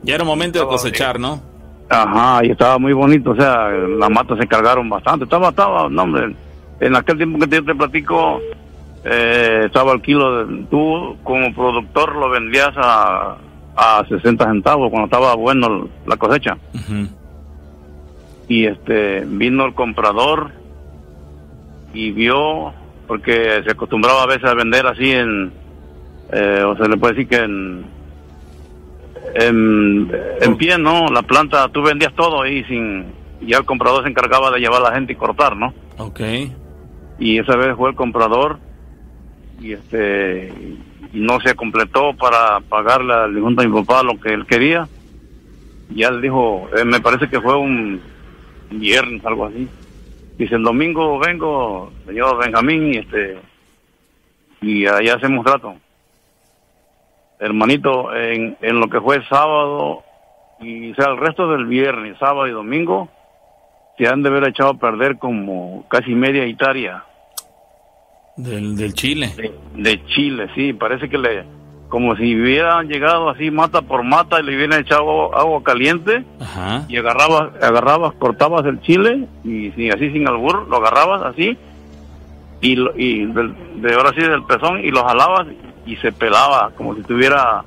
Ya 0.04 0.16
era 0.16 0.24
momento 0.24 0.60
de 0.60 0.66
cosechar, 0.66 1.20
¿no? 1.20 1.42
Ajá, 1.90 2.46
y 2.46 2.52
estaba 2.52 2.78
muy 2.78 2.94
bonito, 2.94 3.32
o 3.32 3.36
sea, 3.36 3.70
las 3.70 4.10
matas 4.10 4.38
se 4.40 4.48
cargaron 4.48 4.88
bastante. 4.90 5.26
Estaba, 5.26 5.50
estaba, 5.50 5.90
no 5.90 6.04
hombre, 6.04 6.36
en 6.80 6.96
aquel 6.96 7.18
tiempo 7.18 7.40
que 7.40 7.56
yo 7.56 7.66
te 7.66 7.76
platico, 7.76 8.40
eh, 9.04 9.64
estaba 9.66 9.94
el 9.94 10.02
kilo, 10.02 10.46
de, 10.46 10.64
tú 10.70 11.18
como 11.24 11.54
productor 11.54 12.16
lo 12.16 12.30
vendías 12.30 12.72
a, 12.76 13.38
a 13.76 14.06
60 14.08 14.46
centavos 14.46 14.90
cuando 14.90 15.06
estaba 15.06 15.36
bueno 15.36 15.90
la 16.06 16.18
cosecha. 16.18 16.58
Y 18.48 18.66
este 18.66 19.26
vino 19.26 19.66
el 19.66 19.74
comprador 19.74 20.52
y 21.94 22.12
vio, 22.12 22.74
porque 23.08 23.62
se 23.64 23.72
acostumbraba 23.72 24.24
a 24.24 24.28
veces 24.28 24.46
a 24.46 24.56
vender 24.56 24.88
así 24.88 25.12
en, 25.12 25.52
eh, 26.32 26.64
o 26.64 26.76
se 26.76 26.88
le 26.88 26.98
puede 26.98 27.14
decir 27.14 27.30
que 27.30 27.38
en, 27.38 27.86
en, 29.36 30.12
en 30.42 30.58
pie, 30.58 30.78
¿no? 30.78 31.08
La 31.08 31.22
planta, 31.22 31.68
tú 31.70 31.84
vendías 31.84 32.14
todo 32.16 32.46
y 32.48 32.64
sin, 32.66 33.06
ya 33.42 33.58
el 33.58 33.66
comprador 33.66 34.04
se 34.04 34.10
encargaba 34.10 34.50
de 34.52 34.60
llevar 34.60 34.82
a 34.82 34.90
la 34.90 34.96
gente 34.96 35.14
y 35.14 35.16
cortar, 35.16 35.56
¿no? 35.56 35.74
Ok 35.98 36.22
y 37.20 37.38
esa 37.38 37.56
vez 37.58 37.76
fue 37.76 37.90
el 37.90 37.96
comprador 37.96 38.60
y 39.60 39.74
este 39.74 40.54
no 41.14 41.40
se 41.42 41.56
completó 41.56 42.14
para 42.14 42.60
pagarle 42.62 43.14
al 43.14 43.40
junta 43.40 43.64
a 43.64 43.68
mi 43.68 43.82
papá 43.82 44.04
lo 44.04 44.20
que 44.20 44.34
él 44.34 44.46
quería. 44.46 44.88
Y 45.94 46.04
él 46.04 46.22
dijo, 46.22 46.70
eh, 46.78 46.86
me 46.86 47.02
parece 47.02 47.28
que 47.30 47.42
fue 47.42 47.58
un 47.58 48.00
viernes, 48.70 49.26
algo 49.26 49.48
así. 49.48 49.68
Dice, 50.38 50.56
el 50.56 50.64
domingo 50.64 51.20
vengo, 51.20 51.92
señor 52.06 52.38
Benjamín, 52.38 52.94
y 52.94 52.98
este 52.98 53.38
y 54.62 54.86
allá 54.86 55.16
hacemos 55.16 55.44
trato. 55.44 55.76
Hermanito, 57.40 58.16
en, 58.16 58.56
en 58.62 58.80
lo 58.80 58.88
que 58.88 59.02
fue 59.02 59.26
sábado, 59.28 60.04
y 60.62 60.94
sea, 60.94 61.08
el 61.12 61.18
resto 61.18 61.50
del 61.50 61.66
viernes, 61.66 62.18
sábado 62.20 62.48
y 62.48 62.52
domingo, 62.52 63.10
se 63.98 64.08
han 64.08 64.22
de 64.22 64.30
haber 64.30 64.50
echado 64.50 64.72
a 64.72 64.78
perder 64.78 65.18
como 65.18 65.86
casi 65.90 66.14
media 66.14 66.46
hectárea 66.46 67.06
del, 68.44 68.76
del 68.76 68.94
Chile. 68.94 69.34
De, 69.76 70.06
Chile, 70.06 70.48
sí, 70.56 70.74
parece 70.74 71.10
que 71.10 71.18
le, 71.18 71.44
como 71.90 72.16
si 72.16 72.36
hubieran 72.36 72.88
llegado 72.88 73.30
así 73.30 73.52
mata 73.52 73.82
por 73.82 74.04
mata 74.04 74.40
y 74.40 74.44
le 74.44 74.56
hubieran 74.56 74.80
echado 74.80 75.36
agua, 75.36 75.62
caliente 75.64 76.24
y 76.88 76.98
agarrabas, 76.98 77.62
agarrabas, 77.62 78.14
cortabas 78.16 78.66
el 78.66 78.80
chile 78.82 79.28
y 79.44 79.72
sí, 79.72 79.90
así 79.90 80.12
sin 80.12 80.28
albur, 80.28 80.68
lo 80.68 80.78
agarrabas 80.78 81.24
así 81.24 81.58
y, 82.62 82.78
y 82.96 83.26
de 83.26 83.94
ahora 83.94 84.12
sí 84.16 84.22
del 84.22 84.44
pezón 84.44 84.84
y 84.84 84.92
lo 84.92 85.04
jalabas 85.04 85.48
y 85.86 85.96
se 85.98 86.12
pelaba 86.12 86.72
como 86.78 86.96
si 86.96 87.02
tuviera, 87.02 87.64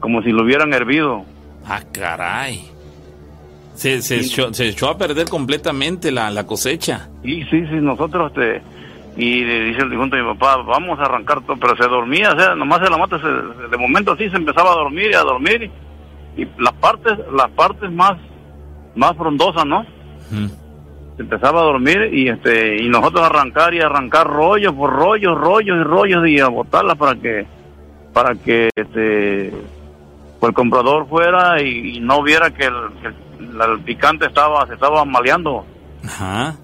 como 0.00 0.22
si 0.22 0.30
lo 0.30 0.42
hubieran 0.42 0.72
hervido. 0.72 1.24
Ah, 1.66 1.80
caray. 1.92 2.70
Se, 3.74 4.02
se, 4.02 4.20
echó, 4.20 4.52
se 4.54 4.68
echó 4.68 4.88
a 4.88 4.98
perder 4.98 5.28
completamente 5.28 6.12
la, 6.12 6.30
la 6.30 6.46
cosecha. 6.46 7.08
Sí, 7.22 7.42
sí, 7.50 7.66
sí, 7.66 7.76
nosotros 7.80 8.32
te 8.32 8.62
y 9.16 9.44
dice 9.44 9.82
el 9.82 9.90
difunto 9.90 10.16
de 10.16 10.22
mi 10.22 10.34
papá, 10.34 10.56
vamos 10.62 10.98
a 10.98 11.04
arrancar 11.04 11.40
todo, 11.42 11.56
pero 11.56 11.76
se 11.76 11.88
dormía, 11.88 12.32
o 12.32 12.38
sea, 12.38 12.54
nomás 12.54 12.80
de 12.80 12.90
la 12.90 12.98
mata, 12.98 13.16
de 13.16 13.76
momento 13.76 14.12
así 14.12 14.28
se 14.28 14.36
empezaba 14.36 14.72
a 14.72 14.76
dormir 14.76 15.10
y 15.12 15.14
a 15.14 15.22
dormir, 15.22 15.70
y, 16.36 16.44
las 16.58 16.72
partes, 16.74 17.12
las 17.32 17.50
partes 17.50 17.90
más, 17.92 18.14
más 18.96 19.16
frondosas, 19.16 19.64
¿no? 19.66 19.86
Se 21.16 21.22
empezaba 21.22 21.60
a 21.60 21.64
dormir 21.64 22.10
y 22.12 22.28
este, 22.28 22.82
y 22.82 22.88
nosotros 22.88 23.24
arrancar 23.24 23.72
y 23.72 23.80
arrancar 23.80 24.26
rollos 24.26 24.72
por 24.72 24.92
rollos, 24.92 25.38
rollos 25.38 25.76
y 25.78 25.82
rollos 25.84 26.28
y 26.28 26.40
a 26.40 26.48
botarlas 26.48 26.96
para 26.96 27.14
que, 27.14 27.46
para 28.12 28.34
que 28.34 28.70
este, 28.74 29.52
pues 30.40 30.48
el 30.48 30.54
comprador 30.54 31.08
fuera 31.08 31.62
y, 31.62 32.00
no 32.00 32.20
viera 32.24 32.50
que 32.50 32.64
el, 32.64 32.74
el, 33.38 33.80
picante 33.84 34.26
estaba, 34.26 34.66
se 34.66 34.74
estaba 34.74 35.04
maleando. 35.04 35.64
Ajá. 36.04 36.56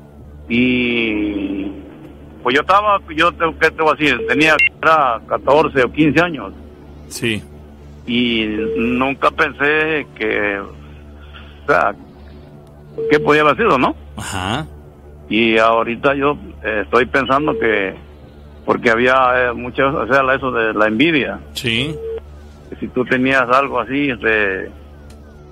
Y 0.48 1.70
pues 2.42 2.54
yo 2.54 2.62
estaba, 2.62 3.00
yo 3.14 3.32
tengo 3.32 3.58
que 3.58 3.70
te 3.70 3.82
voy 3.82 3.92
a 3.92 3.96
decir, 3.96 4.26
tenía 4.26 4.56
era 4.82 5.20
14 5.26 5.84
o 5.84 5.92
15 5.92 6.20
años. 6.20 6.52
Sí. 7.08 7.42
Y 8.06 8.46
nunca 8.76 9.30
pensé 9.30 10.06
que, 10.16 10.58
o 10.58 11.66
sea, 11.66 11.94
¿qué 13.10 13.20
podía 13.20 13.42
haber 13.42 13.56
sido, 13.56 13.78
no? 13.78 13.94
Ajá. 14.16 14.66
Y 15.28 15.58
ahorita 15.58 16.14
yo 16.14 16.36
eh, 16.64 16.82
estoy 16.84 17.06
pensando 17.06 17.56
que, 17.58 17.94
porque 18.64 18.90
había 18.90 19.14
eh, 19.36 19.52
muchas, 19.52 19.94
o 19.94 20.06
sea, 20.06 20.22
eso 20.34 20.50
de 20.50 20.74
la 20.74 20.86
envidia. 20.86 21.40
Sí. 21.52 21.94
Que 22.68 22.76
si 22.76 22.88
tú 22.88 23.04
tenías 23.04 23.48
algo 23.50 23.80
así, 23.80 24.10
este, 24.10 24.70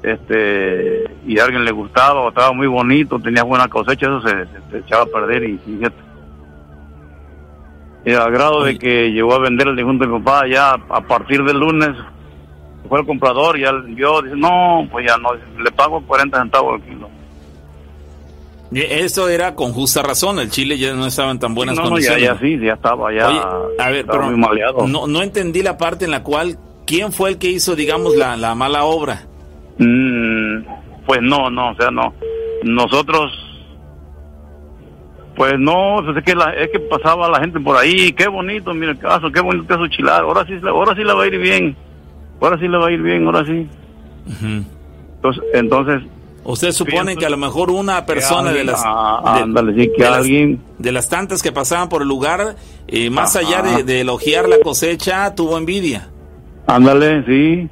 este, 0.03 1.05
y 1.27 1.39
a 1.39 1.45
alguien 1.45 1.65
le 1.65 1.73
gustaba 1.73 2.21
o 2.21 2.29
estaba 2.31 2.53
muy 2.53 2.67
bonito, 2.67 3.19
tenías 3.19 3.45
buena 3.45 3.69
cosecha, 3.69 4.07
eso 4.07 4.23
se, 4.23 4.79
echaba 4.79 5.03
a 5.03 5.07
perder 5.07 5.45
y 5.45 5.59
fíjate 5.59 6.08
y 8.09 8.15
al 8.15 8.33
grado 8.33 8.65
de 8.65 8.79
que 8.79 9.11
llegó 9.11 9.35
a 9.35 9.39
vender 9.39 9.69
el 9.69 9.77
difunto 9.77 10.05
de 10.05 10.11
mi 10.11 10.19
papá 10.21 10.47
ya 10.49 10.73
a 10.73 11.01
partir 11.03 11.43
del 11.45 11.59
lunes 11.59 11.91
fue 12.89 13.01
el 13.01 13.07
comprador 13.07 13.59
y 13.59 13.65
él 13.65 13.83
vio 13.95 14.23
dice 14.23 14.37
no 14.37 14.89
pues 14.91 15.07
ya 15.07 15.17
no 15.19 15.31
le 15.35 15.71
pago 15.73 16.01
40 16.07 16.39
centavos 16.39 16.81
al 16.81 16.89
kilo 16.89 17.11
eso 18.71 19.29
era 19.29 19.55
con 19.55 19.73
justa 19.73 20.03
razón, 20.03 20.39
el 20.41 20.51
Chile 20.51 20.77
ya 20.77 20.93
no 20.93 21.07
estaba 21.07 21.31
en 21.31 21.39
tan 21.39 21.55
buenas 21.55 21.77
no, 21.77 21.85
condiciones. 21.85 22.21
No, 22.21 22.27
ya, 22.27 22.35
ya 22.35 22.39
sí, 22.39 22.59
ya 22.59 22.75
estaba, 22.75 23.11
ya 23.15 23.27
a 23.79 23.91
ver, 23.91 24.05
pero 24.05 24.25
muy 24.25 24.37
maleado. 24.37 24.87
No, 24.87 25.07
no 25.07 25.23
entendí 25.23 25.63
la 25.63 25.79
parte 25.79 26.05
en 26.05 26.11
la 26.11 26.23
cual, 26.23 26.59
¿quién 26.87 27.11
fue 27.11 27.31
el 27.31 27.39
que 27.39 27.49
hizo, 27.49 27.75
digamos, 27.75 28.15
la, 28.15 28.37
la 28.37 28.55
mala 28.55 28.85
obra? 28.85 29.23
Mm, 29.79 30.65
pues 31.07 31.23
no, 31.23 31.49
no, 31.49 31.71
o 31.71 31.75
sea, 31.77 31.91
no. 31.91 32.13
Nosotros 32.63 33.33
pues 35.39 35.55
no, 35.57 36.01
es 36.19 36.25
que, 36.25 36.35
la, 36.35 36.53
es 36.53 36.69
que 36.71 36.81
pasaba 36.81 37.29
la 37.29 37.39
gente 37.39 37.61
por 37.61 37.77
ahí, 37.77 38.13
qué 38.13 38.27
bonito, 38.27 38.75
mira 38.75 38.91
el 38.91 38.99
caso, 38.99 39.31
qué 39.31 39.41
bonito 39.41 39.69
caso 39.69 39.87
chilar, 39.87 40.25
ahora 40.25 40.45
sí, 40.45 40.55
ahora 40.67 40.97
sí 40.97 41.05
le 41.05 41.13
va 41.13 41.23
a 41.23 41.27
ir 41.29 41.39
bien, 41.39 41.77
ahora 42.41 42.59
sí 42.59 42.67
le 42.67 42.77
va 42.77 42.89
a 42.89 42.91
ir 42.91 43.01
bien, 43.01 43.25
ahora 43.25 43.45
sí. 43.47 43.69
Entonces, 45.17 45.45
entonces 45.55 46.03
Usted 46.45 46.73
supone 46.73 47.15
que 47.17 47.27
a 47.27 47.31
lo 47.31 47.37
mejor 47.37 47.71
una 47.71 48.05
persona 48.07 48.51
de 48.53 48.65
las 48.65 48.83
de, 50.79 50.93
las, 50.93 51.09
tantas 51.09 51.43
que 51.43 51.53
pasaban 51.53 51.89
por 51.89 52.03
el 52.03 52.09
lugar, 52.09 52.57
eh, 52.87 53.11
más 53.11 53.37
allá 53.37 53.63
de, 53.83 54.01
elogiar 54.01 54.49
la 54.49 54.59
cosecha, 54.59 55.35
tuvo 55.35 55.57
envidia. 55.59 56.09
Ándale, 56.67 57.23
sí. 57.27 57.69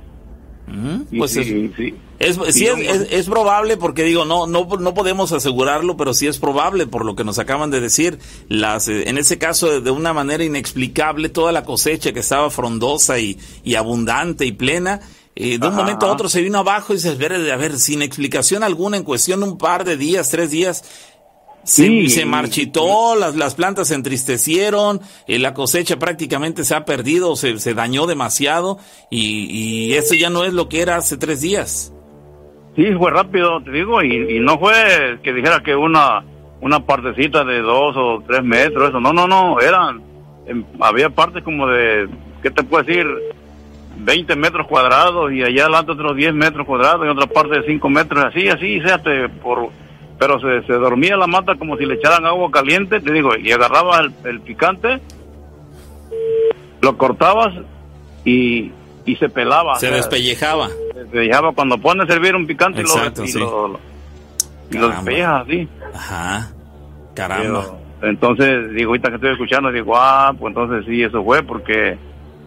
Pues 1.17 1.33
sí, 1.33 1.73
sí. 1.77 1.95
Es, 2.19 2.39
sí, 2.55 2.67
es, 2.67 3.27
probable 3.27 3.77
porque 3.77 4.03
digo, 4.03 4.25
no, 4.25 4.47
no, 4.47 4.65
no 4.65 4.95
podemos 4.95 5.33
asegurarlo, 5.33 5.97
pero 5.97 6.15
sí 6.15 6.27
es 6.27 6.39
probable 6.39 6.87
por 6.87 7.05
lo 7.05 7.15
que 7.15 7.25
nos 7.25 7.39
acaban 7.39 7.71
de 7.71 7.81
decir. 7.81 8.19
Las, 8.49 8.89
eh, 8.89 9.09
en 9.09 9.19
ese 9.19 9.39
caso, 9.39 9.81
de 9.81 9.91
una 9.91 10.13
manera 10.13 10.43
inexplicable, 10.43 11.29
toda 11.29 11.53
la 11.53 11.65
cosecha 11.65 12.13
que 12.13 12.21
estaba 12.21 12.51
frondosa 12.51 13.19
y, 13.19 13.39
y 13.65 13.75
abundante 13.75 14.47
y 14.47 14.53
plena, 14.53 15.01
eh, 15.35 15.59
de 15.59 15.69
un 15.69 15.75
momento 15.75 16.07
a 16.07 16.13
otro 16.13 16.31
se 16.31 16.41
vino 16.41 16.59
abajo 16.59 16.95
y 16.95 16.99
se 16.99 17.15
ve, 17.15 17.53
a 17.53 17.57
ver, 17.57 17.79
sin 17.79 18.01
explicación 18.01 18.63
alguna, 18.63 18.97
en 18.97 19.03
cuestión 19.03 19.41
de 19.41 19.49
un 19.49 19.59
par 19.59 19.85
de 19.85 19.99
días, 19.99 20.31
tres 20.31 20.51
días, 20.51 20.83
se, 21.63 22.09
se 22.09 22.25
marchitó, 22.25 23.17
las, 23.17 23.37
las 23.37 23.55
plantas 23.55 23.89
se 23.89 23.95
entristecieron, 23.95 25.03
eh, 25.27 25.39
la 25.39 25.53
cosecha 25.53 25.99
prácticamente 25.99 26.65
se 26.65 26.75
ha 26.75 26.87
perdido, 26.87 27.37
se, 27.37 27.59
se 27.59 27.75
dañó 27.75 28.07
demasiado 28.07 28.79
y, 29.11 29.51
y 29.51 29.95
eso 29.95 30.15
ya 30.15 30.31
no 30.31 30.45
es 30.45 30.55
lo 30.55 30.71
que 30.71 30.81
era 30.81 30.97
hace 30.97 31.19
tres 31.19 31.43
días. 31.43 31.93
Sí, 32.77 32.93
fue 32.93 33.11
rápido, 33.11 33.63
te 33.63 33.71
digo, 33.71 34.03
y, 34.03 34.39
no 34.39 34.59
fue 34.59 35.19
que 35.23 35.33
dijera 35.33 35.63
que 35.63 35.75
una 35.75 36.23
una 36.61 36.81
partecita 36.81 37.45
de 37.45 37.61
dos 37.61 37.97
o 37.97 38.23
tres 38.27 38.43
metros, 38.43 38.91
eso, 38.91 39.01
no, 39.01 39.13
no, 39.13 39.27
no, 39.27 39.61
eran, 39.61 40.03
em, 40.47 40.65
había 40.81 41.11
partes 41.11 41.43
como 41.43 41.67
de, 41.67 42.09
¿qué 42.43 42.51
te 42.51 42.63
puedo 42.63 42.83
decir? 42.85 43.07
20 43.99 44.37
metros 44.37 44.67
cuadrados 44.67 45.33
y 45.33 45.43
allá 45.43 45.65
adelante 45.65 45.93
otros 45.93 46.17
10 46.17 46.35
metros 46.35 46.67
cuadrados 46.67 47.07
y 47.07 47.09
otra 47.09 47.27
parte 47.27 47.61
de 47.61 47.67
5 47.67 47.89
metros, 47.89 48.25
así, 48.25 48.49
así, 48.49 48.81
fíjate, 48.81 49.29
por, 49.29 49.71
pero 50.19 50.39
se, 50.41 50.67
se 50.67 50.73
dormía 50.75 51.17
la 51.17 51.27
mata 51.27 51.55
como 51.57 51.77
si 51.77 51.87
le 51.87 51.95
echaran 51.95 52.27
agua 52.27 52.51
caliente, 52.51 53.01
te 53.01 53.13
digo, 53.13 53.37
y 53.37 53.53
agarrabas 53.53 54.01
el, 54.01 54.31
el 54.31 54.41
picante, 54.41 55.01
lo 56.83 56.97
cortabas 56.99 57.55
y, 58.25 58.71
y 59.05 59.17
se 59.17 59.29
pelaba. 59.29 59.77
Se 59.77 59.91
despellejaba. 59.91 60.69
Se 60.97 61.03
despellejaba 61.03 61.53
cuando 61.53 61.77
pone 61.77 62.05
a 62.05 62.07
servir 62.07 62.35
un 62.35 62.47
picante 62.47 62.81
y 62.81 62.85
lo, 62.85 62.89
y 63.27 63.33
lo, 63.35 63.81
y 64.71 64.79
lo 64.79 64.89
despellejas 64.89 65.43
así. 65.43 65.69
Ajá. 65.95 66.51
Caramba. 67.13 67.67
entonces, 68.01 68.73
digo, 68.73 68.93
ahorita 68.93 69.11
que 69.11 69.15
estoy 69.17 69.33
escuchando, 69.33 69.71
digo, 69.71 69.95
ah, 69.95 70.35
pues 70.39 70.55
entonces 70.55 70.87
sí, 70.87 71.03
eso 71.03 71.23
fue 71.23 71.43
porque, 71.43 71.99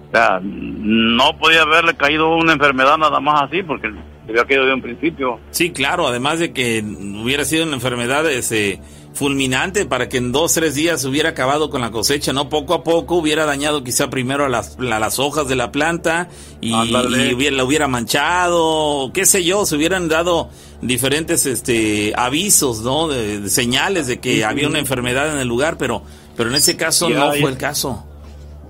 o 0.07 0.11
sea, 0.11 0.39
no 0.41 1.37
podía 1.37 1.61
haberle 1.61 1.93
caído 1.93 2.35
una 2.35 2.53
enfermedad 2.53 2.97
nada 2.97 3.19
más 3.19 3.43
así 3.43 3.61
porque 3.61 3.89
le 3.89 3.99
había 4.29 4.45
caído 4.45 4.65
de 4.65 4.73
un 4.73 4.81
principio. 4.81 5.39
Sí, 5.51 5.71
claro, 5.71 6.07
además 6.07 6.39
de 6.39 6.51
que 6.51 6.83
hubiera 6.83 7.45
sido 7.45 7.65
una 7.65 7.75
enfermedad, 7.75 8.27
ese 8.31 8.79
fulminante 9.19 9.85
para 9.85 10.07
que 10.07 10.15
en 10.15 10.31
dos, 10.31 10.53
tres 10.53 10.75
días 10.75 11.03
hubiera 11.03 11.29
acabado 11.29 11.69
con 11.69 11.81
la 11.81 11.91
cosecha, 11.91 12.31
¿no? 12.31 12.47
Poco 12.47 12.73
a 12.73 12.85
poco 12.85 13.15
hubiera 13.15 13.45
dañado 13.45 13.83
quizá 13.83 14.09
primero 14.09 14.45
a 14.45 14.49
las, 14.49 14.79
las 14.79 15.19
hojas 15.19 15.49
de 15.49 15.57
la 15.57 15.73
planta 15.73 16.29
y, 16.61 16.73
hubiera, 16.73 17.57
la 17.57 17.63
hubiera 17.65 17.89
manchado, 17.89 19.11
qué 19.13 19.25
sé 19.25 19.43
yo, 19.43 19.65
se 19.65 19.75
hubieran 19.75 20.07
dado 20.07 20.49
diferentes 20.81 21.45
este 21.45 22.13
avisos, 22.15 22.81
¿no? 22.81 23.09
De, 23.09 23.49
señales 23.49 24.07
de 24.07 24.21
que 24.21 24.45
había 24.45 24.69
una 24.69 24.79
enfermedad 24.79 25.33
en 25.33 25.39
el 25.39 25.49
lugar, 25.49 25.75
pero, 25.77 26.01
pero 26.37 26.49
en 26.49 26.55
ese 26.55 26.77
caso 26.77 27.09
no 27.09 27.33
fue 27.33 27.51
el 27.51 27.57
caso. 27.57 28.05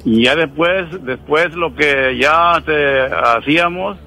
Y 0.04 0.24
ya 0.24 0.36
después, 0.36 0.88
después 1.04 1.54
lo 1.54 1.76
que 1.76 2.18
ya 2.20 2.60
te 2.66 3.04
hacíamos, 3.04 3.98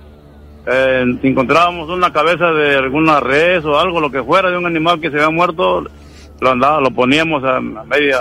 eh, 0.66 1.04
encontrábamos 1.22 1.88
una 1.88 2.12
cabeza 2.12 2.50
de 2.50 2.74
alguna 2.74 3.20
res 3.20 3.64
o 3.64 3.78
algo, 3.78 4.00
lo 4.00 4.10
que 4.10 4.24
fuera 4.24 4.50
de 4.50 4.58
un 4.58 4.66
animal 4.66 5.00
que 5.00 5.08
se 5.10 5.16
había 5.18 5.30
muerto, 5.30 5.84
lo 6.42 6.50
andaba, 6.50 6.80
lo 6.80 6.90
poníamos 6.90 7.44
a, 7.44 7.60
media 7.60 8.18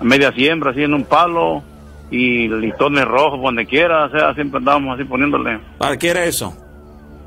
a 0.00 0.04
media 0.04 0.32
siembra, 0.32 0.70
así 0.70 0.82
en 0.84 0.94
un 0.94 1.04
palo 1.04 1.62
y 2.10 2.46
listones 2.46 3.04
rojos 3.04 3.42
donde 3.42 3.66
quiera, 3.66 4.04
o 4.04 4.10
sea, 4.10 4.32
siempre 4.34 4.58
andábamos 4.58 4.94
así 4.94 5.04
poniéndole. 5.04 5.58
¿Para 5.76 5.96
qué 5.96 6.10
era 6.10 6.24
eso? 6.24 6.54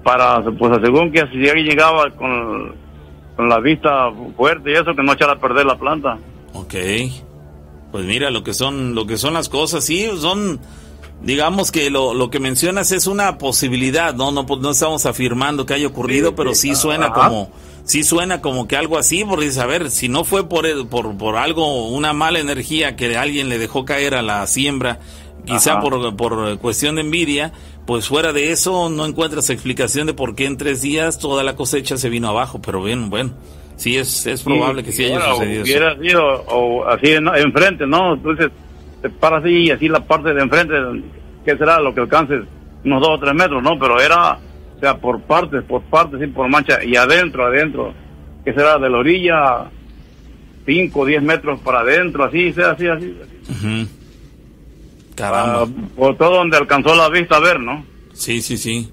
Para, 0.04 0.42
pues 0.42 0.80
según 0.82 1.12
que 1.12 1.20
si 1.28 1.50
alguien 1.50 1.68
llegaba 1.68 2.10
con, 2.12 2.76
con 3.36 3.50
la 3.50 3.60
vista 3.60 4.10
fuerte 4.38 4.72
y 4.72 4.76
eso, 4.76 4.96
que 4.96 5.04
no 5.04 5.14
echara 5.14 5.34
a 5.34 5.40
perder 5.40 5.66
la 5.66 5.78
planta. 5.78 6.18
Ok. 6.54 6.76
Pues 7.92 8.06
mira, 8.06 8.30
lo 8.30 8.44
que 8.44 8.54
son, 8.54 8.96
lo 8.96 9.06
que 9.06 9.18
son 9.18 9.34
las 9.34 9.50
cosas, 9.50 9.84
sí, 9.84 10.08
son, 10.18 10.62
digamos 11.22 11.72
que 11.72 11.90
lo, 11.90 12.14
lo 12.14 12.30
que 12.30 12.40
mencionas 12.40 12.92
es 12.94 13.08
una 13.08 13.38
posibilidad, 13.38 14.14
no, 14.14 14.32
no, 14.32 14.44
no 14.44 14.70
estamos 14.70 15.06
afirmando 15.06 15.66
que 15.66 15.74
haya 15.74 15.88
ocurrido, 15.88 16.36
pero 16.36 16.54
sí 16.54 16.76
suena 16.76 17.12
como 17.12 17.52
sí 17.86 18.04
suena 18.04 18.42
como 18.42 18.68
que 18.68 18.76
algo 18.76 18.98
así, 18.98 19.24
porque 19.24 19.50
a 19.60 19.66
ver, 19.66 19.90
si 19.92 20.10
no 20.10 20.24
fue 20.24 20.50
por, 20.50 20.66
por, 20.90 21.18
por 21.18 21.38
algo, 21.38 21.88
una 21.90 22.14
mala 22.14 22.40
energía 22.40 22.96
que 22.96 23.16
alguien 23.16 23.48
le 23.48 23.58
dejó 23.58 23.86
caer 23.86 24.16
a 24.16 24.22
la 24.22 24.46
siembra, 24.48 25.00
quizá 25.46 25.80
por, 25.80 26.16
por 26.16 26.58
cuestión 26.58 26.96
de 26.96 27.02
envidia, 27.02 27.54
pues 27.86 28.08
fuera 28.08 28.34
de 28.34 28.52
eso 28.52 28.90
no 28.90 29.06
encuentras 29.06 29.50
explicación 29.50 30.08
de 30.08 30.14
por 30.14 30.36
qué 30.36 30.46
en 30.46 30.58
tres 30.58 30.82
días 30.82 31.20
toda 31.20 31.44
la 31.44 31.56
cosecha 31.56 31.98
se 31.98 32.10
vino 32.10 32.28
abajo, 32.28 32.60
pero 32.60 32.84
bien, 32.84 33.10
bueno, 33.10 33.34
sí 33.76 33.98
es, 33.98 34.26
es 34.26 34.42
probable 34.42 34.84
que 34.84 34.92
sí 34.92 35.06
haya 35.06 35.22
sucedido 35.34 35.64
hubiera 35.64 35.98
sido 36.00 36.26
o 36.48 36.86
así 36.88 37.12
enfrente, 37.12 37.86
¿no? 37.86 38.16
Entonces 38.16 38.50
te 39.02 39.10
paras 39.10 39.44
así 39.44 39.52
y 39.52 39.72
así 39.72 39.88
la 39.88 40.00
parte 40.00 40.34
de 40.34 40.42
enfrente, 40.42 40.74
¿qué 41.46 41.56
será 41.56 41.80
lo 41.80 41.94
que 41.94 42.02
alcances? 42.02 42.42
Unos 42.84 43.02
dos 43.02 43.12
o 43.12 43.20
tres 43.20 43.34
metros, 43.36 43.62
¿no? 43.62 43.78
Pero 43.80 44.00
era 44.00 44.40
sea, 44.86 44.98
por 44.98 45.22
partes, 45.22 45.64
por 45.64 45.82
partes 45.84 46.22
y 46.22 46.28
por 46.28 46.48
mancha, 46.48 46.84
y 46.84 46.96
adentro, 46.96 47.46
adentro, 47.46 47.94
que 48.44 48.54
será 48.54 48.78
de 48.78 48.90
la 48.90 48.98
orilla 49.00 49.66
5 50.66 51.00
o 51.00 51.06
10 51.06 51.24
metros 51.24 51.60
para 51.62 51.80
adentro, 51.80 52.24
así, 52.24 52.54
sea 52.54 52.72
así, 52.72 52.88
así. 52.88 53.18
así. 53.50 53.90
Caramba. 55.16 55.64
Ah, 55.64 55.90
por 55.96 56.18
todo 56.18 56.36
donde 56.38 56.58
alcanzó 56.58 56.94
la 56.96 57.10
vista 57.10 57.38
a 57.38 57.40
ver, 57.40 57.60
¿no? 57.60 57.84
Sí, 58.14 58.42
sí, 58.42 58.58
sí. 58.58 58.90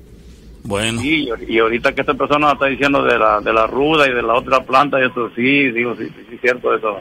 Bueno. 0.64 1.02
y 1.02 1.58
ahorita 1.58 1.92
que 1.92 2.02
esta 2.02 2.14
persona 2.14 2.52
está 2.52 2.66
diciendo 2.66 3.02
de 3.02 3.18
la, 3.18 3.40
de 3.40 3.52
la 3.52 3.66
ruda 3.66 4.08
y 4.08 4.14
de 4.14 4.22
la 4.22 4.34
otra 4.34 4.64
planta, 4.64 5.00
y 5.00 5.06
esto 5.06 5.28
sí, 5.34 5.72
digo, 5.72 5.96
sí, 5.96 6.08
sí, 6.30 6.38
cierto 6.40 6.74
eso. 6.74 7.00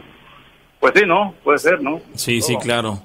pues 0.79 0.93
sí, 0.95 1.03
¿no? 1.05 1.35
Puede 1.43 1.59
ser, 1.59 1.81
¿no? 1.81 2.01
Sí, 2.15 2.41
sí, 2.41 2.57
claro. 2.57 2.99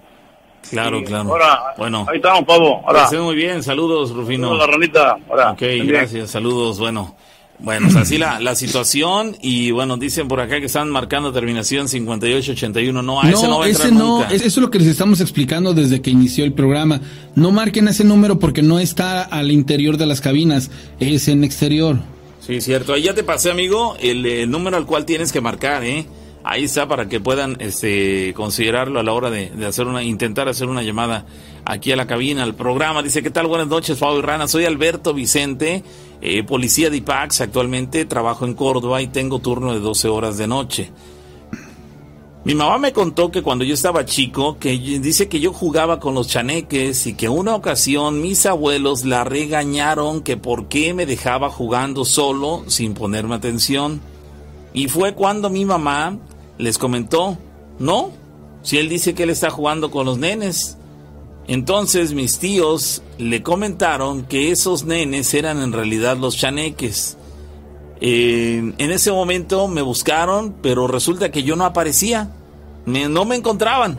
Claro, 0.71 1.03
claro. 1.05 1.31
Ahora, 1.31 1.75
bueno. 1.77 2.07
Ahí 2.09 2.17
estamos, 2.17 2.45
Pablo. 2.45 2.81
Ahora. 2.87 3.09
muy 3.23 3.35
bien. 3.35 3.63
Saludos, 3.63 4.11
Rufino. 4.11 4.49
Saludos, 4.49 4.67
la 4.67 4.73
ranita. 4.73 5.17
Ahora. 5.29 5.53
Ok, 5.53 5.63
gracias. 5.85 6.31
Saludos. 6.31 6.79
Bueno. 6.79 7.15
Bueno, 7.59 7.89
así 7.99 8.19
la, 8.19 8.39
la 8.39 8.55
situación 8.55 9.35
y 9.41 9.71
bueno, 9.71 9.97
dicen 9.97 10.29
por 10.29 10.41
acá 10.41 10.61
que 10.61 10.67
están 10.67 10.91
marcando 10.91 11.33
terminación 11.33 11.89
5881. 11.89 13.03
No, 13.03 13.23
a 13.23 13.31
ese 13.31 13.49
no 13.49 13.59
va 13.61 13.65
a 13.65 13.69
ese 13.69 13.91
no, 13.91 14.25
Eso 14.25 14.45
es 14.45 14.57
lo 14.59 14.71
que 14.71 14.79
les 14.79 14.89
estamos 14.89 15.21
explicando 15.21 15.73
desde 15.73 16.03
que 16.03 16.11
inició 16.11 16.45
el 16.45 16.53
programa. 16.53 17.01
No 17.35 17.53
marquen 17.53 17.89
ese 17.89 18.05
número 18.05 18.39
porque 18.39 18.61
no 18.63 18.79
está 18.79 19.23
al 19.23 19.51
interior 19.51 19.97
de 19.97 20.07
las 20.07 20.21
cabinas, 20.21 20.71
es 21.01 21.29
en 21.29 21.45
exterior. 21.45 21.97
Sí, 22.41 22.61
cierto. 22.61 22.93
Ahí 22.93 23.03
ya 23.03 23.15
te 23.15 23.25
pasé, 23.25 23.51
amigo, 23.51 23.97
el, 24.01 24.25
el 24.27 24.51
número 24.51 24.77
al 24.77 24.87
cual 24.87 25.05
tienes 25.05 25.33
que 25.33 25.41
marcar, 25.41 25.83
¿eh? 25.83 26.07
Ahí 26.47 26.65
está 26.65 26.87
para 26.87 27.09
que 27.09 27.21
puedan 27.21 27.57
este, 27.59 28.33
considerarlo 28.35 29.01
a 29.01 29.03
la 29.03 29.13
hora 29.13 29.31
de, 29.31 29.51
hacer 29.67 29.87
una, 29.87 30.03
intentar 30.03 30.49
hacer 30.49 30.69
una 30.69 30.83
llamada 30.83 31.27
aquí 31.65 31.91
a 31.91 31.97
la 31.97 32.07
cabina, 32.07 32.45
al 32.45 32.55
programa. 32.55 33.03
Dice, 33.03 33.23
¿qué 33.23 33.31
tal? 33.31 33.49
Buenas 33.49 33.67
noches, 33.67 33.99
Fabio 33.99 34.23
Rana. 34.23 34.47
Soy 34.47 34.65
Alberto 34.65 35.13
Vicente, 35.13 35.83
eh, 36.21 36.45
policía 36.45 36.89
de 36.89 36.99
IPAX. 36.99 37.41
Actualmente 37.41 38.05
trabajo 38.05 38.45
en 38.45 38.55
Córdoba 38.55 39.03
y 39.03 39.09
tengo 39.09 39.41
turno 39.41 39.75
de 39.75 39.81
12 39.81 40.09
horas 40.09 40.39
de 40.39 40.47
noche. 40.47 40.93
Mi 42.45 42.55
mamá 42.55 42.79
me 42.79 42.93
contó 42.93 43.33
que 43.33 43.43
cuando 43.43 43.65
yo 43.65 43.75
estaba 43.75 44.05
chico, 44.05 44.57
que 44.61 44.79
dice 44.79 45.29
que 45.29 45.41
yo 45.41 45.53
jugaba 45.53 45.99
con 45.99 46.15
los 46.15 46.29
chaneques 46.29 47.09
y 47.09 47.15
que 47.15 47.29
una 47.29 47.57
ocasión 47.57 48.23
mis 48.23 48.47
abuelos 48.47 49.05
la 49.05 49.25
regañaron 49.25 50.21
que 50.21 50.37
por 50.37 50.69
qué 50.69 50.95
me 50.95 51.07
dejaba 51.07 51.51
jugando 51.51 52.05
solo 52.05 52.63
sin 52.69 52.95
ponerme 52.95 53.35
atención. 53.35 54.01
Y 54.73 54.87
fue 54.87 55.15
cuando 55.15 55.51
mi 55.51 55.65
mamá 55.65 56.21
les 56.59 56.79
comentó, 56.79 57.39
no, 57.79 58.13
si 58.63 58.79
él 58.79 58.89
dice 58.89 59.15
que 59.15 59.25
él 59.25 59.31
está 59.31 59.51
jugando 59.51 59.91
con 59.91 60.07
los 60.07 60.19
nenes. 60.19 60.77
Entonces 61.49 62.13
mis 62.13 62.39
tíos 62.39 63.03
le 63.19 63.43
comentaron 63.43 64.25
que 64.25 64.51
esos 64.51 64.85
nenes 64.85 65.33
eran 65.35 65.63
en 65.63 65.73
realidad 65.73 66.17
los 66.17 66.37
chaneques. 66.37 67.17
en 68.01 68.75
ese 68.79 69.13
momento 69.13 69.69
me 69.69 69.83
buscaron, 69.83 70.55
pero 70.61 70.89
resulta 70.89 71.31
que 71.31 71.45
yo 71.45 71.55
no 71.55 71.65
aparecía, 71.65 72.31
no 72.85 73.25
me 73.25 73.37
encontraban. 73.37 73.99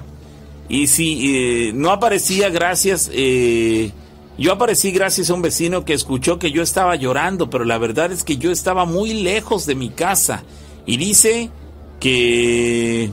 Y 0.70 0.88
si 0.88 1.36
eh, 1.36 1.72
no 1.74 1.91
aparecía 1.91 2.49
gracias, 2.49 3.10
eh, 3.14 3.91
yo 4.38 4.51
aparecí 4.51 4.91
gracias 4.91 5.30
a 5.30 5.34
un 5.34 5.41
vecino 5.41 5.86
que 5.86 5.93
escuchó 5.93 6.39
que 6.39 6.51
yo 6.51 6.62
estaba 6.62 6.95
llorando, 6.95 7.49
pero 7.49 7.64
la 7.64 7.78
verdad 7.78 8.12
es 8.12 8.24
que 8.24 8.38
yo 8.38 8.51
estaba 8.51 8.86
muy 8.86 9.14
lejos 9.14 9.66
de 9.66 9.76
mi 9.76 9.89
casa. 9.89 10.43
Y 10.86 10.97
dice 10.97 11.49
que 11.99 13.11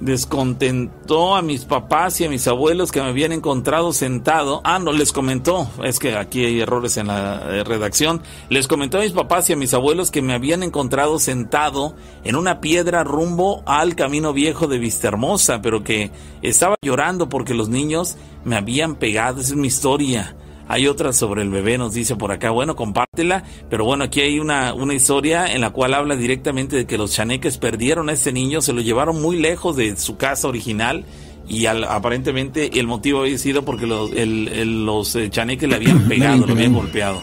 descontentó 0.00 1.34
a 1.34 1.42
mis 1.42 1.64
papás 1.64 2.20
y 2.20 2.24
a 2.24 2.28
mis 2.28 2.46
abuelos 2.46 2.92
que 2.92 3.02
me 3.02 3.08
habían 3.08 3.32
encontrado 3.32 3.92
sentado. 3.92 4.60
Ah, 4.64 4.78
no, 4.78 4.92
les 4.92 5.12
comentó, 5.12 5.68
es 5.82 5.98
que 5.98 6.16
aquí 6.16 6.44
hay 6.44 6.60
errores 6.60 6.96
en 6.96 7.08
la 7.08 7.42
eh, 7.48 7.64
redacción. 7.64 8.22
Les 8.48 8.68
comentó 8.68 8.98
a 8.98 9.02
mis 9.02 9.12
papás 9.12 9.50
y 9.50 9.54
a 9.54 9.56
mis 9.56 9.74
abuelos 9.74 10.10
que 10.10 10.22
me 10.22 10.34
habían 10.34 10.62
encontrado 10.62 11.18
sentado 11.18 11.94
en 12.24 12.36
una 12.36 12.60
piedra 12.60 13.04
rumbo 13.04 13.62
al 13.66 13.96
camino 13.96 14.32
viejo 14.32 14.66
de 14.66 14.78
Vista 14.78 15.08
Hermosa, 15.08 15.60
pero 15.62 15.82
que 15.82 16.10
estaba 16.42 16.76
llorando 16.82 17.28
porque 17.28 17.54
los 17.54 17.68
niños 17.68 18.16
me 18.44 18.56
habían 18.56 18.94
pegado. 18.94 19.40
Esa 19.40 19.50
es 19.50 19.56
mi 19.56 19.68
historia. 19.68 20.36
Hay 20.68 20.86
otra 20.86 21.14
sobre 21.14 21.42
el 21.42 21.48
bebé, 21.48 21.78
nos 21.78 21.94
dice 21.94 22.14
por 22.14 22.30
acá. 22.30 22.50
Bueno, 22.50 22.76
compártela. 22.76 23.42
Pero 23.70 23.84
bueno, 23.84 24.04
aquí 24.04 24.20
hay 24.20 24.38
una, 24.38 24.74
una 24.74 24.94
historia 24.94 25.52
en 25.52 25.62
la 25.62 25.70
cual 25.70 25.94
habla 25.94 26.14
directamente 26.14 26.76
de 26.76 26.86
que 26.86 26.98
los 26.98 27.12
chaneques 27.12 27.56
perdieron 27.56 28.10
a 28.10 28.12
este 28.12 28.32
niño, 28.32 28.60
se 28.60 28.74
lo 28.74 28.82
llevaron 28.82 29.20
muy 29.20 29.38
lejos 29.38 29.76
de 29.76 29.96
su 29.96 30.18
casa 30.18 30.46
original 30.46 31.04
y 31.48 31.64
aparentemente 31.66 32.78
el 32.78 32.86
motivo 32.86 33.20
había 33.20 33.38
sido 33.38 33.64
porque 33.64 33.86
los, 33.86 34.10
los 34.12 35.16
eh, 35.16 35.30
chaneques 35.30 35.68
le 35.68 35.76
habían 35.76 36.00
pegado, 36.08 36.46
le 36.46 36.52
habían 36.52 36.74
golpeado. 36.74 37.20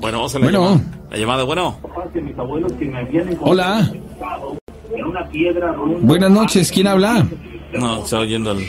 Bueno, 0.00 0.18
vamos 0.18 0.34
a 0.34 0.38
la 0.38 0.50
llamada. 0.50 0.80
La 1.10 1.18
llamada, 1.18 1.44
bueno. 1.44 1.78
Hola. 3.40 3.92
Buenas 6.00 6.30
noches, 6.30 6.72
¿quién 6.72 6.86
habla? 6.86 7.26
No, 7.72 8.04
está 8.04 8.20
oyendo 8.20 8.52
el, 8.52 8.66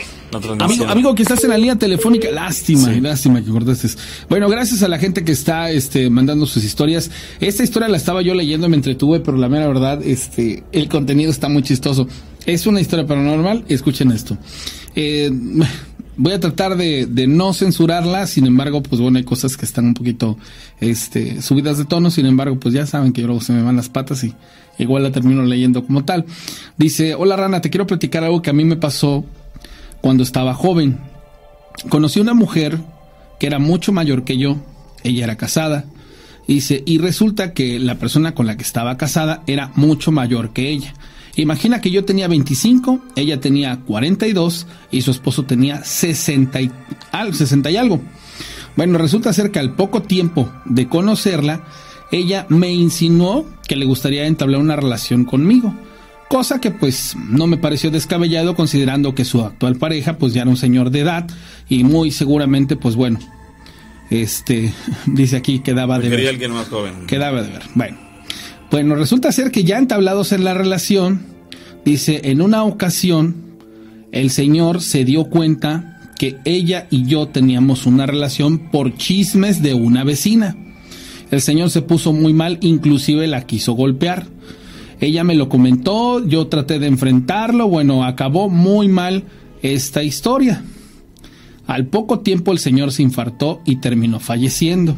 amigo, 0.60 0.86
amigo, 0.88 1.16
que 1.16 1.24
estás 1.24 1.44
en 1.44 1.52
la 1.52 1.58
línea 1.58 1.76
telefónica, 1.76 2.30
lástima, 2.32 2.92
lástima 2.92 3.44
que 3.44 3.50
cortaste. 3.50 3.90
Bueno, 4.30 4.50
gracias 4.50 4.84
a 4.84 4.88
la 4.88 4.98
gente 4.98 5.24
que 5.24 5.32
está 5.32 5.72
este, 5.72 6.10
mandando 6.10 6.46
sus 6.46 6.64
historias. 6.64 7.12
Esta 7.40 7.64
historia 7.64 7.88
la 7.88 7.98
estaba 7.98 8.22
yo 8.22 8.34
leyendo, 8.34 8.68
me 8.70 8.76
entretuve, 8.76 9.20
pero 9.20 9.38
la 9.38 9.50
mera 9.50 9.68
verdad, 9.68 10.02
este, 10.04 10.64
el 10.72 10.90
contenido 10.90 11.32
está 11.32 11.48
muy 11.48 11.64
chistoso. 11.64 12.08
Es 12.46 12.66
una 12.66 12.82
historia 12.82 13.06
paranormal, 13.06 13.66
escuchen 13.68 14.12
esto. 14.12 14.38
Eh, 14.96 15.32
voy 16.18 16.34
a 16.34 16.40
tratar 16.40 16.76
de, 16.76 17.06
de, 17.06 17.28
no 17.28 17.54
censurarla, 17.54 18.28
sin 18.28 18.48
embargo, 18.48 18.82
pues 18.82 19.00
bueno, 19.00 19.20
hay 19.20 19.24
cosas 19.24 19.56
que 19.56 19.66
están 19.66 19.86
un 19.86 19.94
poquito 19.94 20.38
este, 20.80 21.42
subidas 21.42 21.78
de 21.78 21.86
tono, 21.86 22.12
sin 22.12 22.26
embargo, 22.26 22.60
pues 22.60 22.74
ya 22.74 22.86
saben 22.86 23.14
que 23.14 23.22
luego 23.22 23.40
se 23.40 23.54
me 23.54 23.62
van 23.62 23.76
las 23.76 23.90
patas 23.90 24.24
y 24.24 24.34
igual 24.80 25.04
la 25.04 25.12
termino 25.12 25.44
leyendo 25.44 25.86
como 25.86 26.04
tal. 26.04 26.26
Dice, 26.78 27.16
hola 27.16 27.36
Rana, 27.36 27.62
te 27.62 27.70
quiero 27.70 27.88
platicar 27.88 28.24
algo 28.24 28.42
que 28.42 28.50
a 28.50 28.54
mí 28.54 28.66
me 28.66 28.76
pasó 28.76 29.26
cuando 30.02 30.24
estaba 30.24 30.54
joven. 30.54 30.98
Conocí 31.90 32.20
una 32.20 32.34
mujer 32.34 32.80
que 33.40 33.48
era 33.48 33.60
mucho 33.60 33.92
mayor 33.92 34.24
que 34.24 34.38
yo, 34.38 34.58
ella 35.04 35.26
era 35.26 35.38
casada, 35.38 35.86
dice, 36.48 36.82
y 36.86 36.98
resulta 36.98 37.54
que 37.54 37.80
la 37.80 37.96
persona 37.96 38.34
con 38.34 38.48
la 38.48 38.58
que 38.58 38.64
estaba 38.64 38.98
casada 38.98 39.44
era 39.46 39.72
mucho 39.76 40.12
mayor 40.12 40.52
que 40.52 40.70
ella. 40.70 40.94
Imagina 41.38 41.82
que 41.82 41.92
yo 41.92 42.04
tenía 42.04 42.28
25, 42.28 43.00
ella 43.16 43.40
tenía 43.40 43.80
42 43.86 44.66
y 44.92 45.04
su 45.04 45.12
esposo 45.12 45.44
tenía 45.44 45.84
60 45.84 46.62
y, 46.62 46.72
60 47.32 47.72
y 47.72 47.78
algo. 47.78 48.02
Bueno, 48.76 48.98
resulta 48.98 49.32
ser 49.34 49.52
que 49.52 49.60
al 49.60 49.76
poco 49.76 50.02
tiempo 50.02 50.52
de 50.66 50.88
conocerla, 50.88 51.64
ella 52.12 52.48
me 52.50 52.74
insinuó 52.74 53.46
que 53.68 53.76
le 53.76 53.86
gustaría 53.86 54.26
entablar 54.26 54.60
una 54.60 54.76
relación 54.76 55.26
conmigo. 55.26 55.76
Cosa 56.28 56.60
que 56.60 56.72
pues 56.72 57.16
no 57.30 57.46
me 57.46 57.58
pareció 57.58 57.92
descabellado 57.92 58.56
considerando 58.56 59.14
que 59.14 59.24
su 59.24 59.42
actual 59.44 59.76
pareja 59.76 60.18
pues 60.18 60.34
ya 60.34 60.42
era 60.42 60.50
un 60.50 60.58
señor 60.58 60.90
de 60.90 61.02
edad 61.02 61.28
y 61.70 61.84
muy 61.84 62.12
seguramente 62.12 62.76
pues 62.76 62.96
bueno, 62.96 63.20
este 64.10 64.74
dice 65.06 65.38
aquí 65.38 65.60
quedaba 65.60 66.00
de 66.00 66.10
ver. 66.10 66.28
alguien 66.30 66.52
más 66.52 66.68
joven. 66.68 67.06
Quedaba 67.06 67.44
de 67.44 67.52
ver. 67.52 67.64
Bueno. 67.76 68.07
Bueno, 68.70 68.96
resulta 68.96 69.32
ser 69.32 69.52
que 69.52 69.64
ya 69.64 69.78
entablados 69.78 70.32
en 70.34 70.44
la 70.44 70.54
relación, 70.54 71.22
dice, 71.86 72.22
en 72.26 72.42
una 72.42 72.64
ocasión 72.64 73.48
el 74.12 74.30
señor 74.30 74.82
se 74.82 75.06
dio 75.06 75.26
cuenta 75.26 76.12
que 76.18 76.38
ella 76.44 76.88
y 76.90 77.06
yo 77.06 77.28
teníamos 77.28 77.86
una 77.86 78.06
relación 78.06 78.70
por 78.72 78.96
chismes 78.98 79.62
de 79.62 79.74
una 79.74 80.04
vecina. 80.04 80.58
El 81.32 81.42
señor 81.42 81.70
se 81.70 81.82
puso 81.82 82.14
muy 82.14 82.34
mal, 82.34 82.58
inclusive 82.62 83.28
la 83.28 83.46
quiso 83.46 83.74
golpear. 83.74 84.28
Ella 85.00 85.24
me 85.24 85.36
lo 85.36 85.48
comentó, 85.48 86.26
yo 86.26 86.48
traté 86.48 86.80
de 86.80 86.88
enfrentarlo, 86.88 87.68
bueno, 87.68 88.04
acabó 88.04 88.50
muy 88.50 88.88
mal 88.88 89.24
esta 89.62 90.04
historia. 90.04 90.64
Al 91.68 91.86
poco 91.88 92.22
tiempo 92.22 92.52
el 92.52 92.60
señor 92.60 92.92
se 92.92 93.04
infartó 93.04 93.62
y 93.66 93.78
terminó 93.78 94.20
falleciendo. 94.20 94.98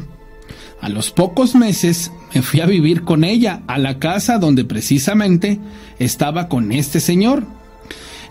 A 0.80 0.88
los 0.88 1.10
pocos 1.10 1.54
meses 1.54 2.10
me 2.34 2.42
fui 2.42 2.60
a 2.60 2.66
vivir 2.66 3.02
con 3.02 3.24
ella 3.24 3.62
a 3.66 3.78
la 3.78 3.98
casa 3.98 4.38
donde 4.38 4.64
precisamente 4.64 5.58
estaba 5.98 6.48
con 6.48 6.72
este 6.72 7.00
señor. 7.00 7.44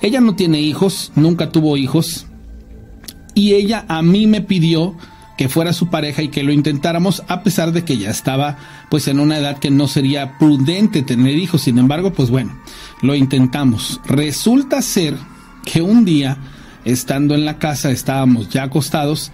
Ella 0.01 0.21
no 0.21 0.35
tiene 0.35 0.61
hijos, 0.61 1.11
nunca 1.15 1.51
tuvo 1.51 1.77
hijos, 1.77 2.25
y 3.33 3.53
ella 3.53 3.85
a 3.87 4.01
mí 4.01 4.27
me 4.27 4.41
pidió 4.41 4.95
que 5.37 5.47
fuera 5.47 5.71
su 5.71 5.89
pareja 5.89 6.21
y 6.21 6.27
que 6.27 6.43
lo 6.43 6.51
intentáramos 6.51 7.23
a 7.29 7.43
pesar 7.43 7.71
de 7.71 7.85
que 7.85 7.97
ya 7.97 8.09
estaba 8.09 8.57
pues 8.89 9.07
en 9.07 9.21
una 9.21 9.37
edad 9.37 9.59
que 9.59 9.71
no 9.71 9.87
sería 9.87 10.37
prudente 10.37 11.03
tener 11.03 11.37
hijos. 11.37 11.61
Sin 11.61 11.77
embargo, 11.77 12.11
pues 12.11 12.29
bueno, 12.29 12.59
lo 13.01 13.15
intentamos. 13.15 14.01
Resulta 14.05 14.81
ser 14.81 15.15
que 15.63 15.81
un 15.81 16.03
día, 16.03 16.37
estando 16.83 17.35
en 17.35 17.45
la 17.45 17.57
casa, 17.57 17.91
estábamos 17.91 18.49
ya 18.49 18.63
acostados 18.63 19.31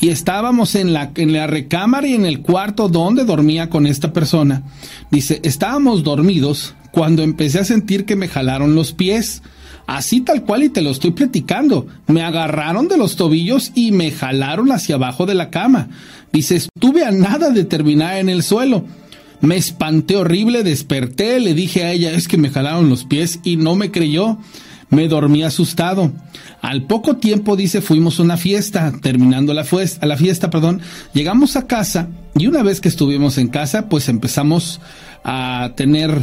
y 0.00 0.08
estábamos 0.08 0.74
en 0.74 0.92
la, 0.92 1.10
en 1.14 1.32
la 1.32 1.46
recámara 1.46 2.06
y 2.06 2.14
en 2.14 2.26
el 2.26 2.40
cuarto 2.40 2.88
donde 2.88 3.24
dormía 3.24 3.70
con 3.70 3.86
esta 3.86 4.12
persona. 4.12 4.62
Dice, 5.10 5.40
estábamos 5.42 6.02
dormidos 6.02 6.74
cuando 6.90 7.22
empecé 7.22 7.60
a 7.60 7.64
sentir 7.64 8.04
que 8.04 8.16
me 8.16 8.28
jalaron 8.28 8.74
los 8.74 8.92
pies 8.92 9.42
así 9.86 10.20
tal 10.20 10.44
cual 10.44 10.64
y 10.64 10.68
te 10.68 10.82
lo 10.82 10.90
estoy 10.90 11.12
platicando. 11.12 11.86
Me 12.06 12.22
agarraron 12.22 12.88
de 12.88 12.96
los 12.96 13.16
tobillos 13.16 13.72
y 13.74 13.92
me 13.92 14.10
jalaron 14.10 14.72
hacia 14.72 14.96
abajo 14.96 15.26
de 15.26 15.34
la 15.34 15.50
cama. 15.50 15.88
Dice, 16.32 16.56
estuve 16.56 17.04
a 17.04 17.10
nada 17.10 17.50
de 17.50 17.64
terminar 17.64 18.18
en 18.18 18.28
el 18.28 18.42
suelo. 18.42 18.84
Me 19.40 19.56
espanté 19.56 20.16
horrible, 20.16 20.62
desperté, 20.62 21.40
le 21.40 21.54
dije 21.54 21.84
a 21.84 21.92
ella, 21.92 22.12
es 22.12 22.26
que 22.26 22.38
me 22.38 22.50
jalaron 22.50 22.88
los 22.88 23.04
pies 23.04 23.40
y 23.44 23.56
no 23.56 23.76
me 23.76 23.90
creyó. 23.90 24.38
Me 24.88 25.08
dormí 25.08 25.42
asustado. 25.42 26.12
Al 26.62 26.84
poco 26.84 27.16
tiempo, 27.16 27.56
dice, 27.56 27.80
fuimos 27.80 28.18
a 28.18 28.22
una 28.22 28.36
fiesta, 28.36 28.92
terminando 29.02 29.52
la, 29.52 29.64
fiesta, 29.64 30.06
la 30.06 30.16
fiesta, 30.16 30.50
perdón, 30.50 30.80
llegamos 31.12 31.56
a 31.56 31.66
casa 31.66 32.08
y 32.34 32.46
una 32.46 32.62
vez 32.62 32.80
que 32.80 32.88
estuvimos 32.88 33.38
en 33.38 33.48
casa, 33.48 33.88
pues 33.88 34.08
empezamos 34.08 34.80
a 35.24 35.72
tener 35.76 36.20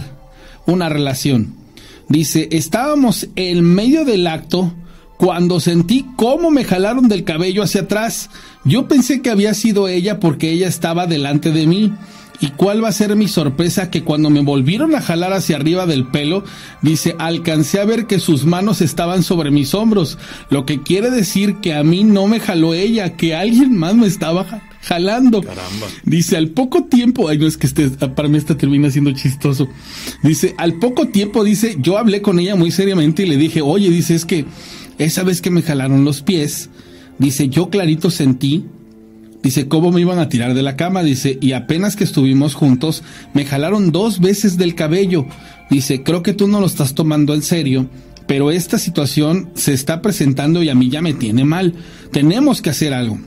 una 0.66 0.90
relación. 0.90 1.56
Dice, 2.10 2.50
estábamos 2.52 3.28
en 3.36 3.64
medio 3.64 4.06
del 4.06 4.28
acto 4.28 4.74
cuando 5.18 5.60
sentí 5.60 6.06
cómo 6.16 6.52
me 6.52 6.64
jalaron 6.64 7.08
del 7.08 7.24
cabello 7.24 7.64
hacia 7.64 7.82
atrás. 7.82 8.30
Yo 8.66 8.88
pensé 8.88 9.22
que 9.22 9.30
había 9.30 9.54
sido 9.54 9.88
ella 9.88 10.20
porque 10.20 10.52
ella 10.52 10.68
estaba 10.68 11.08
delante 11.08 11.52
de 11.52 11.68
mí. 11.68 11.94
¿Y 12.44 12.50
cuál 12.50 12.84
va 12.84 12.90
a 12.90 12.92
ser 12.92 13.16
mi 13.16 13.30
sorpresa? 13.30 13.90
Que 13.90 14.04
cuando 14.04 14.30
me 14.30 14.42
volvieron 14.42 14.94
a 14.96 15.02
jalar 15.02 15.32
hacia 15.32 15.56
arriba 15.56 15.86
del 15.86 16.08
pelo, 16.08 16.44
dice, 16.82 17.16
alcancé 17.18 17.80
a 17.80 17.86
ver 17.86 18.06
que 18.06 18.20
sus 18.20 18.44
manos 18.44 18.82
estaban 18.82 19.24
sobre 19.24 19.50
mis 19.50 19.74
hombros, 19.74 20.18
lo 20.50 20.66
que 20.66 20.82
quiere 20.82 21.10
decir 21.10 21.62
que 21.62 21.74
a 21.74 21.86
mí 21.86 22.04
no 22.04 22.28
me 22.28 22.42
jaló 22.42 22.74
ella, 22.74 23.16
que 23.16 23.34
alguien 23.34 23.78
más 23.78 23.96
me 23.96 24.08
estaba 24.08 24.62
jalando. 24.82 25.42
Caramba. 25.42 25.88
Dice, 26.04 26.36
al 26.36 26.50
poco 26.50 26.84
tiempo, 26.84 27.30
ay 27.30 27.38
no 27.38 27.48
es 27.48 27.56
que 27.56 27.66
este, 27.66 27.90
para 27.92 28.28
mí 28.28 28.38
esta 28.38 28.58
termina 28.58 28.92
siendo 28.92 29.14
chistoso. 29.14 29.70
Dice, 30.22 30.54
al 30.58 30.74
poco 30.80 31.08
tiempo, 31.08 31.46
dice, 31.46 31.78
yo 31.80 31.98
hablé 31.98 32.22
con 32.22 32.40
ella 32.40 32.58
muy 32.58 32.72
seriamente 32.72 33.24
y 33.24 33.28
le 33.28 33.38
dije, 33.38 33.62
oye, 33.62 33.90
dice, 33.90 34.16
es 34.16 34.26
que 34.26 34.44
esa 34.98 35.24
vez 35.24 35.42
que 35.42 35.50
me 35.50 35.62
jalaron 35.62 36.04
los 36.04 36.22
pies, 36.22 36.70
dice, 37.20 37.48
yo 37.48 37.70
clarito 37.70 38.12
sentí 38.12 38.66
Dice, 39.44 39.68
¿cómo 39.68 39.92
me 39.92 40.00
iban 40.00 40.20
a 40.20 40.30
tirar 40.30 40.54
de 40.54 40.64
la 40.64 40.78
cama? 40.78 41.04
Dice, 41.04 41.38
y 41.42 41.52
apenas 41.52 41.98
que 41.98 42.06
estuvimos 42.06 42.56
juntos, 42.56 43.04
me 43.34 43.46
jalaron 43.46 43.92
dos 43.92 44.22
veces 44.22 44.58
del 44.58 44.74
cabello. 44.74 45.26
Dice, 45.70 46.02
creo 46.02 46.24
que 46.24 46.34
tú 46.34 46.48
no 46.48 46.62
lo 46.62 46.66
estás 46.66 46.96
tomando 46.96 47.34
en 47.34 47.42
serio, 47.42 47.90
pero 48.26 48.52
esta 48.52 48.78
situación 48.78 49.52
se 49.54 49.74
está 49.74 50.02
presentando 50.02 50.64
y 50.64 50.70
a 50.70 50.76
mí 50.76 50.90
ya 50.90 51.02
me 51.02 51.14
tiene 51.14 51.44
mal. 51.44 51.76
Tenemos 52.12 52.62
que 52.62 52.70
hacer 52.70 52.94
algo. 52.94 53.20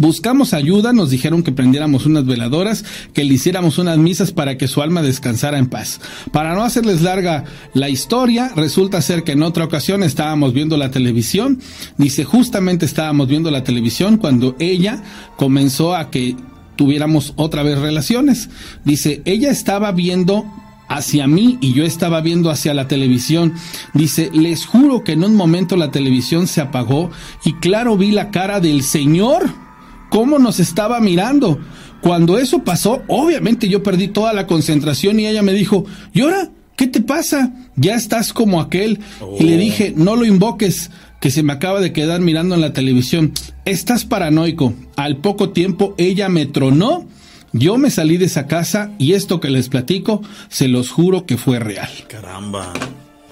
Buscamos 0.00 0.54
ayuda, 0.54 0.92
nos 0.92 1.10
dijeron 1.10 1.42
que 1.42 1.50
prendiéramos 1.50 2.06
unas 2.06 2.24
veladoras, 2.24 2.84
que 3.12 3.24
le 3.24 3.34
hiciéramos 3.34 3.78
unas 3.78 3.98
misas 3.98 4.30
para 4.30 4.56
que 4.56 4.68
su 4.68 4.80
alma 4.80 5.02
descansara 5.02 5.58
en 5.58 5.66
paz. 5.66 6.00
Para 6.30 6.54
no 6.54 6.62
hacerles 6.62 7.02
larga 7.02 7.42
la 7.74 7.88
historia, 7.88 8.52
resulta 8.54 9.02
ser 9.02 9.24
que 9.24 9.32
en 9.32 9.42
otra 9.42 9.64
ocasión 9.64 10.04
estábamos 10.04 10.52
viendo 10.54 10.76
la 10.76 10.92
televisión, 10.92 11.58
dice 11.96 12.22
justamente 12.22 12.86
estábamos 12.86 13.26
viendo 13.26 13.50
la 13.50 13.64
televisión 13.64 14.18
cuando 14.18 14.54
ella 14.60 15.02
comenzó 15.36 15.96
a 15.96 16.10
que 16.10 16.36
tuviéramos 16.76 17.32
otra 17.34 17.64
vez 17.64 17.76
relaciones. 17.80 18.50
Dice, 18.84 19.20
ella 19.24 19.50
estaba 19.50 19.90
viendo 19.90 20.46
hacia 20.88 21.26
mí 21.26 21.58
y 21.60 21.72
yo 21.72 21.84
estaba 21.84 22.20
viendo 22.20 22.50
hacia 22.50 22.72
la 22.72 22.86
televisión. 22.86 23.54
Dice, 23.94 24.30
les 24.32 24.64
juro 24.64 25.02
que 25.02 25.12
en 25.12 25.24
un 25.24 25.34
momento 25.34 25.76
la 25.76 25.90
televisión 25.90 26.46
se 26.46 26.60
apagó 26.60 27.10
y 27.44 27.54
claro 27.54 27.96
vi 27.96 28.12
la 28.12 28.30
cara 28.30 28.60
del 28.60 28.84
Señor 28.84 29.67
cómo 30.10 30.38
nos 30.38 30.60
estaba 30.60 31.00
mirando. 31.00 31.58
Cuando 32.00 32.38
eso 32.38 32.62
pasó, 32.62 33.02
obviamente 33.08 33.68
yo 33.68 33.82
perdí 33.82 34.08
toda 34.08 34.32
la 34.32 34.46
concentración 34.46 35.18
y 35.18 35.26
ella 35.26 35.42
me 35.42 35.52
dijo, 35.52 35.84
¿y 36.12 36.20
ahora? 36.20 36.50
¿Qué 36.76 36.86
te 36.86 37.00
pasa? 37.00 37.52
Ya 37.74 37.96
estás 37.96 38.32
como 38.32 38.60
aquel. 38.60 39.00
Y 39.40 39.42
le 39.42 39.56
dije, 39.56 39.92
no 39.96 40.14
lo 40.14 40.24
invoques, 40.24 40.92
que 41.20 41.32
se 41.32 41.42
me 41.42 41.52
acaba 41.52 41.80
de 41.80 41.92
quedar 41.92 42.20
mirando 42.20 42.54
en 42.54 42.60
la 42.60 42.72
televisión. 42.72 43.32
Estás 43.64 44.04
paranoico. 44.04 44.74
Al 44.94 45.16
poco 45.16 45.50
tiempo 45.50 45.96
ella 45.98 46.28
me 46.28 46.46
tronó. 46.46 47.04
Yo 47.52 47.78
me 47.78 47.90
salí 47.90 48.16
de 48.16 48.26
esa 48.26 48.46
casa 48.46 48.92
y 48.96 49.14
esto 49.14 49.40
que 49.40 49.50
les 49.50 49.68
platico, 49.68 50.22
se 50.48 50.68
los 50.68 50.90
juro 50.90 51.26
que 51.26 51.36
fue 51.36 51.58
real. 51.58 51.90
Caramba. 52.06 52.72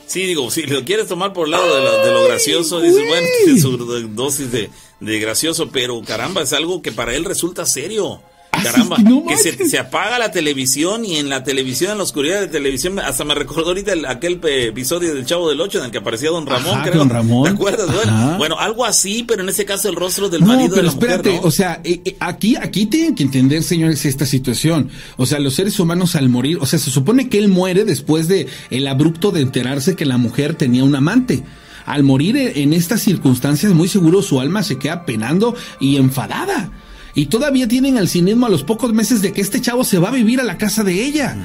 Sí, 0.06 0.22
digo, 0.22 0.50
si 0.50 0.62
lo 0.62 0.84
quieres 0.84 1.06
tomar 1.06 1.32
por 1.32 1.46
el 1.46 1.52
lado 1.52 1.66
de 2.04 2.12
lo, 2.12 2.24
gracioso, 2.24 2.80
dices, 2.80 3.02
bueno, 3.08 3.60
su 3.60 3.76
dosis 4.08 4.50
de, 4.50 4.70
de 5.00 5.18
gracioso, 5.18 5.68
pero 5.70 6.00
caramba, 6.02 6.42
es 6.42 6.52
algo 6.52 6.82
que 6.82 6.92
para 6.92 7.14
él 7.14 7.24
resulta 7.24 7.66
serio. 7.66 8.20
Ah, 8.52 8.62
caramba, 8.62 8.96
que 9.28 9.36
se, 9.36 9.68
se, 9.68 9.78
apaga 9.78 10.18
la 10.18 10.30
televisión 10.30 11.04
y 11.04 11.16
en 11.16 11.28
la 11.28 11.44
televisión, 11.44 11.92
en 11.92 11.98
la 11.98 12.04
oscuridad 12.04 12.40
de 12.40 12.46
televisión, 12.46 12.98
hasta 12.98 13.22
me 13.22 13.34
recordó 13.34 13.68
ahorita 13.68 13.92
aquel 14.08 14.40
episodio 14.42 15.14
del 15.14 15.26
Chavo 15.26 15.50
del 15.50 15.60
Ocho 15.60 15.78
en 15.78 15.86
el 15.86 15.90
que 15.90 15.98
aparecía 15.98 16.30
Don 16.30 16.46
Ramón, 16.46 16.80
creo. 16.82 16.94
Don 16.94 17.10
Ramón. 17.10 17.44
¿Te 17.44 17.50
acuerdas? 17.50 18.38
Bueno, 18.38 18.58
algo 18.58 18.86
así, 18.86 19.24
pero 19.28 19.42
en 19.42 19.50
ese 19.50 19.66
caso 19.66 19.90
el 19.90 19.96
rostro 19.96 20.30
del 20.30 20.42
marido 20.42 20.74
de 20.74 20.84
la 20.84 20.88
espérate, 20.88 21.38
o 21.42 21.50
sea, 21.50 21.82
eh, 21.84 22.00
eh, 22.02 22.16
aquí, 22.18 22.56
aquí 22.56 22.86
tienen 22.86 23.14
que 23.14 23.24
entender, 23.24 23.62
señores, 23.62 24.06
esta 24.06 24.24
situación. 24.24 24.88
O 25.18 25.26
sea, 25.26 25.38
los 25.38 25.52
seres 25.52 25.78
humanos 25.78 26.16
al 26.16 26.30
morir, 26.30 26.56
o 26.58 26.64
sea, 26.64 26.78
se 26.78 26.90
supone 26.90 27.28
que 27.28 27.36
él 27.36 27.48
muere 27.48 27.84
después 27.84 28.26
de 28.26 28.46
el 28.70 28.88
abrupto 28.88 29.32
de 29.32 29.42
enterarse 29.42 29.96
que 29.96 30.06
la 30.06 30.16
mujer 30.16 30.54
tenía 30.54 30.82
un 30.82 30.96
amante 30.96 31.42
al 31.86 32.02
morir 32.02 32.36
en 32.36 32.72
estas 32.72 33.00
circunstancias, 33.00 33.72
muy 33.72 33.88
seguro 33.88 34.20
su 34.20 34.40
alma 34.40 34.62
se 34.62 34.76
queda 34.76 35.06
penando 35.06 35.54
y 35.80 35.96
enfadada. 35.96 36.70
Y 37.14 37.26
todavía 37.26 37.66
tienen 37.66 37.96
al 37.96 38.08
cinismo 38.08 38.46
a 38.46 38.50
los 38.50 38.62
pocos 38.62 38.92
meses 38.92 39.22
de 39.22 39.32
que 39.32 39.40
este 39.40 39.60
chavo 39.60 39.84
se 39.84 39.98
va 39.98 40.08
a 40.08 40.12
vivir 40.12 40.40
a 40.40 40.44
la 40.44 40.58
casa 40.58 40.84
de 40.84 41.04
ella. 41.04 41.36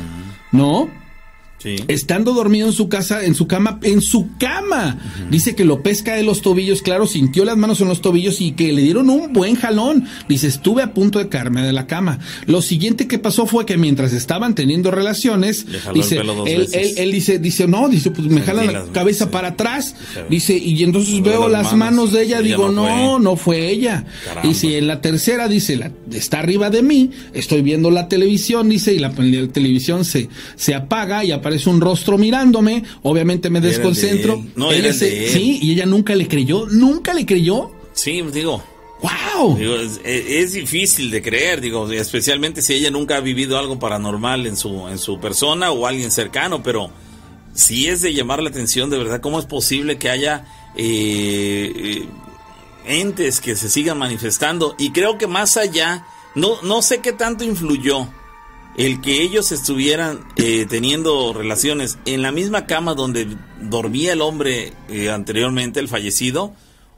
¿No? 0.52 0.90
Estando 1.88 2.34
dormido 2.34 2.68
en 2.68 2.74
su 2.74 2.90
casa, 2.90 3.24
en 3.24 3.36
su 3.36 3.48
cama, 3.48 3.80
en 3.84 4.02
su 4.02 4.30
cama. 4.38 5.00
Dice 5.30 5.56
que 5.56 5.66
lo 5.66 5.84
pesca 5.84 6.16
de 6.16 6.24
los 6.24 6.42
tobillos, 6.42 6.82
claro, 6.82 7.08
sintió 7.08 7.46
las 7.46 7.58
manos 7.58 7.82
en 7.82 7.88
los 7.88 8.02
tobillos 8.02 8.42
y 8.42 8.52
que 8.52 8.72
le 8.74 8.82
dieron 8.82 9.10
un 9.10 9.34
buen 9.34 9.56
jalón. 9.56 10.06
Dice, 10.28 10.48
estuve 10.48 10.84
a 10.84 10.94
punto 10.94 11.20
de 11.20 11.30
caerme 11.30 11.62
de 11.62 11.74
la 11.74 11.88
cama. 11.88 12.20
Lo 12.46 12.62
siguiente 12.62 13.08
que 13.08 13.20
pasó 13.20 13.46
fue 13.46 13.66
que 13.66 13.78
mientras 13.78 14.14
estaban 14.14 14.56
teniendo 14.56 14.92
relaciones, 14.92 15.66
dice, 15.94 16.22
él, 16.48 16.68
él, 16.98 17.12
dice, 17.12 17.40
dice, 17.40 17.68
no, 17.68 17.90
dice, 17.90 18.12
pues 18.12 18.28
me 18.28 18.42
jala 18.42 18.64
la 18.64 18.84
cabeza 18.92 19.30
para 19.30 19.50
atrás. 19.50 19.96
Dice, 20.30 20.58
y 20.58 20.84
entonces 20.84 21.22
veo 21.22 21.48
las 21.48 21.74
manos, 21.74 22.12
de 22.12 22.24
ella, 22.24 22.42
digo, 22.42 22.70
no, 22.70 23.20
no 23.20 23.36
fue 23.36 23.70
ella. 23.70 24.06
Y 24.44 24.54
si 24.54 24.76
en 24.76 24.88
la 24.88 25.02
tercera, 25.02 25.48
dice, 25.48 25.78
la, 25.78 25.92
está 26.12 26.40
arriba 26.40 26.70
de 26.70 26.82
mí, 26.82 27.12
estoy 27.34 27.62
viendo 27.62 27.92
la 27.92 28.08
televisión, 28.08 28.70
dice, 28.70 28.94
y 28.94 29.00
la, 29.00 29.10
la 29.10 29.48
televisión 29.48 30.06
se, 30.06 30.30
se 30.56 30.74
apaga 30.74 31.24
y 31.24 31.32
aparece 31.32 31.51
es 31.54 31.68
un 31.68 31.82
rostro 31.82 32.18
mirándome, 32.18 32.84
obviamente 33.04 33.50
me 33.50 33.62
desconcentro. 33.62 34.44
no, 34.56 34.72
ella 34.72 34.94
sí, 34.94 35.60
y 35.62 35.72
ella 35.72 35.86
nunca 35.86 36.16
le 36.16 36.28
creyó, 36.28 36.66
nunca 36.68 37.14
le 37.14 37.26
creyó. 37.26 37.72
Sí, 37.94 38.22
digo, 38.34 38.64
¡Wow! 39.02 39.58
es, 40.04 40.54
difícil 40.54 41.10
de 41.10 41.22
creer, 41.24 41.60
digo, 41.60 41.92
especialmente 41.92 42.62
si 42.62 42.74
ella 42.74 42.92
nunca 42.92 43.18
ha 43.18 43.20
vivido 43.20 43.58
algo 43.58 43.80
paranormal 43.80 44.46
en 44.46 44.56
su, 44.56 44.88
en 44.88 45.00
su 45.00 45.20
persona 45.20 45.72
o 45.72 45.88
alguien 45.88 46.12
cercano, 46.12 46.62
pero 46.62 46.92
sí 47.54 47.88
es 47.88 48.02
de 48.02 48.14
llamar 48.14 48.44
la 48.44 48.50
atención, 48.50 48.90
de 48.92 49.00
verdad, 49.00 49.20
cómo 49.20 49.40
es 49.40 49.46
posible 49.46 49.98
que 49.98 50.10
haya 50.10 50.46
eh, 50.76 51.74
eh, 51.76 52.06
entes 52.86 53.42
que 53.42 53.56
se 53.56 53.70
sigan 53.70 53.98
manifestando. 53.98 54.76
Y 54.78 54.92
creo 54.92 55.18
que 55.18 55.26
más 55.26 55.58
allá, 55.58 56.06
no, 56.36 56.62
no 56.62 56.84
sé 56.84 57.00
qué 57.00 57.12
tanto 57.12 57.44
influyó 57.44 58.08
el 58.78 59.02
que 59.02 59.22
ellos 59.22 59.52
estuvieran 59.52 60.26
eh, 60.38 60.66
teniendo 60.70 61.34
relaciones 61.34 61.98
en 62.06 62.22
la 62.22 62.32
misma 62.32 62.66
cama 62.66 62.94
donde 62.94 63.28
dormía 63.62 64.14
el 64.14 64.22
hombre 64.22 64.74
eh, 64.90 65.10
anteriormente, 65.10 65.80
el 65.80 65.88
fallecido, 65.88 66.54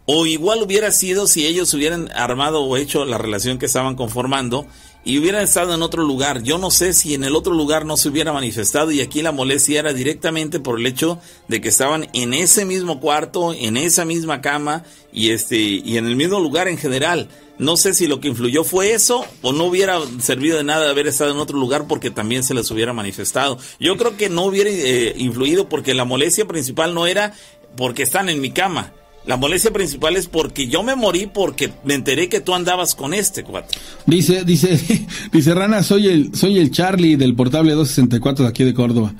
o 0.06 0.26
igual 0.26 0.62
hubiera 0.62 0.92
sido 0.92 1.28
si 1.28 1.46
ellos 1.46 1.74
hubieran 1.74 2.10
armado 2.14 2.64
o 2.64 2.78
hecho 2.78 3.06
la 3.06 3.18
relación 3.18 3.58
que 3.58 3.68
estaban 3.68 3.96
conformando 3.96 4.68
y 5.06 5.18
hubieran 5.18 5.44
estado 5.44 5.74
en 5.74 5.82
otro 5.82 6.04
lugar. 6.04 6.44
Yo 6.44 6.58
no 6.58 6.72
sé 6.72 6.94
si 6.94 7.14
en 7.14 7.24
el 7.24 7.36
otro 7.36 7.54
lugar 7.54 7.86
no 7.86 7.98
se 7.98 8.10
hubiera 8.10 8.34
manifestado 8.34 8.92
y 8.92 9.02
aquí 9.02 9.22
la 9.22 9.32
molestia 9.32 9.80
era 9.80 9.94
directamente 9.94 10.60
por 10.60 10.80
el 10.80 10.86
hecho 10.86 11.20
de 11.48 11.62
que 11.62 11.70
estaban 11.70 12.08
en 12.14 12.34
ese 12.34 12.66
mismo 12.66 13.00
cuarto, 13.00 13.54
en 13.54 13.78
esa 13.78 14.06
misma 14.06 14.42
cama 14.42 14.84
y 15.12 15.32
este 15.32 15.58
y 15.58 15.98
en 15.98 16.06
el 16.06 16.16
mismo 16.16 16.40
lugar 16.40 16.68
en 16.68 16.78
general. 16.78 17.30
No 17.60 17.78
sé 17.78 17.94
si 17.94 18.08
lo 18.08 18.20
que 18.20 18.30
influyó 18.30 18.64
fue 18.64 18.94
eso 18.94 19.26
o 19.42 19.54
no 19.54 19.66
hubiera 19.66 20.00
servido 20.20 20.58
de 20.58 20.64
nada 20.64 20.90
haber 20.90 21.08
estado 21.08 21.32
en 21.32 21.38
otro 21.38 21.58
lugar 21.58 21.86
porque 21.88 22.10
también 22.10 22.44
se 22.44 22.54
les 22.54 22.70
hubiera 22.72 22.94
manifestado. 22.94 23.60
Yo 23.80 23.96
creo 23.96 24.18
que 24.18 24.30
no 24.30 24.46
hubiera 24.46 24.70
eh, 24.72 25.14
influido 25.18 25.70
porque 25.70 25.94
la 25.94 26.06
molestia 26.06 26.46
principal 26.46 26.94
no 26.94 27.06
era 27.06 27.34
porque 27.78 28.04
están 28.04 28.30
en 28.30 28.42
mi 28.42 28.52
cama. 28.52 28.92
La 29.26 29.38
molestia 29.38 29.72
principal 29.72 30.18
es 30.18 30.28
porque 30.28 30.68
yo 30.68 30.84
me 30.84 30.96
morí 30.96 31.28
porque 31.28 31.72
me 31.86 31.94
enteré 31.94 32.28
que 32.28 32.42
tú 32.42 32.54
andabas 32.56 32.96
con 32.96 33.14
este 33.14 33.44
cuate. 33.44 33.78
Dice, 34.06 34.44
dice, 34.44 35.08
dice 35.32 35.54
Rana, 35.54 35.84
soy 35.84 36.08
el, 36.08 36.36
soy 36.36 36.58
el 36.58 36.72
Charlie 36.72 37.16
del 37.16 37.36
portable 37.36 37.74
264 37.74 38.46
de 38.46 38.50
aquí 38.50 38.64
de 38.64 38.74
Córdoba. 38.74 39.14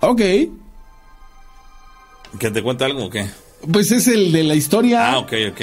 Ok. 0.00 0.20
¿Que 2.38 2.50
te 2.50 2.62
cuenta 2.62 2.84
algo 2.84 3.06
o 3.06 3.10
qué? 3.10 3.26
Pues 3.72 3.90
es 3.92 4.08
el 4.08 4.32
de 4.32 4.44
la 4.44 4.54
historia. 4.54 5.12
Ah, 5.12 5.18
ok, 5.18 5.32
ok. 5.52 5.60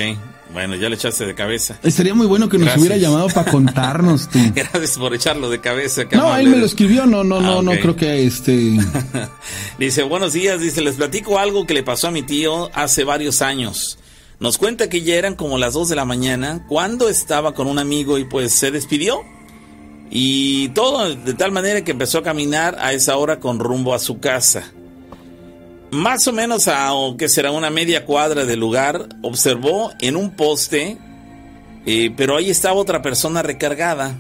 Bueno, 0.54 0.76
ya 0.76 0.88
le 0.88 0.96
echaste 0.96 1.26
de 1.26 1.34
cabeza. 1.34 1.80
Estaría 1.82 2.14
muy 2.14 2.28
bueno 2.28 2.48
que 2.48 2.60
nos 2.60 2.78
hubiera 2.78 2.96
llamado 2.96 3.28
para 3.30 3.52
contarnos 3.52 4.30
tú. 4.30 4.38
Gracias 4.56 5.00
por 5.00 5.16
echarlo 5.16 5.50
de 5.50 5.60
cabeza. 5.60 6.04
No, 6.12 6.36
él 6.38 6.48
me 6.48 6.58
lo 6.58 6.66
escribió, 6.66 7.08
no, 7.08 7.24
no, 7.24 7.42
no, 7.42 7.60
ah, 7.60 7.62
no 7.64 7.72
creo 7.72 7.96
que 7.96 8.26
este. 8.26 8.78
dice, 9.80 10.04
buenos 10.04 10.34
días, 10.34 10.62
dice, 10.62 10.82
les 10.82 10.96
platico 10.96 11.40
algo 11.40 11.66
que 11.66 11.74
le 11.74 11.82
pasó 11.82 12.10
a 12.10 12.12
mi 12.12 12.22
tío 12.22 12.70
hace 12.76 13.04
varios 13.04 13.42
años. 13.42 13.98
Nos 14.40 14.60
cuenta 14.60 14.90
que 14.90 15.02
ya 15.02 15.16
eran 15.16 15.36
como 15.36 15.58
las 15.58 15.74
2 15.74 15.90
de 15.90 15.96
la 15.96 16.06
mañana 16.06 16.66
cuando 16.68 17.10
estaba 17.10 17.56
con 17.56 17.66
un 17.66 17.80
amigo 17.80 18.20
y 18.20 18.26
pues 18.26 18.54
se 18.54 18.70
despidió. 18.70 19.22
Y 20.12 20.70
todo 20.70 21.16
de 21.16 21.34
tal 21.34 21.52
manera 21.52 21.84
que 21.84 21.92
empezó 21.92 22.20
a 22.20 22.24
caminar 22.24 22.78
a 22.80 22.94
esa 22.94 23.18
hora 23.18 23.40
con 23.40 23.58
rumbo 23.58 23.96
a 23.96 24.00
su 24.00 24.20
casa. 24.20 24.72
Más 25.94 26.28
o 26.28 26.34
menos 26.34 26.68
a 26.68 26.92
que 27.20 27.30
será 27.30 27.52
una 27.52 27.70
media 27.70 28.04
cuadra 28.04 28.46
del 28.46 28.60
lugar, 28.60 29.10
observó 29.22 29.92
en 30.02 30.16
un 30.16 30.36
poste, 30.36 30.98
eh, 31.86 32.12
pero 32.18 32.36
ahí 32.36 32.50
estaba 32.50 32.74
otra 32.74 33.04
persona 33.04 33.44
recargada. 33.44 34.18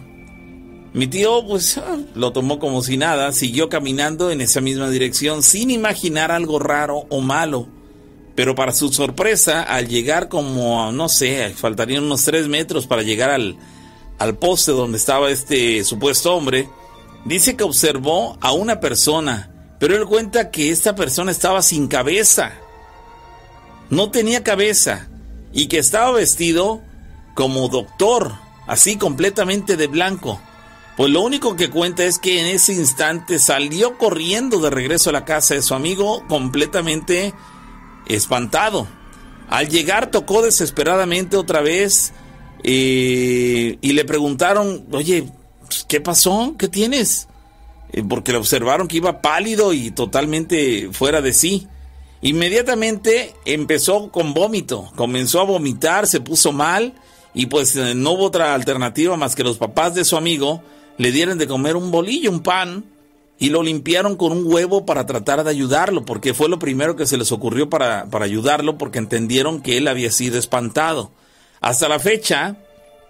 Mi 0.94 1.08
tío, 1.08 1.44
pues, 1.48 1.80
ah, 1.80 1.98
lo 2.14 2.32
tomó 2.32 2.60
como 2.60 2.84
si 2.84 2.96
nada, 2.96 3.32
siguió 3.32 3.70
caminando 3.70 4.30
en 4.30 4.42
esa 4.42 4.62
misma 4.62 4.88
dirección 4.92 5.42
sin 5.42 5.72
imaginar 5.72 6.32
algo 6.32 6.60
raro 6.60 7.08
o 7.10 7.22
malo. 7.22 7.68
Pero 8.36 8.54
para 8.54 8.72
su 8.72 8.94
sorpresa, 8.94 9.64
al 9.64 9.88
llegar 9.88 10.30
como, 10.30 10.92
no 10.92 11.10
sé, 11.10 11.52
faltarían 11.56 12.04
unos 12.04 12.24
tres 12.24 12.48
metros 12.50 12.86
para 12.86 13.02
llegar 13.02 13.32
al, 13.32 13.58
al 14.20 14.38
poste 14.38 14.74
donde 14.74 15.00
estaba 15.00 15.32
este 15.32 15.84
supuesto 15.84 16.36
hombre, 16.36 16.70
dice 17.26 17.56
que 17.56 17.64
observó 17.64 18.38
a 18.42 18.52
una 18.52 18.80
persona, 18.80 19.53
pero 19.84 19.98
él 19.98 20.06
cuenta 20.06 20.50
que 20.50 20.72
esta 20.72 20.96
persona 20.96 21.30
estaba 21.30 21.62
sin 21.62 21.90
cabeza. 21.90 22.54
No 23.90 24.12
tenía 24.12 24.42
cabeza 24.42 25.10
y 25.52 25.68
que 25.68 25.78
estaba 25.78 26.10
vestido 26.12 26.82
como 27.34 27.68
doctor, 27.68 28.32
así 28.66 28.96
completamente 28.96 29.76
de 29.76 29.88
blanco. 29.88 30.40
Pues 30.96 31.12
lo 31.12 31.20
único 31.20 31.58
que 31.58 31.70
cuenta 31.70 32.06
es 32.06 32.18
que 32.18 32.40
en 32.40 32.46
ese 32.46 32.72
instante 32.72 33.40
salió 33.40 33.98
corriendo 33.98 34.60
de 34.60 34.70
regreso 34.70 35.10
a 35.10 35.14
la 35.14 35.26
casa 35.26 35.56
de 35.56 35.62
su 35.62 35.74
amigo 35.74 36.26
completamente 36.30 37.34
espantado. 38.06 38.88
Al 39.50 39.68
llegar 39.68 40.12
tocó 40.12 40.44
desesperadamente 40.44 41.36
otra 41.36 41.60
vez 41.60 42.14
eh, 42.64 43.80
y 43.82 43.92
le 43.92 44.06
preguntaron, 44.06 44.86
oye, 44.94 45.30
¿qué 45.90 46.00
pasó? 46.00 46.56
¿Qué 46.58 46.70
tienes? 46.70 47.28
Eh, 47.94 48.04
porque 48.08 48.32
le 48.32 48.40
observaron 48.40 48.88
que 48.88 48.98
iba 48.98 49.22
pálido 49.22 49.72
y 49.72 49.92
totalmente 49.92 50.90
fuera 50.92 51.22
de 51.22 51.32
sí. 51.32 51.68
Inmediatamente 52.22 53.34
empezó 53.46 54.10
con 54.10 54.34
vómito, 54.34 54.92
comenzó 54.96 55.42
a 55.42 55.46
vomitar, 55.46 56.08
se 56.08 56.20
puso 56.20 56.52
mal 56.52 56.94
y 57.34 57.46
pues 57.46 57.76
eh, 57.76 57.94
no 57.96 58.12
hubo 58.12 58.26
otra 58.26 58.56
alternativa 58.56 59.16
más 59.16 59.36
que 59.36 59.44
los 59.44 59.58
papás 59.58 59.94
de 59.94 60.06
su 60.06 60.18
amigo 60.18 60.64
le 60.98 61.12
dieron 61.12 61.38
de 61.38 61.48
comer 61.48 61.76
un 61.76 61.92
bolillo, 61.92 62.32
un 62.32 62.42
pan 62.42 62.86
y 63.40 63.50
lo 63.50 63.62
limpiaron 63.62 64.16
con 64.16 64.32
un 64.32 64.46
huevo 64.46 64.86
para 64.86 65.06
tratar 65.06 65.44
de 65.44 65.50
ayudarlo, 65.50 66.06
porque 66.06 66.34
fue 66.34 66.50
lo 66.50 66.60
primero 66.60 66.96
que 66.96 67.06
se 67.06 67.18
les 67.18 67.32
ocurrió 67.32 67.70
para, 67.70 68.06
para 68.06 68.26
ayudarlo, 68.26 68.78
porque 68.78 69.00
entendieron 69.00 69.62
que 69.62 69.78
él 69.78 69.88
había 69.88 70.12
sido 70.12 70.38
espantado. 70.38 71.12
Hasta 71.60 71.90
la 71.90 72.00
fecha, 72.00 72.58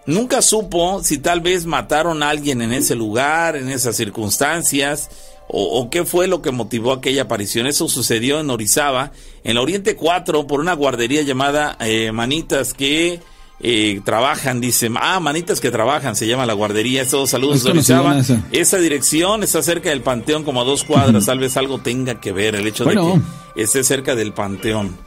nunca 0.05 0.41
supo 0.41 1.03
si 1.03 1.17
tal 1.17 1.41
vez 1.41 1.65
mataron 1.65 2.23
a 2.23 2.29
alguien 2.29 2.61
en 2.61 2.73
ese 2.73 2.95
lugar, 2.95 3.55
en 3.55 3.69
esas 3.69 3.95
circunstancias, 3.95 5.09
o, 5.47 5.89
qué 5.89 6.05
fue 6.05 6.27
lo 6.27 6.41
que 6.41 6.51
motivó 6.51 6.93
aquella 6.93 7.23
aparición. 7.23 7.67
Eso 7.67 7.87
sucedió 7.87 8.39
en 8.39 8.49
Orizaba, 8.49 9.11
en 9.43 9.55
la 9.55 9.61
Oriente 9.61 9.95
4, 9.95 10.47
por 10.47 10.59
una 10.59 10.73
guardería 10.73 11.21
llamada 11.21 11.77
eh, 11.79 12.11
Manitas, 12.11 12.73
que 12.73 13.19
eh, 13.59 14.01
trabajan, 14.03 14.59
dice, 14.59 14.89
ah, 14.95 15.19
manitas 15.19 15.59
que 15.59 15.69
trabajan, 15.69 16.15
se 16.15 16.27
llama 16.27 16.45
la 16.45 16.53
guardería, 16.53 17.07
todos 17.07 17.29
saludos 17.29 17.63
Orizaba. 17.65 18.19
Esa 18.51 18.77
dirección 18.77 19.43
está 19.43 19.61
cerca 19.61 19.89
del 19.89 20.01
panteón, 20.01 20.43
como 20.43 20.61
a 20.61 20.63
dos 20.63 20.83
cuadras, 20.83 21.25
tal 21.25 21.39
vez 21.39 21.55
algo 21.55 21.79
tenga 21.79 22.19
que 22.19 22.31
ver 22.31 22.55
el 22.55 22.65
hecho 22.65 22.83
de 22.85 22.95
que 22.95 23.61
esté 23.61 23.83
cerca 23.83 24.15
del 24.15 24.33
panteón. 24.33 24.97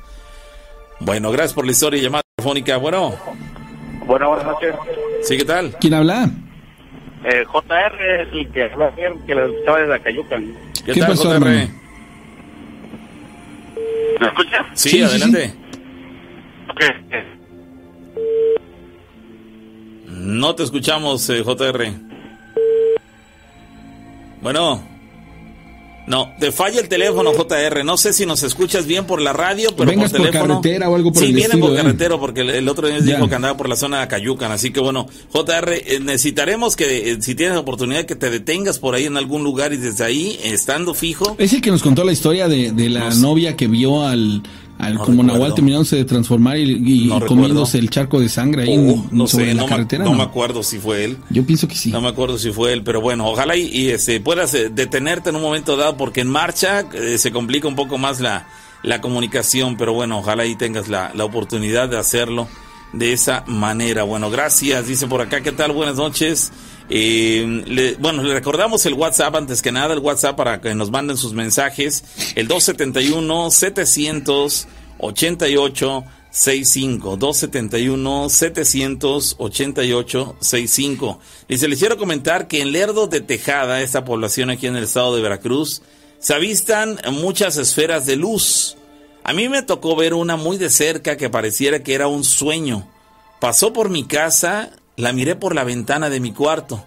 Bueno, 1.00 1.30
gracias 1.30 1.54
por 1.54 1.66
la 1.66 1.72
historia 1.72 2.00
llamada 2.00 2.22
telefónica. 2.36 2.76
Bueno. 2.78 3.14
Bueno, 4.06 4.28
buenas 4.28 4.46
noches. 4.46 4.74
Sí, 5.22 5.36
¿qué 5.36 5.44
tal? 5.44 5.76
¿Quién 5.80 5.94
habla? 5.94 6.30
Eh, 7.24 7.44
JR 7.44 8.22
es 8.22 8.28
el 8.32 8.48
que 8.52 8.64
habla 8.64 8.92
que 9.26 9.34
lo 9.34 9.46
escuchaba 9.46 9.80
desde 9.80 9.94
Acayucan. 9.94 10.54
¿Qué, 10.84 10.92
¿Qué 10.92 11.00
tal, 11.00 11.08
pasó, 11.10 11.28
JR? 11.30 11.68
¿Me 14.20 14.26
escucha? 14.26 14.66
Sí, 14.74 15.02
adelante. 15.02 15.52
No 20.06 20.54
te 20.54 20.62
escuchamos, 20.62 21.28
eh, 21.30 21.42
JR. 21.42 21.92
Bueno. 24.40 24.95
No, 26.06 26.32
te 26.38 26.52
falla 26.52 26.80
el 26.80 26.88
teléfono, 26.88 27.32
JR. 27.32 27.84
No 27.84 27.96
sé 27.96 28.12
si 28.12 28.26
nos 28.26 28.42
escuchas 28.42 28.86
bien 28.86 29.06
por 29.06 29.20
la 29.20 29.32
radio, 29.32 29.70
pero 29.76 29.92
por 29.92 30.10
teléfono. 30.10 30.24
por 30.24 30.32
carretera 30.32 30.88
o 30.88 30.94
algo 30.94 31.12
por 31.12 31.22
sí, 31.22 31.32
viene 31.32 31.56
por 31.58 31.72
¿eh? 31.72 31.76
carretera 31.76 32.18
porque 32.18 32.42
el, 32.42 32.68
otro 32.68 32.86
día 32.86 33.00
dijo 33.00 33.28
que 33.28 33.34
andaba 33.34 33.56
por 33.56 33.68
la 33.68 33.76
zona 33.76 33.98
de 33.98 34.02
Acayucan. 34.04 34.52
Así 34.52 34.70
que 34.70 34.80
bueno, 34.80 35.08
JR, 35.32 35.72
eh, 35.72 36.00
necesitaremos 36.00 36.76
que 36.76 37.12
eh, 37.12 37.18
si 37.20 37.34
tienes 37.34 37.58
oportunidad 37.58 38.04
que 38.04 38.14
te 38.14 38.30
detengas 38.30 38.78
por 38.78 38.94
ahí 38.94 39.06
en 39.06 39.16
algún 39.16 39.42
lugar 39.42 39.72
y 39.72 39.78
desde 39.78 40.04
ahí, 40.04 40.38
estando 40.44 40.94
fijo. 40.94 41.34
Es 41.38 41.52
el 41.52 41.60
que 41.60 41.70
nos 41.70 41.82
contó 41.82 42.04
la 42.04 42.12
historia 42.12 42.48
de, 42.48 42.72
la 42.88 43.10
novia 43.10 43.56
que 43.56 43.66
vio 43.66 44.06
al 44.06 44.42
como 45.04 45.22
Nahual 45.22 45.54
terminándose 45.54 45.96
de 45.96 46.04
transformar 46.04 46.58
y, 46.58 47.08
comiéndose 47.26 47.78
el 47.78 47.90
charco 47.90 48.20
de 48.20 48.28
sangre 48.28 48.64
ahí 48.64 48.76
oh, 48.76 49.06
no 49.10 49.26
sobre 49.26 49.54
la 49.54 49.66
carretera. 49.66 50.04
no, 50.04 50.14
me 50.14 50.22
acuerdo 50.22 50.62
si 50.62 50.78
fue 50.78 51.04
él. 51.04 51.16
Yo 51.30 51.44
pienso 51.44 51.66
que 51.68 51.74
sí. 51.74 51.90
No 51.90 52.00
me 52.00 52.08
acuerdo 52.08 52.38
si 52.38 52.50
fue 52.52 52.72
él, 52.72 52.82
pero 52.82 53.00
bueno, 53.00 53.26
ojalá 53.26 53.56
y, 53.56 53.88
este, 53.88 54.20
puedas 54.20 54.54
eh, 54.54 54.68
detenerte 54.70 55.30
en 55.30 55.36
un 55.36 55.42
momento 55.42 55.76
dado 55.76 55.96
porque 55.96 56.20
en 56.20 56.28
marcha 56.28 56.84
eh, 56.92 57.18
se 57.18 57.30
complica 57.30 57.68
un 57.68 57.76
poco 57.76 57.98
más 57.98 58.20
la, 58.20 58.48
la 58.82 59.00
comunicación, 59.00 59.76
pero 59.76 59.92
bueno, 59.92 60.18
ojalá 60.18 60.46
y 60.46 60.56
tengas 60.56 60.88
la, 60.88 61.12
la 61.14 61.24
oportunidad 61.24 61.88
de 61.88 61.98
hacerlo 61.98 62.48
de 62.92 63.12
esa 63.12 63.44
manera. 63.46 64.04
Bueno, 64.04 64.30
gracias, 64.30 64.86
dice 64.86 65.06
por 65.06 65.20
acá, 65.20 65.42
¿qué 65.42 65.52
tal? 65.52 65.72
Buenas 65.72 65.96
noches. 65.96 66.52
Eh, 66.88 67.96
bueno, 67.98 68.22
le 68.22 68.32
recordamos 68.32 68.86
el 68.86 68.94
WhatsApp 68.94 69.34
antes 69.34 69.60
que 69.60 69.72
nada, 69.72 69.92
el 69.92 70.00
WhatsApp 70.00 70.36
para 70.36 70.60
que 70.60 70.74
nos 70.74 70.90
manden 70.90 71.16
sus 71.16 71.32
mensajes, 71.32 72.04
el 72.36 72.46
271 72.46 73.50
788 73.50 76.04
65 76.30 77.16
271 77.16 78.28
788 78.28 80.36
65 80.40 81.20
Dice, 81.48 81.68
les 81.68 81.78
quiero 81.78 81.96
comentar 81.96 82.46
que 82.46 82.60
en 82.60 82.72
Lerdo 82.72 83.06
de 83.06 83.20
Tejada, 83.20 83.80
esta 83.80 84.04
población 84.04 84.50
aquí 84.50 84.66
en 84.66 84.76
el 84.76 84.84
estado 84.84 85.16
de 85.16 85.22
Veracruz, 85.22 85.82
se 86.18 86.34
avistan 86.34 86.98
muchas 87.10 87.56
esferas 87.56 88.06
de 88.06 88.16
luz. 88.16 88.76
A 89.28 89.32
mí 89.32 89.48
me 89.48 89.62
tocó 89.62 89.96
ver 89.96 90.14
una 90.14 90.36
muy 90.36 90.56
de 90.56 90.70
cerca 90.70 91.16
que 91.16 91.28
pareciera 91.28 91.82
que 91.82 91.94
era 91.94 92.06
un 92.06 92.22
sueño. 92.22 92.86
Pasó 93.40 93.72
por 93.72 93.90
mi 93.90 94.04
casa 94.04 94.70
la 94.96 95.12
miré 95.12 95.34
por 95.34 95.52
la 95.52 95.64
ventana 95.64 96.10
de 96.10 96.20
mi 96.20 96.32
cuarto. 96.32 96.84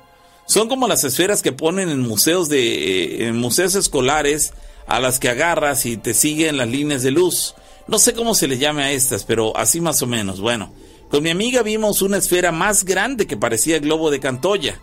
Son 0.47 0.69
como 0.69 0.87
las 0.87 1.03
esferas 1.03 1.41
que 1.41 1.51
ponen 1.51 1.89
en 1.89 1.99
museos 1.99 2.47
de 2.47 3.27
eh, 3.27 3.33
museos 3.33 3.75
escolares 3.75 4.53
a 4.87 5.01
las 5.01 5.19
que 5.19 5.27
agarras 5.27 5.85
y 5.85 5.97
te 5.97 6.13
siguen 6.13 6.55
las 6.55 6.69
líneas 6.69 7.03
de 7.03 7.11
luz. 7.11 7.55
No 7.89 7.99
sé 7.99 8.13
cómo 8.13 8.33
se 8.33 8.47
le 8.47 8.57
llame 8.57 8.83
a 8.83 8.91
estas, 8.93 9.25
pero 9.25 9.57
así 9.57 9.81
más 9.81 10.01
o 10.01 10.07
menos. 10.07 10.39
Bueno, 10.39 10.71
con 11.11 11.21
mi 11.21 11.31
amiga 11.31 11.61
vimos 11.61 12.01
una 12.01 12.19
esfera 12.19 12.53
más 12.53 12.85
grande 12.85 13.27
que 13.27 13.35
parecía 13.35 13.75
el 13.75 13.81
globo 13.81 14.11
de 14.11 14.21
Cantoya. 14.21 14.79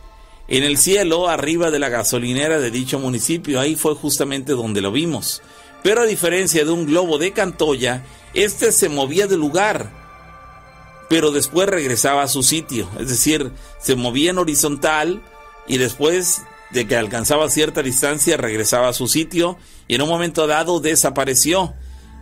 En 0.47 0.62
el 0.62 0.77
cielo, 0.77 1.27
arriba 1.27 1.70
de 1.70 1.78
la 1.78 1.89
gasolinera 1.89 2.59
de 2.59 2.70
dicho 2.70 2.99
municipio, 2.99 3.59
ahí 3.59 3.77
fue 3.77 3.95
justamente 3.95 4.53
donde 4.53 4.83
lo 4.83 4.93
vimos. 4.93 5.41
Pero 5.86 6.00
a 6.00 6.04
diferencia 6.04 6.64
de 6.64 6.72
un 6.72 6.84
globo 6.84 7.16
de 7.16 7.30
Cantoya, 7.30 8.02
este 8.34 8.72
se 8.72 8.88
movía 8.88 9.28
de 9.28 9.36
lugar 9.36 9.88
pero 11.08 11.30
después 11.30 11.68
regresaba 11.68 12.24
a 12.24 12.26
su 12.28 12.42
sitio, 12.42 12.88
es 12.98 13.08
decir, 13.08 13.52
se 13.78 13.94
movía 13.94 14.30
en 14.30 14.38
horizontal 14.38 15.22
y 15.68 15.78
después 15.78 16.42
de 16.72 16.88
que 16.88 16.96
alcanzaba 16.96 17.48
cierta 17.50 17.84
distancia 17.84 18.36
regresaba 18.36 18.88
a 18.88 18.92
su 18.92 19.06
sitio 19.06 19.56
y 19.86 19.94
en 19.94 20.02
un 20.02 20.08
momento 20.08 20.48
dado 20.48 20.80
desapareció. 20.80 21.74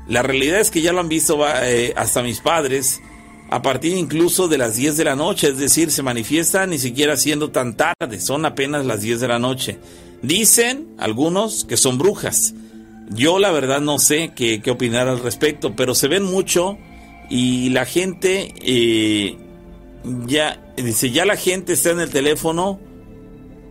La 0.06 0.22
realidad 0.22 0.60
es 0.60 0.70
que 0.70 0.82
ya 0.82 0.92
lo 0.92 1.00
han 1.00 1.08
visto 1.08 1.38
eh, 1.62 1.94
hasta 1.96 2.22
mis 2.22 2.40
padres 2.40 3.00
a 3.48 3.62
partir 3.62 3.96
incluso 3.96 4.46
de 4.46 4.58
las 4.58 4.76
10 4.76 4.98
de 4.98 5.04
la 5.04 5.16
noche, 5.16 5.48
es 5.48 5.56
decir, 5.56 5.90
se 5.90 6.02
manifiesta 6.02 6.66
ni 6.66 6.78
siquiera 6.78 7.16
siendo 7.16 7.52
tan 7.52 7.74
tarde, 7.74 8.20
son 8.20 8.44
apenas 8.44 8.84
las 8.84 9.00
10 9.00 9.20
de 9.20 9.28
la 9.28 9.38
noche. 9.38 9.78
Dicen 10.20 10.94
algunos 10.98 11.64
que 11.64 11.78
son 11.78 11.96
brujas. 11.96 12.52
Yo 13.10 13.38
la 13.38 13.50
verdad 13.50 13.80
no 13.80 13.98
sé 13.98 14.32
qué, 14.34 14.60
qué 14.62 14.70
opinar 14.70 15.08
al 15.08 15.20
respecto, 15.20 15.76
pero 15.76 15.94
se 15.94 16.08
ven 16.08 16.24
mucho 16.24 16.78
y 17.30 17.70
la 17.70 17.84
gente 17.84 18.54
eh, 18.60 19.36
ya 20.26 20.60
dice 20.76 21.10
ya 21.10 21.24
la 21.24 21.36
gente 21.36 21.72
está 21.72 21.90
en 21.90 22.00
el 22.00 22.10
teléfono 22.10 22.80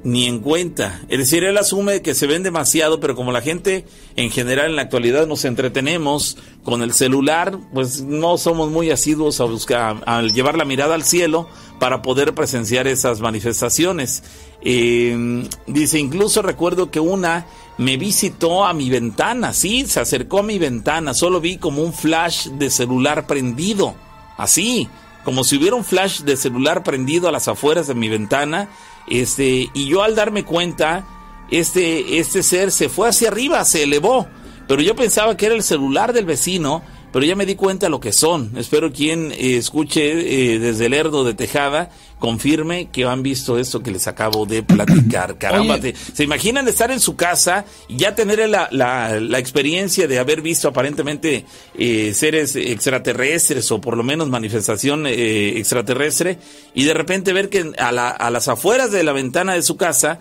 ni 0.04 0.26
en 0.26 0.40
cuenta. 0.40 1.02
Es 1.08 1.18
decir 1.18 1.46
él 1.46 1.58
asume 1.58 2.02
que 2.02 2.14
se 2.14 2.28
ven 2.28 2.44
demasiado 2.44 3.00
pero 3.00 3.16
como 3.16 3.32
la 3.32 3.42
gente 3.42 3.86
en 4.16 4.32
general 4.32 4.70
en 4.70 4.76
la 4.76 4.82
actualidad 4.82 5.28
nos 5.28 5.46
entretenemos 5.46 6.38
con 6.64 6.82
el 6.82 6.94
celular 6.94 7.58
pues 7.74 8.02
no 8.02 8.38
somos 8.38 8.70
muy 8.70 8.92
asiduos 8.92 9.40
a 9.40 9.46
buscar 9.46 10.04
a 10.06 10.22
llevar 10.24 10.58
la 10.58 10.66
mirada 10.66 10.96
al 10.96 11.04
cielo 11.04 11.48
para 11.80 12.02
poder 12.02 12.34
presenciar 12.34 12.88
esas 12.88 13.22
manifestaciones. 13.22 14.24
Eh, 14.62 15.48
dice 15.68 16.00
incluso 16.00 16.42
recuerdo 16.42 16.92
que 16.92 17.00
una 17.00 17.46
me 17.78 17.98
visitó 17.98 18.66
a 18.66 18.74
mi 18.74 18.90
ventana, 18.90 19.54
sí, 19.54 19.86
se 19.86 20.00
acercó 20.00 20.40
a 20.40 20.44
mi 20.44 20.60
ventana, 20.60 21.14
solo 21.14 21.42
vi 21.42 21.58
como 21.58 21.82
un 21.82 21.94
flash 21.94 22.48
de 22.50 22.70
celular 22.70 23.26
prendido, 23.26 23.96
así, 24.38 24.90
como 25.24 25.44
si 25.44 25.58
hubiera 25.58 25.76
un 25.76 25.86
flash 25.86 26.22
de 26.22 26.38
celular 26.38 26.84
prendido 26.84 27.28
a 27.28 27.32
las 27.32 27.48
afueras 27.48 27.88
de 27.88 27.96
mi 27.96 28.10
ventana, 28.10 28.70
este, 29.08 29.70
y 29.74 29.88
yo 29.88 30.04
al 30.04 30.16
darme 30.16 30.44
cuenta, 30.44 31.06
este, 31.50 32.20
este 32.20 32.44
ser 32.44 32.72
se 32.72 32.90
fue 32.90 33.10
hacia 33.10 33.30
arriba, 33.30 33.64
se 33.66 33.84
elevó, 33.84 34.28
pero 34.68 34.82
yo 34.82 34.96
pensaba 34.96 35.36
que 35.36 35.48
era 35.48 35.56
el 35.56 35.64
celular 35.64 36.14
del 36.14 36.26
vecino, 36.26 36.84
pero 37.14 37.28
ya 37.28 37.36
me 37.36 37.46
di 37.46 37.54
cuenta 37.54 37.90
lo 37.90 38.00
que 38.00 38.12
son. 38.12 38.52
Espero 38.58 38.92
quien 38.92 39.32
eh, 39.32 39.58
escuche 39.58 40.54
eh, 40.54 40.60
desde 40.60 40.88
el 40.88 40.94
Erdo 40.96 41.24
de 41.24 41.36
Tejada 41.36 41.92
confirme 42.18 42.90
que 42.90 43.04
han 43.06 43.22
visto 43.22 43.60
esto 43.60 43.84
que 43.84 43.92
les 43.92 44.08
acabo 44.08 44.48
de 44.48 44.64
platicar. 44.64 45.38
Caramba, 45.38 45.80
¿se 45.80 46.24
imaginan 46.24 46.68
estar 46.68 46.90
en 46.90 47.00
su 47.00 47.16
casa 47.16 47.66
y 47.88 47.98
ya 47.98 48.16
tener 48.16 48.50
la, 48.50 48.68
la, 48.72 49.20
la 49.20 49.38
experiencia 49.38 50.08
de 50.08 50.18
haber 50.18 50.42
visto 50.42 50.68
aparentemente 50.68 51.46
eh, 51.78 52.14
seres 52.16 52.56
extraterrestres 52.56 53.72
o 53.72 53.80
por 53.80 53.96
lo 53.96 54.04
menos 54.04 54.28
manifestación 54.28 55.06
extraterrestre 55.06 56.40
y 56.74 56.84
de 56.86 56.96
repente 56.96 57.32
ver 57.32 57.50
que 57.50 57.74
a, 57.78 57.92
la, 57.92 58.10
a 58.10 58.32
las 58.32 58.48
afueras 58.48 58.92
de 58.92 59.04
la 59.04 59.14
ventana 59.14 59.54
de 59.54 59.62
su 59.62 59.78
casa 59.78 60.20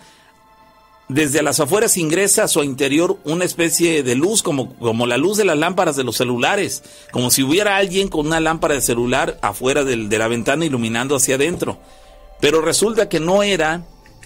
desde 1.09 1.43
las 1.43 1.59
afueras 1.59 1.97
ingresa 1.97 2.43
a 2.43 2.47
su 2.47 2.63
interior 2.63 3.17
una 3.25 3.45
especie 3.45 4.03
de 4.03 4.15
luz, 4.15 4.41
como, 4.41 4.73
como 4.75 5.05
la 5.05 5.17
luz 5.17 5.37
de 5.37 5.45
las 5.45 5.57
lámparas 5.57 5.95
de 5.95 6.03
los 6.03 6.15
celulares, 6.15 6.83
como 7.11 7.29
si 7.29 7.43
hubiera 7.43 7.77
alguien 7.77 8.07
con 8.07 8.27
una 8.27 8.39
lámpara 8.39 8.75
de 8.75 8.81
celular 8.81 9.37
afuera 9.41 9.83
de 9.83 10.17
la 10.17 10.27
ventana 10.27 10.65
iluminando 10.65 11.15
hacia 11.15 11.35
adentro. 11.35 11.77
Pero 12.39 12.61
resulta 12.61 13.09
que 13.09 13.19
no 13.19 13.43
era 13.43 13.85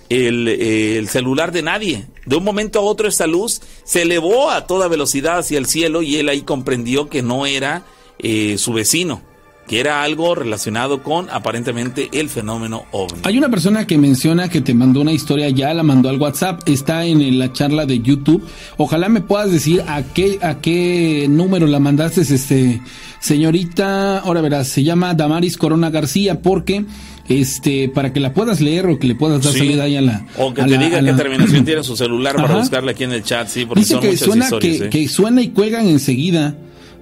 el, 0.09 0.47
el, 0.47 1.09
celular 1.09 1.51
de 1.51 1.61
nadie. 1.61 2.07
De 2.25 2.35
un 2.35 2.43
momento 2.43 2.79
a 2.79 2.83
otro 2.83 3.07
esta 3.07 3.27
luz 3.27 3.61
se 3.83 4.03
elevó 4.03 4.51
a 4.51 4.67
toda 4.67 4.87
velocidad 4.87 5.39
hacia 5.39 5.57
el 5.57 5.65
cielo 5.65 6.01
y 6.01 6.17
él 6.17 6.29
ahí 6.29 6.41
comprendió 6.41 7.09
que 7.09 7.21
no 7.21 7.45
era 7.45 7.83
eh, 8.19 8.57
su 8.57 8.73
vecino 8.73 9.21
que 9.67 9.79
era 9.79 10.01
algo 10.01 10.33
relacionado 10.33 11.03
con 11.03 11.29
aparentemente 11.29 12.09
el 12.13 12.29
fenómeno 12.29 12.85
ovni. 12.91 13.19
Hay 13.23 13.37
una 13.37 13.49
persona 13.49 13.85
que 13.85 13.97
menciona 13.97 14.49
que 14.49 14.61
te 14.61 14.73
mandó 14.73 15.01
una 15.01 15.11
historia, 15.11 15.49
ya 15.49 15.73
la 15.73 15.83
mandó 15.83 16.09
al 16.09 16.19
WhatsApp, 16.19 16.61
está 16.67 17.05
en 17.05 17.37
la 17.37 17.51
charla 17.51 17.85
de 17.85 17.99
YouTube. 17.99 18.43
Ojalá 18.77 19.09
me 19.09 19.21
puedas 19.21 19.51
decir 19.51 19.83
a 19.87 20.03
qué 20.03 20.39
a 20.41 20.59
qué 20.59 21.27
número 21.29 21.67
la 21.67 21.79
mandaste, 21.79 22.21
este 22.21 22.81
señorita, 23.19 24.19
ahora 24.19 24.41
verás, 24.41 24.69
se 24.69 24.83
llama 24.83 25.13
Damaris 25.13 25.57
Corona 25.57 25.89
García 25.89 26.41
porque 26.41 26.85
este 27.27 27.89
para 27.89 28.13
que 28.13 28.21
la 28.21 28.33
puedas 28.33 28.61
leer 28.61 28.85
o 28.87 28.97
que 28.97 29.07
le 29.07 29.15
puedas 29.15 29.43
dar 29.43 29.53
salida 29.53 29.83
ahí 29.83 29.97
a 29.97 30.01
la 30.01 30.25
o 30.37 30.53
que 30.53 30.63
te 30.63 30.77
diga 30.77 31.03
qué 31.03 31.13
terminación 31.13 31.65
tiene 31.65 31.83
su 31.83 31.95
celular 31.97 32.37
para 32.37 32.55
buscarla 32.55 32.91
aquí 32.91 33.03
en 33.03 33.11
el 33.11 33.23
chat 33.23 33.49
sí 33.49 33.65
porque 33.65 33.81
Dice 33.81 33.99
que 33.99 34.15
suena 34.15 34.47
que, 34.61 34.89
que 34.89 35.07
suena 35.09 35.41
y 35.41 35.49
cuelgan 35.49 35.87
enseguida 35.87 36.55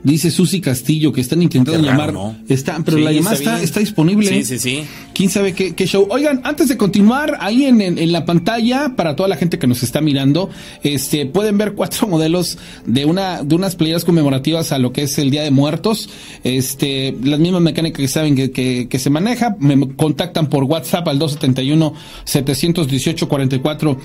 Dice 0.05 0.29
Susi 0.29 0.61
Castillo 0.61 1.11
que 1.11 1.19
están 1.19 1.41
intentando 1.41 1.81
llamar. 1.81 2.13
Está, 2.47 2.79
pero 2.85 2.99
la 2.99 3.11
llamada 3.11 3.59
está, 3.59 3.79
disponible. 3.79 4.27
Sí, 4.27 4.43
sí, 4.43 4.59
sí. 4.59 4.83
¿Quién 5.15 5.31
sabe 5.31 5.53
qué, 5.53 5.87
show? 5.87 6.07
Oigan, 6.11 6.41
antes 6.43 6.69
de 6.69 6.77
continuar, 6.77 7.39
ahí 7.41 7.65
en, 7.65 7.81
en, 7.81 8.11
la 8.11 8.23
pantalla, 8.23 8.93
para 8.95 9.15
toda 9.15 9.27
la 9.27 9.35
gente 9.35 9.57
que 9.57 9.65
nos 9.65 9.81
está 9.81 10.01
mirando, 10.01 10.51
este, 10.83 11.25
pueden 11.25 11.57
ver 11.57 11.73
cuatro 11.73 12.07
modelos 12.07 12.59
de 12.85 13.05
una, 13.05 13.41
de 13.41 13.55
unas 13.55 13.75
playeras 13.75 14.05
conmemorativas 14.05 14.71
a 14.71 14.77
lo 14.77 14.93
que 14.93 15.01
es 15.01 15.17
el 15.17 15.31
Día 15.31 15.41
de 15.41 15.49
Muertos. 15.49 16.07
Este, 16.43 17.17
las 17.23 17.39
mismas 17.39 17.63
mecánicas 17.63 17.97
que 17.97 18.07
saben 18.07 18.35
que, 18.35 18.51
que, 18.51 18.87
que 18.87 18.99
se 18.99 19.09
maneja. 19.09 19.55
Me 19.59 19.95
contactan 19.95 20.51
por 20.51 20.65
WhatsApp 20.65 21.07
al 21.07 21.17
271 21.17 21.95
718 22.25 23.27
44 23.27 23.97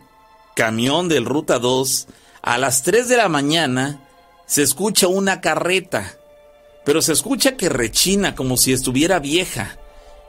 camión 0.58 1.08
del 1.08 1.24
Ruta 1.24 1.58
2, 1.58 2.08
a 2.42 2.58
las 2.58 2.84
3 2.84 3.08
de 3.08 3.16
la 3.16 3.30
mañana 3.30 4.02
se 4.46 4.62
escucha 4.62 5.08
una 5.08 5.40
carreta 5.40 6.18
pero 6.86 7.02
se 7.02 7.12
escucha 7.12 7.58
que 7.58 7.68
rechina 7.68 8.36
como 8.36 8.56
si 8.56 8.72
estuviera 8.72 9.20
vieja. 9.20 9.78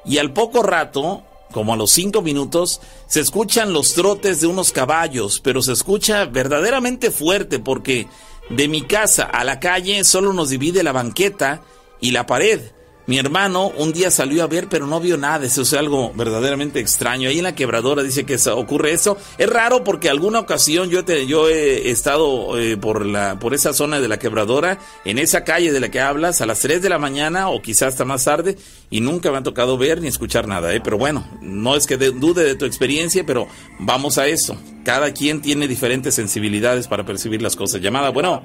Y 0.04 0.18
al 0.18 0.32
poco 0.32 0.62
rato, 0.62 1.22
como 1.52 1.74
a 1.74 1.76
los 1.76 1.90
cinco 1.90 2.22
minutos, 2.22 2.80
se 3.06 3.20
escuchan 3.20 3.72
los 3.72 3.94
trotes 3.94 4.40
de 4.40 4.46
unos 4.46 4.72
caballos, 4.72 5.40
pero 5.40 5.62
se 5.62 5.72
escucha 5.72 6.24
verdaderamente 6.24 7.10
fuerte 7.10 7.58
porque 7.58 8.08
de 8.48 8.68
mi 8.68 8.82
casa 8.82 9.24
a 9.24 9.44
la 9.44 9.60
calle 9.60 10.02
solo 10.04 10.32
nos 10.32 10.50
divide 10.50 10.82
la 10.82 10.92
banqueta 10.92 11.62
y 12.00 12.10
la 12.10 12.26
pared. 12.26 12.60
Mi 13.06 13.18
hermano 13.18 13.68
un 13.68 13.92
día 13.92 14.10
salió 14.10 14.42
a 14.42 14.48
ver, 14.48 14.68
pero 14.68 14.86
no 14.86 14.98
vio 14.98 15.16
nada. 15.16 15.46
Eso 15.46 15.62
es 15.62 15.72
algo 15.74 16.12
verdaderamente 16.14 16.80
extraño. 16.80 17.28
Ahí 17.28 17.38
en 17.38 17.44
la 17.44 17.54
quebradora 17.54 18.02
dice 18.02 18.26
que 18.26 18.36
ocurre 18.50 18.92
eso. 18.92 19.16
Es 19.38 19.48
raro 19.48 19.84
porque 19.84 20.10
alguna 20.10 20.40
ocasión 20.40 20.90
yo, 20.90 21.04
te, 21.04 21.26
yo 21.26 21.48
he 21.48 21.90
estado 21.90 22.58
eh, 22.58 22.76
por, 22.76 23.06
la, 23.06 23.38
por 23.38 23.54
esa 23.54 23.72
zona 23.72 24.00
de 24.00 24.08
la 24.08 24.18
quebradora, 24.18 24.78
en 25.04 25.18
esa 25.18 25.44
calle 25.44 25.70
de 25.70 25.78
la 25.78 25.88
que 25.88 26.00
hablas, 26.00 26.40
a 26.40 26.46
las 26.46 26.58
3 26.60 26.82
de 26.82 26.88
la 26.88 26.98
mañana 26.98 27.48
o 27.48 27.62
quizás 27.62 27.92
hasta 27.92 28.04
más 28.04 28.24
tarde, 28.24 28.56
y 28.90 29.00
nunca 29.00 29.30
me 29.30 29.38
ha 29.38 29.42
tocado 29.44 29.78
ver 29.78 30.00
ni 30.00 30.08
escuchar 30.08 30.48
nada. 30.48 30.74
¿eh? 30.74 30.80
Pero 30.82 30.98
bueno, 30.98 31.24
no 31.40 31.76
es 31.76 31.86
que 31.86 31.96
dude 31.96 32.42
de 32.42 32.56
tu 32.56 32.64
experiencia, 32.64 33.24
pero 33.24 33.46
vamos 33.78 34.18
a 34.18 34.26
eso. 34.26 34.56
Cada 34.84 35.12
quien 35.12 35.42
tiene 35.42 35.68
diferentes 35.68 36.14
sensibilidades 36.14 36.88
para 36.88 37.06
percibir 37.06 37.40
las 37.40 37.54
cosas. 37.54 37.80
Llamada, 37.80 38.10
bueno. 38.10 38.42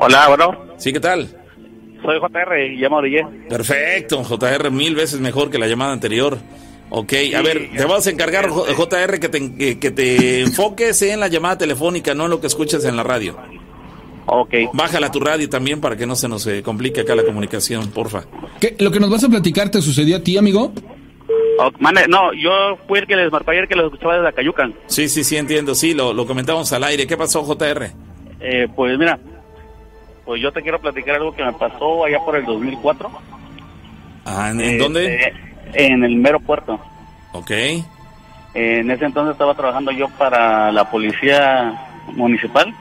Hola, 0.00 0.28
bueno. 0.28 0.74
Sí, 0.78 0.92
¿qué 0.92 0.98
tal? 0.98 1.41
Soy 2.02 2.18
JR 2.18 2.58
y 2.66 2.76
llamo 2.76 2.98
a 2.98 3.02
Perfecto, 3.48 4.24
JR 4.24 4.70
mil 4.70 4.94
veces 4.94 5.20
mejor 5.20 5.50
que 5.50 5.58
la 5.58 5.66
llamada 5.66 5.92
anterior. 5.92 6.38
Ok, 6.90 7.12
a 7.34 7.40
ver, 7.42 7.70
te 7.74 7.82
vamos 7.84 8.06
a 8.06 8.10
encargar, 8.10 8.50
JR, 8.50 9.18
que 9.18 9.28
te, 9.28 9.78
que 9.78 9.90
te 9.90 10.40
enfoques 10.42 11.00
en 11.02 11.20
la 11.20 11.28
llamada 11.28 11.58
telefónica, 11.58 12.14
no 12.14 12.24
en 12.24 12.30
lo 12.30 12.40
que 12.40 12.48
escuchas 12.48 12.84
en 12.84 12.96
la 12.96 13.02
radio. 13.02 13.36
Ok. 14.26 14.54
Bájala 14.72 15.10
tu 15.10 15.20
radio 15.20 15.48
también 15.48 15.80
para 15.80 15.96
que 15.96 16.06
no 16.06 16.14
se 16.16 16.28
nos 16.28 16.46
eh, 16.46 16.62
complique 16.62 17.00
acá 17.00 17.14
la 17.14 17.24
comunicación, 17.24 17.90
porfa. 17.90 18.24
¿Qué, 18.60 18.76
¿Lo 18.78 18.90
que 18.90 19.00
nos 19.00 19.10
vas 19.10 19.24
a 19.24 19.28
platicar 19.28 19.70
te 19.70 19.80
sucedió 19.80 20.16
a 20.16 20.20
ti, 20.22 20.36
amigo? 20.36 20.72
no, 22.08 22.32
yo 22.34 22.76
fui 22.88 22.98
el 22.98 23.06
que 23.06 23.16
les 23.16 23.30
marcó 23.30 23.50
ayer 23.52 23.68
que 23.68 23.76
los 23.76 23.86
escuchaba 23.86 24.16
desde 24.16 24.28
Acayucan. 24.28 24.74
Sí, 24.86 25.08
sí, 25.08 25.22
sí, 25.24 25.36
entiendo, 25.36 25.74
sí, 25.74 25.94
lo, 25.94 26.12
lo 26.12 26.26
comentamos 26.26 26.72
al 26.72 26.84
aire. 26.84 27.06
¿Qué 27.06 27.16
pasó, 27.16 27.42
JR? 27.44 27.90
Eh, 28.40 28.68
pues 28.74 28.98
mira, 28.98 29.18
pues 30.24 30.40
yo 30.40 30.52
te 30.52 30.62
quiero 30.62 30.80
platicar 30.80 31.16
algo 31.16 31.34
que 31.34 31.44
me 31.44 31.52
pasó 31.52 32.04
allá 32.04 32.18
por 32.20 32.36
el 32.36 32.44
2004. 32.44 33.10
Ah, 34.24 34.50
¿en, 34.50 34.78
dónde? 34.78 35.14
Este, 35.14 35.92
en 35.92 36.04
el 36.04 36.16
mero 36.16 36.40
puerto. 36.40 36.78
Ok. 37.32 37.50
En 38.54 38.90
ese 38.90 39.04
entonces 39.06 39.32
estaba 39.32 39.54
trabajando 39.54 39.90
yo 39.90 40.08
para 40.10 40.70
la 40.70 40.90
policía 40.90 41.74
municipal. 42.08 42.72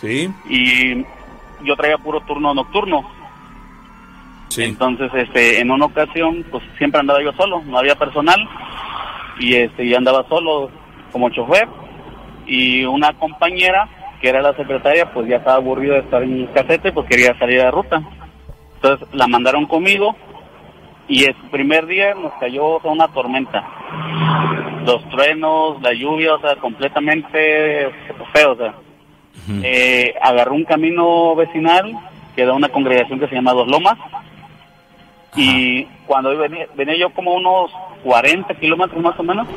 Sí. 0.00 0.30
Y 0.48 1.04
yo 1.64 1.76
traía 1.76 1.98
puro 1.98 2.20
turno 2.20 2.54
nocturno. 2.54 3.08
Sí. 4.48 4.64
Entonces, 4.64 5.10
este, 5.14 5.60
en 5.60 5.70
una 5.70 5.86
ocasión, 5.86 6.44
pues 6.50 6.62
siempre 6.76 7.00
andaba 7.00 7.22
yo 7.22 7.32
solo, 7.32 7.62
no 7.64 7.78
había 7.78 7.94
personal 7.94 8.38
y 9.38 9.54
este, 9.54 9.88
yo 9.88 9.96
andaba 9.96 10.26
solo 10.28 10.70
como 11.10 11.30
chofer 11.30 11.66
y 12.46 12.84
una 12.84 13.12
compañera 13.14 13.88
que 14.22 14.28
era 14.28 14.40
la 14.40 14.54
secretaria, 14.54 15.12
pues 15.12 15.28
ya 15.28 15.36
estaba 15.36 15.56
aburrido 15.56 15.94
de 15.94 16.00
estar 16.00 16.22
en 16.22 16.46
casete, 16.46 16.92
pues 16.92 17.08
quería 17.08 17.36
salir 17.38 17.60
de 17.60 17.70
ruta. 17.70 18.00
Entonces 18.76 19.08
la 19.12 19.26
mandaron 19.26 19.66
conmigo 19.66 20.16
y 21.08 21.24
el 21.24 21.34
primer 21.50 21.86
día 21.86 22.14
nos 22.14 22.32
cayó 22.34 22.78
una 22.84 23.08
tormenta. 23.08 23.64
Los 24.86 25.06
truenos, 25.10 25.82
la 25.82 25.92
lluvia, 25.92 26.34
o 26.34 26.40
sea, 26.40 26.56
completamente 26.56 27.90
feo, 28.32 28.52
o 28.52 28.56
sea. 28.56 28.74
eh, 29.64 30.14
agarró 30.22 30.54
un 30.54 30.64
camino 30.64 31.34
vecinal 31.34 31.92
que 32.36 32.46
da 32.46 32.52
una 32.52 32.68
congregación 32.68 33.18
que 33.18 33.28
se 33.28 33.34
llama 33.34 33.52
Dos 33.52 33.66
Lomas. 33.68 33.98
Y 35.34 35.84
cuando 36.06 36.36
venía, 36.36 36.66
venía 36.76 36.96
yo 36.96 37.10
como 37.10 37.34
unos 37.34 37.72
40 38.04 38.54
kilómetros 38.54 39.02
más 39.02 39.18
o 39.18 39.22
menos, 39.22 39.48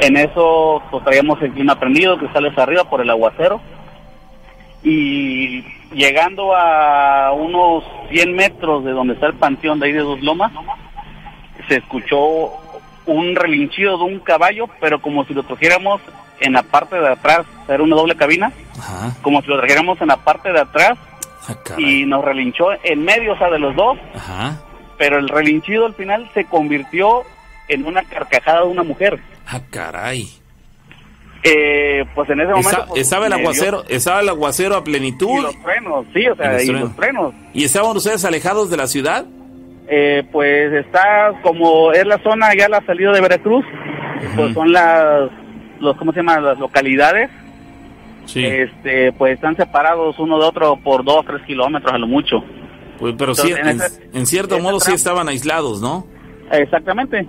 en 0.00 0.16
eso 0.16 0.82
pues 0.90 1.04
traíamos 1.04 1.40
el 1.42 1.52
clima 1.52 1.78
prendido, 1.78 2.18
cristales 2.18 2.56
arriba 2.58 2.84
por 2.84 3.00
el 3.00 3.10
aguacero. 3.10 3.60
Y 4.82 5.62
llegando 5.92 6.54
a 6.56 7.32
unos 7.32 7.84
100 8.10 8.34
metros 8.34 8.84
de 8.84 8.92
donde 8.92 9.14
está 9.14 9.26
el 9.26 9.34
panteón 9.34 9.78
de 9.78 9.86
ahí 9.86 9.92
de 9.92 10.00
Dos 10.00 10.22
Lomas, 10.22 10.52
se 11.68 11.76
escuchó 11.76 12.50
un 13.06 13.34
relinchido 13.36 13.98
de 13.98 14.04
un 14.04 14.20
caballo, 14.20 14.68
pero 14.80 15.00
como 15.00 15.24
si 15.24 15.34
lo 15.34 15.42
trajéramos 15.42 16.00
en 16.40 16.54
la 16.54 16.62
parte 16.62 16.98
de 16.98 17.08
atrás, 17.08 17.44
era 17.68 17.82
una 17.82 17.96
doble 17.96 18.16
cabina, 18.16 18.52
como 19.22 19.42
si 19.42 19.48
lo 19.48 19.58
trajéramos 19.58 20.00
en 20.00 20.08
la 20.08 20.16
parte 20.16 20.52
de 20.52 20.60
atrás 20.60 20.98
ah, 21.48 21.54
y 21.76 22.06
nos 22.06 22.24
relinchó 22.24 22.68
en 22.82 23.04
medio, 23.04 23.34
o 23.34 23.38
sea, 23.38 23.50
de 23.50 23.58
los 23.58 23.76
dos. 23.76 23.98
Pero 24.96 25.18
el 25.18 25.28
relinchido 25.28 25.86
al 25.86 25.94
final 25.94 26.30
se 26.34 26.44
convirtió 26.44 27.22
en 27.70 27.86
una 27.86 28.02
carcajada 28.02 28.62
de 28.62 28.66
una 28.66 28.82
mujer. 28.82 29.18
Ah, 29.46 29.60
caray. 29.70 30.28
Eh, 31.42 32.04
pues 32.14 32.28
en 32.28 32.40
ese 32.40 32.50
momento... 32.50 32.84
Pues, 32.88 33.00
¿Estaba 33.00 33.26
el 33.26 33.32
aguacero 33.32 33.84
estaba 33.88 34.20
el 34.20 34.28
aguacero 34.28 34.76
a 34.76 34.84
plenitud? 34.84 35.38
Y 35.38 35.42
los 35.42 35.56
frenos, 35.56 36.06
sí, 36.12 36.26
o 36.26 36.36
sea, 36.36 36.62
y 36.62 36.66
los 36.66 36.92
frenos. 36.92 37.32
¿Y 37.54 37.64
estaban 37.64 37.96
ustedes 37.96 38.24
alejados 38.24 38.70
de 38.70 38.76
la 38.76 38.86
ciudad? 38.86 39.24
Eh, 39.88 40.24
pues 40.30 40.72
está 40.72 41.32
como 41.42 41.92
es 41.92 42.06
la 42.06 42.18
zona 42.22 42.54
ya 42.56 42.68
la 42.68 42.84
salida 42.84 43.10
de 43.12 43.20
Veracruz, 43.20 43.64
pues 44.36 44.54
son 44.54 44.70
las, 44.70 45.30
los, 45.80 45.96
¿cómo 45.96 46.12
se 46.12 46.18
llaman? 46.18 46.44
Las 46.44 46.58
localidades. 46.58 47.30
Sí. 48.26 48.44
Este, 48.44 49.10
pues 49.12 49.34
están 49.34 49.56
separados 49.56 50.16
uno 50.18 50.38
de 50.38 50.44
otro 50.44 50.76
por 50.76 51.04
dos, 51.04 51.24
tres 51.26 51.42
kilómetros 51.44 51.92
a 51.92 51.98
lo 51.98 52.06
mucho. 52.06 52.44
Pues, 53.00 53.14
pero 53.18 53.34
sí, 53.34 53.52
en, 54.12 54.26
cierto 54.26 54.58
modo 54.60 54.78
sí 54.78 54.92
estaban 54.92 55.26
aislados, 55.28 55.80
¿no? 55.80 56.06
Exactamente 56.52 57.26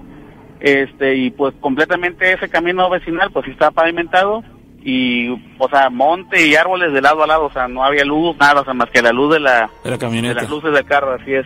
este 0.62 1.16
y 1.16 1.32
pues 1.32 1.54
completamente 1.60 2.32
ese 2.32 2.48
camino 2.48 2.90
vecinal 2.90 3.32
pues 3.32 3.48
está 3.48 3.72
pavimentado. 3.72 4.44
Y 4.84 5.30
o 5.60 5.70
sea 5.70 5.92
monte 5.92 6.48
y 6.48 6.56
árboles 6.56 6.92
de 6.92 7.02
lado 7.02 7.24
a 7.24 7.28
lado 7.28 7.46
o 7.46 7.52
sea 7.52 7.68
no 7.68 7.84
había 7.84 8.04
luz 8.04 8.36
nada 8.38 8.62
o 8.62 8.64
sea 8.64 8.74
más 8.74 8.90
que 8.90 9.04
la 9.04 9.12
luz 9.12 9.32
de 9.34 9.40
la, 9.40 9.70
de 9.84 10.34
las 10.34 10.50
luces 10.50 10.74
del 10.74 10.86
carro 10.86 11.14
así 11.14 11.34
es. 11.34 11.46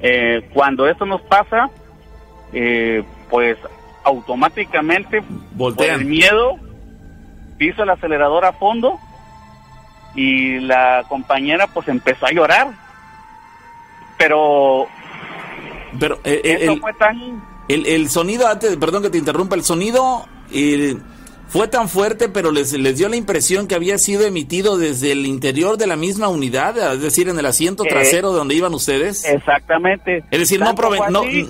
Eh, 0.00 0.48
cuando 0.52 0.88
esto 0.88 1.04
nos 1.04 1.20
pasa 1.22 1.68
eh, 2.54 3.02
pues 3.28 3.58
automáticamente 4.02 5.22
por 5.58 5.74
el 5.82 6.06
miedo 6.06 6.56
piso 7.58 7.82
el 7.82 7.90
acelerador 7.90 8.46
a 8.46 8.52
fondo 8.52 8.98
y 10.14 10.60
la 10.60 11.04
compañera 11.08 11.66
pues 11.66 11.88
empezó 11.88 12.26
a 12.26 12.32
llorar. 12.32 12.68
Pero 14.16 14.86
pero 15.98 16.18
eh, 16.24 16.40
eso 16.60 16.76
fue 16.76 16.92
tan 16.94 17.42
el, 17.68 17.86
el 17.86 18.10
sonido, 18.10 18.46
antes, 18.46 18.76
perdón 18.76 19.02
que 19.02 19.10
te 19.10 19.18
interrumpa, 19.18 19.56
el 19.56 19.64
sonido 19.64 20.26
eh, 20.52 20.96
fue 21.48 21.68
tan 21.68 21.88
fuerte, 21.88 22.28
pero 22.28 22.50
les, 22.52 22.72
les 22.72 22.98
dio 22.98 23.08
la 23.08 23.16
impresión 23.16 23.66
que 23.66 23.74
había 23.74 23.96
sido 23.96 24.26
emitido 24.26 24.76
desde 24.76 25.12
el 25.12 25.24
interior 25.24 25.78
de 25.78 25.86
la 25.86 25.96
misma 25.96 26.28
unidad, 26.28 26.76
es 26.94 27.00
decir, 27.00 27.28
en 27.28 27.38
el 27.38 27.46
asiento 27.46 27.84
eh, 27.84 27.88
trasero 27.88 28.32
de 28.32 28.38
donde 28.38 28.54
iban 28.54 28.74
ustedes. 28.74 29.24
Exactamente. 29.24 30.24
Es 30.30 30.38
decir, 30.38 30.60
no, 30.60 30.74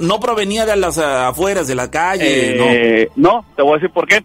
no, 0.00 0.20
provenía 0.20 0.66
de 0.66 0.76
las 0.76 0.98
afueras, 0.98 1.66
de 1.66 1.74
la 1.74 1.90
calle. 1.90 3.02
Eh, 3.02 3.08
no. 3.16 3.44
te 3.56 3.62
voy 3.62 3.72
a 3.72 3.74
decir 3.76 3.90
por 3.90 4.06
qué. 4.06 4.22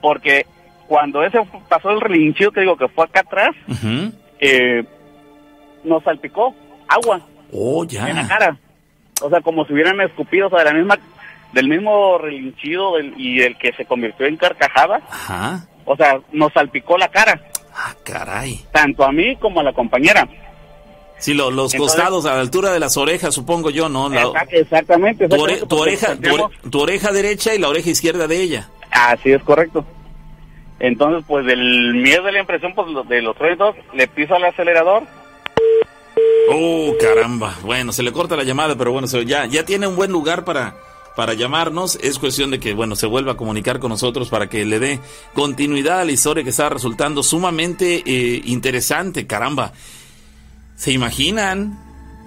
Porque 0.00 0.46
cuando 0.86 1.24
ese 1.24 1.38
pasó 1.68 1.90
el 1.90 2.00
relinchido 2.00 2.52
que 2.52 2.60
digo 2.60 2.76
que 2.76 2.86
fue 2.86 3.04
acá 3.04 3.20
atrás, 3.20 3.50
nos 5.82 6.04
salpicó 6.04 6.54
agua. 6.86 7.20
Oh, 7.52 7.84
ya. 7.84 8.08
En 8.08 8.16
la 8.16 8.28
cara 8.28 8.58
o 9.22 9.30
sea, 9.30 9.40
como 9.40 9.64
si 9.64 9.72
hubieran 9.72 10.00
escupido, 10.00 10.46
o 10.46 10.50
sea, 10.50 10.60
de 10.60 10.64
la 10.66 10.72
misma, 10.72 10.98
del 11.52 11.68
mismo 11.68 12.18
relinchido 12.18 12.96
del, 12.96 13.14
y 13.18 13.40
el 13.42 13.56
que 13.56 13.72
se 13.72 13.84
convirtió 13.84 14.26
en 14.26 14.36
carcajada. 14.36 15.00
Ajá. 15.10 15.66
O 15.84 15.96
sea, 15.96 16.20
nos 16.32 16.52
salpicó 16.52 16.98
la 16.98 17.08
cara. 17.08 17.40
Ah, 17.74 17.94
caray. 18.04 18.64
Tanto 18.72 19.04
a 19.04 19.12
mí 19.12 19.36
como 19.36 19.60
a 19.60 19.62
la 19.62 19.72
compañera. 19.72 20.28
Sí, 21.18 21.34
los 21.34 21.74
costados 21.74 22.26
a 22.26 22.34
la 22.34 22.40
altura 22.40 22.72
de 22.72 22.78
las 22.78 22.96
orejas, 22.96 23.34
supongo 23.34 23.70
yo, 23.70 23.88
¿no? 23.88 24.08
exactamente. 24.50 25.28
Tu, 25.28 25.40
oreja, 25.40 26.16
tu, 26.70 26.80
oreja 26.80 27.12
derecha 27.12 27.54
y 27.54 27.58
la 27.58 27.68
oreja 27.68 27.90
izquierda 27.90 28.28
de 28.28 28.40
ella. 28.40 28.68
Así 28.90 29.32
es 29.32 29.42
correcto. 29.42 29.84
Entonces, 30.78 31.24
pues 31.26 31.44
del 31.44 31.94
miedo 31.94 32.22
de 32.22 32.32
la 32.32 32.40
impresión 32.40 32.72
pues, 32.74 32.86
de 33.08 33.20
los 33.20 33.36
tres 33.36 33.58
le 33.94 34.06
piso 34.06 34.36
al 34.36 34.44
acelerador 34.44 35.02
Oh, 36.50 36.94
caramba. 37.00 37.58
Bueno, 37.62 37.92
se 37.92 38.02
le 38.02 38.12
corta 38.12 38.36
la 38.36 38.44
llamada, 38.44 38.76
pero 38.76 38.92
bueno, 38.92 39.06
ya, 39.22 39.46
ya 39.46 39.64
tiene 39.64 39.86
un 39.86 39.96
buen 39.96 40.10
lugar 40.10 40.44
para, 40.44 40.76
para 41.14 41.34
llamarnos. 41.34 41.98
Es 42.02 42.18
cuestión 42.18 42.50
de 42.50 42.58
que, 42.58 42.74
bueno, 42.74 42.96
se 42.96 43.06
vuelva 43.06 43.32
a 43.32 43.36
comunicar 43.36 43.78
con 43.78 43.90
nosotros 43.90 44.28
para 44.28 44.48
que 44.48 44.64
le 44.64 44.78
dé 44.78 45.00
continuidad 45.34 46.00
a 46.00 46.04
la 46.04 46.12
historia 46.12 46.44
que 46.44 46.50
está 46.50 46.68
resultando 46.68 47.22
sumamente 47.22 48.02
eh, 48.06 48.42
interesante. 48.46 49.26
Caramba. 49.26 49.72
¿Se 50.76 50.92
imaginan 50.92 51.78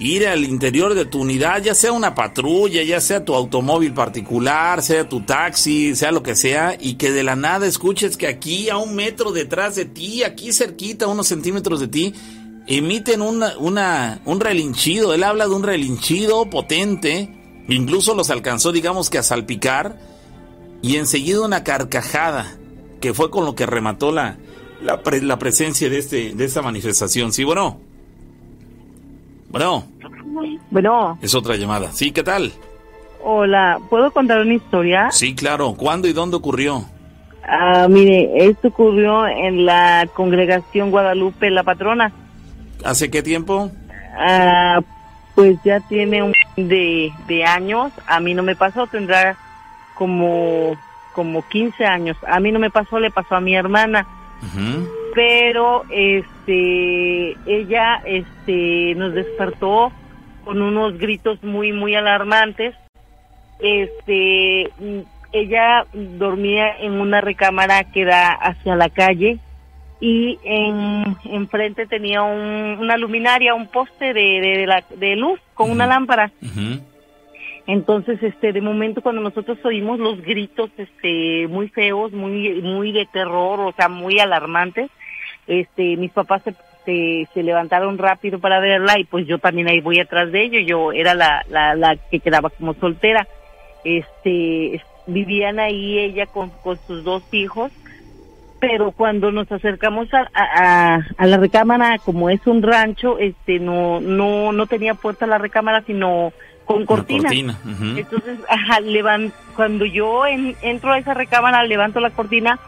ir 0.02 0.28
al 0.28 0.44
interior 0.44 0.96
de 0.96 1.06
tu 1.06 1.22
unidad, 1.22 1.62
ya 1.62 1.76
sea 1.76 1.92
una 1.92 2.16
patrulla, 2.16 2.82
ya 2.82 3.00
sea 3.00 3.24
tu 3.24 3.36
automóvil 3.36 3.94
particular, 3.94 4.82
sea 4.82 5.08
tu 5.08 5.22
taxi, 5.22 5.96
sea 5.96 6.12
lo 6.12 6.24
que 6.24 6.36
sea, 6.36 6.76
y 6.80 6.96
que 6.96 7.12
de 7.12 7.24
la 7.24 7.36
nada 7.36 7.68
escuches 7.68 8.18
que 8.18 8.28
aquí 8.28 8.70
a 8.70 8.78
un 8.78 8.96
metro 8.96 9.32
detrás 9.32 9.76
de 9.76 9.86
ti, 9.86 10.24
aquí 10.24 10.52
cerquita, 10.54 11.08
unos 11.08 11.28
centímetros 11.28 11.80
de 11.80 11.88
ti, 11.88 12.14
emiten 12.68 13.22
una, 13.22 13.58
una, 13.58 14.20
un 14.26 14.40
relinchido. 14.40 15.14
Él 15.14 15.24
habla 15.24 15.48
de 15.48 15.54
un 15.54 15.64
relinchido 15.64 16.50
potente. 16.50 17.30
Incluso 17.68 18.16
los 18.16 18.30
alcanzó, 18.30 18.72
digamos 18.72 19.10
que 19.10 19.18
a 19.18 19.24
salpicar. 19.24 19.98
Y 20.82 20.98
enseguida 20.98 21.46
una 21.46 21.64
carcajada, 21.64 22.58
que 23.00 23.14
fue 23.14 23.30
con 23.30 23.46
lo 23.46 23.54
que 23.56 23.66
remató 23.66 24.12
la, 24.12 24.38
la, 24.82 25.00
la 25.22 25.38
presencia 25.38 25.90
de, 25.90 26.00
este, 26.00 26.34
de 26.34 26.46
esta 26.46 26.62
manifestación. 26.62 27.32
Sí, 27.32 27.44
bueno. 27.44 27.80
Bueno. 29.50 29.86
Bueno. 30.72 31.20
Es 31.22 31.36
otra 31.36 31.56
llamada. 31.56 31.92
Sí, 31.92 32.12
¿qué 32.12 32.24
tal? 32.24 32.52
Hola, 33.24 33.80
¿puedo 33.90 34.10
contar 34.12 34.40
una 34.42 34.56
historia? 34.56 35.12
Sí, 35.12 35.36
claro. 35.36 35.76
¿Cuándo 35.76 36.08
y 36.08 36.14
dónde 36.14 36.38
ocurrió? 36.38 36.86
Ah, 37.44 37.88
mire, 37.90 38.48
esto 38.48 38.70
ocurrió 38.70 39.28
en 39.28 39.66
la 39.66 40.08
congregación 40.16 40.90
Guadalupe 40.90 41.52
La 41.52 41.64
Patrona. 41.64 42.12
¿Hace 42.84 43.10
qué 43.10 43.22
tiempo? 43.22 43.72
Ah, 44.18 44.82
pues 45.36 45.58
ya 45.64 45.80
tiene 45.82 46.24
un 46.24 46.34
de, 46.56 47.12
de 47.28 47.46
años. 47.46 47.92
A 48.08 48.20
mí 48.20 48.34
no 48.34 48.44
me 48.44 48.56
pasó, 48.56 48.88
tendrá 48.88 49.38
como, 49.96 50.76
como 51.14 51.48
15 51.48 51.86
años. 51.86 52.18
A 52.28 52.40
mí 52.40 52.52
no 52.52 52.60
me 52.60 52.70
pasó, 52.70 53.00
le 53.00 53.12
pasó 53.12 53.36
a 53.36 53.42
mi 53.42 53.56
hermana. 53.56 54.08
Pero 55.14 55.84
este 55.92 57.38
ella 57.46 58.02
este 58.06 58.96
nos 58.96 59.14
despertó 59.14 59.92
con 60.44 60.62
unos 60.62 60.98
gritos 60.98 61.44
muy 61.44 61.74
muy 61.74 61.94
alarmantes. 61.94 62.74
Este 63.60 64.72
ella 65.32 65.86
dormía 65.94 66.76
en 66.80 66.94
una 66.94 67.22
recámara 67.22 67.84
que 67.84 68.04
da 68.04 68.32
hacia 68.32 68.76
la 68.76 68.90
calle 68.90 69.40
y 70.02 70.40
en 70.44 71.16
enfrente 71.26 71.86
tenía 71.86 72.24
una 72.24 72.98
luminaria, 72.98 73.54
un 73.54 73.68
poste 73.68 74.14
de, 74.14 74.68
de, 74.98 75.16
luz 75.16 75.40
con 75.54 75.70
una 75.70 75.86
lámpara. 75.86 76.32
Entonces, 77.68 78.22
este, 78.24 78.52
de 78.52 78.62
momento 78.62 79.04
cuando 79.04 79.22
nosotros 79.22 79.60
oímos 79.64 80.00
los 80.00 80.20
gritos, 80.22 80.72
este, 80.76 81.48
muy 81.48 81.70
feos, 81.70 82.12
muy, 82.12 82.62
muy 82.64 82.92
de 82.92 83.06
terror, 83.06 83.60
o 83.60 83.72
sea, 83.74 83.90
muy 83.90 84.20
alarmantes, 84.20 84.90
este, 85.46 85.96
mis 85.98 86.12
papás 86.12 86.42
se, 86.84 87.28
se, 87.32 87.44
levantaron 87.44 88.00
rápido 88.00 88.40
para 88.40 88.60
verla 88.60 88.98
y 88.98 89.04
pues 89.04 89.28
yo 89.28 89.38
también 89.38 89.70
ahí 89.70 89.82
voy 89.82 90.00
atrás 90.00 90.32
de 90.32 90.44
ellos. 90.44 90.64
Yo 90.66 90.92
era 90.92 91.14
la, 91.14 91.46
la, 91.48 91.76
la 91.76 91.96
que 91.96 92.20
quedaba 92.20 92.50
como 92.50 92.74
soltera. 92.74 93.28
Este, 93.84 94.82
vivían 95.06 95.60
ahí 95.60 96.00
ella 96.00 96.26
con, 96.26 96.50
con 96.50 96.78
sus 96.88 97.04
dos 97.04 97.24
hijos 97.32 97.72
pero 98.62 98.92
cuando 98.92 99.32
nos 99.32 99.52
acercamos 99.52 100.08
a, 100.14 101.00
a, 101.18 101.26
la 101.26 101.38
recámara, 101.38 101.98
como 101.98 102.30
es 102.30 102.46
un 102.46 102.62
rancho, 102.62 103.18
este 103.18 103.60
no 103.60 104.00
no 104.00 104.52
no 104.52 104.68
tenía 104.68 104.94
puerta 104.94 105.26
la 105.26 105.40
recámara, 105.40 105.82
sino 105.82 106.32
con 106.66 106.86
cortina. 106.86 107.30
Entonces, 107.34 108.40
ajá, 108.48 108.78
cuando 109.56 109.84
yo 109.86 110.28
entro 110.28 110.92
a 110.92 111.00
esa 111.00 111.16
recámara, 111.16 111.64
levanto 111.64 112.00
la 112.00 112.12
cortina, 112.12 112.60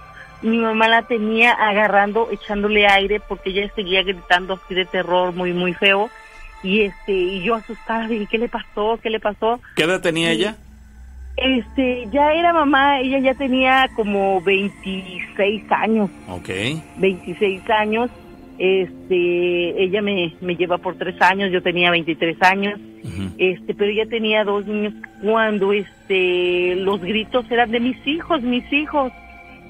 mi 0.42 0.58
mamá 0.58 0.88
la 0.88 1.04
tenía 1.04 1.52
agarrando, 1.52 2.28
echándole 2.32 2.88
aire, 2.88 3.20
porque 3.20 3.52
ella 3.52 3.72
seguía 3.76 4.02
gritando 4.02 4.56
así 4.56 4.74
de 4.74 4.86
terror, 4.86 5.32
muy, 5.32 5.54
muy 5.54 5.74
feo. 5.76 6.10
Y 6.64 6.82
este 6.82 7.12
y 7.12 7.44
yo 7.44 7.54
asustada, 7.54 8.08
dije, 8.08 8.28
¿qué 8.32 8.40
le 8.40 8.50
pasó? 8.50 9.00
¿Qué 9.02 9.12
le 9.12 9.20
pasó? 9.20 9.60
¿Qué 9.76 9.84
edad 9.84 10.02
tenía 10.02 10.32
ella? 10.32 10.58
Este, 11.36 12.08
ya 12.12 12.32
era 12.34 12.54
mamá, 12.54 13.00
ella 13.00 13.20
ya 13.20 13.34
tenía 13.34 13.90
como 13.96 14.42
26 14.42 15.64
años. 15.72 16.10
Ok. 16.28 16.50
26 16.98 17.70
años. 17.70 18.10
Este, 18.60 19.84
ella 19.84 20.02
me, 20.04 20.36
me 20.42 20.56
lleva 20.56 20.78
por 20.78 20.96
tres 20.96 21.20
años, 21.22 21.52
yo 21.52 21.62
tenía 21.64 21.90
23 21.92 22.42
años. 22.42 22.80
Este, 23.38 23.74
pero 23.74 23.92
ella 23.92 24.06
tenía 24.06 24.44
dos 24.44 24.66
niños 24.66 24.94
cuando 25.22 25.74
este 25.74 26.76
los 26.76 27.02
gritos 27.02 27.50
eran 27.52 27.72
de 27.72 27.80
mis 27.80 28.08
hijos, 28.08 28.42
mis 28.44 28.72
hijos. 28.72 29.12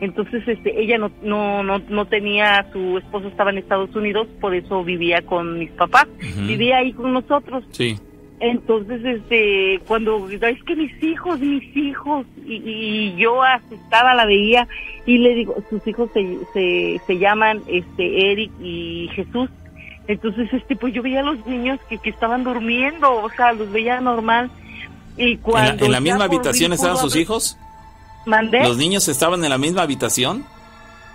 Entonces, 0.02 0.45
este, 0.45 0.81
ella 0.81 0.98
no, 0.98 1.11
no, 1.23 1.64
no, 1.64 1.80
no 1.80 2.06
tenía, 2.06 2.65
su 2.73 2.98
esposo 2.98 3.30
estaba 3.30 3.52
en 3.52 3.60
Estados 3.60 3.95
Unidos, 3.95 4.27
por 4.41 4.53
eso 4.53 4.84
vivía 4.84 5.22
con 5.22 5.57
mis 5.57 5.72
papás. 5.72 6.07
Vivía 6.45 6.80
ahí 6.80 6.91
con 6.91 7.14
nosotros. 7.14 7.64
Sí 7.72 7.98
Entonces, 8.40 9.04
este, 9.06 9.80
cuando 9.88 10.30
es 10.30 10.64
que 10.64 10.76
mis 10.76 11.04
hijos, 11.04 11.40
mis 11.40 11.76
hijos, 11.78 12.26
y, 12.46 13.16
yo 13.16 13.42
asustada 13.42 14.14
la 14.14 14.26
veía 14.26 14.68
y 15.06 15.18
le 15.20 15.36
digo, 15.36 15.56
sus 15.70 15.86
hijos 15.88 16.10
se, 16.14 16.40
se, 16.54 17.02
se 17.06 17.18
llaman 17.18 17.62
este 17.68 18.32
Eric 18.32 18.52
y 18.62 19.10
Jesús. 19.14 19.50
Entonces, 20.08 20.52
este, 20.52 20.76
pues 20.76 20.94
yo 20.94 21.02
veía 21.02 21.22
a 21.22 21.24
los 21.24 21.46
niños 21.46 21.80
que, 21.88 21.98
que 21.98 22.10
estaban 22.10 22.44
durmiendo, 22.44 23.14
o 23.14 23.30
sea, 23.30 23.54
los 23.54 23.72
veía 23.72 24.02
normal. 24.02 24.52
Y 25.16 25.38
cuando 25.38 25.86
¿En 25.86 25.92
la, 25.92 26.02
misma 26.02 26.26
habitación 26.26 26.74
estaban 26.74 26.98
sus 26.98 27.16
hijos? 27.16 27.58
¿Mandé? 28.26 28.64
¿Los 28.64 28.78
niños 28.78 29.08
estaban 29.08 29.44
en 29.44 29.50
la 29.50 29.58
misma 29.58 29.84
habitación? 29.84 30.46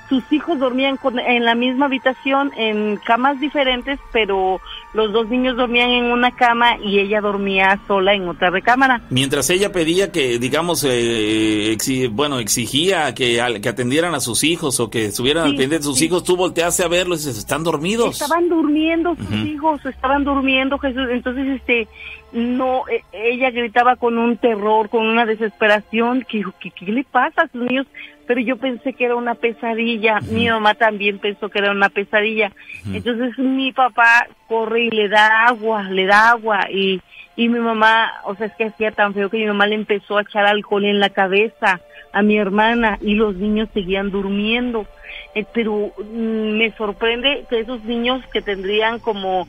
Sus 0.09 0.24
hijos 0.32 0.59
dormían 0.59 0.98
en 1.26 1.44
la 1.44 1.55
misma 1.55 1.86
habitación 1.86 2.52
en 2.56 2.97
camas 2.97 3.39
diferentes, 3.40 3.98
pero 4.12 4.60
los 4.94 5.12
dos 5.12 5.28
niños 5.28 5.56
dormían 5.56 5.90
en 5.90 6.05
una 6.05 6.30
cama 6.35 6.78
y 6.82 6.98
ella 6.98 7.20
dormía 7.20 7.78
sola 7.86 8.14
en 8.14 8.28
otra 8.28 8.51
recámara. 8.51 9.02
Mientras 9.10 9.51
ella 9.51 9.70
pedía 9.70 10.10
que, 10.10 10.39
digamos, 10.39 10.85
eh, 10.89 11.76
bueno, 12.10 12.39
exigía 12.39 13.14
que, 13.14 13.40
que 13.62 13.68
atendieran 13.68 14.14
a 14.14 14.20
sus 14.20 14.44
hijos 14.44 14.80
o 14.80 14.90
que 14.90 15.06
estuvieran 15.06 15.44
al 15.44 15.51
pendiente 15.51 15.78
de 15.78 15.82
sus 15.85 16.01
hijos, 16.01 16.24
tú 16.24 16.36
volteaste 16.36 16.85
a 16.85 16.89
verlos 16.89 17.22
y 17.22 17.28
dices, 17.28 17.39
¿están 17.39 17.64
dormidos? 17.64 18.20
Estaban 18.20 18.48
durmiendo 18.48 19.14
sus 19.14 19.32
hijos, 19.32 19.85
estaban 19.85 20.24
durmiendo 20.24 20.78
Jesús. 20.78 21.06
Entonces, 21.10 21.60
este, 21.60 21.89
no, 22.32 22.85
e, 22.89 23.02
ella 23.12 23.51
gritaba 23.51 23.97
con 23.97 24.18
un 24.18 24.36
terror, 24.36 24.89
con 24.89 25.06
una 25.06 25.26
desesperación, 25.26 26.24
que, 26.28 26.43
¿qué, 26.60 26.70
qué 26.70 26.93
le 26.93 27.05
pasa 27.05 27.43
a 27.43 27.48
sus 27.48 27.62
niños? 27.62 27.86
Pero 28.28 28.42
yo 28.42 28.59
pensé 28.59 28.92
que 28.92 29.06
era 29.06 29.16
una 29.16 29.34
pesadilla, 29.34 30.20
mi 30.20 30.50
mamá 30.50 30.74
también 30.74 31.18
pensó 31.18 31.48
que 31.48 31.60
era 31.60 31.70
una 31.70 31.88
pesadilla. 31.88 32.52
Entonces 32.92 33.38
mi 33.38 33.72
papá 33.72 34.28
corre 34.46 34.82
y 34.82 34.90
le 34.90 35.09
da 35.09 35.46
agua, 35.46 35.84
le 35.84 36.05
da 36.05 36.32
agua 36.32 36.66
y, 36.70 37.00
y 37.36 37.48
mi 37.48 37.59
mamá, 37.59 38.12
o 38.24 38.34
sea, 38.34 38.48
es 38.48 38.52
que 38.52 38.66
hacía 38.66 38.92
tan 38.92 39.14
feo 39.14 39.30
que 39.30 39.38
mi 39.38 39.46
mamá 39.46 39.66
le 39.66 39.76
empezó 39.76 40.18
a 40.18 40.22
echar 40.22 40.44
alcohol 40.44 40.84
en 40.84 41.00
la 41.00 41.09
cabeza 41.09 41.80
a 42.12 42.20
mi 42.20 42.36
hermana 42.36 42.98
y 43.00 43.14
los 43.14 43.34
niños 43.34 43.70
seguían 43.72 44.10
durmiendo. 44.10 44.86
Eh, 45.34 45.46
pero 45.55 45.90
mm, 45.96 46.59
me 46.59 46.70
sorprende 46.72 47.46
que 47.48 47.60
esos 47.60 47.82
niños 47.84 48.22
que 48.30 48.42
tendrían 48.42 48.98
como 48.98 49.48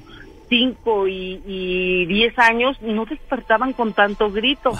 5 0.49 1.07
y, 1.07 2.05
10 2.07 2.39
años 2.39 2.81
no 2.81 3.05
despertaban 3.05 3.73
con 3.73 3.93
tanto 3.93 4.31
grito. 4.31 4.71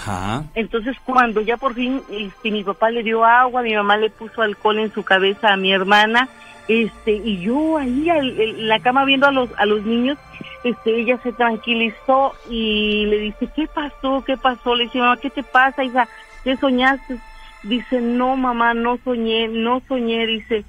Entonces 0.54 0.96
cuando 1.04 1.40
ya 1.40 1.56
por 1.56 1.74
fin 1.74 2.02
este, 2.10 2.50
mi 2.50 2.64
papá 2.64 2.90
le 2.90 3.02
dio 3.02 3.24
agua, 3.24 3.62
mi 3.62 3.74
mamá 3.74 3.96
le 3.96 4.10
puso 4.10 4.42
alcohol 4.42 4.80
en 4.80 4.92
su 4.92 5.02
cabeza 5.04 5.52
a 5.52 5.56
mi 5.56 5.72
hermana, 5.72 6.28
este 6.68 7.12
y 7.12 7.40
yo 7.40 7.78
ahí 7.78 8.08
en 8.10 8.68
la 8.68 8.80
cama 8.80 9.04
viendo 9.04 9.26
a 9.26 9.32
los 9.32 9.48
a 9.58 9.66
los 9.66 9.84
niños, 9.84 10.18
este 10.64 11.00
ella 11.00 11.18
se 11.22 11.32
tranquilizó 11.32 12.32
y 12.48 13.06
le 13.06 13.18
dice, 13.18 13.48
"¿Qué 13.54 13.66
pasó? 13.66 14.22
¿Qué 14.24 14.36
pasó?" 14.36 14.74
Le 14.74 14.84
dice, 14.84 14.98
"Mamá, 14.98 15.16
¿qué 15.16 15.30
te 15.30 15.42
pasa, 15.42 15.84
hija? 15.84 16.08
¿Qué 16.44 16.56
soñaste?" 16.56 17.18
Dice, 17.62 18.00
"No, 18.00 18.36
mamá, 18.36 18.74
no 18.74 18.98
soñé, 19.04 19.48
no 19.48 19.82
soñé." 19.88 20.26
Dice, 20.26 20.64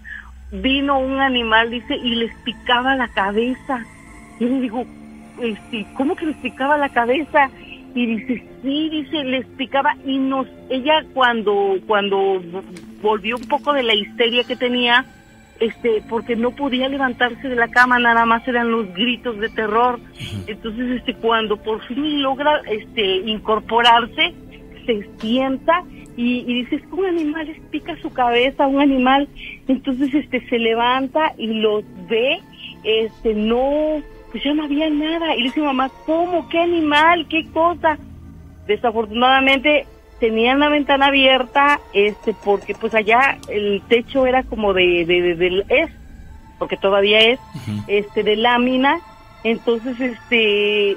"Vino 0.52 1.00
un 1.00 1.20
animal", 1.22 1.70
dice, 1.70 1.96
"y 1.96 2.16
les 2.16 2.34
picaba 2.44 2.96
la 2.96 3.08
cabeza." 3.10 3.86
Y 4.42 4.46
le 4.46 4.60
digo, 4.60 4.84
este, 5.40 5.86
¿cómo 5.94 6.16
que 6.16 6.26
les 6.26 6.36
picaba 6.38 6.76
la 6.76 6.90
cabeza? 6.90 7.52
Y 7.94 8.08
dice, 8.08 8.44
sí, 8.64 8.90
dice, 8.90 9.24
les 9.24 9.46
picaba 9.46 9.96
y 10.04 10.18
nos, 10.18 10.48
ella 10.72 11.06
cuando, 11.14 11.78
cuando 11.86 12.42
volvió 13.04 13.38
un 13.38 13.48
poco 13.48 13.72
de 13.72 13.84
la 13.84 13.94
histeria 13.94 14.44
que 14.44 14.56
tenía, 14.56 15.06
este, 15.60 16.02
porque 16.10 16.36
no 16.36 16.50
podía 16.56 16.90
levantarse 16.90 17.50
de 17.50 17.56
la 17.56 17.68
cama, 17.68 18.00
nada 18.00 18.26
más 18.26 18.48
eran 18.48 18.72
los 18.72 18.92
gritos 18.96 19.38
de 19.38 19.50
terror. 19.50 20.00
Entonces, 20.48 20.90
este, 20.90 21.14
cuando 21.14 21.58
por 21.58 21.80
fin 21.84 22.24
logra, 22.24 22.62
este, 22.68 23.18
incorporarse, 23.18 24.34
se 24.88 25.08
sienta 25.20 25.84
y, 26.18 26.40
y 26.48 26.64
dice, 26.64 26.78
es 26.78 26.82
que 26.82 26.96
un 26.96 27.06
animal 27.06 27.46
les 27.46 27.60
pica 27.70 27.96
su 28.02 28.12
cabeza, 28.12 28.66
un 28.66 28.82
animal. 28.82 29.30
Entonces, 29.68 30.12
este, 30.16 30.42
se 30.50 30.58
levanta 30.58 31.32
y 31.38 31.46
los 31.46 31.84
ve, 32.10 32.40
este, 32.84 33.36
no, 33.36 34.02
pues 34.32 34.44
ya 34.44 34.54
no 34.54 34.64
había 34.64 34.90
nada. 34.90 35.36
Y 35.36 35.40
le 35.40 35.44
dice 35.46 35.62
mamá, 35.62 35.90
¿cómo? 36.06 36.48
¿Qué 36.50 36.60
animal? 36.60 37.28
¿Qué 37.30 37.46
cosa? 37.52 37.98
Desafortunadamente 38.68 39.86
tenían 40.20 40.60
la 40.60 40.70
ventana 40.70 41.08
abierta, 41.08 41.80
este, 41.94 42.34
porque 42.46 42.76
pues 42.76 42.94
allá 42.94 43.40
el 43.50 43.82
techo 43.88 44.28
era 44.28 44.44
como 44.44 44.74
de, 44.74 45.04
de, 45.06 45.36
del 45.36 45.66
es, 45.68 45.90
porque 46.60 46.78
todavía 46.78 47.20
es, 47.20 47.40
este, 47.88 48.24
de 48.24 48.36
lámina. 48.36 49.00
Entonces, 49.44 50.00
este, 50.00 50.96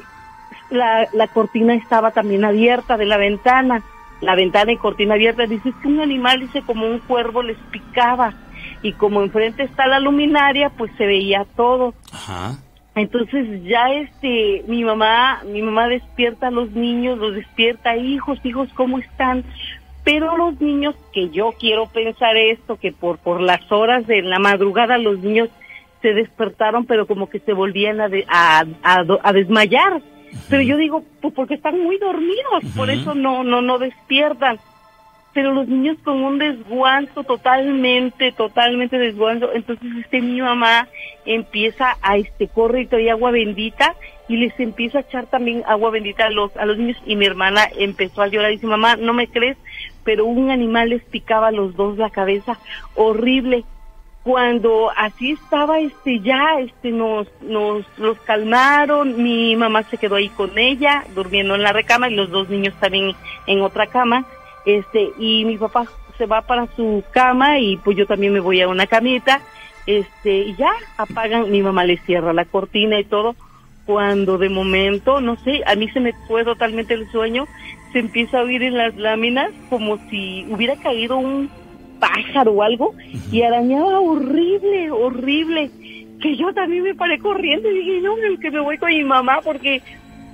la, 0.70 1.08
la 1.14 1.28
cortina 1.28 1.74
estaba 1.74 2.10
también 2.10 2.44
abierta 2.44 2.96
de 2.96 3.06
la 3.06 3.16
ventana. 3.16 3.82
La 4.20 4.34
ventana 4.34 4.72
y 4.72 4.76
cortina 4.76 5.14
abierta. 5.14 5.46
Dice, 5.46 5.72
que 5.82 5.88
un 5.88 6.00
animal, 6.00 6.40
dice, 6.40 6.62
como 6.62 6.86
un 6.86 6.98
cuervo 6.98 7.42
les 7.42 7.58
picaba. 7.70 8.34
Y 8.82 8.92
como 8.92 9.22
enfrente 9.22 9.62
está 9.62 9.86
la 9.86 10.00
luminaria, 10.00 10.68
pues 10.68 10.92
se 10.98 11.06
veía 11.06 11.46
todo. 11.56 11.94
Ajá. 12.12 12.58
Entonces 12.94 13.64
ya 13.64 13.90
este, 13.92 14.64
mi 14.68 14.84
mamá, 14.84 15.42
mi 15.44 15.62
mamá 15.62 15.88
despierta 15.88 16.48
a 16.48 16.52
los 16.52 16.70
niños, 16.70 17.18
los 17.18 17.34
despierta, 17.34 17.96
hijos, 17.96 18.38
hijos, 18.44 18.68
¿cómo 18.74 18.98
están? 18.98 19.44
Pero 20.04 20.36
los 20.36 20.60
niños, 20.60 20.94
que 21.12 21.30
yo 21.30 21.52
quiero 21.58 21.86
pensar 21.86 22.36
esto, 22.36 22.76
que 22.76 22.92
por, 22.92 23.18
por 23.18 23.40
las 23.40 23.70
horas 23.72 24.06
de 24.06 24.22
la 24.22 24.38
madrugada 24.38 24.98
los 24.98 25.18
niños 25.18 25.48
se 26.02 26.12
despertaron, 26.12 26.84
pero 26.84 27.06
como 27.06 27.28
que 27.28 27.40
se 27.40 27.52
volvían 27.52 28.00
a, 28.00 28.08
a, 28.28 28.64
a, 29.22 29.32
desmayar. 29.32 30.02
Pero 30.50 30.62
yo 30.62 30.76
digo, 30.76 31.02
pues 31.20 31.32
porque 31.34 31.54
están 31.54 31.80
muy 31.82 31.96
dormidos, 31.98 32.64
por 32.76 32.90
eso 32.90 33.14
no, 33.14 33.42
no, 33.42 33.62
no 33.62 33.78
despiertan 33.78 34.58
pero 35.34 35.52
los 35.52 35.66
niños 35.66 35.98
con 36.04 36.22
un 36.22 36.38
desguanzo 36.38 37.24
totalmente, 37.24 38.30
totalmente 38.32 38.96
desguanzo. 38.96 39.52
Entonces 39.52 39.88
este 40.00 40.22
mi 40.22 40.40
mamá 40.40 40.88
empieza 41.26 41.96
a 42.00 42.16
este 42.16 42.46
corre 42.46 42.82
y 42.82 42.86
trae 42.86 43.10
agua 43.10 43.32
bendita 43.32 43.96
y 44.28 44.36
les 44.36 44.58
empieza 44.60 44.98
a 44.98 45.00
echar 45.02 45.26
también 45.26 45.64
agua 45.66 45.90
bendita 45.90 46.26
a 46.26 46.30
los 46.30 46.56
a 46.56 46.64
los 46.64 46.78
niños. 46.78 46.96
Y 47.04 47.16
mi 47.16 47.26
hermana 47.26 47.68
empezó 47.76 48.22
a 48.22 48.28
llorar 48.28 48.52
y 48.52 48.54
dice 48.54 48.68
mamá 48.68 48.94
no 48.96 49.12
me 49.12 49.26
crees 49.26 49.58
pero 50.04 50.24
un 50.24 50.50
animal 50.50 50.90
les 50.90 51.02
picaba 51.02 51.48
a 51.48 51.52
los 51.52 51.74
dos 51.74 51.98
la 51.98 52.10
cabeza. 52.10 52.58
Horrible 52.94 53.64
cuando 54.22 54.90
así 54.96 55.32
estaba 55.32 55.80
este 55.80 56.20
ya 56.20 56.58
este 56.60 56.92
nos 56.92 57.26
nos 57.42 57.84
los 57.98 58.20
calmaron. 58.20 59.20
Mi 59.20 59.56
mamá 59.56 59.82
se 59.82 59.98
quedó 59.98 60.14
ahí 60.14 60.28
con 60.28 60.56
ella 60.58 61.04
durmiendo 61.14 61.56
en 61.56 61.64
la 61.64 61.72
recama 61.72 62.08
y 62.08 62.14
los 62.14 62.30
dos 62.30 62.48
niños 62.48 62.74
también 62.78 63.16
en 63.48 63.62
otra 63.62 63.88
cama 63.88 64.24
este 64.64 65.10
y 65.18 65.44
mi 65.44 65.56
papá 65.56 65.86
se 66.18 66.26
va 66.26 66.42
para 66.42 66.66
su 66.76 67.02
cama 67.12 67.58
y 67.58 67.76
pues 67.78 67.96
yo 67.96 68.06
también 68.06 68.32
me 68.32 68.40
voy 68.40 68.60
a 68.60 68.68
una 68.68 68.86
camita 68.86 69.40
este 69.86 70.38
y 70.38 70.56
ya 70.56 70.70
apagan 70.96 71.50
mi 71.50 71.62
mamá 71.62 71.84
le 71.84 71.98
cierra 71.98 72.32
la 72.32 72.44
cortina 72.44 72.98
y 72.98 73.04
todo 73.04 73.34
cuando 73.86 74.38
de 74.38 74.48
momento 74.48 75.20
no 75.20 75.36
sé 75.36 75.62
a 75.66 75.74
mí 75.74 75.88
se 75.90 76.00
me 76.00 76.12
fue 76.26 76.44
totalmente 76.44 76.94
el 76.94 77.10
sueño 77.10 77.46
se 77.92 77.98
empieza 77.98 78.38
a 78.38 78.42
oír 78.42 78.62
en 78.62 78.78
las 78.78 78.96
láminas 78.96 79.50
como 79.68 79.98
si 80.08 80.46
hubiera 80.48 80.76
caído 80.76 81.16
un 81.18 81.50
pájaro 82.00 82.52
o 82.52 82.62
algo 82.62 82.94
y 83.30 83.42
arañaba 83.42 84.00
horrible 84.00 84.90
horrible 84.90 85.70
que 86.20 86.36
yo 86.36 86.54
también 86.54 86.84
me 86.84 86.94
paré 86.94 87.18
corriendo 87.18 87.70
y 87.70 87.74
dije 87.74 88.00
no 88.00 88.14
que 88.40 88.50
me 88.50 88.60
voy 88.60 88.78
con 88.78 88.88
mi 88.88 89.04
mamá 89.04 89.40
porque 89.44 89.82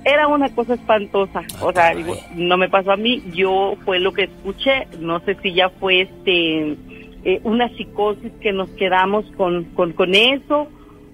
era 0.03 0.27
una 0.27 0.53
cosa 0.53 0.73
espantosa. 0.73 1.43
O 1.61 1.71
sea, 1.71 1.93
no 2.35 2.57
me 2.57 2.69
pasó 2.69 2.91
a 2.91 2.97
mí, 2.97 3.23
yo 3.33 3.75
fue 3.85 3.99
lo 3.99 4.13
que 4.13 4.23
escuché, 4.23 4.87
no 4.99 5.19
sé 5.21 5.35
si 5.41 5.53
ya 5.53 5.69
fue 5.69 6.01
este 6.01 6.77
eh, 7.23 7.39
una 7.43 7.69
psicosis 7.69 8.31
que 8.41 8.51
nos 8.51 8.69
quedamos 8.71 9.25
con, 9.37 9.65
con, 9.65 9.93
con 9.93 10.15
eso, 10.15 10.67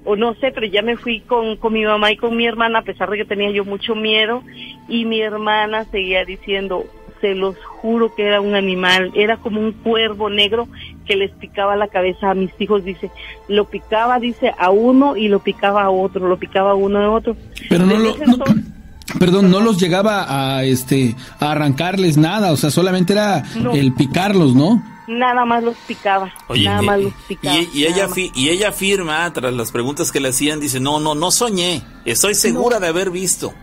o 0.05 0.15
no 0.15 0.35
sé, 0.35 0.51
pero 0.53 0.65
ya 0.65 0.81
me 0.81 0.95
fui 0.95 1.19
con, 1.19 1.57
con 1.57 1.73
mi 1.73 1.83
mamá 1.83 2.11
y 2.11 2.17
con 2.17 2.35
mi 2.37 2.45
hermana, 2.45 2.79
a 2.79 2.83
pesar 2.83 3.09
de 3.09 3.17
que 3.17 3.25
tenía 3.25 3.51
yo 3.51 3.65
mucho 3.65 3.93
miedo, 3.93 4.41
y 4.87 5.03
mi 5.03 5.19
hermana 5.19 5.83
seguía 5.85 6.23
diciendo, 6.23 6.85
se 7.19 7.35
los 7.35 7.57
juro 7.57 8.15
que 8.15 8.25
era 8.25 8.39
un 8.39 8.55
animal, 8.55 9.11
era 9.15 9.35
como 9.35 9.59
un 9.59 9.73
cuervo 9.73 10.29
negro 10.29 10.69
que 11.05 11.17
les 11.17 11.31
picaba 11.31 11.75
la 11.75 11.89
cabeza 11.89 12.31
a 12.31 12.35
mis 12.35 12.51
hijos, 12.59 12.85
dice, 12.85 13.11
lo 13.49 13.65
picaba, 13.65 14.19
dice, 14.19 14.53
a 14.57 14.69
uno 14.69 15.17
y 15.17 15.27
lo 15.27 15.39
picaba 15.39 15.83
a 15.83 15.89
otro, 15.89 16.27
lo 16.27 16.37
picaba 16.37 16.71
a 16.71 16.75
uno 16.75 16.99
a 16.99 17.11
otro. 17.11 17.35
Pero 17.69 17.85
no 17.85 17.97
lo... 17.97 18.15
Perdón, 19.19 19.49
no 19.49 19.59
los 19.59 19.77
llegaba 19.79 20.57
a 20.57 20.63
este 20.63 21.15
a 21.39 21.51
arrancarles 21.51 22.17
nada, 22.17 22.51
o 22.51 22.57
sea, 22.57 22.69
solamente 22.69 23.13
era 23.13 23.43
el 23.73 23.93
picarlos, 23.93 24.55
¿no? 24.55 24.83
Nada 25.07 25.45
más 25.45 25.63
los 25.63 25.77
picaba, 25.87 26.33
nada 26.49 26.81
más 26.81 26.99
los 26.99 27.13
picaba. 27.27 27.55
Y, 27.73 27.85
ella 27.85 28.07
y 28.35 28.49
ella 28.49 28.69
afirma 28.69 29.31
tras 29.31 29.53
las 29.53 29.71
preguntas 29.71 30.11
que 30.11 30.19
le 30.19 30.29
hacían 30.29 30.59
dice, 30.59 30.79
"No, 30.81 30.99
no, 30.99 31.15
no 31.15 31.31
soñé, 31.31 31.81
estoy 32.05 32.35
segura 32.35 32.79
de 32.79 32.87
haber 32.87 33.09
visto." 33.09 33.53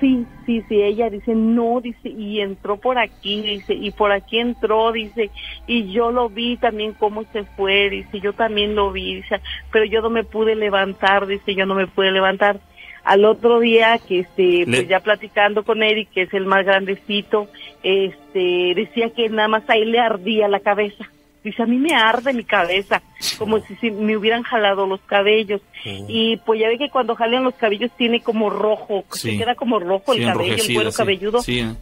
Sí, 0.00 0.26
sí, 0.44 0.62
sí, 0.68 0.82
ella 0.82 1.08
dice, 1.08 1.34
"No", 1.34 1.80
dice, 1.80 2.08
y 2.08 2.40
entró 2.40 2.76
por 2.76 2.98
aquí, 2.98 3.40
dice, 3.40 3.72
y 3.72 3.92
por 3.92 4.12
aquí 4.12 4.38
entró, 4.40 4.92
dice, 4.92 5.30
y 5.66 5.92
yo 5.92 6.10
lo 6.10 6.28
vi 6.28 6.56
también 6.56 6.92
cómo 6.92 7.24
se 7.32 7.44
fue, 7.44 7.88
dice, 7.88 8.20
yo 8.20 8.32
también 8.32 8.74
lo 8.74 8.90
vi, 8.90 9.14
dice, 9.14 9.40
pero 9.70 9.84
yo 9.84 10.02
no 10.02 10.10
me 10.10 10.24
pude 10.24 10.56
levantar, 10.56 11.26
dice, 11.26 11.54
yo 11.54 11.66
no 11.66 11.76
me 11.76 11.86
pude 11.86 12.10
levantar 12.10 12.60
Al 13.04 13.24
otro 13.24 13.60
día 13.60 13.98
que 13.98 14.20
este 14.20 14.64
pues 14.64 14.88
ya 14.88 15.00
platicando 15.00 15.64
con 15.64 15.82
Eric, 15.82 16.10
que 16.12 16.22
es 16.22 16.34
el 16.34 16.46
más 16.46 16.64
grandecito, 16.64 17.48
este 17.82 18.74
decía 18.74 19.10
que 19.10 19.28
nada 19.28 19.48
más 19.48 19.68
ahí 19.68 19.84
le 19.84 19.98
ardía 19.98 20.48
la 20.48 20.60
cabeza. 20.60 21.08
Dice, 21.44 21.60
a 21.60 21.66
mí 21.66 21.76
me 21.76 21.92
arde 21.92 22.32
mi 22.32 22.44
cabeza, 22.44 23.02
como 23.36 23.58
si, 23.58 23.90
me 23.90 24.16
hubieran 24.16 24.44
jalado 24.44 24.86
los 24.86 25.00
cabellos. 25.00 25.60
Y 25.84 26.36
pues 26.36 26.60
ya 26.60 26.68
ve 26.68 26.78
que 26.78 26.88
cuando 26.88 27.16
jalean 27.16 27.42
los 27.42 27.54
cabellos 27.54 27.90
tiene 27.96 28.20
como 28.20 28.48
rojo, 28.48 29.04
se 29.10 29.36
queda 29.36 29.56
como 29.56 29.80
rojo 29.80 30.12
el 30.12 30.24
cabello, 30.24 30.54
el 30.54 30.74
cuero 30.74 30.92
cabelludo. 30.92 31.40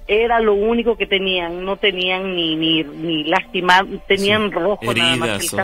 Era 0.09 0.41
lo 0.41 0.55
único 0.55 0.97
que 0.97 1.07
tenían, 1.07 1.63
no 1.67 1.77
tenían 1.77 2.35
ni 2.35 2.57
ni, 2.57 2.83
ni 2.83 3.25
lastimado, 3.25 3.87
tenían 4.09 4.51
rojo 4.51 4.95
nada 4.95 5.17
más. 5.17 5.55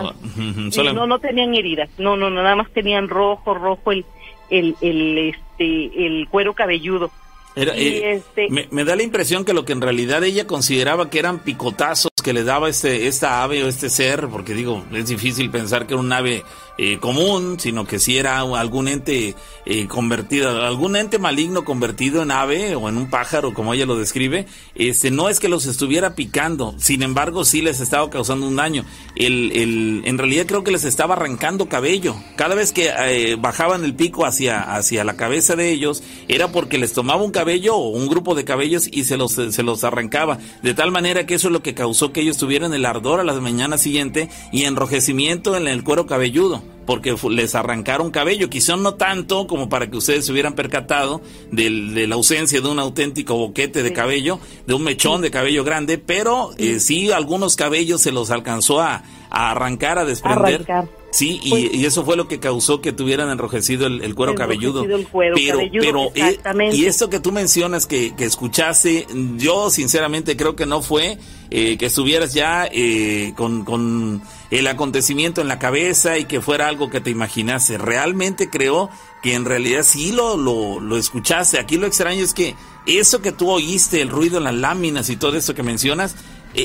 no, 0.93 1.07
no 1.07 1.17
tenían 1.17 1.55
heridas, 1.55 1.89
no, 1.97 2.15
no, 2.15 2.29
nada 2.29 2.55
más 2.55 2.69
tenían 2.71 3.09
rojo, 3.09 3.55
rojo 3.55 3.91
el, 3.91 4.05
el, 4.51 4.75
el, 4.81 5.35
este, 5.57 6.05
el 6.05 6.27
cuero 6.29 6.53
cabelludo. 6.53 7.11
Eh, 7.55 8.13
este 8.13 8.49
me, 8.49 8.83
da 8.83 8.95
la 8.95 9.01
impresión 9.01 9.43
que 9.43 9.51
lo 9.51 9.65
que 9.65 9.73
en 9.73 9.81
realidad 9.81 10.23
ella 10.23 10.45
consideraba 10.45 11.09
que 11.09 11.17
eran 11.17 11.39
picotazos 11.39 12.11
que 12.23 12.31
le 12.31 12.43
daba 12.43 12.69
este 12.69 13.07
esta 13.07 13.41
ave 13.41 13.63
o 13.63 13.67
este 13.67 13.89
ser, 13.89 14.27
porque 14.27 14.53
digo, 14.53 14.85
es 14.93 15.07
difícil 15.07 15.49
pensar 15.49 15.87
que 15.87 15.95
era 15.95 16.01
un 16.01 16.13
ave 16.13 16.43
eh, 16.77 16.99
común, 16.99 17.59
sino 17.59 17.85
que 17.85 17.99
si 17.99 18.17
era 18.17 18.39
algún 18.39 18.87
ente 18.87 19.35
eh, 19.65 19.87
convertido, 19.87 20.63
algún 20.63 20.95
ente 20.95 21.17
maligno 21.19 21.65
convertido 21.65 22.21
en 22.21 22.31
ave 22.31 22.75
o 22.75 22.87
en 22.87 22.97
un 22.97 23.09
pájaro, 23.09 23.53
como 23.53 23.73
ella 23.73 23.85
lo 23.85 23.97
describe, 23.97 24.45
este, 24.75 25.09
no 25.09 25.29
es 25.29 25.39
que 25.39 25.49
los 25.49 25.65
estuviera 25.65 26.15
picando, 26.15 26.75
sin 26.77 27.01
embargo 27.01 27.45
sí 27.45 27.61
les 27.61 27.79
estaba 27.79 28.09
causando 28.09 28.47
un 28.47 28.55
daño. 28.55 28.85
El, 29.15 29.51
el, 29.53 30.01
en 30.05 30.17
realidad 30.17 30.45
creo 30.45 30.63
que 30.63 30.71
les 30.71 30.83
estaba 30.83 31.15
arrancando 31.15 31.67
cabello. 31.67 32.15
Cada 32.35 32.53
vez 32.55 32.71
que 32.71 32.91
eh, 32.95 33.35
bajaban 33.39 33.83
el 33.83 33.95
pico 33.95 34.25
hacia, 34.25 34.75
hacia 34.75 35.03
la 35.03 35.15
cabeza 35.15 35.55
de 35.55 35.71
ellos, 35.71 36.03
era 36.27 36.51
porque 36.51 36.77
les 36.77 36.93
tomaba 36.93 37.23
un 37.23 37.31
cabello 37.31 37.75
o 37.75 37.89
un 37.89 38.07
grupo 38.07 38.35
de 38.35 38.45
cabellos 38.45 38.87
y 38.91 39.05
se 39.05 39.17
los, 39.17 39.33
se 39.33 39.63
los 39.63 39.83
arrancaba. 39.83 40.37
De 40.61 40.73
tal 40.73 40.91
manera 40.91 41.25
que 41.25 41.35
eso 41.35 41.47
es 41.47 41.53
lo 41.53 41.63
que 41.63 41.73
causó 41.73 42.13
que 42.13 42.21
ellos 42.21 42.37
tuvieran 42.37 42.73
el 42.73 42.85
ardor 42.85 43.19
a 43.19 43.23
la 43.23 43.33
mañana 43.39 43.77
siguiente 43.77 44.29
y 44.51 44.63
enrojecimiento 44.65 45.57
en 45.57 45.67
el 45.67 45.83
cuero 45.83 46.05
cabelludo 46.05 46.66
porque 46.87 47.15
les 47.29 47.53
arrancaron 47.53 48.09
cabello, 48.09 48.49
quizás 48.49 48.79
no 48.79 48.95
tanto 48.95 49.45
como 49.45 49.67
para 49.67 49.91
que 49.91 49.97
ustedes 49.97 50.25
se 50.25 50.31
hubieran 50.31 50.55
percatado 50.55 51.21
de 51.51 52.07
la 52.07 52.15
ausencia 52.15 52.61
de 52.61 52.67
un 52.67 52.79
auténtico 52.79 53.35
boquete 53.35 53.83
de 53.83 53.91
cabello, 53.93 54.39
de 54.65 54.73
un 54.73 54.83
mechón 54.83 55.21
de 55.21 55.29
cabello 55.29 55.65
grande, 55.65 55.97
pero 55.97 56.51
eh, 56.57 56.79
sí 56.79 57.11
algunos 57.11 57.57
cabellos 57.57 58.01
se 58.01 58.13
los 58.13 58.31
alcanzó 58.31 58.79
a, 58.81 59.03
arrancar, 59.29 59.97
a 59.99 60.05
desprender. 60.05 60.65
Sí, 61.09 61.39
y, 61.41 61.49
pues 61.49 61.63
y, 61.73 61.85
eso 61.85 62.03
fue 62.03 62.17
lo 62.17 62.27
que 62.27 62.39
causó 62.39 62.81
que 62.81 62.91
tuvieran 62.91 63.29
enrojecido 63.29 63.87
el, 63.87 64.13
cuero 64.13 64.35
cabelludo. 64.35 64.85
pero, 64.85 65.59
pero 65.71 66.11
eh, 66.13 66.37
y 66.73 66.85
esto 66.85 67.09
que 67.09 67.19
tú 67.19 67.31
mencionas 67.31 67.87
que, 67.87 68.13
que 68.15 68.25
escuchaste, 68.25 69.07
yo 69.37 69.69
sinceramente 69.69 70.35
creo 70.35 70.55
que 70.55 70.65
no 70.65 70.81
fue 70.81 71.17
eh, 71.49 71.77
que 71.77 71.85
estuvieras 71.85 72.33
ya 72.33 72.67
eh, 72.71 73.33
con, 73.37 73.63
con 73.63 74.21
el 74.51 74.67
acontecimiento 74.67 75.39
en 75.39 75.47
la 75.47 75.59
cabeza 75.59 76.17
y 76.17 76.25
que 76.25 76.41
fuera 76.41 76.67
algo 76.67 76.89
que 76.89 76.99
te 76.99 77.09
imaginase. 77.09 77.77
Realmente 77.77 78.49
creo 78.49 78.89
que 79.23 79.33
en 79.33 79.45
realidad 79.45 79.83
sí 79.83 80.11
lo, 80.11 80.35
lo, 80.35 80.81
lo 80.81 80.97
escuchaste. 80.97 81.57
Aquí 81.57 81.77
lo 81.77 81.87
extraño 81.87 82.21
es 82.21 82.33
que 82.33 82.53
eso 82.85 83.21
que 83.21 83.31
tú 83.31 83.49
oíste, 83.49 84.01
el 84.01 84.09
ruido 84.09 84.39
en 84.39 84.43
las 84.43 84.55
láminas 84.55 85.09
y 85.09 85.15
todo 85.15 85.37
eso 85.37 85.55
que 85.55 85.63
mencionas, 85.63 86.15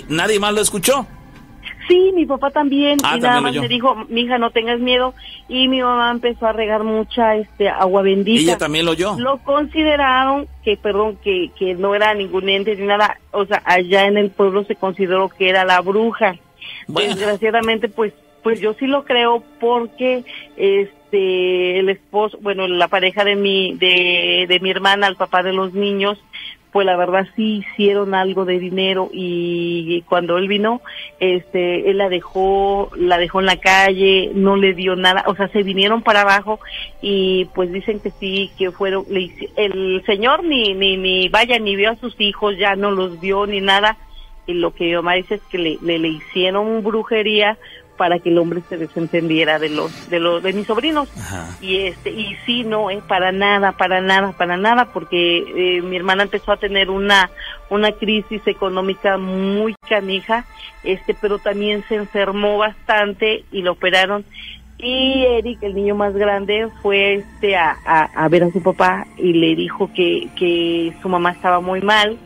nadie 0.08 0.40
más 0.40 0.52
lo 0.52 0.60
escuchó. 0.60 1.06
Sí, 1.88 2.12
mi 2.14 2.26
papá 2.26 2.50
también, 2.50 2.98
ah, 3.02 3.16
y 3.16 3.20
nada 3.20 3.40
más 3.40 3.54
me 3.54 3.68
dijo, 3.68 3.94
mi 4.08 4.22
hija, 4.22 4.38
no 4.38 4.50
tengas 4.50 4.78
miedo, 4.80 5.14
y 5.48 5.68
mi 5.68 5.82
mamá 5.82 6.10
empezó 6.10 6.46
a 6.46 6.52
regar 6.52 6.84
mucha 6.84 7.36
este 7.36 7.68
agua 7.68 8.02
bendita. 8.02 8.40
¿Ella 8.40 8.58
también 8.58 8.86
lo 8.86 8.92
oyó? 8.92 9.16
Lo 9.18 9.38
consideraron 9.38 10.46
que, 10.64 10.76
perdón, 10.76 11.18
que, 11.22 11.50
que 11.58 11.74
no 11.74 11.94
era 11.94 12.14
ningún 12.14 12.48
ente 12.48 12.76
ni 12.76 12.86
nada, 12.86 13.18
o 13.30 13.44
sea, 13.46 13.62
allá 13.64 14.06
en 14.06 14.16
el 14.16 14.30
pueblo 14.30 14.64
se 14.64 14.76
consideró 14.76 15.28
que 15.28 15.48
era 15.48 15.64
la 15.64 15.80
bruja. 15.80 16.36
Desgraciadamente, 16.86 17.88
pues, 17.88 18.12
pues 18.42 18.60
yo 18.60 18.74
sí 18.74 18.86
lo 18.86 19.04
creo 19.04 19.42
porque, 19.60 20.24
este, 20.56 21.78
el 21.78 21.88
esposo, 21.88 22.38
bueno, 22.40 22.66
la 22.68 22.88
pareja 22.88 23.24
de 23.24 23.36
mi, 23.36 23.74
de, 23.74 24.46
de 24.48 24.60
mi 24.60 24.70
hermana, 24.70 25.08
el 25.08 25.16
papá 25.16 25.42
de 25.42 25.52
los 25.52 25.74
niños, 25.74 26.18
pues 26.72 26.86
la 26.86 26.96
verdad 26.96 27.26
sí 27.36 27.58
hicieron 27.58 28.14
algo 28.14 28.46
de 28.46 28.58
dinero 28.58 29.10
y 29.12 30.02
cuando 30.08 30.38
él 30.38 30.48
vino, 30.48 30.80
este, 31.20 31.90
él 31.90 31.98
la 31.98 32.08
dejó, 32.08 32.90
la 32.96 33.18
dejó 33.18 33.40
en 33.40 33.46
la 33.46 33.58
calle, 33.58 34.30
no 34.34 34.56
le 34.56 34.72
dio 34.72 34.96
nada, 34.96 35.24
o 35.26 35.36
sea, 35.36 35.48
se 35.48 35.62
vinieron 35.62 36.02
para 36.02 36.22
abajo 36.22 36.60
y 37.02 37.44
pues 37.54 37.70
dicen 37.70 38.00
que 38.00 38.10
sí, 38.10 38.50
que 38.56 38.70
fueron, 38.70 39.04
le, 39.10 39.30
el 39.56 40.02
señor 40.06 40.44
ni, 40.44 40.72
ni, 40.72 40.96
ni 40.96 41.28
vaya, 41.28 41.58
ni 41.58 41.76
vio 41.76 41.90
a 41.90 41.96
sus 41.96 42.18
hijos, 42.18 42.56
ya 42.56 42.74
no 42.74 42.90
los 42.90 43.20
vio 43.20 43.46
ni 43.46 43.60
nada, 43.60 43.98
y 44.46 44.54
lo 44.54 44.74
que 44.74 44.84
mi 44.84 44.94
mamá 44.94 45.14
dice 45.14 45.34
es 45.34 45.42
que 45.42 45.58
le, 45.58 45.78
le, 45.82 45.98
le 45.98 46.08
hicieron 46.08 46.82
brujería 46.82 47.58
para 48.02 48.18
que 48.18 48.30
el 48.30 48.38
hombre 48.38 48.62
se 48.68 48.76
desentendiera 48.76 49.60
de 49.60 49.68
los 49.68 50.10
de 50.10 50.18
los 50.18 50.42
de 50.42 50.52
mis 50.52 50.66
sobrinos. 50.66 51.08
Y 51.60 51.76
este 51.86 52.10
y 52.10 52.34
sí 52.44 52.64
no 52.64 52.90
es 52.90 53.00
para 53.04 53.30
nada 53.30 53.70
para 53.70 54.00
nada 54.00 54.32
para 54.32 54.56
nada 54.56 54.86
porque 54.86 55.38
eh, 55.38 55.82
mi 55.82 55.94
hermana 55.94 56.24
empezó 56.24 56.50
a 56.50 56.56
tener 56.56 56.90
una 56.90 57.30
una 57.70 57.92
crisis 57.92 58.44
económica 58.48 59.18
muy 59.18 59.76
canija 59.88 60.44
este 60.82 61.14
pero 61.14 61.38
también 61.38 61.84
se 61.88 61.94
enfermó 61.94 62.58
bastante 62.58 63.44
y 63.52 63.62
lo 63.62 63.70
operaron. 63.70 64.24
Y 64.78 65.22
Eric 65.24 65.62
el 65.62 65.76
niño 65.76 65.94
más 65.94 66.12
grande 66.14 66.66
fue 66.82 67.14
este 67.14 67.54
a, 67.54 67.76
a, 67.86 68.24
a 68.24 68.28
ver 68.28 68.42
a 68.42 68.50
su 68.50 68.60
papá 68.64 69.06
y 69.16 69.32
le 69.34 69.54
dijo 69.54 69.88
que 69.94 70.28
que 70.34 70.92
su 71.02 71.08
mamá 71.08 71.30
estaba 71.30 71.60
muy 71.60 71.82
mal. 71.82 72.18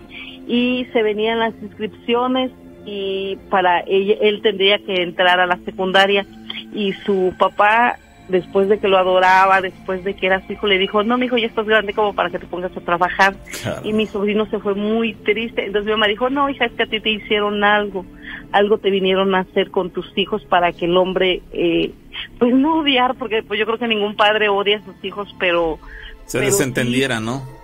Y 0.49 0.87
se 0.95 1.03
venían 1.03 1.39
las 1.41 1.53
inscripciones 1.61 2.51
y 2.87 3.37
para 3.51 3.81
ella, 3.87 4.15
él 4.21 4.41
tendría 4.43 4.79
que 4.79 5.03
entrar 5.03 5.41
a 5.41 5.47
la 5.47 5.59
secundaria 5.59 6.25
y 6.73 6.93
su 6.93 7.35
papá 7.39 7.99
después 8.29 8.69
de 8.69 8.79
que 8.79 8.89
lo 8.89 8.99
adoraba, 8.99 9.61
después 9.61 10.03
de 10.05 10.15
que 10.15 10.27
era 10.27 10.45
su 10.47 10.53
hijo, 10.53 10.67
le 10.67 10.79
dijo, 10.79 11.03
no, 11.03 11.17
mi 11.19 11.27
hijo, 11.27 11.37
ya 11.37 11.47
estás 11.47 11.67
grande 11.67 11.93
como 11.93 12.15
para 12.15 12.31
que 12.31 12.39
te 12.39 12.47
pongas 12.47 12.77
a 12.77 12.81
trabajar. 12.81 13.37
Y 13.85 13.93
mi 13.93 14.07
sobrino 14.07 14.47
se 14.47 14.59
fue 14.59 14.75
muy 14.75 15.15
triste. 15.15 15.67
Entonces 15.67 15.87
mi 15.87 15.93
mamá 15.93 16.07
dijo, 16.07 16.31
no, 16.31 16.49
hija, 16.49 16.67
es 16.67 16.73
que 16.73 16.85
a 16.85 16.87
ti 16.87 17.01
te 17.01 17.11
hicieron 17.11 17.63
algo, 17.63 18.05
algo 18.53 18.79
te 18.79 18.91
vinieron 18.91 19.35
a 19.35 19.41
hacer 19.41 19.71
con 19.71 19.91
tus 19.91 20.07
hijos 20.17 20.45
para 20.45 20.73
que 20.73 20.87
el 20.87 20.97
hombre, 20.97 21.43
eh, 21.53 21.93
pues 22.39 22.55
no 22.55 22.81
odiar, 22.81 23.15
porque 23.17 23.43
pues 23.43 23.61
yo 23.61 23.67
creo 23.67 23.79
que 23.79 23.89
ningún 23.89 24.17
padre 24.17 24.49
odia 24.49 24.79
a 24.79 24.85
sus 24.85 25.05
hijos, 25.05 25.35
pero... 25.39 25.79
Se 26.25 26.41
desentendiera, 26.41 27.21
¿no? 27.21 27.56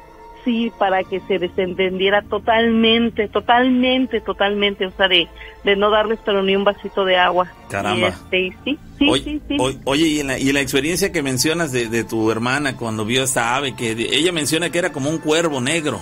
Sí 0.45 0.73
para 0.79 1.05
que 1.05 1.21
se 1.21 1.39
desentendiera 1.39 2.23
totalmente, 2.23 3.29
totalmente, 3.29 4.21
totalmente, 4.21 4.87
o 4.87 4.91
sea, 4.93 5.09
de, 5.09 5.29
de 5.65 5.77
no 5.77 5.91
darles 5.91 6.19
pero 6.25 6.43
ni 6.43 6.57
un 6.57 6.65
vasito 6.65 7.05
de 7.05 7.17
agua. 7.17 7.51
Caramba. 7.69 8.09
Este, 8.09 8.53
sí, 8.65 8.79
sí, 8.99 9.09
oye, 9.09 9.25
sí, 9.25 9.43
sí. 9.49 9.57
Oye, 9.85 10.07
y 10.07 10.21
en, 10.21 10.27
la, 10.29 10.39
y 10.39 10.53
la 10.53 10.61
experiencia 10.61 11.13
que 11.13 11.23
mencionas 11.23 11.73
de, 11.73 11.89
de 11.89 12.05
tu 12.05 12.31
hermana 12.31 12.77
cuando 12.77 13.05
vio 13.05 13.23
esta 13.23 13.57
ave, 13.57 13.75
que 13.75 13.93
ella 13.93 14.33
menciona 14.33 14.71
que 14.71 14.79
era 14.79 14.93
como 14.93 15.11
un 15.11 15.19
cuervo 15.19 15.61
negro. 15.61 16.01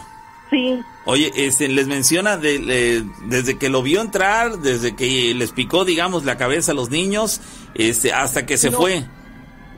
Sí. 0.51 0.81
Oye, 1.05 1.31
este, 1.37 1.69
les 1.69 1.87
menciona 1.87 2.37
de, 2.37 3.05
desde 3.27 3.57
que 3.57 3.69
lo 3.69 3.83
vio 3.83 4.01
entrar, 4.01 4.59
desde 4.59 4.97
que 4.97 5.33
les 5.33 5.53
picó, 5.53 5.85
digamos, 5.85 6.25
la 6.25 6.37
cabeza 6.37 6.73
a 6.73 6.75
los 6.75 6.91
niños, 6.91 7.41
este, 7.75 8.13
hasta 8.13 8.47
que 8.47 8.57
se 8.57 8.73
fue. 8.73 9.05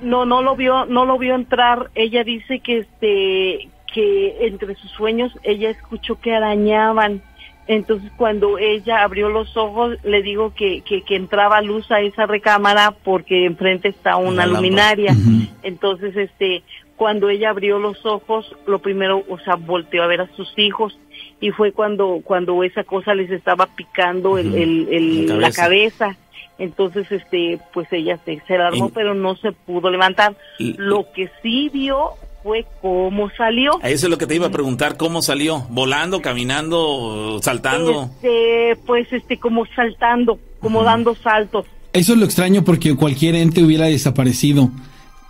No, 0.01 0.25
no 0.25 0.43
lo 0.43 0.57
vio, 0.57 0.87
no 0.87 1.05
lo 1.05 1.19
vio 1.19 1.35
entrar. 1.35 1.91
Ella 1.95 2.25
dice 2.25 2.61
que 2.61 2.79
este, 2.79 3.69
que 3.93 4.47
entre 4.47 4.75
sus 4.75 4.91
sueños 4.91 5.33
ella 5.43 5.71
escuchó 5.71 6.21
que 6.21 6.35
arañaban. 6.35 7.23
Entonces 7.69 8.11
cuando 8.17 8.59
ella 8.59 9.03
abrió 9.03 9.29
los 9.29 9.57
ojos, 9.57 9.97
le 10.03 10.23
digo 10.23 10.53
que, 10.55 10.83
que, 10.83 11.03
entraba 11.15 11.63
luz 11.63 11.91
a 11.93 12.01
esa 12.01 12.27
recámara 12.27 12.93
porque 13.05 13.47
enfrente 13.47 13.89
está 13.89 14.17
una 14.17 14.47
luminaria. 14.47 15.15
Entonces, 15.63 16.17
este, 16.17 16.65
cuando 16.97 17.29
ella 17.29 17.51
abrió 17.51 17.79
los 17.79 18.05
ojos, 18.05 18.55
lo 18.67 18.81
primero, 18.81 19.25
o 19.29 19.39
sea, 19.39 19.55
volteó 19.55 20.03
a 20.03 20.09
ver 20.09 20.23
a 20.23 20.35
sus 20.35 20.53
hijos 20.59 20.99
y 21.41 21.51
fue 21.51 21.73
cuando, 21.73 22.21
cuando 22.25 22.63
esa 22.65 22.85
cosa 22.85 23.15
les 23.15 23.31
estaba 23.31 23.67
picando 23.67 24.39
el, 24.39 24.55
el, 24.55 25.41
la, 25.41 25.53
cabeza. 25.53 26.17
Entonces, 26.59 27.11
este, 27.11 27.59
pues 27.73 27.89
ella 27.93 28.19
se, 28.25 28.41
se 28.47 28.55
alarmó, 28.55 28.91
pero 28.91 29.15
no 29.15 29.37
se 29.37 29.53
pudo 29.53 29.91
levantar. 29.91 30.37
Lo 30.59 31.13
que 31.13 31.31
sí 31.43 31.71
vio 31.73 32.13
fue 32.43 32.67
cómo 32.81 33.31
salió. 33.37 33.73
Eso 33.83 34.07
es 34.07 34.11
lo 34.11 34.19
que 34.19 34.27
te 34.27 34.35
iba 34.35 34.49
a 34.49 34.51
preguntar, 34.51 34.97
¿cómo 34.97 35.23
salió? 35.23 35.67
¿Volando, 35.71 36.21
caminando, 36.21 37.39
saltando? 37.43 38.11
Este, 38.17 38.77
pues 38.87 39.13
este, 39.13 39.39
como 39.39 39.65
saltando, 39.75 40.39
como 40.61 40.83
dando 40.83 41.15
saltos. 41.15 41.67
Eso 41.93 42.13
es 42.15 42.19
lo 42.19 42.25
extraño 42.25 42.65
porque 42.65 42.97
cualquier 42.97 43.35
ente 43.35 43.63
hubiera 43.63 43.87
desaparecido. 43.87 44.71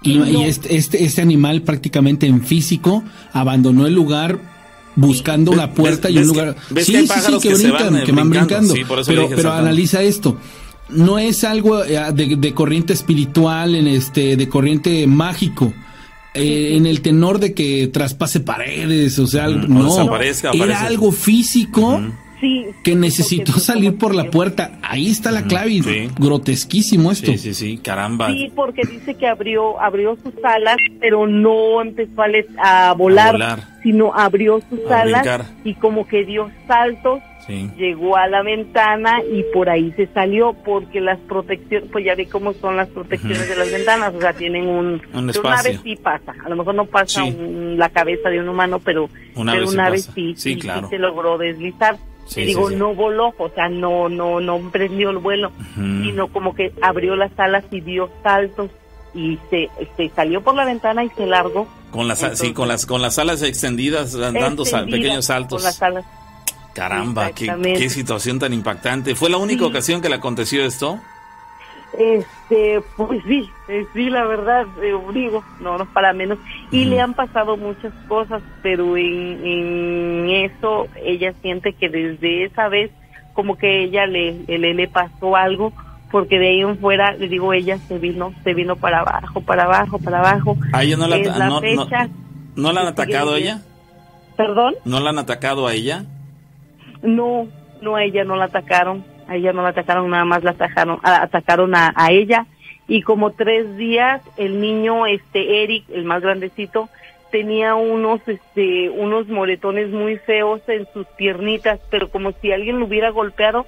Y, 0.05 0.43
este, 0.43 0.77
este, 0.77 1.05
este, 1.05 1.23
animal 1.23 1.63
prácticamente 1.63 2.27
en 2.27 2.43
físico 2.45 3.05
abandonó 3.33 3.87
el 3.87 3.95
lugar 3.95 4.41
buscando 4.97 5.53
una 5.53 5.75
puerta 5.75 6.11
y 6.11 6.19
un 6.19 6.27
lugar. 6.27 6.57
sí, 6.77 6.83
sí, 6.83 7.07
sí, 7.07 7.39
que, 7.41 7.55
brincan, 7.55 8.03
que 8.05 8.11
van 8.13 8.31
brincando. 8.31 8.75
pero 9.07 9.29
pero 9.29 9.53
analiza 9.53 10.03
esto. 10.03 10.37
No 10.89 11.19
es 11.19 11.45
algo 11.45 11.85
eh, 11.85 11.99
de, 12.13 12.37
de 12.37 12.53
corriente 12.53 12.93
espiritual, 12.93 13.77
en 13.77 13.87
este, 13.87 14.37
de 14.37 14.49
corriente 14.49 15.07
mágico 15.07 15.73
eh, 16.35 16.77
en 16.77 16.87
el 16.87 17.03
tenor 17.03 17.39
de 17.39 17.53
que 17.55 17.89
traspase 17.89 18.41
paredes, 18.41 19.19
o 19.19 19.27
sea, 19.27 19.49
no, 19.49 20.19
era 20.55 20.83
algo 20.83 21.13
físico. 21.13 22.01
que 22.83 22.97
necesitó 22.97 23.53
salir 23.53 23.97
por 23.99 24.15
la 24.15 24.31
puerta. 24.31 24.79
Ahí 24.83 25.09
está 25.11 25.31
la 25.31 25.45
clave. 25.45 26.11
Grotesquísimo 26.19 27.13
esto. 27.13 27.31
Sí, 27.33 27.39
sí, 27.39 27.55
sí, 27.55 27.79
caramba. 27.79 28.33
Sí, 28.33 28.51
porque 28.55 28.83
dice 28.83 29.15
que 29.15 29.29
abrió 29.29 29.81
abrió 29.81 30.17
sus 30.17 30.35
alas, 30.43 30.77
pero 31.01 31.27
no 31.29 31.81
empezó 31.81 32.23
a, 32.59 32.93
volar, 32.95 33.69
sino 33.83 34.13
abrió 34.13 34.61
sus 34.69 34.91
alas 34.91 35.47
y 35.65 35.75
como 35.75 36.07
que 36.07 36.25
dio 36.25 36.51
saltos 36.67 37.21
Llegó 37.49 38.17
a 38.17 38.29
la 38.29 38.43
ventana 38.43 39.21
y 39.23 39.43
por 39.53 39.69
ahí 39.69 39.93
se 39.97 40.07
salió 40.09 40.53
porque 40.65 41.01
las 41.01 41.19
protecciones, 41.21 41.89
pues 41.91 42.05
ya 42.05 42.15
vi 42.15 42.27
cómo 42.27 42.53
son 42.53 42.77
las 42.77 42.89
protecciones 42.89 43.49
de 43.49 43.57
las 43.57 43.71
ventanas, 43.71 44.15
o 44.15 44.21
sea, 44.21 44.33
tienen 44.33 44.69
un... 44.69 45.03
un 45.13 45.33
una 45.43 45.63
vez 45.63 45.81
sí 45.83 45.97
pasa, 45.97 46.35
a 46.45 46.49
lo 46.49 46.57
mejor 46.57 46.75
no 46.75 46.87
pasa 46.87 47.25
la 47.25 47.89
cabeza 47.89 48.29
de 48.29 48.41
un 48.41 48.49
humano, 48.49 48.79
pero 48.79 49.09
una 49.35 49.53
pero 49.53 49.65
vez, 49.65 49.75
una 49.75 49.91
vez 49.91 50.11
sí, 50.15 50.35
sí, 50.37 50.59
se 50.61 50.99
logró 50.99 51.37
deslizar. 51.37 51.97
y 52.37 52.45
digo, 52.45 52.71
no 52.71 52.95
voló, 52.95 53.35
o 53.37 53.49
sea, 53.49 53.69
no 53.69 54.09
no 54.09 54.41
no 54.41 54.71
prendió 54.71 55.11
el 55.11 55.19
vuelo, 55.19 55.51
sino 55.75 56.29
como 56.29 56.55
que 56.55 56.73
abrió 56.81 57.17
las 57.17 57.37
alas 57.39 57.65
y 57.73 57.81
dio 57.81 58.09
saltos 58.23 58.71
y 59.15 59.39
se, 59.51 59.69
se 59.97 60.09
salió 60.11 60.43
por 60.43 60.55
la 60.55 60.65
ventana 60.65 61.05
y 61.05 61.11
se 61.11 61.27
largó. 61.27 61.67
Con 61.91 62.09
las, 62.09 62.21
sí, 62.39 62.55
con 62.55 62.69
las, 62.69 62.87
con 62.87 63.03
las 63.03 63.19
alas 63.19 63.43
extendidas, 63.43 64.13
dando 64.13 64.65
pequeños 64.65 65.27
saltos. 65.27 65.61
Con 65.61 65.65
las 65.65 65.83
alas 65.83 66.05
Caramba, 66.75 67.31
qué, 67.33 67.91
situación 67.91 68.39
tan 68.39 68.53
impactante. 68.53 69.15
¿Fue 69.15 69.29
la 69.29 69.37
única 69.37 69.67
ocasión 69.67 70.01
que 70.01 70.09
le 70.09 70.17
aconteció 70.17 70.65
esto? 70.65 70.99
Este, 71.99 72.81
pues 72.97 73.23
sí, 73.27 73.51
eh, 73.69 73.85
sí, 73.93 74.09
la 74.09 74.25
verdad, 74.25 74.67
eh, 74.83 74.95
digo, 75.13 75.45
no, 75.61 75.77
no 75.77 75.85
para 75.93 76.15
menos. 76.15 76.39
Y 76.71 76.87
le 76.87 77.01
han 77.01 77.13
pasado 77.13 77.59
muchas 77.59 77.93
cosas, 78.09 78.43
pero 78.63 78.97
en, 78.97 80.31
eso 80.31 80.89
ella 81.05 81.35
siente 81.43 81.75
que 81.75 81.91
desde 81.91 82.45
esa 82.45 82.69
vez, 82.69 82.91
como 83.35 83.59
que 83.59 83.85
ella 83.85 84.07
le, 84.07 84.33
le, 84.47 84.73
le 84.73 84.89
pasó 84.89 85.37
algo, 85.37 85.75
porque 86.11 86.39
de 86.39 86.49
ahí 86.49 86.61
en 86.61 86.79
fuera, 86.79 87.13
le 87.13 87.29
digo, 87.29 87.53
ella 87.53 87.79
se 87.89 87.99
vino, 87.99 88.33
se 88.43 88.55
vino 88.55 88.77
para 88.77 89.01
abajo, 89.01 89.43
para 89.43 89.65
abajo, 89.65 89.99
para 89.99 90.21
abajo. 90.21 90.57
¿A 90.73 90.85
ella 90.85 90.97
no 90.97 91.07
la, 91.09 91.19
no, 91.19 91.61
no, 92.57 92.73
la 92.73 92.81
han 92.81 92.87
atacado 92.87 93.35
a 93.35 93.39
ella? 93.39 93.63
¿Perdón? 94.37 94.75
¿No 94.87 95.01
la 95.01 95.11
han 95.11 95.19
atacado 95.19 95.67
a 95.67 95.75
ella? 95.75 96.07
No, 97.03 97.49
no, 97.81 97.97
a 97.97 98.05
ella 98.05 98.25
no 98.25 98.37
la 98.37 98.47
atacaron, 98.47 99.05
a 99.29 99.37
ella 99.37 99.53
no 99.53 99.63
la 99.63 99.71
atacaron, 99.71 100.09
nada 100.11 100.25
más 100.25 100.43
la 100.45 100.53
atacaron, 100.53 100.99
atacaron 101.03 101.75
a, 101.75 101.93
a 101.97 102.11
ella 102.13 102.47
y 102.89 103.03
como 103.03 103.33
tres 103.33 103.77
días 103.77 104.23
el 104.37 104.61
niño, 104.61 105.07
este 105.07 105.63
Eric, 105.63 105.85
el 105.91 106.05
más 106.05 106.23
grandecito, 106.23 106.89
tenía 107.31 107.75
unos, 107.75 108.21
este, 108.27 108.91
unos 108.91 109.29
moretones 109.29 109.89
muy 109.89 110.19
feos 110.19 110.61
en 110.69 110.87
sus 110.93 111.07
piernitas, 111.17 111.81
pero 111.91 112.11
como 112.11 112.33
si 112.33 112.53
alguien 112.53 112.79
lo 112.79 112.87
hubiera 112.87 113.11
golpeado. 113.11 113.67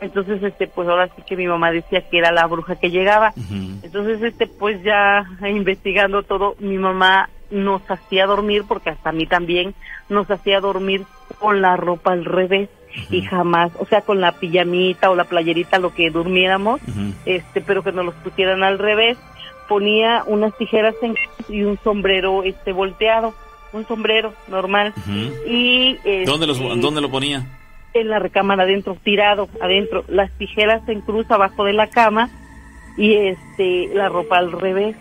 Entonces, 0.00 0.42
este, 0.42 0.66
pues 0.66 0.88
ahora 0.88 1.08
sí 1.14 1.22
que 1.22 1.36
mi 1.36 1.46
mamá 1.46 1.70
decía 1.70 2.08
que 2.08 2.18
era 2.18 2.32
la 2.32 2.46
bruja 2.46 2.74
que 2.76 2.90
llegaba. 2.90 3.32
Entonces, 3.82 4.22
este, 4.22 4.46
pues 4.46 4.82
ya 4.82 5.24
investigando 5.48 6.22
todo, 6.22 6.56
mi 6.58 6.78
mamá 6.78 7.28
nos 7.52 7.82
hacía 7.90 8.26
dormir, 8.26 8.64
porque 8.66 8.90
hasta 8.90 9.10
a 9.10 9.12
mí 9.12 9.26
también 9.26 9.74
nos 10.08 10.30
hacía 10.30 10.60
dormir 10.60 11.04
con 11.38 11.60
la 11.60 11.76
ropa 11.76 12.12
al 12.12 12.24
revés. 12.24 12.68
Y 13.10 13.22
jamás, 13.22 13.72
o 13.78 13.86
sea, 13.86 14.02
con 14.02 14.20
la 14.20 14.32
pijamita 14.32 15.10
o 15.10 15.14
la 15.14 15.24
playerita, 15.24 15.78
lo 15.78 15.94
que 15.94 16.10
durmiéramos, 16.10 16.80
este, 17.24 17.62
pero 17.62 17.82
que 17.82 17.92
nos 17.92 18.04
los 18.04 18.14
pusieran 18.16 18.62
al 18.62 18.78
revés, 18.78 19.16
ponía 19.66 20.24
unas 20.26 20.54
tijeras 20.58 20.94
en 21.00 21.14
y 21.48 21.62
un 21.62 21.78
sombrero 21.82 22.42
este 22.42 22.72
volteado, 22.72 23.34
un 23.72 23.86
sombrero 23.86 24.34
normal. 24.48 24.92
Y 25.46 25.96
¿Dónde 26.26 26.46
los 26.46 26.60
este, 26.60 26.80
dónde 26.80 27.00
lo 27.00 27.10
ponía? 27.10 27.46
En 27.94 28.10
la 28.10 28.18
recámara 28.18 28.64
adentro, 28.64 28.96
tirado 29.02 29.48
adentro, 29.62 30.04
las 30.08 30.30
tijeras 30.32 30.86
en 30.88 31.00
cruz 31.00 31.30
abajo 31.30 31.64
de 31.64 31.72
la 31.72 31.88
cama 31.88 32.28
y 32.98 33.14
este 33.14 33.88
la 33.94 34.10
ropa 34.10 34.36
al 34.36 34.52
revés 34.52 34.96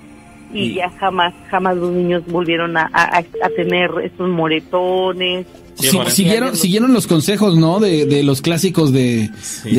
y, 0.53 0.76
ya 0.76 0.90
jamás, 0.99 1.34
jamás 1.49 1.78
los 1.78 1.91
niños 1.91 2.23
volvieron 2.28 2.78
a, 2.78 2.90
a, 2.94 3.49
tener 3.56 3.90
esos 4.03 4.30
moretones. 4.30 5.45
siguieron, 6.10 6.56
siguieron 6.56 6.94
los 6.94 7.07
consejos, 7.07 7.57
¿no? 7.57 7.80
De, 7.80 8.06
de 8.06 8.23
los 8.23 8.41
clásicos 8.41 8.91
de, 8.91 9.30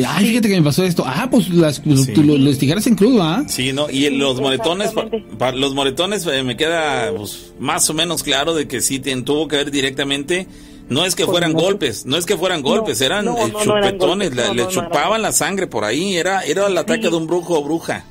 ay, 0.07 0.25
fíjate 0.25 0.49
que 0.49 0.55
me 0.55 0.63
pasó 0.63 0.83
esto. 0.83 1.03
Ah, 1.05 1.27
pues 1.29 1.49
las 1.49 1.79
pues, 1.79 2.17
los 2.17 2.57
tijeras 2.57 2.87
en 2.87 2.95
crudo, 2.95 3.23
¿ah? 3.23 3.43
Sí, 3.47 3.73
¿no? 3.73 3.89
Y 3.89 4.09
los 4.09 4.39
moretones, 4.41 4.91
los 5.55 5.75
moretones 5.75 6.25
eh, 6.27 6.43
me 6.43 6.57
queda 6.57 7.11
pues, 7.15 7.53
más 7.59 7.89
o 7.89 7.93
menos 7.93 8.23
claro 8.23 8.53
de 8.53 8.67
que 8.67 8.81
sí 8.81 8.99
tuvo 8.99 9.47
que 9.47 9.57
ver 9.57 9.71
directamente. 9.71 10.47
No 10.89 11.05
es 11.05 11.15
que 11.15 11.25
fueran 11.25 11.53
golpes, 11.53 12.05
no 12.05 12.17
es 12.17 12.25
que 12.25 12.35
fueran 12.35 12.61
golpes, 12.61 12.99
eran 12.99 13.25
chupetones, 13.63 14.35
le, 14.35 14.67
chupaban 14.67 15.21
la 15.21 15.31
sangre 15.31 15.65
por 15.65 15.85
ahí, 15.85 16.17
era, 16.17 16.41
era 16.41 16.67
el 16.67 16.77
ataque 16.77 17.09
de 17.09 17.15
un 17.15 17.25
brujo 17.25 17.57
o 17.57 17.63
bruja 17.63 18.03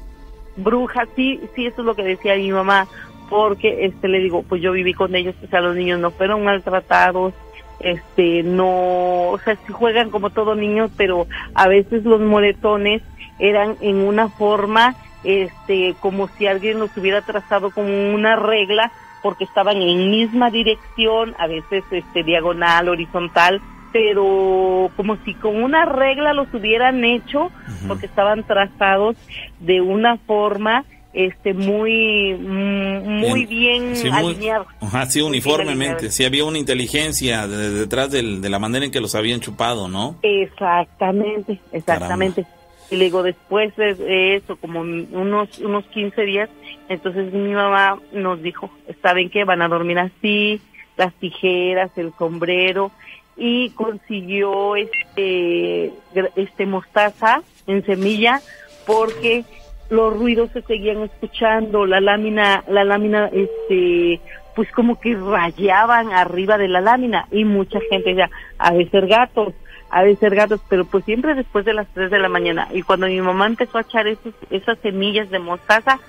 bruja, 0.56 1.06
sí, 1.16 1.40
sí, 1.54 1.66
eso 1.66 1.82
es 1.82 1.86
lo 1.86 1.94
que 1.94 2.02
decía 2.02 2.36
mi 2.36 2.52
mamá, 2.52 2.86
porque 3.28 3.86
este 3.86 4.08
le 4.08 4.20
digo, 4.20 4.42
pues 4.42 4.60
yo 4.60 4.72
viví 4.72 4.94
con 4.94 5.14
ellos, 5.14 5.34
o 5.42 5.46
sea, 5.48 5.60
los 5.60 5.76
niños 5.76 6.00
no 6.00 6.10
fueron 6.10 6.44
maltratados, 6.44 7.34
este, 7.80 8.42
no, 8.42 9.30
o 9.30 9.38
sea, 9.44 9.56
sí 9.56 9.72
juegan 9.72 10.10
como 10.10 10.30
todos 10.30 10.56
niños, 10.56 10.90
pero 10.96 11.26
a 11.54 11.68
veces 11.68 12.04
los 12.04 12.20
moretones 12.20 13.02
eran 13.38 13.76
en 13.80 13.96
una 13.96 14.28
forma, 14.28 14.94
este, 15.24 15.94
como 16.00 16.28
si 16.28 16.46
alguien 16.46 16.78
los 16.78 16.96
hubiera 16.96 17.22
trazado 17.22 17.70
como 17.70 18.14
una 18.14 18.36
regla, 18.36 18.92
porque 19.22 19.44
estaban 19.44 19.76
en 19.76 20.10
misma 20.10 20.50
dirección, 20.50 21.34
a 21.38 21.46
veces 21.46 21.84
este 21.90 22.22
diagonal, 22.22 22.88
horizontal, 22.88 23.60
pero 23.92 24.90
como 24.96 25.16
si 25.24 25.34
con 25.34 25.62
una 25.62 25.84
regla 25.84 26.32
los 26.32 26.52
hubieran 26.54 27.04
hecho, 27.04 27.50
porque 27.86 28.06
estaban 28.06 28.44
trazados 28.44 29.16
de 29.60 29.80
una 29.80 30.16
forma 30.16 30.84
este 31.12 31.52
muy 31.52 32.34
mm, 32.34 33.20
muy 33.20 33.44
bien, 33.44 33.94
alineados. 34.10 34.66
Ajá, 34.80 35.06
sí, 35.06 35.20
uniformemente. 35.20 36.10
Sí, 36.10 36.24
había 36.24 36.44
una 36.44 36.58
inteligencia 36.58 37.46
detrás 37.46 38.10
de 38.10 38.22
la 38.22 38.58
manera 38.58 38.84
en 38.86 38.90
que 38.90 39.00
los 39.00 39.14
habían 39.14 39.40
chupado, 39.40 39.88
¿no? 39.88 40.16
Exactamente, 40.22 41.60
exactamente. 41.72 42.46
Y 42.90 42.96
luego 42.96 43.22
después 43.22 43.74
de 43.76 44.36
eso, 44.36 44.56
como 44.56 44.80
unos 44.80 45.58
unos 45.58 45.84
15 45.86 46.22
días, 46.22 46.50
entonces 46.88 47.32
mi 47.32 47.52
mamá 47.52 47.98
nos 48.12 48.42
dijo, 48.42 48.70
¿saben 49.02 49.30
qué? 49.30 49.44
Van 49.44 49.62
a 49.62 49.68
dormir 49.68 49.98
así, 49.98 50.60
las 50.96 51.12
tijeras, 51.14 51.90
el 51.96 52.12
sombrero, 52.18 52.90
y 53.36 53.70
consiguió 53.70 54.76
este 54.76 55.92
este 56.36 56.66
mostaza 56.66 57.42
en 57.66 57.84
semilla 57.84 58.40
porque 58.86 59.44
los 59.92 60.16
ruidos 60.16 60.50
se 60.52 60.62
seguían 60.62 61.02
escuchando, 61.02 61.84
la 61.84 62.00
lámina, 62.00 62.64
la 62.66 62.82
lámina, 62.82 63.26
este, 63.26 64.20
pues 64.56 64.70
como 64.72 64.98
que 64.98 65.14
rayaban 65.14 66.12
arriba 66.12 66.56
de 66.56 66.68
la 66.68 66.80
lámina 66.80 67.26
y 67.30 67.44
mucha 67.44 67.78
gente 67.90 68.10
decía, 68.10 68.30
ha 68.58 68.72
de 68.72 68.88
ser 68.88 69.06
gatos, 69.06 69.52
ha 69.90 70.02
de 70.02 70.16
ser 70.16 70.34
gatos, 70.34 70.60
pero 70.70 70.86
pues 70.86 71.04
siempre 71.04 71.34
después 71.34 71.66
de 71.66 71.74
las 71.74 71.86
3 71.88 72.10
de 72.10 72.18
la 72.18 72.30
mañana. 72.30 72.68
Y 72.72 72.82
cuando 72.82 73.06
mi 73.06 73.20
mamá 73.20 73.46
empezó 73.46 73.76
a 73.76 73.82
echar 73.82 74.06
esos, 74.06 74.32
esas 74.50 74.78
semillas 74.78 75.28
de 75.28 75.38
mostaza, 75.38 76.00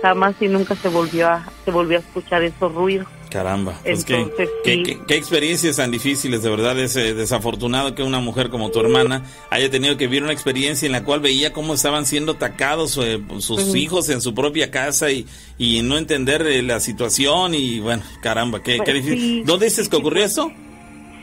jamás 0.00 0.34
y 0.40 0.48
nunca 0.48 0.74
se 0.74 0.88
volvió 0.88 1.28
a, 1.28 1.50
se 1.64 1.70
volvió 1.70 1.98
a 1.98 2.00
escuchar 2.00 2.42
esos 2.42 2.72
ruidos. 2.74 3.06
Caramba, 3.30 3.78
pues 3.82 4.04
qué, 4.04 4.26
qué, 4.64 5.16
experiencias 5.16 5.76
tan 5.76 5.90
difíciles, 5.90 6.42
de 6.42 6.48
verdad 6.48 6.78
es 6.78 6.94
eh, 6.96 7.12
desafortunado 7.12 7.94
que 7.94 8.02
una 8.02 8.20
mujer 8.20 8.50
como 8.50 8.70
tu 8.70 8.80
hermana 8.80 9.24
haya 9.50 9.68
tenido 9.68 9.96
que 9.96 10.06
vivir 10.06 10.22
una 10.22 10.32
experiencia 10.32 10.86
en 10.86 10.92
la 10.92 11.02
cual 11.02 11.20
veía 11.20 11.52
cómo 11.52 11.74
estaban 11.74 12.06
siendo 12.06 12.32
atacados 12.32 12.98
eh, 13.02 13.20
sus 13.40 13.74
hijos 13.74 14.08
en 14.10 14.20
su 14.20 14.32
propia 14.32 14.70
casa 14.70 15.10
y, 15.10 15.26
y 15.58 15.82
no 15.82 15.98
entender 15.98 16.46
eh, 16.46 16.62
la 16.62 16.78
situación 16.78 17.54
y 17.54 17.80
bueno, 17.80 18.04
caramba, 18.22 18.62
qué, 18.62 18.78
qué 18.84 18.92
difícil. 18.94 19.44
¿Dónde 19.44 19.66
dices 19.66 19.88
que 19.88 19.96
ocurrió 19.96 20.24
eso? 20.24 20.52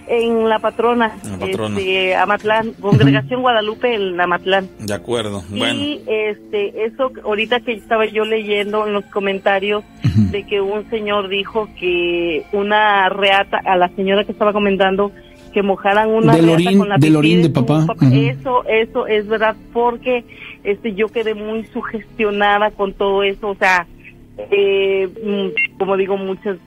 En 0.07 0.49
La 0.49 0.59
Patrona, 0.59 1.15
Este, 1.39 2.15
Amatlán, 2.15 2.73
Congregación 2.73 3.41
Guadalupe 3.41 3.95
en 3.95 4.19
Amatlán. 4.19 4.69
De 4.79 4.93
acuerdo, 4.93 5.43
bueno. 5.49 5.73
Y 5.73 6.01
este, 6.07 6.85
eso 6.85 7.11
ahorita 7.23 7.61
que 7.61 7.73
estaba 7.73 8.05
yo 8.05 8.25
leyendo 8.25 8.85
en 8.85 8.93
los 8.93 9.05
comentarios 9.05 9.83
de 10.31 10.43
que 10.45 10.61
un 10.61 10.89
señor 10.89 11.29
dijo 11.29 11.69
que 11.79 12.43
una 12.51 13.09
reata, 13.09 13.59
a 13.65 13.77
la 13.77 13.89
señora 13.89 14.23
que 14.23 14.31
estaba 14.31 14.53
comentando, 14.53 15.11
que 15.53 15.61
mojaran 15.61 16.09
una 16.09 16.33
reata 16.33 16.77
con 16.77 16.89
la 16.89 16.97
del 16.97 17.41
de 17.41 17.49
papá. 17.49 17.85
Eso, 18.11 18.65
eso 18.67 19.07
es 19.07 19.27
verdad, 19.27 19.55
porque 19.71 20.25
este 20.63 20.93
yo 20.93 21.07
quedé 21.07 21.33
muy 21.35 21.63
sugestionada 21.67 22.71
con 22.71 22.93
todo 22.93 23.23
eso, 23.23 23.49
o 23.49 23.55
sea, 23.55 23.87
eh, 24.37 25.07
mm, 25.07 25.77
como 25.77 25.95
digo, 25.95 26.17
muchas 26.17 26.57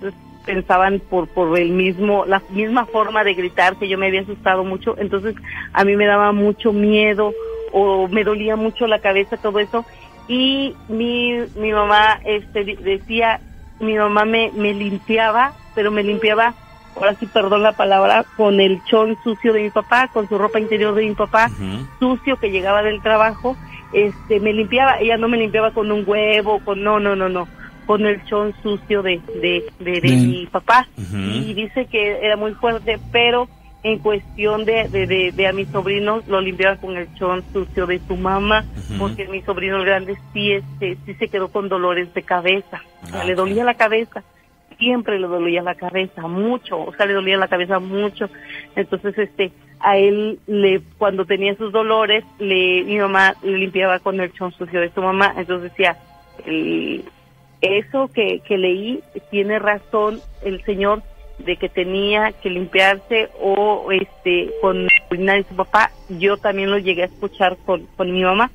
pensaban 0.46 1.00
por 1.00 1.28
por 1.28 1.58
el 1.58 1.70
mismo 1.70 2.24
la 2.24 2.40
misma 2.50 2.86
forma 2.86 3.24
de 3.24 3.34
gritar 3.34 3.76
que 3.76 3.88
yo 3.88 3.98
me 3.98 4.06
había 4.06 4.22
asustado 4.22 4.64
mucho. 4.64 4.96
Entonces 4.98 5.34
a 5.72 5.84
mí 5.84 5.96
me 5.96 6.06
daba 6.06 6.32
mucho 6.32 6.72
miedo 6.72 7.34
o 7.72 8.08
me 8.08 8.24
dolía 8.24 8.56
mucho 8.56 8.86
la 8.86 9.00
cabeza 9.00 9.36
todo 9.36 9.58
eso. 9.58 9.84
Y 10.28 10.74
mi 10.88 11.34
mi 11.56 11.72
mamá 11.72 12.20
este 12.24 12.64
decía 12.64 13.40
mi 13.80 13.96
mamá 13.96 14.24
me, 14.24 14.50
me 14.54 14.72
limpiaba, 14.72 15.52
pero 15.74 15.90
me 15.90 16.02
limpiaba, 16.02 16.54
ahora 16.96 17.14
sí 17.14 17.26
perdón 17.26 17.62
la 17.62 17.72
palabra, 17.72 18.24
con 18.36 18.60
el 18.60 18.82
chón 18.84 19.16
sucio 19.22 19.52
de 19.52 19.62
mi 19.62 19.70
papá, 19.70 20.08
con 20.08 20.28
su 20.28 20.38
ropa 20.38 20.58
interior 20.58 20.94
de 20.94 21.06
mi 21.06 21.14
papá, 21.14 21.50
sucio 21.98 22.36
que 22.38 22.50
llegaba 22.50 22.82
del 22.82 23.02
trabajo, 23.02 23.56
este, 23.92 24.40
me 24.40 24.52
limpiaba, 24.52 24.98
ella 24.98 25.16
no 25.16 25.28
me 25.28 25.36
limpiaba 25.36 25.72
con 25.72 25.92
un 25.92 26.04
huevo, 26.06 26.60
con, 26.64 26.82
no, 26.82 26.98
no, 26.98 27.14
no, 27.16 27.28
no, 27.28 27.48
con 27.86 28.04
el 28.04 28.22
chón 28.24 28.54
sucio 28.62 29.02
de, 29.02 29.20
de, 29.40 29.64
de, 29.78 30.00
mi 30.02 30.46
papá. 30.46 30.88
Y 30.98 31.54
dice 31.54 31.86
que 31.86 32.18
era 32.20 32.36
muy 32.36 32.52
fuerte, 32.54 32.98
pero 33.12 33.48
en 33.82 34.00
cuestión 34.00 34.64
de, 34.64 34.88
de, 34.88 35.32
de, 35.32 35.46
a 35.46 35.52
mis 35.52 35.68
sobrinos 35.68 36.26
lo 36.26 36.40
limpiaba 36.40 36.76
con 36.76 36.96
el 36.96 37.12
chón 37.14 37.44
sucio 37.52 37.86
de 37.86 38.00
su 38.08 38.16
mamá, 38.16 38.64
porque 38.98 39.28
mi 39.28 39.42
sobrino 39.42 39.80
grande 39.82 40.16
sí, 40.32 40.52
este, 40.52 40.96
sí 41.06 41.14
se 41.14 41.28
quedó 41.28 41.48
con 41.48 41.68
dolores 41.68 42.12
de 42.12 42.22
cabeza, 42.22 42.82
o 43.04 43.06
sea, 43.06 43.24
le 43.24 43.34
ah, 43.34 43.36
dolía 43.36 43.62
la 43.62 43.74
cabeza, 43.74 44.24
siempre 44.76 45.20
le 45.20 45.28
dolía 45.28 45.62
la 45.62 45.76
cabeza, 45.76 46.22
mucho, 46.22 46.80
o 46.80 46.92
sea, 46.94 47.06
le 47.06 47.12
dolía 47.12 47.36
la 47.36 47.46
cabeza 47.46 47.78
mucho, 47.78 48.28
entonces 48.74 49.16
este, 49.18 49.52
a 49.78 49.96
él 49.96 50.40
le, 50.48 50.80
cuando 50.98 51.24
tenía 51.24 51.54
sus 51.54 51.72
dolores, 51.72 52.24
le, 52.40 52.82
mi 52.82 52.98
mamá 52.98 53.34
le 53.44 53.56
limpiaba 53.58 54.00
con 54.00 54.18
el 54.18 54.32
chón 54.32 54.50
sucio 54.52 54.80
de 54.80 54.90
su 54.90 55.00
mamá, 55.00 55.32
entonces 55.36 55.70
decía, 55.70 55.96
eso 57.60 58.08
que, 58.12 58.40
que 58.40 58.58
leí 58.58 59.02
tiene 59.30 59.58
razón 59.58 60.20
el 60.42 60.62
señor 60.64 61.02
de 61.38 61.56
que 61.56 61.68
tenía 61.68 62.32
que 62.32 62.50
limpiarse 62.50 63.28
o 63.40 63.88
este 63.92 64.50
con 64.60 64.86
la 65.10 65.34
de 65.34 65.44
su 65.44 65.54
papá, 65.54 65.90
yo 66.08 66.36
también 66.36 66.70
lo 66.70 66.78
llegué 66.78 67.02
a 67.02 67.06
escuchar 67.06 67.56
con, 67.66 67.86
con 67.96 68.12
mi 68.12 68.22
mamá, 68.22 68.50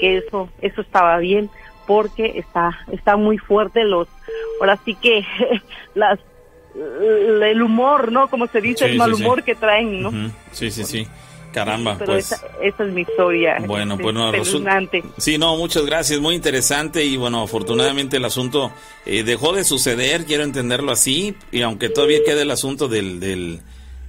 que 0.00 0.18
eso, 0.18 0.50
eso 0.60 0.80
estaba 0.80 1.18
bien, 1.18 1.48
porque 1.86 2.38
está, 2.38 2.78
está 2.92 3.16
muy 3.16 3.38
fuerte 3.38 3.84
los, 3.84 4.08
ahora 4.60 4.78
sí 4.84 4.94
que 4.94 5.24
las 5.94 6.18
el 6.74 7.62
humor, 7.62 8.12
¿no? 8.12 8.28
Como 8.28 8.46
se 8.48 8.60
dice, 8.60 8.84
el 8.84 8.98
mal 8.98 9.14
humor 9.14 9.42
que 9.42 9.54
traen, 9.54 10.02
¿no? 10.02 10.10
Sí, 10.52 10.70
sí, 10.70 10.84
sí. 10.84 11.06
Caramba, 11.52 11.96
Pero 11.98 12.12
pues. 12.12 12.32
Esa, 12.32 12.46
esa, 12.62 12.84
es 12.84 12.92
mi 12.92 13.02
historia. 13.02 13.56
Bueno, 13.66 13.96
pues 13.96 14.14
no, 14.14 14.30
Sí, 15.16 15.38
no, 15.38 15.56
muchas 15.56 15.86
gracias, 15.86 16.20
muy 16.20 16.34
interesante 16.34 17.04
y 17.04 17.16
bueno, 17.16 17.42
afortunadamente 17.42 18.18
el 18.18 18.24
asunto 18.24 18.72
eh, 19.06 19.22
dejó 19.22 19.52
de 19.52 19.64
suceder, 19.64 20.26
quiero 20.26 20.44
entenderlo 20.44 20.92
así, 20.92 21.34
y 21.52 21.62
aunque 21.62 21.88
todavía 21.88 22.18
queda 22.24 22.42
el 22.42 22.50
asunto 22.50 22.88
del, 22.88 23.20
del, 23.20 23.60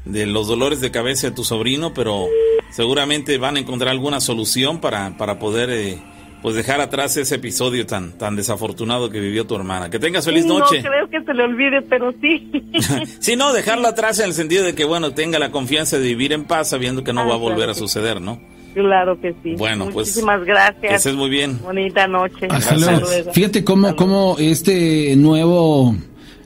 de 0.05 0.25
los 0.25 0.47
dolores 0.47 0.81
de 0.81 0.91
cabeza 0.91 1.29
de 1.29 1.35
tu 1.35 1.43
sobrino, 1.43 1.93
pero 1.93 2.27
seguramente 2.71 3.37
van 3.37 3.55
a 3.55 3.59
encontrar 3.59 3.91
alguna 3.91 4.19
solución 4.19 4.79
para, 4.79 5.17
para 5.17 5.39
poder 5.39 5.69
eh, 5.69 5.99
pues 6.41 6.55
dejar 6.55 6.81
atrás 6.81 7.17
ese 7.17 7.35
episodio 7.35 7.85
tan 7.85 8.17
tan 8.17 8.35
desafortunado 8.35 9.09
que 9.09 9.19
vivió 9.19 9.45
tu 9.45 9.55
hermana. 9.55 9.89
Que 9.89 9.99
tengas 9.99 10.25
feliz 10.25 10.45
noche. 10.45 10.81
No 10.81 10.89
creo 10.89 11.09
que 11.09 11.23
se 11.23 11.33
le 11.33 11.43
olvide, 11.43 11.81
pero 11.83 12.13
sí. 12.21 12.51
sí, 13.19 13.35
no, 13.35 13.53
dejarlo 13.53 13.87
atrás 13.87 14.19
en 14.19 14.25
el 14.25 14.33
sentido 14.33 14.63
de 14.63 14.75
que, 14.75 14.85
bueno, 14.85 15.11
tenga 15.11 15.39
la 15.39 15.51
confianza 15.51 15.97
de 15.97 16.03
vivir 16.03 16.33
en 16.33 16.45
paz 16.45 16.69
sabiendo 16.69 17.03
que 17.03 17.13
no 17.13 17.25
va 17.25 17.33
a 17.33 17.35
ah, 17.35 17.39
volver 17.39 17.69
a 17.69 17.73
suceder, 17.73 18.21
¿no? 18.21 18.39
Claro 18.73 19.19
que 19.19 19.33
sí. 19.41 19.55
Bueno, 19.57 19.85
pues. 19.85 20.09
Muchísimas 20.09 20.45
gracias. 20.45 20.81
Que 20.81 20.95
estés 20.95 21.15
muy 21.15 21.29
bien. 21.29 21.59
Bonita 21.63 22.07
noche. 22.07 22.47
Hasta 22.49 22.75
luego. 22.75 23.07
Fíjate 23.33 23.63
cómo, 23.63 23.95
cómo 23.95 24.35
este 24.37 25.15
nuevo 25.15 25.95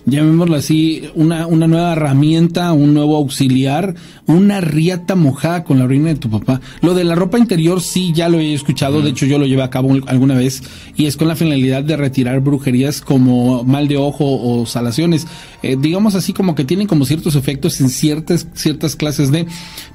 llamémoslo 0.05 0.55
así, 0.55 1.09
una, 1.15 1.47
una 1.47 1.67
nueva 1.67 1.93
herramienta, 1.93 2.73
un 2.73 2.93
nuevo 2.93 3.15
auxiliar, 3.17 3.95
una 4.25 4.61
riata 4.61 5.15
mojada 5.15 5.63
con 5.63 5.79
la 5.79 5.85
orina 5.85 6.09
de 6.09 6.15
tu 6.15 6.29
papá. 6.29 6.61
Lo 6.81 6.93
de 6.93 7.03
la 7.03 7.15
ropa 7.15 7.37
interior 7.37 7.81
sí 7.81 8.11
ya 8.13 8.29
lo 8.29 8.39
he 8.39 8.53
escuchado, 8.53 9.01
de 9.01 9.11
hecho 9.11 9.25
yo 9.25 9.37
lo 9.37 9.45
llevé 9.45 9.63
a 9.63 9.69
cabo 9.69 9.93
alguna 10.07 10.35
vez 10.35 10.63
y 10.95 11.05
es 11.05 11.17
con 11.17 11.27
la 11.27 11.35
finalidad 11.35 11.83
de 11.83 11.97
retirar 11.97 12.39
brujerías 12.39 13.01
como 13.01 13.63
mal 13.63 13.87
de 13.87 13.97
ojo 13.97 14.25
o 14.25 14.65
salaciones. 14.65 15.27
Eh, 15.63 15.77
digamos 15.79 16.15
así 16.15 16.33
como 16.33 16.55
que 16.55 16.65
tienen 16.65 16.87
como 16.87 17.05
ciertos 17.05 17.35
efectos 17.35 17.79
en 17.81 17.89
ciertas 17.89 18.47
ciertas 18.53 18.95
clases 18.95 19.31
de... 19.31 19.45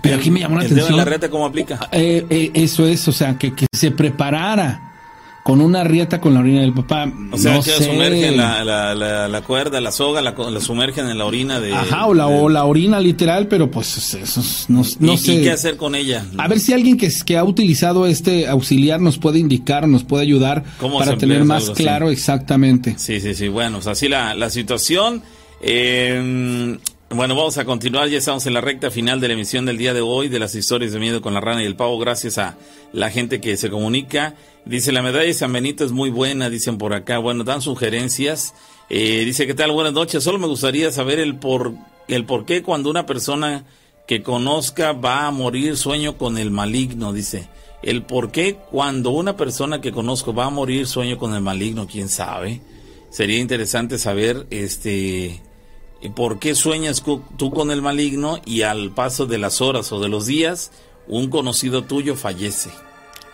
Pero 0.02 0.16
aquí 0.16 0.30
me 0.30 0.40
llamó 0.40 0.56
la 0.56 0.64
atención. 0.64 0.90
De 0.90 0.96
la 0.96 1.04
riata 1.04 1.28
cómo 1.28 1.46
aplica? 1.46 1.88
Eh, 1.92 2.24
eh, 2.30 2.50
eso 2.54 2.86
es, 2.86 3.06
o 3.08 3.12
sea, 3.12 3.38
que, 3.38 3.54
que 3.54 3.66
se 3.72 3.90
preparara 3.90 4.85
con 5.46 5.60
una 5.60 5.84
rieta 5.84 6.20
con 6.20 6.34
la 6.34 6.40
orina 6.40 6.62
del 6.62 6.72
papá. 6.72 7.08
O 7.30 7.38
sea, 7.38 7.60
que 7.60 7.70
sumergen 7.70 8.36
la, 8.36 8.64
la, 8.64 9.28
la, 9.28 9.40
cuerda, 9.42 9.80
la 9.80 9.92
soga, 9.92 10.20
la, 10.20 10.32
la, 10.32 10.60
sumergen 10.60 11.08
en 11.08 11.18
la 11.18 11.24
orina 11.24 11.60
de... 11.60 11.72
Ajá, 11.72 12.06
o 12.06 12.14
la, 12.14 12.26
o 12.26 12.48
la 12.48 12.64
orina 12.64 12.98
literal, 12.98 13.46
pero 13.46 13.70
pues 13.70 14.12
eso 14.12 14.40
no, 14.66 14.82
no 14.98 15.16
sé. 15.16 15.34
¿Y 15.34 15.42
qué 15.44 15.52
hacer 15.52 15.76
con 15.76 15.94
ella? 15.94 16.26
A 16.36 16.48
ver 16.48 16.58
si 16.58 16.72
alguien 16.72 16.98
que, 16.98 17.08
que 17.24 17.38
ha 17.38 17.44
utilizado 17.44 18.06
este 18.06 18.48
auxiliar 18.48 19.00
nos 19.00 19.18
puede 19.18 19.38
indicar, 19.38 19.86
nos 19.86 20.02
puede 20.02 20.24
ayudar 20.24 20.64
para 20.80 21.16
tener 21.16 21.44
más 21.44 21.70
claro 21.70 22.10
exactamente. 22.10 22.96
Sí, 22.98 23.20
sí, 23.20 23.32
sí, 23.36 23.46
bueno, 23.46 23.76
pues 23.76 23.86
así 23.86 24.08
la, 24.08 24.34
la 24.34 24.50
situación. 24.50 25.22
Eh, 25.60 26.76
bueno, 27.10 27.36
vamos 27.36 27.56
a 27.56 27.64
continuar, 27.64 28.08
ya 28.08 28.18
estamos 28.18 28.44
en 28.48 28.54
la 28.54 28.60
recta 28.60 28.90
final 28.90 29.20
de 29.20 29.28
la 29.28 29.34
emisión 29.34 29.64
del 29.64 29.78
día 29.78 29.94
de 29.94 30.00
hoy 30.00 30.28
de 30.28 30.40
las 30.40 30.56
historias 30.56 30.92
de 30.92 30.98
miedo 30.98 31.22
con 31.22 31.34
la 31.34 31.40
rana 31.40 31.62
y 31.62 31.66
el 31.66 31.76
pavo, 31.76 32.00
gracias 32.00 32.36
a 32.36 32.56
la 32.92 33.10
gente 33.10 33.40
que 33.40 33.56
se 33.56 33.70
comunica. 33.70 34.34
Dice, 34.66 34.90
la 34.90 35.00
medalla 35.00 35.26
de 35.26 35.32
San 35.32 35.52
Benito 35.52 35.84
es 35.84 35.92
muy 35.92 36.10
buena, 36.10 36.50
dicen 36.50 36.76
por 36.76 36.92
acá. 36.92 37.18
Bueno, 37.18 37.44
dan 37.44 37.62
sugerencias. 37.62 38.52
Eh, 38.90 39.22
dice, 39.24 39.46
¿qué 39.46 39.54
tal? 39.54 39.70
Buenas 39.70 39.92
noches. 39.92 40.24
Solo 40.24 40.40
me 40.40 40.48
gustaría 40.48 40.90
saber 40.90 41.20
el 41.20 41.36
por, 41.36 41.74
el 42.08 42.24
por 42.24 42.44
qué 42.44 42.64
cuando 42.64 42.90
una 42.90 43.06
persona 43.06 43.64
que 44.08 44.24
conozca 44.24 44.92
va 44.92 45.28
a 45.28 45.30
morir 45.30 45.76
sueño 45.76 46.18
con 46.18 46.36
el 46.36 46.50
maligno, 46.50 47.12
dice. 47.12 47.48
El 47.84 48.02
por 48.02 48.32
qué 48.32 48.56
cuando 48.56 49.10
una 49.10 49.36
persona 49.36 49.80
que 49.80 49.92
conozco 49.92 50.34
va 50.34 50.46
a 50.46 50.50
morir 50.50 50.88
sueño 50.88 51.16
con 51.16 51.32
el 51.34 51.42
maligno, 51.42 51.86
quién 51.86 52.08
sabe. 52.08 52.60
Sería 53.08 53.38
interesante 53.38 53.98
saber, 53.98 54.48
este, 54.50 55.42
por 56.16 56.40
qué 56.40 56.56
sueñas 56.56 57.04
tú 57.36 57.50
con 57.52 57.70
el 57.70 57.82
maligno 57.82 58.40
y 58.44 58.62
al 58.62 58.90
paso 58.90 59.26
de 59.26 59.38
las 59.38 59.60
horas 59.60 59.92
o 59.92 60.00
de 60.00 60.08
los 60.08 60.26
días, 60.26 60.72
un 61.06 61.30
conocido 61.30 61.84
tuyo 61.84 62.16
fallece. 62.16 62.70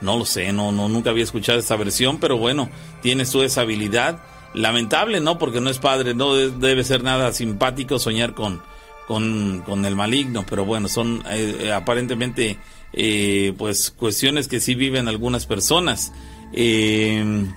No 0.03 0.19
lo 0.19 0.25
sé, 0.25 0.53
no, 0.53 0.73
no, 0.73 0.89
nunca 0.89 1.11
había 1.11 1.25
escuchado 1.25 1.59
esta 1.59 1.77
versión, 1.77 2.19
pero 2.19 2.37
bueno, 2.37 2.69
tienes 3.01 3.31
tú 3.31 3.43
esa 3.43 3.63
habilidad. 3.63 4.21
Lamentable, 4.55 5.21
¿no? 5.21 5.39
Porque 5.39 5.63
no 5.63 5.71
es 5.71 5.79
padre, 5.79 6.15
no 6.15 6.35
debe 6.35 6.85
ser 6.85 7.03
nada 7.03 7.33
simpático 7.33 7.99
soñar 7.99 8.35
con, 8.35 8.61
con, 9.07 9.85
el 9.85 9.97
maligno, 9.97 10.45
pero 10.49 10.65
bueno, 10.65 10.89
son 10.89 11.23
eh, 11.31 11.57
eh, 11.61 11.73
aparentemente 11.73 12.59
eh, 12.93 13.55
pues 13.57 13.91
cuestiones 13.91 14.49
que 14.49 14.61
sí 14.61 14.75
viven 14.75 15.09
algunas 15.09 15.47
personas. 15.47 16.13
dice 16.53 17.49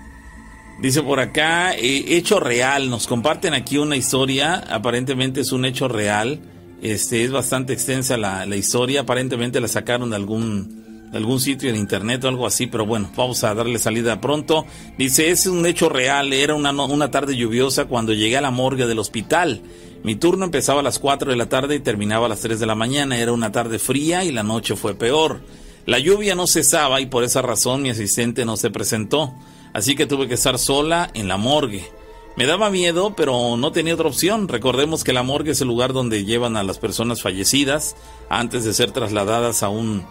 por 1.04 1.20
acá, 1.20 1.74
hecho 1.76 2.40
real, 2.40 2.90
nos 2.90 3.08
comparten 3.08 3.54
aquí 3.54 3.78
una 3.78 3.96
historia, 3.96 4.64
aparentemente 4.70 5.42
es 5.42 5.52
un 5.52 5.66
hecho 5.66 5.88
real, 5.88 6.40
este 6.82 7.24
es 7.24 7.32
bastante 7.32 7.74
extensa 7.74 8.18
la, 8.18 8.46
la 8.46 8.56
historia, 8.56 9.02
aparentemente 9.02 9.60
la 9.60 9.68
sacaron 9.68 10.10
de 10.10 10.16
algún 10.16 10.85
algún 11.16 11.40
sitio 11.40 11.70
en 11.70 11.76
internet 11.76 12.24
o 12.24 12.28
algo 12.28 12.46
así, 12.46 12.68
pero 12.68 12.86
bueno, 12.86 13.10
vamos 13.16 13.44
a 13.44 13.54
darle 13.54 13.80
salida 13.80 14.20
pronto. 14.20 14.66
Dice, 14.98 15.32
es 15.32 15.48
un 15.48 15.66
hecho 15.66 15.90
real, 15.90 16.34
era 16.34 16.56
una, 16.56 16.72
una 16.72 17.12
tarde 17.12 17.36
lluviosa 17.36 17.86
cuando 17.86 18.14
llegué 18.14 18.38
a 18.38 18.42
la 18.42 18.52
morgue 18.52 18.86
del 18.86 19.00
hospital. 19.00 19.62
Mi 20.04 20.16
turno 20.16 20.46
empezaba 20.46 20.82
a 20.82 20.84
las 20.84 21.00
4 21.00 21.32
de 21.32 21.38
la 21.38 21.50
tarde 21.50 21.76
y 21.76 21.80
terminaba 21.80 22.28
a 22.28 22.30
las 22.30 22.42
3 22.42 22.60
de 22.60 22.66
la 22.66 22.76
mañana. 22.76 23.18
Era 23.18 23.32
una 23.32 23.52
tarde 23.52 23.80
fría 23.80 24.24
y 24.24 24.32
la 24.32 24.44
noche 24.44 24.76
fue 24.76 24.94
peor. 24.94 25.42
La 25.86 26.00
lluvia 26.00 26.36
no 26.36 26.48
cesaba 26.48 27.02
y 27.02 27.08
por 27.08 27.24
esa 27.24 27.42
razón 27.42 27.82
mi 27.82 27.90
asistente 27.90 28.46
no 28.46 28.58
se 28.58 28.70
presentó. 28.70 29.34
Así 29.74 29.96
que 29.96 30.06
tuve 30.06 30.28
que 30.28 30.36
estar 30.36 30.60
sola 30.60 31.10
en 31.14 31.28
la 31.28 31.38
morgue. 31.38 31.90
Me 32.38 32.46
daba 32.46 32.70
miedo, 32.70 33.16
pero 33.16 33.56
no 33.56 33.72
tenía 33.72 33.94
otra 33.94 34.10
opción. 34.10 34.48
Recordemos 34.48 35.04
que 35.04 35.14
la 35.14 35.24
morgue 35.24 35.52
es 35.52 35.62
el 35.62 35.70
lugar 35.70 35.94
donde 35.94 36.26
llevan 36.26 36.58
a 36.58 36.64
las 36.64 36.80
personas 36.80 37.22
fallecidas 37.22 37.96
antes 38.30 38.66
de 38.66 38.74
ser 38.74 38.92
trasladadas 38.92 39.64
a 39.64 39.70
un 39.70 40.06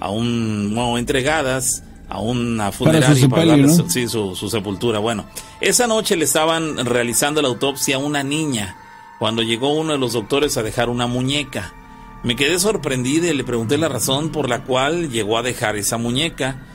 a 0.00 0.10
un, 0.10 0.72
bueno, 0.74 0.98
entregadas 0.98 1.82
a 2.08 2.20
una 2.20 2.72
funeraria 2.72 3.28
para, 3.28 3.68
su, 3.68 4.34
su, 4.34 4.48
sepultura. 4.48 4.98
Bueno, 4.98 5.26
esa 5.60 5.86
noche 5.86 6.16
le 6.16 6.24
estaban 6.24 6.86
realizando 6.86 7.42
la 7.42 7.48
autopsia 7.48 7.96
a 7.96 7.98
una 7.98 8.22
niña 8.22 8.76
cuando 9.18 9.42
llegó 9.42 9.74
uno 9.74 9.92
de 9.92 9.98
los 9.98 10.12
doctores 10.12 10.56
a 10.56 10.62
dejar 10.62 10.88
una 10.88 11.06
muñeca. 11.06 11.74
Me 12.22 12.34
quedé 12.34 12.58
sorprendida 12.58 13.28
y 13.28 13.34
le 13.34 13.44
pregunté 13.44 13.78
la 13.78 13.88
razón 13.88 14.30
por 14.30 14.48
la 14.48 14.64
cual 14.64 15.10
llegó 15.10 15.38
a 15.38 15.42
dejar 15.42 15.76
esa 15.76 15.98
muñeca 15.98 16.66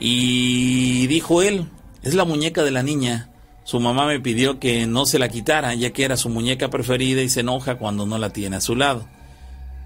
y 0.00 1.06
dijo 1.08 1.42
él, 1.42 1.68
es 2.02 2.14
la 2.14 2.24
muñeca 2.24 2.62
de 2.62 2.70
la 2.70 2.82
niña. 2.82 3.30
Su 3.64 3.78
mamá 3.78 4.06
me 4.06 4.18
pidió 4.18 4.58
que 4.58 4.86
no 4.86 5.04
se 5.04 5.18
la 5.18 5.28
quitara 5.28 5.74
ya 5.74 5.90
que 5.90 6.04
era 6.04 6.16
su 6.16 6.28
muñeca 6.28 6.70
preferida 6.70 7.22
y 7.22 7.28
se 7.28 7.40
enoja 7.40 7.76
cuando 7.76 8.06
no 8.06 8.18
la 8.18 8.30
tiene 8.32 8.56
a 8.56 8.60
su 8.60 8.74
lado. 8.74 9.06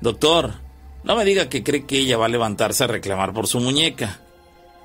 Doctor, 0.01 0.55
no 1.05 1.17
me 1.17 1.25
diga 1.25 1.49
que 1.49 1.63
cree 1.63 1.85
que 1.85 1.99
ella 1.99 2.17
va 2.17 2.27
a 2.27 2.31
levantarse 2.31 2.85
a 2.85 2.89
reclamar 2.89 3.33
por 3.33 3.47
su 3.47 3.61
muñeca. 3.61 4.21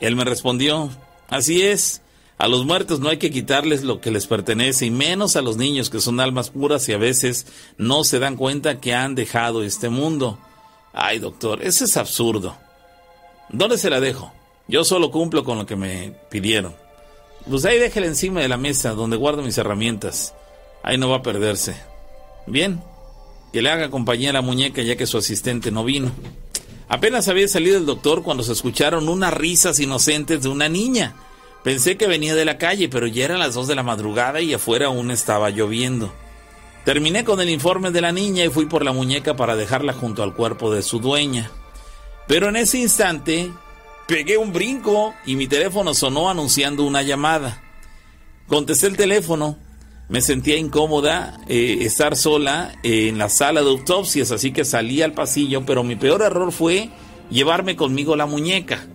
Él 0.01 0.15
me 0.15 0.25
respondió, 0.25 0.89
así 1.29 1.61
es, 1.61 2.01
a 2.37 2.47
los 2.47 2.65
muertos 2.65 2.99
no 2.99 3.09
hay 3.09 3.17
que 3.17 3.31
quitarles 3.31 3.83
lo 3.83 3.99
que 3.99 4.11
les 4.11 4.27
pertenece 4.27 4.85
y 4.85 4.91
menos 4.91 5.35
a 5.35 5.41
los 5.41 5.57
niños 5.57 5.89
que 5.89 5.99
son 5.99 6.19
almas 6.19 6.49
puras 6.49 6.87
y 6.87 6.93
a 6.93 6.97
veces 6.97 7.47
no 7.77 8.03
se 8.03 8.19
dan 8.19 8.37
cuenta 8.37 8.79
que 8.79 8.93
han 8.93 9.15
dejado 9.15 9.63
este 9.63 9.89
mundo. 9.89 10.39
Ay, 10.93 11.19
doctor, 11.19 11.61
eso 11.63 11.85
es 11.85 11.97
absurdo. 11.97 12.55
¿Dónde 13.49 13.77
se 13.77 13.89
la 13.89 13.99
dejo? 13.99 14.31
Yo 14.67 14.83
solo 14.83 15.11
cumplo 15.11 15.43
con 15.43 15.57
lo 15.57 15.65
que 15.65 15.75
me 15.75 16.13
pidieron. 16.29 16.75
Pues 17.49 17.65
ahí 17.65 17.79
déjela 17.79 18.07
encima 18.07 18.41
de 18.41 18.47
la 18.47 18.57
mesa 18.57 18.91
donde 18.91 19.17
guardo 19.17 19.41
mis 19.41 19.57
herramientas. 19.57 20.35
Ahí 20.83 20.97
no 20.97 21.09
va 21.09 21.17
a 21.17 21.23
perderse. 21.23 21.75
Bien, 22.45 22.81
que 23.51 23.61
le 23.61 23.69
haga 23.69 23.89
compañía 23.89 24.30
a 24.30 24.34
la 24.34 24.41
muñeca 24.41 24.81
ya 24.81 24.95
que 24.95 25.07
su 25.07 25.17
asistente 25.17 25.71
no 25.71 25.84
vino. 25.84 26.11
Apenas 26.88 27.27
había 27.27 27.47
salido 27.47 27.77
el 27.77 27.85
doctor 27.85 28.23
cuando 28.23 28.43
se 28.43 28.53
escucharon 28.53 29.09
unas 29.09 29.34
risas 29.34 29.80
inocentes 29.80 30.41
de 30.41 30.49
una 30.49 30.69
niña. 30.69 31.15
Pensé 31.63 31.97
que 31.97 32.07
venía 32.07 32.35
de 32.35 32.45
la 32.45 32.57
calle, 32.57 32.89
pero 32.89 33.05
ya 33.05 33.26
eran 33.26 33.39
las 33.39 33.53
dos 33.53 33.67
de 33.67 33.76
la 33.76 33.84
madrugada 33.84 34.41
y 34.41 34.53
afuera 34.53 34.88
aún 34.88 35.11
estaba 35.11 35.49
lloviendo. 35.49 36.11
Terminé 36.85 37.23
con 37.23 37.39
el 37.41 37.49
informe 37.49 37.91
de 37.91 38.01
la 38.01 38.11
niña 38.11 38.45
y 38.45 38.49
fui 38.49 38.65
por 38.65 38.84
la 38.84 38.93
muñeca 38.93 39.35
para 39.35 39.55
dejarla 39.55 39.93
junto 39.93 40.23
al 40.23 40.34
cuerpo 40.34 40.73
de 40.73 40.81
su 40.81 40.99
dueña. 40.99 41.51
Pero 42.27 42.49
en 42.49 42.55
ese 42.55 42.80
instante 42.80 43.51
pegué 44.07 44.38
un 44.38 44.53
brinco 44.53 45.13
y 45.26 45.35
mi 45.35 45.47
teléfono 45.47 45.93
sonó 45.93 46.30
anunciando 46.30 46.84
una 46.84 47.03
llamada. 47.03 47.61
Contesté 48.47 48.88
el 48.88 48.97
teléfono 48.97 49.57
me 50.10 50.22
sentía 50.22 50.57
incómoda 50.57 51.40
eh, 51.48 51.77
estar 51.81 52.15
sola 52.15 52.73
en 52.81 53.19
la 53.19 53.30
sala 53.30 53.61
de 53.61 53.69
autopsias, 53.69 54.31
así 54.31 54.52
que 54.52 54.65
salí 54.65 55.03
al 55.03 55.14
pasillo, 55.14 55.65
pero 55.65 55.84
mi 55.84 55.95
peor 55.95 56.23
error 56.23 56.52
fue 56.52 56.90
llevarme 57.30 57.76
conmigo 57.76 58.15
la 58.15 58.26
muñeca. 58.26 58.88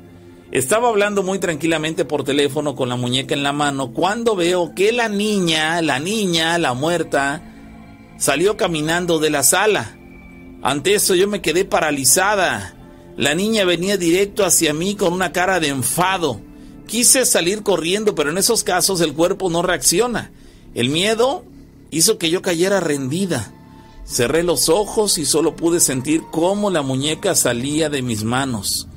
Estaba 0.51 0.89
hablando 0.89 1.23
muy 1.23 1.39
tranquilamente 1.39 2.05
por 2.05 2.24
teléfono 2.24 2.74
con 2.74 2.89
la 2.89 2.97
muñeca 2.97 3.35
en 3.35 3.45
la 3.45 3.53
mano 3.53 3.93
cuando 3.93 4.35
veo 4.35 4.74
que 4.74 4.93
la 4.93 5.09
niña, 5.09 5.81
la 5.82 6.01
niña, 6.01 6.59
la 6.59 6.74
muerta, 6.74 7.43
salió 8.19 8.57
caminando 8.57 9.20
de 9.20 9.31
la 9.31 9.45
sala. 9.45 9.97
Ante 10.62 10.95
eso 10.95 11.15
yo 11.15 11.28
me 11.28 11.43
quedé 11.43 11.65
paralizada. 11.65 12.74
La 13.16 13.35
niña 13.36 13.65
venía 13.65 13.97
directo 13.97 14.45
hacia 14.45 14.74
mí 14.74 14.97
con 14.97 15.12
una 15.12 15.31
cara 15.31 15.61
de 15.61 15.69
enfado. 15.69 16.41
Quise 16.86 17.24
salir 17.24 17.62
corriendo, 17.62 18.16
pero 18.16 18.31
en 18.31 18.39
esos 18.39 18.65
casos 18.65 19.01
el 19.01 19.12
cuerpo 19.12 19.49
no 19.49 19.62
reacciona. 19.62 20.32
El 20.74 20.88
miedo 20.88 21.44
hizo 21.90 22.18
que 22.18 22.30
yo 22.30 22.42
cayera 22.42 22.80
rendida. 22.80 23.52
Cerré 24.05 24.42
los 24.42 24.68
ojos 24.68 25.18
y 25.18 25.24
solo 25.24 25.56
pude 25.56 25.80
sentir 25.80 26.22
cómo 26.30 26.70
la 26.70 26.82
muñeca 26.82 27.34
salía 27.34 27.88
de 27.88 28.02
mis 28.02 28.24
manos. 28.24 28.88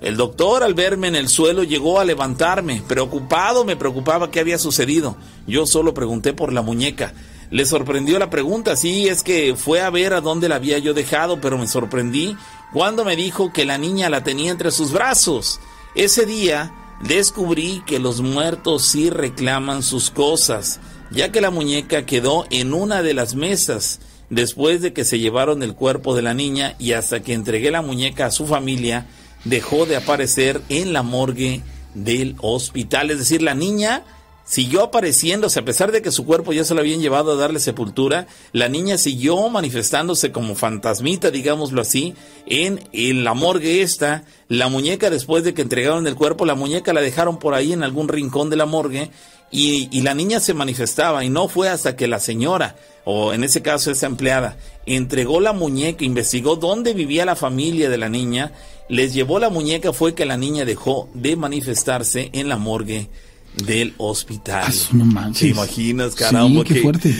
El 0.00 0.16
doctor 0.16 0.62
al 0.62 0.74
verme 0.74 1.08
en 1.08 1.14
el 1.14 1.28
suelo 1.28 1.62
llegó 1.62 2.00
a 2.00 2.04
levantarme. 2.04 2.82
Preocupado 2.86 3.64
me 3.64 3.76
preocupaba 3.76 4.30
qué 4.30 4.40
había 4.40 4.58
sucedido. 4.58 5.16
Yo 5.46 5.66
solo 5.66 5.94
pregunté 5.94 6.32
por 6.32 6.52
la 6.52 6.62
muñeca. 6.62 7.14
Le 7.50 7.66
sorprendió 7.66 8.18
la 8.18 8.30
pregunta, 8.30 8.76
sí, 8.76 9.08
es 9.08 9.22
que 9.22 9.54
fue 9.56 9.80
a 9.80 9.90
ver 9.90 10.14
a 10.14 10.20
dónde 10.20 10.48
la 10.48 10.56
había 10.56 10.78
yo 10.78 10.94
dejado, 10.94 11.40
pero 11.40 11.58
me 11.58 11.66
sorprendí 11.66 12.36
cuando 12.72 13.04
me 13.04 13.16
dijo 13.16 13.52
que 13.52 13.64
la 13.64 13.76
niña 13.76 14.08
la 14.08 14.24
tenía 14.24 14.50
entre 14.50 14.70
sus 14.70 14.92
brazos. 14.92 15.60
Ese 15.94 16.26
día 16.26 16.72
descubrí 17.02 17.82
que 17.86 17.98
los 17.98 18.20
muertos 18.20 18.86
sí 18.86 19.10
reclaman 19.10 19.82
sus 19.82 20.10
cosas 20.10 20.80
ya 21.10 21.32
que 21.32 21.40
la 21.40 21.50
muñeca 21.50 22.06
quedó 22.06 22.46
en 22.50 22.72
una 22.72 23.02
de 23.02 23.14
las 23.14 23.34
mesas 23.34 24.00
después 24.30 24.80
de 24.80 24.92
que 24.92 25.04
se 25.04 25.18
llevaron 25.18 25.62
el 25.62 25.74
cuerpo 25.74 26.14
de 26.14 26.22
la 26.22 26.34
niña 26.34 26.76
y 26.78 26.92
hasta 26.92 27.20
que 27.20 27.34
entregué 27.34 27.70
la 27.70 27.82
muñeca 27.82 28.26
a 28.26 28.30
su 28.30 28.46
familia, 28.46 29.06
dejó 29.44 29.86
de 29.86 29.96
aparecer 29.96 30.62
en 30.68 30.92
la 30.92 31.02
morgue 31.02 31.62
del 31.94 32.36
hospital. 32.40 33.10
Es 33.10 33.18
decir, 33.18 33.42
la 33.42 33.54
niña 33.54 34.04
siguió 34.44 34.82
apareciéndose, 34.82 35.60
a 35.60 35.64
pesar 35.64 35.92
de 35.92 36.02
que 36.02 36.10
su 36.10 36.24
cuerpo 36.24 36.52
ya 36.52 36.64
se 36.64 36.74
lo 36.74 36.80
habían 36.80 37.00
llevado 37.00 37.32
a 37.32 37.36
darle 37.36 37.60
sepultura, 37.60 38.26
la 38.52 38.68
niña 38.68 38.98
siguió 38.98 39.48
manifestándose 39.48 40.32
como 40.32 40.54
fantasmita, 40.56 41.30
digámoslo 41.30 41.80
así, 41.80 42.14
en, 42.46 42.80
en, 42.92 43.22
la 43.22 43.34
morgue 43.34 43.82
esta. 43.82 44.24
La 44.48 44.68
muñeca, 44.68 45.10
después 45.10 45.44
de 45.44 45.54
que 45.54 45.62
entregaron 45.62 46.06
el 46.06 46.16
cuerpo, 46.16 46.46
la 46.46 46.56
muñeca 46.56 46.92
la 46.92 47.00
dejaron 47.00 47.38
por 47.38 47.54
ahí 47.54 47.72
en 47.72 47.84
algún 47.84 48.08
rincón 48.08 48.50
de 48.50 48.56
la 48.56 48.66
morgue 48.66 49.10
y, 49.50 49.88
y, 49.90 50.02
la 50.02 50.14
niña 50.14 50.38
se 50.40 50.54
manifestaba 50.54 51.24
y 51.24 51.30
no 51.30 51.48
fue 51.48 51.68
hasta 51.68 51.96
que 51.96 52.06
la 52.06 52.20
señora, 52.20 52.76
o 53.04 53.32
en 53.32 53.42
ese 53.42 53.62
caso 53.62 53.90
esa 53.90 54.06
empleada, 54.06 54.56
entregó 54.86 55.40
la 55.40 55.52
muñeca, 55.52 56.04
investigó 56.04 56.56
dónde 56.56 56.94
vivía 56.94 57.24
la 57.24 57.36
familia 57.36 57.90
de 57.90 57.98
la 57.98 58.08
niña, 58.08 58.52
les 58.88 59.12
llevó 59.12 59.38
la 59.38 59.50
muñeca, 59.50 59.92
fue 59.92 60.14
que 60.14 60.26
la 60.26 60.36
niña 60.36 60.64
dejó 60.64 61.08
de 61.14 61.36
manifestarse 61.36 62.30
en 62.32 62.48
la 62.48 62.56
morgue 62.56 63.08
del 63.54 63.94
hospital. 63.98 64.64
Ah, 64.66 64.88
no 64.92 65.32
¿Te 65.32 65.48
imaginas, 65.48 66.14
caramba? 66.14 66.64
qué, 66.64 66.76
fuerte. 66.76 67.14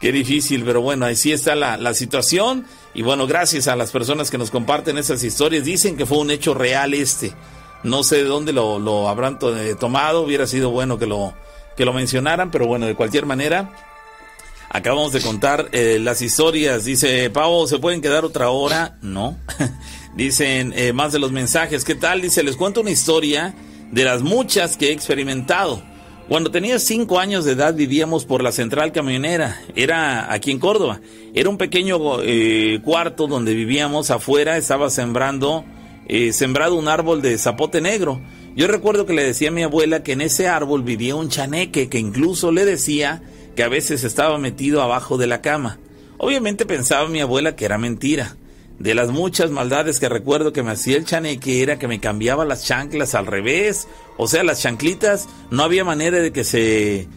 Qué 0.00 0.12
difícil, 0.12 0.64
pero 0.64 0.80
bueno, 0.80 1.06
así 1.06 1.32
está 1.32 1.54
la, 1.54 1.76
la 1.76 1.94
situación. 1.94 2.64
Y 2.94 3.02
bueno, 3.02 3.26
gracias 3.26 3.68
a 3.68 3.76
las 3.76 3.90
personas 3.90 4.30
que 4.30 4.38
nos 4.38 4.50
comparten 4.50 4.98
esas 4.98 5.22
historias. 5.22 5.64
Dicen 5.64 5.96
que 5.96 6.06
fue 6.06 6.18
un 6.18 6.30
hecho 6.30 6.54
real 6.54 6.94
este. 6.94 7.32
No 7.82 8.02
sé 8.02 8.16
de 8.16 8.24
dónde 8.24 8.52
lo, 8.52 8.78
lo 8.78 9.08
habrán 9.08 9.38
tomado. 9.78 10.22
Hubiera 10.22 10.46
sido 10.46 10.70
bueno 10.70 10.98
que 10.98 11.06
lo, 11.06 11.34
que 11.76 11.84
lo 11.84 11.92
mencionaran, 11.92 12.50
pero 12.50 12.66
bueno, 12.66 12.86
de 12.86 12.94
cualquier 12.94 13.26
manera, 13.26 13.70
acabamos 14.70 15.12
de 15.12 15.20
contar 15.20 15.68
eh, 15.72 15.98
las 16.00 16.22
historias. 16.22 16.84
Dice, 16.84 17.30
Pavo, 17.30 17.66
¿se 17.66 17.78
pueden 17.78 18.00
quedar 18.00 18.24
otra 18.24 18.50
hora? 18.50 18.96
No. 19.02 19.36
Dicen 20.14 20.72
eh, 20.76 20.92
más 20.92 21.12
de 21.12 21.18
los 21.18 21.32
mensajes. 21.32 21.84
¿Qué 21.84 21.94
tal? 21.94 22.22
Dice, 22.22 22.42
les 22.42 22.56
cuento 22.56 22.80
una 22.80 22.90
historia 22.90 23.54
de 23.92 24.04
las 24.04 24.22
muchas 24.22 24.76
que 24.76 24.88
he 24.88 24.92
experimentado. 24.92 25.82
Cuando 26.28 26.50
tenía 26.50 26.80
cinco 26.80 27.20
años 27.20 27.44
de 27.44 27.52
edad 27.52 27.74
vivíamos 27.74 28.24
por 28.24 28.42
la 28.42 28.50
central 28.50 28.90
camionera, 28.90 29.60
era 29.76 30.32
aquí 30.32 30.50
en 30.50 30.58
Córdoba. 30.58 31.00
Era 31.34 31.48
un 31.48 31.56
pequeño 31.56 32.20
eh, 32.22 32.80
cuarto 32.82 33.28
donde 33.28 33.54
vivíamos 33.54 34.10
afuera, 34.10 34.56
estaba 34.56 34.90
sembrando, 34.90 35.64
sembrado 36.32 36.74
un 36.74 36.88
árbol 36.88 37.22
de 37.22 37.38
zapote 37.38 37.80
negro. 37.80 38.20
Yo 38.56 38.66
recuerdo 38.68 39.04
que 39.04 39.12
le 39.12 39.22
decía 39.22 39.50
a 39.50 39.52
mi 39.52 39.62
abuela 39.62 40.02
que 40.02 40.12
en 40.12 40.22
ese 40.22 40.48
árbol 40.48 40.82
vivía 40.82 41.14
un 41.14 41.28
chaneque 41.28 41.90
que 41.90 41.98
incluso 41.98 42.50
le 42.50 42.64
decía 42.64 43.20
que 43.54 43.62
a 43.62 43.68
veces 43.68 44.02
estaba 44.02 44.38
metido 44.38 44.80
abajo 44.80 45.18
de 45.18 45.26
la 45.26 45.42
cama. 45.42 45.78
Obviamente 46.16 46.64
pensaba 46.64 47.06
mi 47.06 47.20
abuela 47.20 47.54
que 47.54 47.66
era 47.66 47.76
mentira. 47.76 48.36
De 48.78 48.94
las 48.94 49.10
muchas 49.10 49.50
maldades 49.50 50.00
que 50.00 50.08
recuerdo 50.08 50.54
que 50.54 50.62
me 50.62 50.70
hacía 50.70 50.96
el 50.96 51.04
chaneque 51.04 51.62
era 51.62 51.78
que 51.78 51.86
me 51.86 52.00
cambiaba 52.00 52.46
las 52.46 52.64
chanclas 52.64 53.14
al 53.14 53.26
revés, 53.26 53.88
o 54.16 54.26
sea, 54.26 54.42
las 54.42 54.62
chanclitas 54.62 55.28
no 55.50 55.62
había 55.62 55.84
manera 55.84 56.18
de 56.18 56.32
que 56.32 56.44
se 56.44 57.08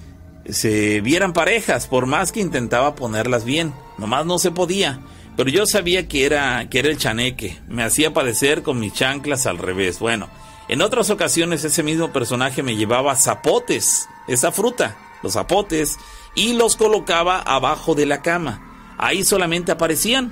se 0.49 0.99
vieran 1.01 1.31
parejas, 1.31 1.87
por 1.87 2.05
más 2.05 2.31
que 2.31 2.39
intentaba 2.41 2.95
ponerlas 2.95 3.45
bien, 3.45 3.73
nomás 3.97 4.25
no 4.25 4.39
se 4.39 4.51
podía. 4.51 4.99
Pero 5.37 5.49
yo 5.49 5.65
sabía 5.65 6.07
que 6.07 6.25
era 6.25 6.67
que 6.69 6.79
era 6.79 6.89
el 6.89 6.97
chaneque, 6.97 7.57
me 7.69 7.83
hacía 7.83 8.13
padecer 8.13 8.61
con 8.61 8.79
mis 8.79 8.93
chanclas 8.93 9.45
al 9.45 9.57
revés. 9.57 9.99
Bueno, 9.99 10.29
en 10.69 10.83
otras 10.83 11.09
ocasiones 11.09 11.63
ese 11.63 11.81
mismo 11.81 12.13
personaje 12.13 12.61
me 12.61 12.75
llevaba 12.75 13.15
zapotes, 13.15 14.07
esa 14.27 14.51
fruta, 14.51 14.95
los 15.23 15.33
zapotes, 15.33 15.97
y 16.35 16.53
los 16.53 16.75
colocaba 16.75 17.39
abajo 17.39 17.95
de 17.95 18.05
la 18.05 18.21
cama. 18.21 18.95
Ahí 18.99 19.23
solamente 19.23 19.71
aparecían. 19.71 20.31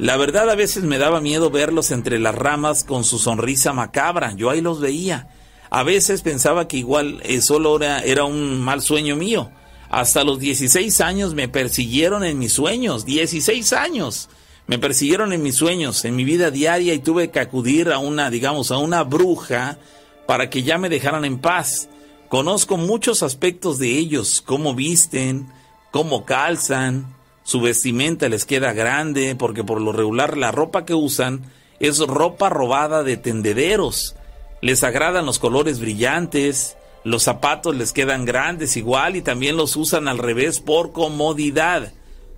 La 0.00 0.16
verdad 0.16 0.50
a 0.50 0.56
veces 0.56 0.82
me 0.82 0.98
daba 0.98 1.20
miedo 1.20 1.50
verlos 1.50 1.92
entre 1.92 2.18
las 2.18 2.34
ramas 2.34 2.82
con 2.82 3.04
su 3.04 3.18
sonrisa 3.18 3.72
macabra. 3.72 4.32
Yo 4.32 4.50
ahí 4.50 4.60
los 4.60 4.80
veía. 4.80 5.28
A 5.70 5.84
veces 5.84 6.22
pensaba 6.22 6.66
que 6.66 6.78
igual 6.78 7.20
eh, 7.22 7.40
solo 7.40 7.76
era, 7.76 8.00
era 8.00 8.24
un 8.24 8.60
mal 8.60 8.82
sueño 8.82 9.14
mío. 9.14 9.50
Hasta 9.88 10.24
los 10.24 10.40
16 10.40 11.00
años 11.00 11.34
me 11.34 11.48
persiguieron 11.48 12.24
en 12.24 12.38
mis 12.40 12.52
sueños. 12.52 13.06
16 13.06 13.72
años. 13.72 14.28
Me 14.66 14.78
persiguieron 14.78 15.32
en 15.32 15.42
mis 15.42 15.54
sueños, 15.54 16.04
en 16.04 16.16
mi 16.16 16.24
vida 16.24 16.50
diaria 16.50 16.92
y 16.94 16.98
tuve 16.98 17.30
que 17.30 17.40
acudir 17.40 17.90
a 17.90 17.98
una, 17.98 18.30
digamos, 18.30 18.70
a 18.70 18.78
una 18.78 19.04
bruja 19.04 19.78
para 20.26 20.50
que 20.50 20.62
ya 20.62 20.76
me 20.76 20.88
dejaran 20.88 21.24
en 21.24 21.38
paz. 21.38 21.88
Conozco 22.28 22.76
muchos 22.76 23.22
aspectos 23.22 23.78
de 23.78 23.90
ellos, 23.96 24.42
cómo 24.44 24.74
visten, 24.74 25.46
cómo 25.92 26.24
calzan, 26.24 27.14
su 27.44 27.60
vestimenta 27.60 28.28
les 28.28 28.44
queda 28.44 28.72
grande, 28.72 29.36
porque 29.36 29.62
por 29.62 29.80
lo 29.80 29.92
regular 29.92 30.36
la 30.36 30.50
ropa 30.50 30.84
que 30.84 30.94
usan 30.94 31.44
es 31.78 32.00
ropa 32.00 32.48
robada 32.48 33.04
de 33.04 33.16
tendederos. 33.16 34.16
Les 34.62 34.82
agradan 34.82 35.26
los 35.26 35.38
colores 35.38 35.78
brillantes, 35.78 36.76
los 37.04 37.22
zapatos 37.22 37.76
les 37.76 37.92
quedan 37.92 38.24
grandes 38.24 38.76
igual 38.76 39.14
y 39.14 39.22
también 39.22 39.56
los 39.56 39.76
usan 39.76 40.08
al 40.08 40.18
revés 40.18 40.58
por 40.58 40.90
comodidad. 40.90 41.92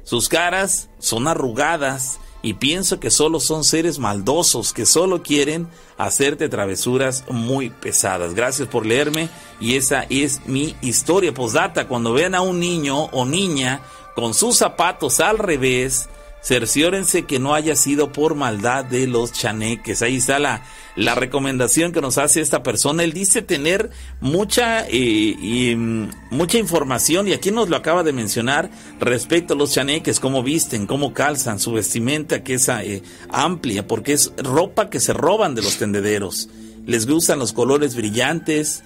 Sus 0.09 0.31
caras 0.31 0.89
son 1.01 1.29
arrugadas 1.29 2.19
y 2.41 2.55
pienso 2.55 2.99
que 2.99 3.11
solo 3.11 3.41
son 3.41 3.63
seres 3.63 3.99
maldosos 3.99 4.73
que 4.73 4.87
solo 4.87 5.23
quieren 5.23 5.69
hacerte 5.99 6.49
travesuras 6.49 7.27
muy 7.29 7.69
pesadas. 7.69 8.33
Gracias 8.33 8.69
por 8.69 8.87
leerme 8.87 9.29
y 9.61 9.77
esa 9.77 10.07
es 10.09 10.41
mi 10.47 10.75
historia. 10.81 11.35
Posdata, 11.35 11.89
cuando 11.89 12.15
vean 12.15 12.35
a 12.35 12.41
un 12.41 12.59
niño 12.59 13.05
o 13.13 13.27
niña 13.27 13.83
con 14.15 14.33
sus 14.33 14.57
zapatos 14.57 15.21
al 15.21 15.37
revés, 15.37 16.09
cerciórense 16.43 17.25
que 17.25 17.39
no 17.39 17.55
haya 17.55 17.77
sido 17.77 18.13
por 18.13 18.35
maldad 18.35 18.85
de 18.85 19.07
los 19.07 19.33
chaneques. 19.33 20.03
Ahí 20.03 20.17
está 20.17 20.39
la, 20.39 20.63
la 20.97 21.15
recomendación 21.15 21.93
que 21.93 22.01
nos 22.01 22.19
hace 22.19 22.41
esta 22.41 22.63
persona. 22.63 23.05
Él 23.05 23.13
dice 23.13 23.43
tener 23.43 23.91
mucha, 24.21 24.87
eh, 24.87 24.91
y, 24.91 25.75
mm, 25.77 26.11
mucha 26.31 26.59
información 26.59 27.29
y 27.29 27.33
aquí 27.33 27.51
nos 27.51 27.69
lo 27.69 27.77
acaba 27.77 28.03
de 28.03 28.13
mencionar 28.13 28.71
respecto 28.99 29.55
a 29.55 29.57
los 29.57 29.73
chaneques, 29.73 30.21
cómo 30.21 30.43
visten, 30.43 30.87
cómo 30.87 31.13
calzan, 31.13 31.61
su 31.61 31.73
vestimenta 31.73 32.43
que 32.43 32.55
es 32.55 32.69
eh, 32.69 33.03
amplia, 33.31 33.87
porque 33.87 34.13
es 34.13 34.33
ropa 34.37 34.91
que 34.91 35.01
se 35.01 35.13
roban 35.13 35.55
de 35.55 35.63
los 35.63 35.77
tendederos. 35.77 36.49
Les 36.85 37.07
gustan 37.07 37.39
los 37.39 37.53
colores 37.53 37.95
brillantes, 37.95 38.83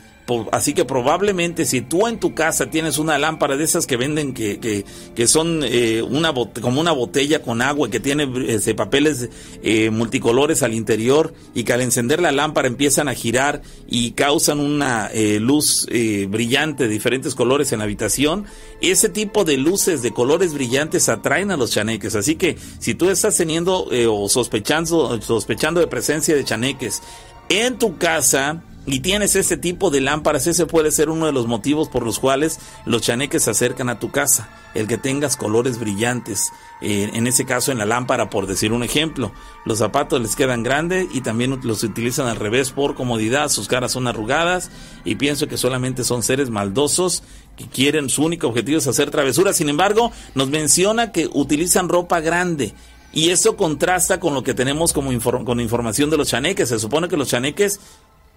así 0.53 0.73
que 0.73 0.85
probablemente 0.85 1.65
si 1.65 1.81
tú 1.81 2.07
en 2.07 2.19
tu 2.19 2.35
casa 2.35 2.71
tienes 2.71 2.99
una 2.99 3.19
lámpara 3.19 3.57
de 3.57 3.65
esas 3.65 3.87
que 3.87 3.97
venden 3.97 4.35
que, 4.35 4.59
que, 4.61 4.85
que 5.15 5.27
son 5.27 5.63
eh, 5.65 6.03
una 6.03 6.33
como 6.61 6.81
una 6.81 6.93
botella 6.93 7.43
con 7.43 7.61
agua 7.61 7.91
que 7.91 8.01
tiene 8.01 8.31
este, 8.49 8.75
papeles 8.75 9.29
eh, 9.63 9.91
multicolores 9.91 10.63
al 10.63 10.75
interior 10.75 11.35
y 11.55 11.65
que 11.65 11.73
al 11.73 11.81
encender 11.81 12.21
la 12.21 12.33
lámpara 12.33 12.69
empiezan 12.69 13.09
a 13.09 13.15
girar 13.15 13.63
y 13.89 14.13
causan 14.13 14.61
una 14.61 15.09
eh, 15.13 15.41
luz 15.41 15.87
brillante 16.29 16.85
de 16.85 16.89
diferentes 16.89 17.35
colores 17.35 17.73
en 17.73 17.79
la 17.79 17.85
habitación, 17.85 18.47
ese 18.81 19.09
tipo 19.09 19.45
de 19.45 19.57
luces 19.57 20.03
de 20.03 20.13
colores 20.13 20.55
brillantes 20.55 21.09
atraen 21.09 21.51
a 21.51 21.57
los 21.57 21.73
chaneques. 21.73 22.15
Así 22.15 22.37
que 22.37 22.57
si 22.79 22.95
tú 22.95 23.11
estás 23.11 23.37
teniendo 23.37 23.89
o 24.09 24.29
sospechando, 24.29 25.21
sospechando 25.21 25.81
de 25.81 25.87
presencia 25.87 26.35
de 26.35 26.45
chaneques 26.45 27.03
en 27.49 27.79
tu 27.79 27.99
casa, 27.99 28.63
y 28.85 29.01
tienes 29.01 29.37
ese 29.37 29.57
tipo 29.57 29.91
de 29.91 30.01
lámparas, 30.01 30.49
ese 30.49 30.67
puede 30.67 30.91
ser 30.91 31.09
uno 31.09 31.27
de 31.27 31.33
los 31.33 31.47
motivos 31.47 31.89
por 31.89 32.05
los 32.05 32.19
cuales 32.19 32.59
los 32.85 33.03
chaneques 33.03 33.45
se 33.45 33.51
acercan 33.51 33.89
a 33.89 34.01
tu 34.01 34.11
casa, 34.11 34.49
el 34.75 34.89
que 34.89 34.99
tengas 34.99 35.37
colores 35.37 35.79
brillantes, 35.79 36.51
eh, 36.81 37.11
en 37.15 37.29
ese 37.29 37.45
caso 37.45 37.71
en 37.71 37.79
la 37.79 37.87
lámpara, 37.87 38.29
por 38.29 38.49
decir 38.49 38.73
un 38.73 38.83
ejemplo. 38.83 39.33
Los 39.65 39.79
zapatos 39.79 40.21
les 40.21 40.35
quedan 40.35 40.65
grandes 40.65 41.07
y 41.13 41.21
también 41.21 41.61
los 41.63 41.85
utilizan 41.85 42.27
al 42.27 42.37
revés 42.37 42.73
por 42.73 42.97
comodidad, 42.97 43.51
sus 43.51 43.69
caras 43.69 43.93
son 43.93 44.09
arrugadas 44.09 44.71
y 45.05 45.15
pienso 45.15 45.47
que 45.47 45.59
solamente 45.59 46.03
son 46.03 46.25
seres 46.25 46.51
maldosos 46.51 47.23
que 47.57 47.69
quieren, 47.69 48.09
su 48.09 48.25
único 48.25 48.49
objetivo 48.49 48.79
es 48.79 48.87
hacer 48.89 49.11
travesuras. 49.11 49.57
Sin 49.57 49.69
embargo, 49.69 50.11
nos 50.35 50.49
menciona 50.49 51.13
que 51.13 51.29
utilizan 51.33 51.89
ropa 51.89 52.21
grande. 52.21 52.75
Y 53.15 53.29
eso 53.29 53.59
contrasta 53.59 54.19
con 54.19 54.33
lo 54.33 54.43
que 54.43 54.55
tenemos 54.55 54.95
como 54.95 55.11
con 55.45 55.61
información 55.61 56.09
de 56.09 56.17
los 56.17 56.29
chaneques. 56.29 56.71
Se 56.71 56.79
supone 56.79 57.09
que 57.09 57.19
los 57.19 57.29
chaneques 57.29 57.79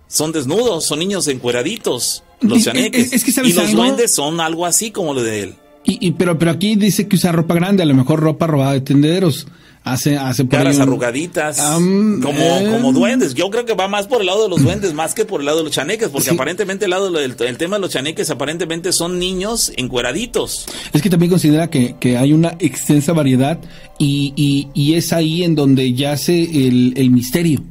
son 0.07 0.31
desnudos, 0.31 0.85
son 0.85 0.99
niños 0.99 1.27
encueraditos, 1.27 2.23
los 2.41 2.63
chaneques. 2.63 3.27
y 3.27 3.53
los 3.53 3.71
duendes 3.71 4.13
son 4.13 4.39
algo 4.39 4.65
así 4.65 4.91
como 4.91 5.13
lo 5.13 5.23
de 5.23 5.43
él. 5.43 5.55
Y, 5.87 6.11
pero, 6.13 6.39
pero 6.39 6.51
aquí 6.51 6.75
dice 6.75 7.07
que 7.07 7.15
usa 7.15 7.31
ropa 7.31 7.53
grande, 7.53 7.83
a 7.83 7.85
lo 7.85 7.93
mejor 7.93 8.19
ropa 8.19 8.47
robada 8.47 8.73
de 8.73 8.81
tendederos. 8.81 9.47
Hace, 9.83 10.17
hace 10.17 10.47
Caras 10.47 10.79
arrugaditas, 10.79 11.61
como, 11.61 12.31
eh. 12.31 12.71
como 12.71 12.91
duendes. 12.91 13.35
Yo 13.35 13.51
creo 13.51 13.65
que 13.65 13.75
va 13.75 13.87
más 13.87 14.07
por 14.07 14.21
el 14.21 14.25
lado 14.25 14.41
de 14.41 14.49
los 14.49 14.63
duendes 14.63 14.95
más 14.95 15.13
que 15.13 15.25
por 15.25 15.41
el 15.41 15.45
lado 15.45 15.59
de 15.59 15.65
los 15.65 15.73
chaneques, 15.73 16.09
porque 16.09 16.31
aparentemente 16.31 16.85
el, 16.85 16.91
lado 16.91 17.11
del 17.11 17.35
el 17.39 17.57
tema 17.57 17.75
de 17.75 17.81
los 17.81 17.91
chaneques 17.91 18.31
aparentemente 18.31 18.91
son 18.91 19.19
niños 19.19 19.71
encueraditos. 19.77 20.65
Es 20.91 21.03
que 21.03 21.09
también 21.11 21.29
considera 21.29 21.69
que, 21.69 21.97
que 21.99 22.17
hay 22.17 22.33
una 22.33 22.55
extensa 22.57 23.13
variedad 23.13 23.59
y, 23.99 24.33
y, 24.35 24.69
y, 24.73 24.95
es 24.95 25.13
ahí 25.13 25.43
en 25.43 25.53
donde 25.53 25.93
yace 25.93 26.41
el, 26.41 26.95
el 26.97 27.11
misterio. 27.11 27.61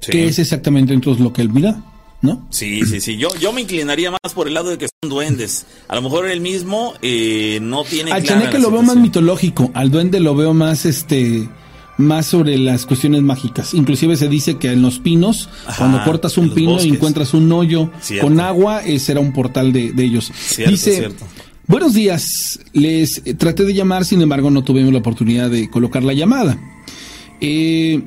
¿Qué 0.00 0.28
es 0.28 0.38
exactamente 0.38 0.92
entonces 0.94 1.22
lo 1.22 1.32
que 1.32 1.42
él 1.42 1.50
mira? 1.50 1.82
¿No? 2.22 2.46
Sí, 2.50 2.82
sí, 2.84 3.00
sí. 3.00 3.16
Yo, 3.16 3.28
yo 3.40 3.52
me 3.52 3.62
inclinaría 3.62 4.10
más 4.10 4.34
por 4.34 4.46
el 4.46 4.54
lado 4.54 4.68
de 4.68 4.76
que 4.76 4.88
son 4.88 5.08
duendes. 5.08 5.64
A 5.88 5.94
lo 5.94 6.02
mejor 6.02 6.26
él 6.28 6.40
mismo 6.40 6.92
eh, 7.00 7.58
no 7.62 7.84
tiene. 7.84 8.12
Al 8.12 8.22
chaneque 8.22 8.58
lo 8.58 8.70
veo 8.70 8.82
más 8.82 8.96
mitológico. 8.96 9.70
Al 9.72 9.90
duende 9.90 10.20
lo 10.20 10.34
veo 10.34 10.52
más, 10.52 10.84
este, 10.84 11.48
más 11.96 12.26
sobre 12.26 12.58
las 12.58 12.84
cuestiones 12.84 13.22
mágicas. 13.22 13.72
Inclusive 13.72 14.16
se 14.16 14.28
dice 14.28 14.58
que 14.58 14.70
en 14.72 14.82
los 14.82 14.98
pinos, 14.98 15.48
cuando 15.78 16.04
cortas 16.04 16.36
un 16.36 16.52
pino 16.52 16.82
y 16.82 16.90
encuentras 16.90 17.32
un 17.32 17.50
hoyo 17.52 17.90
con 18.20 18.38
agua, 18.40 18.82
ese 18.84 19.06
será 19.06 19.20
un 19.20 19.32
portal 19.32 19.72
de, 19.72 19.92
ellos. 19.96 20.30
dice. 20.66 21.08
Buenos 21.66 21.94
días, 21.94 22.58
les 22.72 23.22
traté 23.38 23.64
de 23.64 23.72
llamar, 23.72 24.04
sin 24.04 24.20
embargo 24.20 24.50
no 24.50 24.64
tuvimos 24.64 24.92
la 24.92 24.98
oportunidad 24.98 25.48
de 25.48 25.70
colocar 25.70 26.02
la 26.02 26.12
llamada. 26.12 26.58
Eh, 27.40 28.02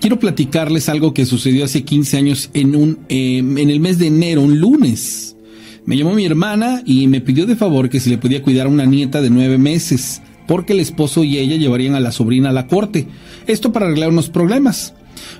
quiero 0.00 0.18
platicarles 0.18 0.88
algo 0.88 1.14
que 1.14 1.26
sucedió 1.26 1.64
hace 1.64 1.84
15 1.84 2.16
años 2.16 2.50
en, 2.54 2.76
un, 2.76 2.98
em, 3.08 3.58
en 3.58 3.70
el 3.70 3.80
mes 3.80 3.98
de 3.98 4.06
enero, 4.06 4.42
un 4.42 4.60
lunes. 4.60 5.36
Me 5.84 5.96
llamó 5.96 6.14
mi 6.14 6.24
hermana 6.24 6.82
y 6.84 7.06
me 7.06 7.20
pidió 7.20 7.46
de 7.46 7.56
favor 7.56 7.88
que 7.88 8.00
si 8.00 8.10
le 8.10 8.18
podía 8.18 8.42
cuidar 8.42 8.66
a 8.66 8.70
una 8.70 8.84
nieta 8.84 9.22
de 9.22 9.30
nueve 9.30 9.58
meses, 9.58 10.22
porque 10.46 10.72
el 10.72 10.80
esposo 10.80 11.24
y 11.24 11.38
ella 11.38 11.56
llevarían 11.56 11.94
a 11.94 12.00
la 12.00 12.12
sobrina 12.12 12.50
a 12.50 12.52
la 12.52 12.66
corte. 12.66 13.06
Esto 13.46 13.72
para 13.72 13.86
arreglar 13.86 14.10
unos 14.10 14.28
problemas. 14.28 14.94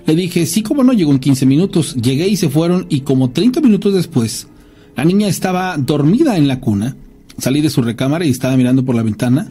Le 0.06 0.14
dije, 0.14 0.46
sí, 0.46 0.62
como 0.62 0.82
no, 0.84 0.92
llegó 0.92 1.12
en 1.12 1.18
15 1.18 1.46
minutos. 1.46 1.94
Llegué 1.96 2.28
y 2.28 2.36
se 2.36 2.48
fueron 2.48 2.86
y 2.88 3.00
como 3.00 3.30
30 3.30 3.60
minutos 3.60 3.94
después, 3.94 4.48
la 4.96 5.04
niña 5.04 5.28
estaba 5.28 5.76
dormida 5.76 6.36
en 6.36 6.48
la 6.48 6.60
cuna. 6.60 6.96
Salí 7.36 7.60
de 7.60 7.70
su 7.70 7.82
recámara 7.82 8.24
y 8.24 8.30
estaba 8.30 8.56
mirando 8.56 8.84
por 8.84 8.96
la 8.96 9.02
ventana, 9.02 9.48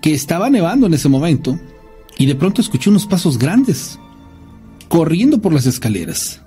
que 0.00 0.14
estaba 0.14 0.48
nevando 0.48 0.86
en 0.86 0.94
ese 0.94 1.08
momento, 1.08 1.58
y 2.16 2.26
de 2.26 2.34
pronto 2.34 2.62
escuché 2.62 2.88
unos 2.88 3.06
pasos 3.06 3.38
grandes 3.38 3.98
corriendo 4.88 5.40
por 5.40 5.52
las 5.52 5.66
escaleras. 5.66 6.40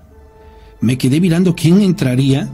Me 0.79 0.97
quedé 0.97 1.21
mirando 1.21 1.55
quién 1.55 1.81
entraría, 1.81 2.49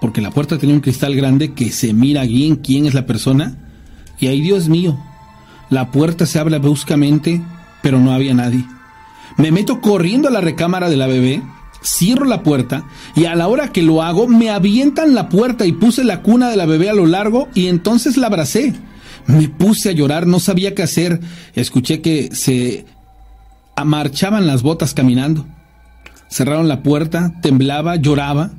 porque 0.00 0.20
la 0.20 0.30
puerta 0.30 0.58
tenía 0.58 0.74
un 0.74 0.80
cristal 0.80 1.14
grande 1.14 1.52
que 1.52 1.70
se 1.70 1.92
mira 1.92 2.24
bien 2.24 2.56
quién 2.56 2.86
es 2.86 2.94
la 2.94 3.06
persona, 3.06 3.56
y 4.18 4.26
ahí 4.26 4.40
Dios 4.40 4.68
mío, 4.68 4.98
la 5.70 5.90
puerta 5.90 6.26
se 6.26 6.38
abre 6.38 6.58
bruscamente, 6.58 7.42
pero 7.82 7.98
no 7.98 8.12
había 8.12 8.34
nadie. 8.34 8.64
Me 9.36 9.50
meto 9.50 9.80
corriendo 9.80 10.28
a 10.28 10.30
la 10.32 10.40
recámara 10.40 10.90
de 10.90 10.96
la 10.96 11.06
bebé, 11.06 11.42
cierro 11.82 12.24
la 12.24 12.42
puerta 12.42 12.84
y 13.16 13.24
a 13.24 13.34
la 13.34 13.48
hora 13.48 13.72
que 13.72 13.82
lo 13.82 14.02
hago 14.02 14.28
me 14.28 14.50
avientan 14.50 15.14
la 15.14 15.28
puerta 15.28 15.66
y 15.66 15.72
puse 15.72 16.04
la 16.04 16.22
cuna 16.22 16.48
de 16.48 16.56
la 16.56 16.66
bebé 16.66 16.88
a 16.90 16.94
lo 16.94 17.06
largo 17.06 17.48
y 17.54 17.66
entonces 17.66 18.16
la 18.16 18.28
abracé. 18.28 18.74
Me 19.26 19.48
puse 19.48 19.88
a 19.88 19.92
llorar, 19.92 20.26
no 20.26 20.40
sabía 20.40 20.74
qué 20.74 20.82
hacer. 20.82 21.20
Escuché 21.54 22.00
que 22.00 22.30
se 22.34 22.86
marchaban 23.84 24.46
las 24.46 24.62
botas 24.62 24.94
caminando. 24.94 25.46
Cerraron 26.28 26.68
la 26.68 26.82
puerta, 26.82 27.34
temblaba, 27.42 27.96
lloraba. 27.96 28.50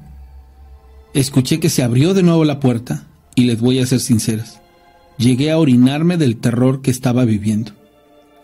Escuché 1.13 1.59
que 1.59 1.69
se 1.69 1.83
abrió 1.83 2.13
de 2.13 2.23
nuevo 2.23 2.45
la 2.45 2.59
puerta 2.59 3.05
y 3.35 3.45
les 3.45 3.59
voy 3.59 3.79
a 3.79 3.85
ser 3.85 3.99
sinceras. 3.99 4.61
Llegué 5.17 5.51
a 5.51 5.57
orinarme 5.57 6.17
del 6.17 6.37
terror 6.37 6.81
que 6.81 6.91
estaba 6.91 7.25
viviendo. 7.25 7.71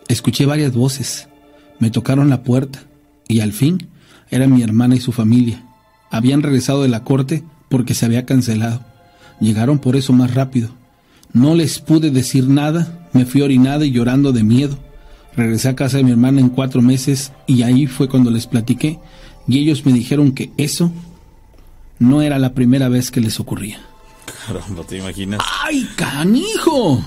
Escuché 0.08 0.46
varias 0.46 0.72
voces. 0.72 1.28
Me 1.78 1.90
tocaron 1.90 2.30
la 2.30 2.42
puerta 2.42 2.80
y 3.28 3.40
al 3.40 3.52
fin 3.52 3.88
era 4.30 4.46
mi 4.46 4.62
hermana 4.62 4.96
y 4.96 5.00
su 5.00 5.12
familia. 5.12 5.64
Habían 6.10 6.42
regresado 6.42 6.82
de 6.82 6.88
la 6.88 7.04
corte 7.04 7.44
porque 7.68 7.94
se 7.94 8.06
había 8.06 8.26
cancelado. 8.26 8.84
Llegaron 9.40 9.78
por 9.78 9.96
eso 9.96 10.12
más 10.12 10.34
rápido. 10.34 10.70
No 11.32 11.54
les 11.54 11.78
pude 11.78 12.10
decir 12.10 12.48
nada, 12.48 13.08
me 13.12 13.24
fui 13.24 13.42
orinada 13.42 13.84
y 13.84 13.92
llorando 13.92 14.32
de 14.32 14.42
miedo. 14.42 14.78
Regresé 15.36 15.68
a 15.68 15.76
casa 15.76 15.98
de 15.98 16.04
mi 16.04 16.10
hermana 16.10 16.40
en 16.40 16.48
cuatro 16.48 16.82
meses 16.82 17.32
y 17.46 17.62
ahí 17.62 17.86
fue 17.86 18.08
cuando 18.08 18.30
les 18.30 18.46
platiqué 18.46 18.98
y 19.46 19.58
ellos 19.58 19.86
me 19.86 19.92
dijeron 19.92 20.32
que 20.32 20.50
eso 20.56 20.92
no 21.98 22.22
era 22.22 22.38
la 22.38 22.54
primera 22.54 22.88
vez 22.88 23.10
que 23.10 23.20
les 23.20 23.38
ocurría. 23.40 23.80
Caramba, 24.46 24.84
¿te 24.84 24.98
imaginas? 24.98 25.40
¡Ay, 25.62 25.88
canijo! 25.96 27.04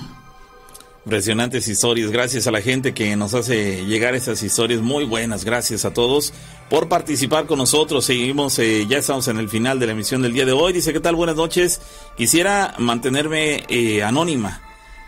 Impresionantes 1.04 1.68
historias. 1.68 2.10
Gracias 2.10 2.46
a 2.46 2.50
la 2.50 2.62
gente 2.62 2.94
que 2.94 3.14
nos 3.14 3.34
hace 3.34 3.84
llegar 3.84 4.14
estas 4.14 4.42
historias 4.42 4.80
muy 4.80 5.04
buenas. 5.04 5.44
Gracias 5.44 5.84
a 5.84 5.92
todos 5.92 6.32
por 6.70 6.88
participar 6.88 7.46
con 7.46 7.58
nosotros. 7.58 8.06
Seguimos, 8.06 8.58
eh, 8.58 8.86
ya 8.88 8.98
estamos 8.98 9.28
en 9.28 9.38
el 9.38 9.50
final 9.50 9.78
de 9.78 9.86
la 9.86 9.92
emisión 9.92 10.22
del 10.22 10.32
día 10.32 10.46
de 10.46 10.52
hoy. 10.52 10.72
Dice, 10.72 10.94
¿qué 10.94 11.00
tal? 11.00 11.14
Buenas 11.14 11.36
noches. 11.36 11.82
Quisiera 12.16 12.74
mantenerme 12.78 13.64
eh, 13.68 14.02
anónima. 14.02 14.62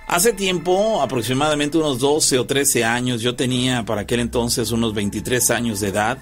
Hace 0.08 0.32
tiempo, 0.32 1.02
aproximadamente 1.02 1.78
unos 1.78 1.98
12 1.98 2.38
o 2.38 2.46
13 2.46 2.84
años, 2.84 3.22
yo 3.22 3.34
tenía 3.34 3.84
para 3.84 4.02
aquel 4.02 4.20
entonces 4.20 4.70
unos 4.70 4.94
23 4.94 5.50
años 5.50 5.80
de 5.80 5.88
edad 5.88 6.18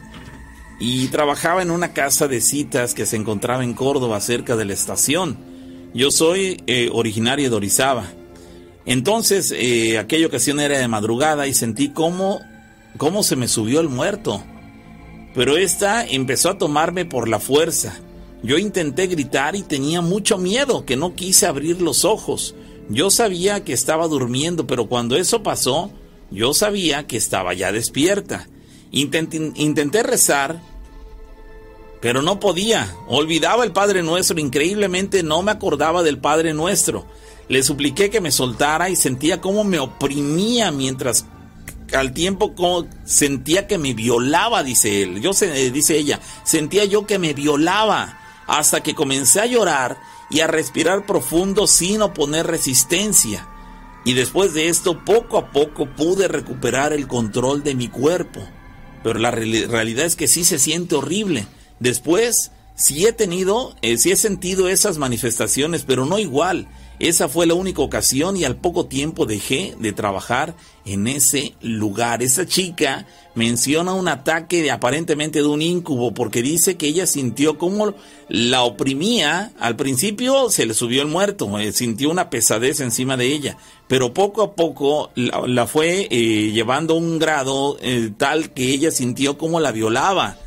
y 0.80 1.08
trabajaba 1.08 1.60
en 1.60 1.70
una 1.70 1.92
casa 1.92 2.26
de 2.26 2.40
citas 2.40 2.94
que 2.94 3.04
se 3.04 3.16
encontraba 3.16 3.62
en 3.62 3.74
Córdoba, 3.74 4.20
cerca 4.22 4.56
de 4.56 4.64
la 4.64 4.72
estación. 4.72 5.36
Yo 5.92 6.10
soy 6.10 6.62
eh, 6.66 6.88
originario 6.92 7.50
de 7.50 7.56
Orizaba. 7.56 8.06
Entonces, 8.86 9.52
eh, 9.54 9.98
aquella 9.98 10.28
ocasión 10.28 10.60
era 10.60 10.78
de 10.78 10.88
madrugada 10.88 11.46
y 11.46 11.52
sentí 11.52 11.90
cómo, 11.90 12.40
cómo 12.96 13.22
se 13.22 13.36
me 13.36 13.48
subió 13.48 13.80
el 13.80 13.90
muerto. 13.90 14.42
Pero 15.34 15.58
esta 15.58 16.06
empezó 16.06 16.48
a 16.48 16.58
tomarme 16.58 17.04
por 17.04 17.28
la 17.28 17.38
fuerza. 17.38 17.98
Yo 18.42 18.56
intenté 18.56 19.08
gritar 19.08 19.56
y 19.56 19.62
tenía 19.62 20.00
mucho 20.00 20.38
miedo, 20.38 20.86
que 20.86 20.96
no 20.96 21.14
quise 21.14 21.46
abrir 21.46 21.82
los 21.82 22.06
ojos. 22.06 22.54
Yo 22.88 23.10
sabía 23.10 23.64
que 23.64 23.72
estaba 23.72 24.06
durmiendo, 24.08 24.66
pero 24.66 24.86
cuando 24.86 25.16
eso 25.16 25.42
pasó, 25.42 25.90
yo 26.30 26.52
sabía 26.52 27.06
que 27.06 27.16
estaba 27.16 27.54
ya 27.54 27.72
despierta. 27.72 28.48
Intenté, 28.90 30.02
rezar, 30.02 30.60
pero 32.00 32.22
no 32.22 32.38
podía. 32.40 32.94
Olvidaba 33.08 33.64
el 33.64 33.72
Padre 33.72 34.02
Nuestro, 34.02 34.38
increíblemente 34.38 35.22
no 35.22 35.42
me 35.42 35.52
acordaba 35.52 36.02
del 36.02 36.18
Padre 36.18 36.52
Nuestro. 36.52 37.06
Le 37.48 37.62
supliqué 37.62 38.10
que 38.10 38.20
me 38.20 38.30
soltara 38.30 38.90
y 38.90 38.96
sentía 38.96 39.40
cómo 39.40 39.64
me 39.64 39.78
oprimía 39.78 40.70
mientras 40.70 41.26
al 41.92 42.12
tiempo 42.12 42.54
sentía 43.04 43.66
que 43.66 43.78
me 43.78 43.94
violaba, 43.94 44.62
dice 44.62 45.02
él. 45.02 45.20
Yo 45.20 45.30
dice 45.72 45.96
ella, 45.96 46.20
sentía 46.44 46.84
yo 46.84 47.06
que 47.06 47.18
me 47.18 47.34
violaba 47.34 48.18
hasta 48.46 48.82
que 48.82 48.94
comencé 48.94 49.40
a 49.40 49.46
llorar 49.46 49.96
y 50.30 50.40
a 50.40 50.46
respirar 50.46 51.06
profundo 51.06 51.66
sin 51.66 52.02
oponer 52.02 52.46
resistencia. 52.46 53.48
Y 54.04 54.12
después 54.12 54.52
de 54.52 54.68
esto, 54.68 55.04
poco 55.04 55.38
a 55.38 55.50
poco 55.50 55.86
pude 55.86 56.28
recuperar 56.28 56.92
el 56.92 57.08
control 57.08 57.62
de 57.62 57.74
mi 57.74 57.88
cuerpo. 57.88 58.46
Pero 59.02 59.18
la 59.18 59.30
realidad 59.30 60.06
es 60.06 60.16
que 60.16 60.28
sí 60.28 60.44
se 60.44 60.58
siente 60.58 60.94
horrible. 60.94 61.46
Después 61.80 62.52
sí 62.74 63.06
he 63.06 63.12
tenido, 63.12 63.76
eh, 63.82 63.96
sí 63.96 64.12
he 64.12 64.16
sentido 64.16 64.68
esas 64.68 64.98
manifestaciones, 64.98 65.84
pero 65.84 66.04
no 66.06 66.18
igual. 66.18 66.68
Esa 66.98 67.28
fue 67.28 67.46
la 67.46 67.54
única 67.54 67.82
ocasión 67.82 68.36
y 68.36 68.44
al 68.44 68.56
poco 68.56 68.86
tiempo 68.86 69.26
dejé 69.26 69.74
de 69.80 69.92
trabajar 69.92 70.54
en 70.84 71.08
ese 71.08 71.54
lugar. 71.60 72.22
Esa 72.22 72.46
chica 72.46 73.06
menciona 73.34 73.94
un 73.94 74.06
ataque 74.06 74.62
de, 74.62 74.70
aparentemente 74.70 75.40
de 75.40 75.48
un 75.48 75.60
incubo 75.60 76.14
porque 76.14 76.40
dice 76.40 76.76
que 76.76 76.86
ella 76.86 77.06
sintió 77.06 77.58
como 77.58 77.94
la 78.28 78.62
oprimía. 78.62 79.52
Al 79.58 79.74
principio 79.74 80.50
se 80.50 80.66
le 80.66 80.74
subió 80.74 81.02
el 81.02 81.08
muerto, 81.08 81.58
eh, 81.58 81.72
sintió 81.72 82.10
una 82.10 82.30
pesadez 82.30 82.78
encima 82.80 83.16
de 83.16 83.26
ella, 83.26 83.56
pero 83.88 84.14
poco 84.14 84.42
a 84.42 84.54
poco 84.54 85.10
la, 85.16 85.66
fue 85.66 86.06
eh, 86.10 86.52
llevando 86.52 86.94
a 86.94 86.98
un 86.98 87.18
grado 87.18 87.76
eh, 87.82 88.12
tal 88.16 88.52
que 88.52 88.70
ella 88.70 88.92
sintió 88.92 89.36
como 89.36 89.58
la 89.58 89.72
violaba 89.72 90.38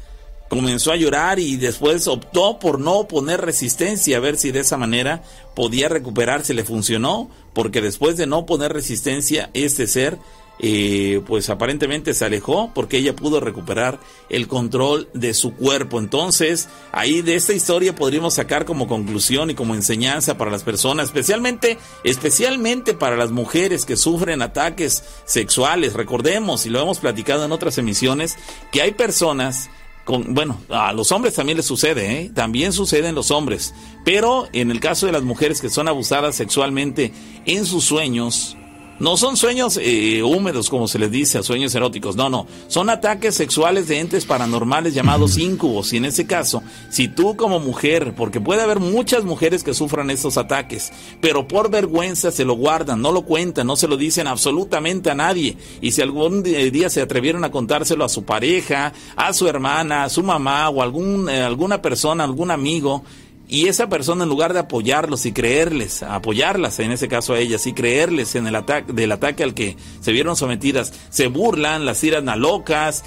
comenzó 0.50 0.92
a 0.92 0.96
llorar 0.96 1.40
y 1.40 1.58
después 1.58 2.08
optó 2.08 2.60
por 2.60 2.80
no 2.80 3.08
poner 3.08 3.42
resistencia 3.42 4.18
a 4.18 4.22
ver 4.22 4.38
si 4.38 4.52
de 4.52 4.62
esa 4.62 4.78
manera 4.78 5.24
podía 5.56 5.90
recuperarse, 5.90 6.54
le 6.54 6.64
funcionó, 6.64 7.30
porque 7.54 7.82
después 7.82 8.18
de 8.18 8.28
no 8.28 8.46
poner 8.46 8.74
resistencia, 8.74 9.50
este 9.54 9.88
ser 9.88 10.18
eh, 10.60 11.22
pues 11.28 11.52
aparentemente 11.52 12.16
se 12.16 12.26
alejó 12.26 12.72
porque 12.74 12.98
ella 12.98 13.16
pudo 13.16 13.40
recuperar 13.40 14.00
el 14.30 14.48
control 14.48 15.08
de 15.14 15.34
su 15.34 15.54
cuerpo. 15.54 16.00
Entonces, 16.00 16.68
ahí 16.92 17.22
de 17.22 17.36
esta 17.36 17.54
historia 17.54 17.96
podríamos 17.96 18.36
sacar 18.36 18.66
como 18.66 18.88
conclusión 18.88 19.52
y 19.52 19.56
como 19.56 19.76
enseñanza 19.76 20.38
para 20.38 20.50
las 20.50 20.64
personas, 20.64 21.08
especialmente, 21.08 21.78
especialmente 22.04 22.94
para 22.94 23.18
las 23.18 23.32
mujeres 23.32 23.86
que 23.86 23.98
sufren 23.98 24.42
ataques 24.42 25.04
sexuales. 25.26 25.94
Recordemos, 25.94 26.66
y 26.66 26.70
lo 26.70 26.82
hemos 26.82 27.00
platicado 27.00 27.46
en 27.46 27.52
otras 27.52 27.78
emisiones, 27.78 28.36
que 28.72 28.82
hay 28.82 28.92
personas 28.92 29.70
bueno, 30.08 30.60
a 30.70 30.94
los 30.94 31.12
hombres 31.12 31.36
también 31.36 31.58
les 31.58 31.66
sucede, 31.66 32.22
¿eh? 32.22 32.32
también 32.34 32.72
sucede 32.72 33.10
en 33.10 33.16
los 33.16 33.30
hombres, 33.32 33.74
pero 34.06 34.48
en 34.54 34.72
el 34.72 34.80
caso 34.80 35.06
de 35.06 35.12
las 35.12 35.24
mujeres 35.24 35.60
que 35.60 35.70
son 35.70 35.88
abusadas 35.88 36.36
sexualmente 36.36 37.12
en 37.46 37.66
sus 37.66 37.84
sueños, 37.84 38.56
no 39.00 39.18
son 39.18 39.38
sueños 39.38 39.80
eh, 39.82 40.24
húmedos, 40.24 40.70
como 40.70 40.88
se 40.88 41.00
les 41.00 41.12
dice, 41.12 41.44
sueños 41.44 41.74
eróticos. 41.76 42.16
No, 42.16 42.30
no. 42.30 42.48
Son 42.68 42.90
ataques 42.90 43.36
sexuales 43.36 43.88
de 43.88 44.00
entes 44.00 44.26
paranormales 44.26 44.94
llamados 44.94 45.38
incubos. 45.38 45.94
Y 45.94 45.98
en 45.98 46.06
ese 46.06 46.26
caso, 46.26 46.64
si 46.90 47.08
tú 47.08 47.36
como 47.36 47.60
mujer, 47.60 48.14
porque 48.16 48.42
puede 48.42 48.62
haber 48.62 48.80
muchas 48.80 49.24
mujeres 49.24 49.64
que 49.64 49.74
sufran 49.74 50.10
estos 50.10 50.38
ataques, 50.38 50.92
pero 51.22 51.48
por 51.48 51.70
vergüenza 51.70 52.32
se 52.32 52.46
lo 52.46 52.56
guardan, 52.56 53.02
no 53.02 53.12
lo 53.12 53.24
cuentan, 53.24 53.68
no 53.68 53.76
se 53.76 53.88
lo 53.88 53.98
dicen 53.98 54.28
absolutamente 54.28 55.12
a 55.12 55.16
nadie. 55.16 55.58
Y 55.82 55.92
si 55.92 56.02
algún 56.02 56.44
día 56.44 56.90
se 56.90 57.02
atrevieron 57.02 57.44
a 57.44 57.52
contárselo 57.52 58.04
a 58.04 58.10
su 58.10 58.24
pareja, 58.24 58.94
a 59.16 59.34
su 59.34 59.48
hermana, 59.48 60.04
a 60.04 60.10
su 60.10 60.24
mamá 60.24 60.70
o 60.70 60.82
algún, 60.82 61.30
eh, 61.30 61.42
alguna 61.42 61.82
persona, 61.82 62.24
algún 62.24 62.52
amigo, 62.52 63.04
y 63.48 63.68
esa 63.68 63.88
persona 63.88 64.24
en 64.24 64.30
lugar 64.30 64.54
de 64.54 64.60
apoyarlos 64.60 65.26
y 65.26 65.32
creerles, 65.32 66.04
apoyarlas 66.04 66.80
en 66.80 66.92
ese 66.92 67.08
caso 67.08 67.34
a 67.34 67.40
ellas 67.40 67.66
y 67.66 67.74
creerles 67.74 68.36
en 68.36 68.46
el 68.48 68.56
ataque 68.56 68.92
del 68.92 69.12
ataque 69.12 69.44
al 69.44 69.54
que 69.54 69.78
se 70.02 70.12
vieron 70.12 70.36
sometidas, 70.36 70.94
se 71.10 71.28
burlan, 71.28 71.86
las 71.86 72.02
tiran 72.02 72.28
a 72.30 72.36
locas, 72.36 73.06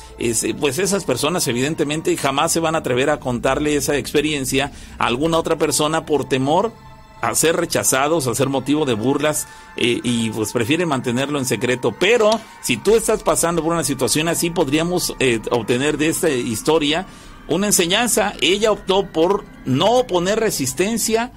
pues 0.58 0.78
esas 0.78 1.04
personas 1.04 1.46
evidentemente 1.46 2.16
jamás 2.16 2.52
se 2.52 2.60
van 2.60 2.74
a 2.74 2.78
atrever 2.78 3.10
a 3.10 3.20
contarle 3.20 3.76
esa 3.76 3.96
experiencia 3.96 4.72
a 4.98 5.06
alguna 5.06 5.38
otra 5.38 5.56
persona 5.56 6.06
por 6.06 6.26
temor 6.26 6.72
a 7.20 7.34
ser 7.34 7.56
rechazados, 7.56 8.26
a 8.26 8.34
ser 8.34 8.48
motivo 8.48 8.86
de 8.86 8.94
burlas 8.94 9.46
eh, 9.76 10.00
y 10.02 10.30
pues 10.30 10.52
prefieren 10.52 10.88
mantenerlo 10.88 11.38
en 11.38 11.44
secreto. 11.44 11.94
Pero 11.98 12.30
si 12.62 12.76
tú 12.76 12.96
estás 12.96 13.22
pasando 13.22 13.62
por 13.62 13.72
una 13.72 13.84
situación 13.84 14.28
así, 14.28 14.50
podríamos 14.50 15.14
eh, 15.18 15.40
obtener 15.50 15.98
de 15.98 16.08
esta 16.08 16.30
historia 16.30 17.06
una 17.50 17.66
enseñanza. 17.66 18.32
Ella 18.40 18.72
optó 18.72 19.06
por 19.06 19.44
no 19.66 20.06
poner 20.06 20.40
resistencia 20.40 21.32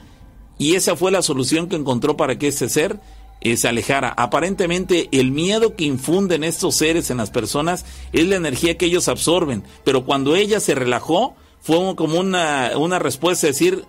y 0.58 0.76
esa 0.76 0.96
fue 0.96 1.12
la 1.12 1.22
solución 1.22 1.68
que 1.68 1.76
encontró 1.76 2.16
para 2.16 2.38
que 2.38 2.48
ese 2.48 2.70
ser 2.70 3.00
eh, 3.42 3.58
se 3.58 3.68
alejara. 3.68 4.14
Aparentemente 4.16 5.10
el 5.12 5.32
miedo 5.32 5.76
que 5.76 5.84
infunden 5.84 6.46
estos 6.46 6.78
seres 6.78 7.10
en 7.10 7.18
las 7.18 7.32
personas 7.32 7.86
es 8.14 8.26
la 8.28 8.38
energía 8.38 8.78
que 8.78 8.86
ellos 8.86 9.10
absorben, 9.10 9.64
pero 9.84 10.06
cuando 10.06 10.36
ella 10.36 10.62
se 10.62 10.76
relajó 10.76 11.36
fue 11.60 11.96
como 11.96 12.20
una, 12.20 12.72
una 12.78 13.00
respuesta 13.00 13.48
de 13.48 13.54
decir, 13.54 13.86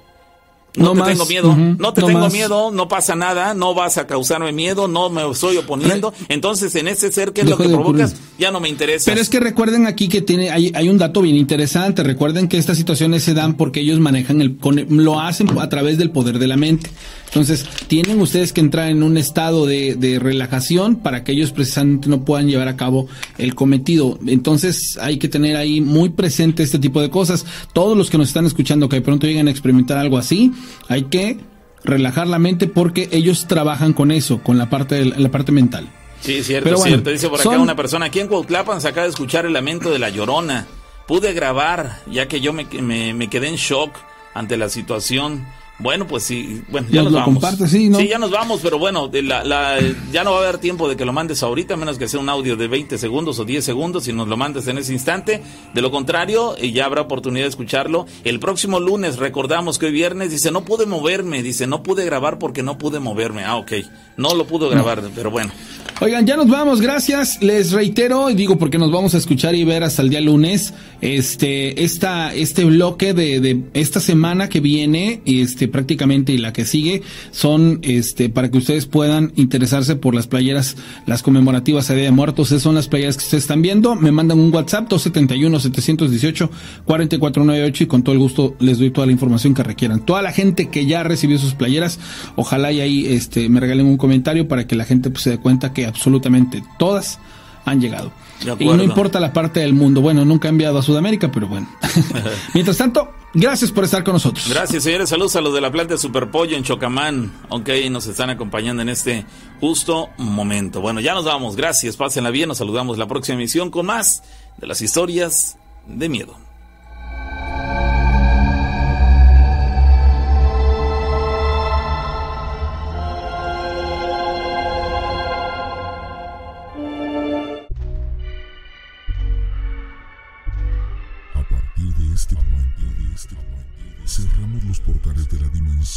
no, 0.77 0.93
te 0.93 1.03
tengo 1.03 1.27
miedo, 1.27 1.57
no 1.57 1.93
te 1.93 2.03
tengo 2.03 2.29
miedo, 2.31 2.71
no 2.71 2.89
pasa 2.89 3.15
nada, 3.15 3.55
no 3.55 3.75
vas 3.75 3.97
a 3.99 4.07
causarme 4.07 4.53
miedo, 4.53 4.89
no 4.89 5.09
me 5.11 5.29
estoy 5.31 5.57
oponiendo. 5.57 6.13
Entonces, 6.29 6.75
en 6.75 6.89
ese 6.89 7.13
ser, 7.13 7.33
¿qué 7.33 7.43
es 7.43 7.51
lo 7.51 7.57
que 7.57 7.69
provocas? 7.69 8.17
Ya 8.39 8.51
no 8.51 8.61
me 8.61 8.69
interesa. 8.69 9.11
Pero 9.11 9.21
es 9.21 9.29
que 9.29 9.39
recuerden 9.39 9.87
aquí 9.87 10.09
que 10.09 10.21
tiene, 10.21 10.51
hay, 10.51 10.73
hay 10.75 10.89
un 10.89 10.99
dato 10.99 11.23
bien 11.23 11.37
interesante. 11.37 12.03
Recuerden 12.03 12.49
que 12.49 12.59
estas 12.59 12.77
situaciones 12.77 13.23
se 13.23 13.35
dan 13.35 13.55
porque 13.55 13.81
ellos 13.81 14.01
manejan 14.01 14.41
el, 14.41 14.59
lo 14.89 15.21
hacen 15.21 15.49
a 15.59 15.69
través 15.69 15.99
del 15.99 16.11
poder 16.11 16.39
de 16.39 16.49
la 16.49 16.57
mente. 16.57 16.91
Entonces, 17.35 17.67
tienen 17.89 18.21
ustedes 18.21 18.53
que 18.53 18.61
entrar 18.61 18.91
en 18.91 19.03
un 19.03 19.17
estado 19.17 19.67
de, 19.67 19.97
de 19.97 20.21
relajación 20.21 20.95
para 20.95 21.25
que 21.25 21.33
ellos 21.33 21.51
precisamente 21.51 22.09
no 22.09 22.25
puedan 22.25 22.47
llevar 22.47 22.69
a 22.69 22.77
cabo 22.77 23.09
el 23.39 23.57
cometido. 23.57 24.21
Entonces, 24.25 24.97
hay 25.03 25.19
que 25.19 25.29
tener 25.29 25.57
ahí 25.57 25.81
muy 25.81 26.11
presente 26.11 26.63
este 26.63 26.79
tipo 26.79 27.01
de 27.03 27.11
cosas. 27.11 27.45
Todos 27.73 27.99
los 27.99 28.09
que 28.09 28.19
nos 28.19 28.29
están 28.29 28.47
escuchando 28.47 28.89
que 28.89 28.97
de 28.97 29.03
pronto 29.03 29.27
lleguen 29.27 29.49
a 29.49 29.51
experimentar 29.51 29.99
algo 29.99 30.17
así, 30.17 30.53
hay 30.87 31.07
que 31.07 31.41
relajar 31.83 32.29
la 32.29 32.39
mente 32.39 32.69
porque 32.69 33.09
ellos 33.11 33.49
trabajan 33.49 33.95
con 33.95 34.13
eso, 34.13 34.41
con 34.41 34.57
la 34.57 34.71
parte, 34.71 34.95
de, 34.95 35.07
la 35.07 35.31
parte 35.33 35.51
mental. 35.51 35.89
Sí, 36.21 36.45
cierto, 36.45 36.65
Pero 36.65 36.79
cierto. 36.79 37.11
Dice 37.11 37.29
por 37.29 37.41
acá 37.41 37.51
una 37.59 37.75
persona, 37.75 38.07
aquí 38.07 38.21
en 38.21 38.29
Cuautlapan 38.29 38.81
se 38.81 38.87
acaba 38.87 39.07
de 39.07 39.11
escuchar 39.11 39.45
el 39.45 39.55
lamento 39.55 39.91
de 39.91 39.99
la 39.99 40.09
llorona. 40.09 40.69
Pude 41.09 41.33
grabar, 41.33 41.99
ya 42.09 42.29
que 42.29 42.41
yo 42.41 42.53
me, 42.53 42.65
me, 42.81 43.13
me 43.13 43.29
quedé 43.29 43.49
en 43.49 43.57
shock 43.57 43.91
ante 44.35 44.57
la 44.57 44.69
situación. 44.69 45.45
Bueno, 45.79 46.07
pues 46.07 46.23
sí, 46.23 46.63
bueno, 46.69 46.87
ya 46.89 47.03
nos, 47.03 47.13
vamos. 47.13 47.43
sí, 47.69 47.91
¿no? 47.91 47.99
sí, 47.99 48.07
ya 48.07 48.19
nos 48.19 48.31
vamos, 48.31 48.61
pero 48.63 48.79
bueno, 48.79 49.11
la, 49.13 49.43
la, 49.43 49.79
ya 50.13 50.23
no 50.23 50.31
va 50.31 50.39
a 50.39 50.43
haber 50.43 50.59
tiempo 50.59 50.89
de 50.89 50.97
que 50.97 51.05
lo 51.05 51.13
mandes 51.13 51.43
ahorita, 51.43 51.75
a 51.75 51.77
menos 51.77 51.99
que 51.99 52.07
sea 52.07 52.21
un 52.21 52.29
audio 52.29 52.55
de 52.55 52.69
20 52.69 52.97
segundos 52.97 53.41
o 53.41 53.45
10 53.45 53.65
segundos, 53.65 54.07
y 54.07 54.13
nos 54.13 54.29
lo 54.29 54.37
mandes 54.37 54.69
en 54.69 54.79
ese 54.79 54.93
instante. 54.93 55.43
De 55.75 55.83
lo 55.83 55.91
contrario, 55.91 56.55
eh, 56.59 56.71
ya 56.71 56.85
habrá 56.85 57.03
oportunidad 57.03 57.47
de 57.47 57.51
escucharlo. 57.51 58.07
El 58.23 58.39
próximo 58.39 58.79
lunes, 58.79 59.17
recordamos 59.17 59.79
que 59.79 59.87
hoy 59.87 59.93
viernes, 59.93 60.31
dice, 60.31 60.53
no 60.53 60.65
pude 60.65 60.87
moverme, 60.87 61.43
dice, 61.43 61.67
no 61.67 61.83
pude 61.83 62.05
grabar 62.05 62.39
porque 62.39 62.63
no 62.63 62.79
pude 62.79 63.01
moverme. 63.01 63.45
Ah, 63.45 63.57
ok, 63.57 63.73
no 64.17 64.35
lo 64.35 64.47
pudo 64.47 64.69
grabar, 64.69 65.03
pero 65.15 65.31
bueno. 65.31 65.53
Oigan, 66.01 66.27
ya 66.27 66.37
nos 66.37 66.49
vamos, 66.49 66.81
gracias. 66.81 67.41
Les 67.41 67.71
reitero 67.71 68.29
y 68.29 68.35
digo 68.35 68.59
porque 68.59 68.79
nos 68.79 68.91
vamos 68.91 69.15
a 69.15 69.19
escuchar 69.19 69.55
y 69.55 69.63
ver 69.63 69.85
hasta 69.85 70.03
el 70.03 70.11
día 70.11 70.21
lunes 70.21 70.75
este 71.01 71.85
esta 71.85 72.35
este 72.35 72.65
bloque 72.65 73.15
de, 73.15 73.39
de 73.39 73.63
esta 73.75 74.01
semana 74.01 74.49
que 74.49 74.59
viene, 74.59 75.23
este 75.25 75.69
prácticamente 75.69 76.33
y 76.33 76.39
la 76.39 76.53
que 76.53 76.65
sigue 76.65 77.03
son 77.31 77.79
este 77.83 78.29
para 78.29 78.51
que 78.51 78.59
ustedes 78.59 78.87
puedan 78.87 79.33
interesarse 79.37 79.95
por 79.95 80.17
las 80.17 80.27
playeras 80.27 80.77
las 81.07 81.23
conmemorativas 81.23 81.89
a 81.91 81.95
Día 81.95 82.05
de 82.05 82.11
Muertos, 82.11 82.49
esas 82.49 82.63
son 82.63 82.75
las 82.75 82.89
playeras 82.89 83.17
que 83.17 83.25
ustedes 83.25 83.45
están 83.45 83.63
viendo. 83.63 83.95
Me 83.95 84.11
mandan 84.11 84.41
un 84.41 84.53
WhatsApp 84.53 84.89
271 84.89 85.61
718 85.61 86.51
4498 86.87 87.85
y 87.85 87.87
con 87.87 88.03
todo 88.03 88.15
el 88.15 88.19
gusto 88.19 88.57
les 88.59 88.81
doy 88.81 88.91
toda 88.91 89.07
la 89.07 89.13
información 89.13 89.55
que 89.55 89.63
requieran. 89.63 90.05
Toda 90.05 90.23
la 90.23 90.33
gente 90.33 90.71
que 90.71 90.87
ya 90.87 91.05
recibió 91.05 91.39
sus 91.39 91.55
playeras, 91.55 92.01
ojalá 92.35 92.73
y 92.73 92.81
ahí 92.81 93.07
este 93.07 93.49
me 93.49 93.61
regalen 93.61 93.87
un 93.87 93.97
comentario 94.05 94.47
para 94.47 94.67
que 94.67 94.77
la 94.77 94.85
gente 94.85 95.09
pues, 95.09 95.23
se 95.23 95.31
dé 95.31 95.39
cuenta 95.39 95.73
que 95.73 95.87
absolutamente 95.87 96.63
todas 96.79 97.19
han 97.65 97.81
llegado. 97.81 98.13
Y 98.59 98.67
no 98.67 98.83
importa 98.83 99.19
la 99.19 99.33
parte 99.33 99.61
del 99.61 99.73
mundo. 99.73 100.03
Bueno, 100.03 100.27
nunca 100.27 100.49
he 100.49 100.51
enviado 100.51 100.77
a 100.77 100.83
Sudamérica, 100.83 101.33
pero 101.33 101.49
bueno. 101.49 101.67
Mientras 102.53 102.77
tanto, 102.77 103.15
gracias 103.33 103.73
por 103.73 103.85
estar 103.85 104.05
con 104.05 104.13
nosotros. 104.13 104.47
Gracias, 104.51 104.83
señores. 104.83 105.09
Saludos 105.09 105.37
a 105.37 105.41
los 105.41 105.55
de 105.55 105.63
la 105.63 105.73
planta 105.73 105.95
de 105.95 105.99
Superpollo 105.99 106.55
en 106.55 106.65
Chocamán. 106.65 107.33
Ok, 107.49 107.71
nos 107.91 108.07
están 108.07 108.29
acompañando 108.29 108.83
en 108.83 108.91
este 108.91 109.25
justo 109.59 110.11
momento. 110.19 110.83
Bueno, 110.83 111.01
ya 111.01 111.15
nos 111.15 111.25
vamos. 111.25 111.57
Gracias. 111.57 111.97
Pásenla 111.97 112.29
bien. 112.29 112.49
Nos 112.49 112.59
saludamos 112.59 112.99
la 112.99 113.07
próxima 113.07 113.37
emisión 113.37 113.71
con 113.71 113.87
más 113.87 114.23
de 114.59 114.67
las 114.67 114.83
historias 114.83 115.57
de 115.87 116.11
miedo. 116.11 116.37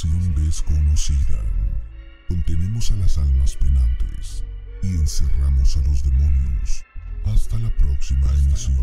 Desconocida. 0.05 1.41
Contenemos 2.27 2.91
a 2.91 2.95
las 2.97 3.17
almas 3.17 3.55
penantes 3.55 4.43
y 4.83 4.89
encerramos 4.89 5.75
a 5.77 5.81
los 5.85 6.03
demonios. 6.03 6.85
Hasta 7.25 7.57
la 7.57 7.71
próxima 7.71 8.31
emisión. 8.33 8.75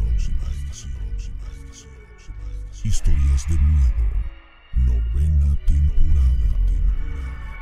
Historias 2.82 3.46
de 3.48 3.58
miedo. 3.58 4.10
Novena 4.86 5.56
temporada. 5.66 6.50
temporada. 6.66 7.54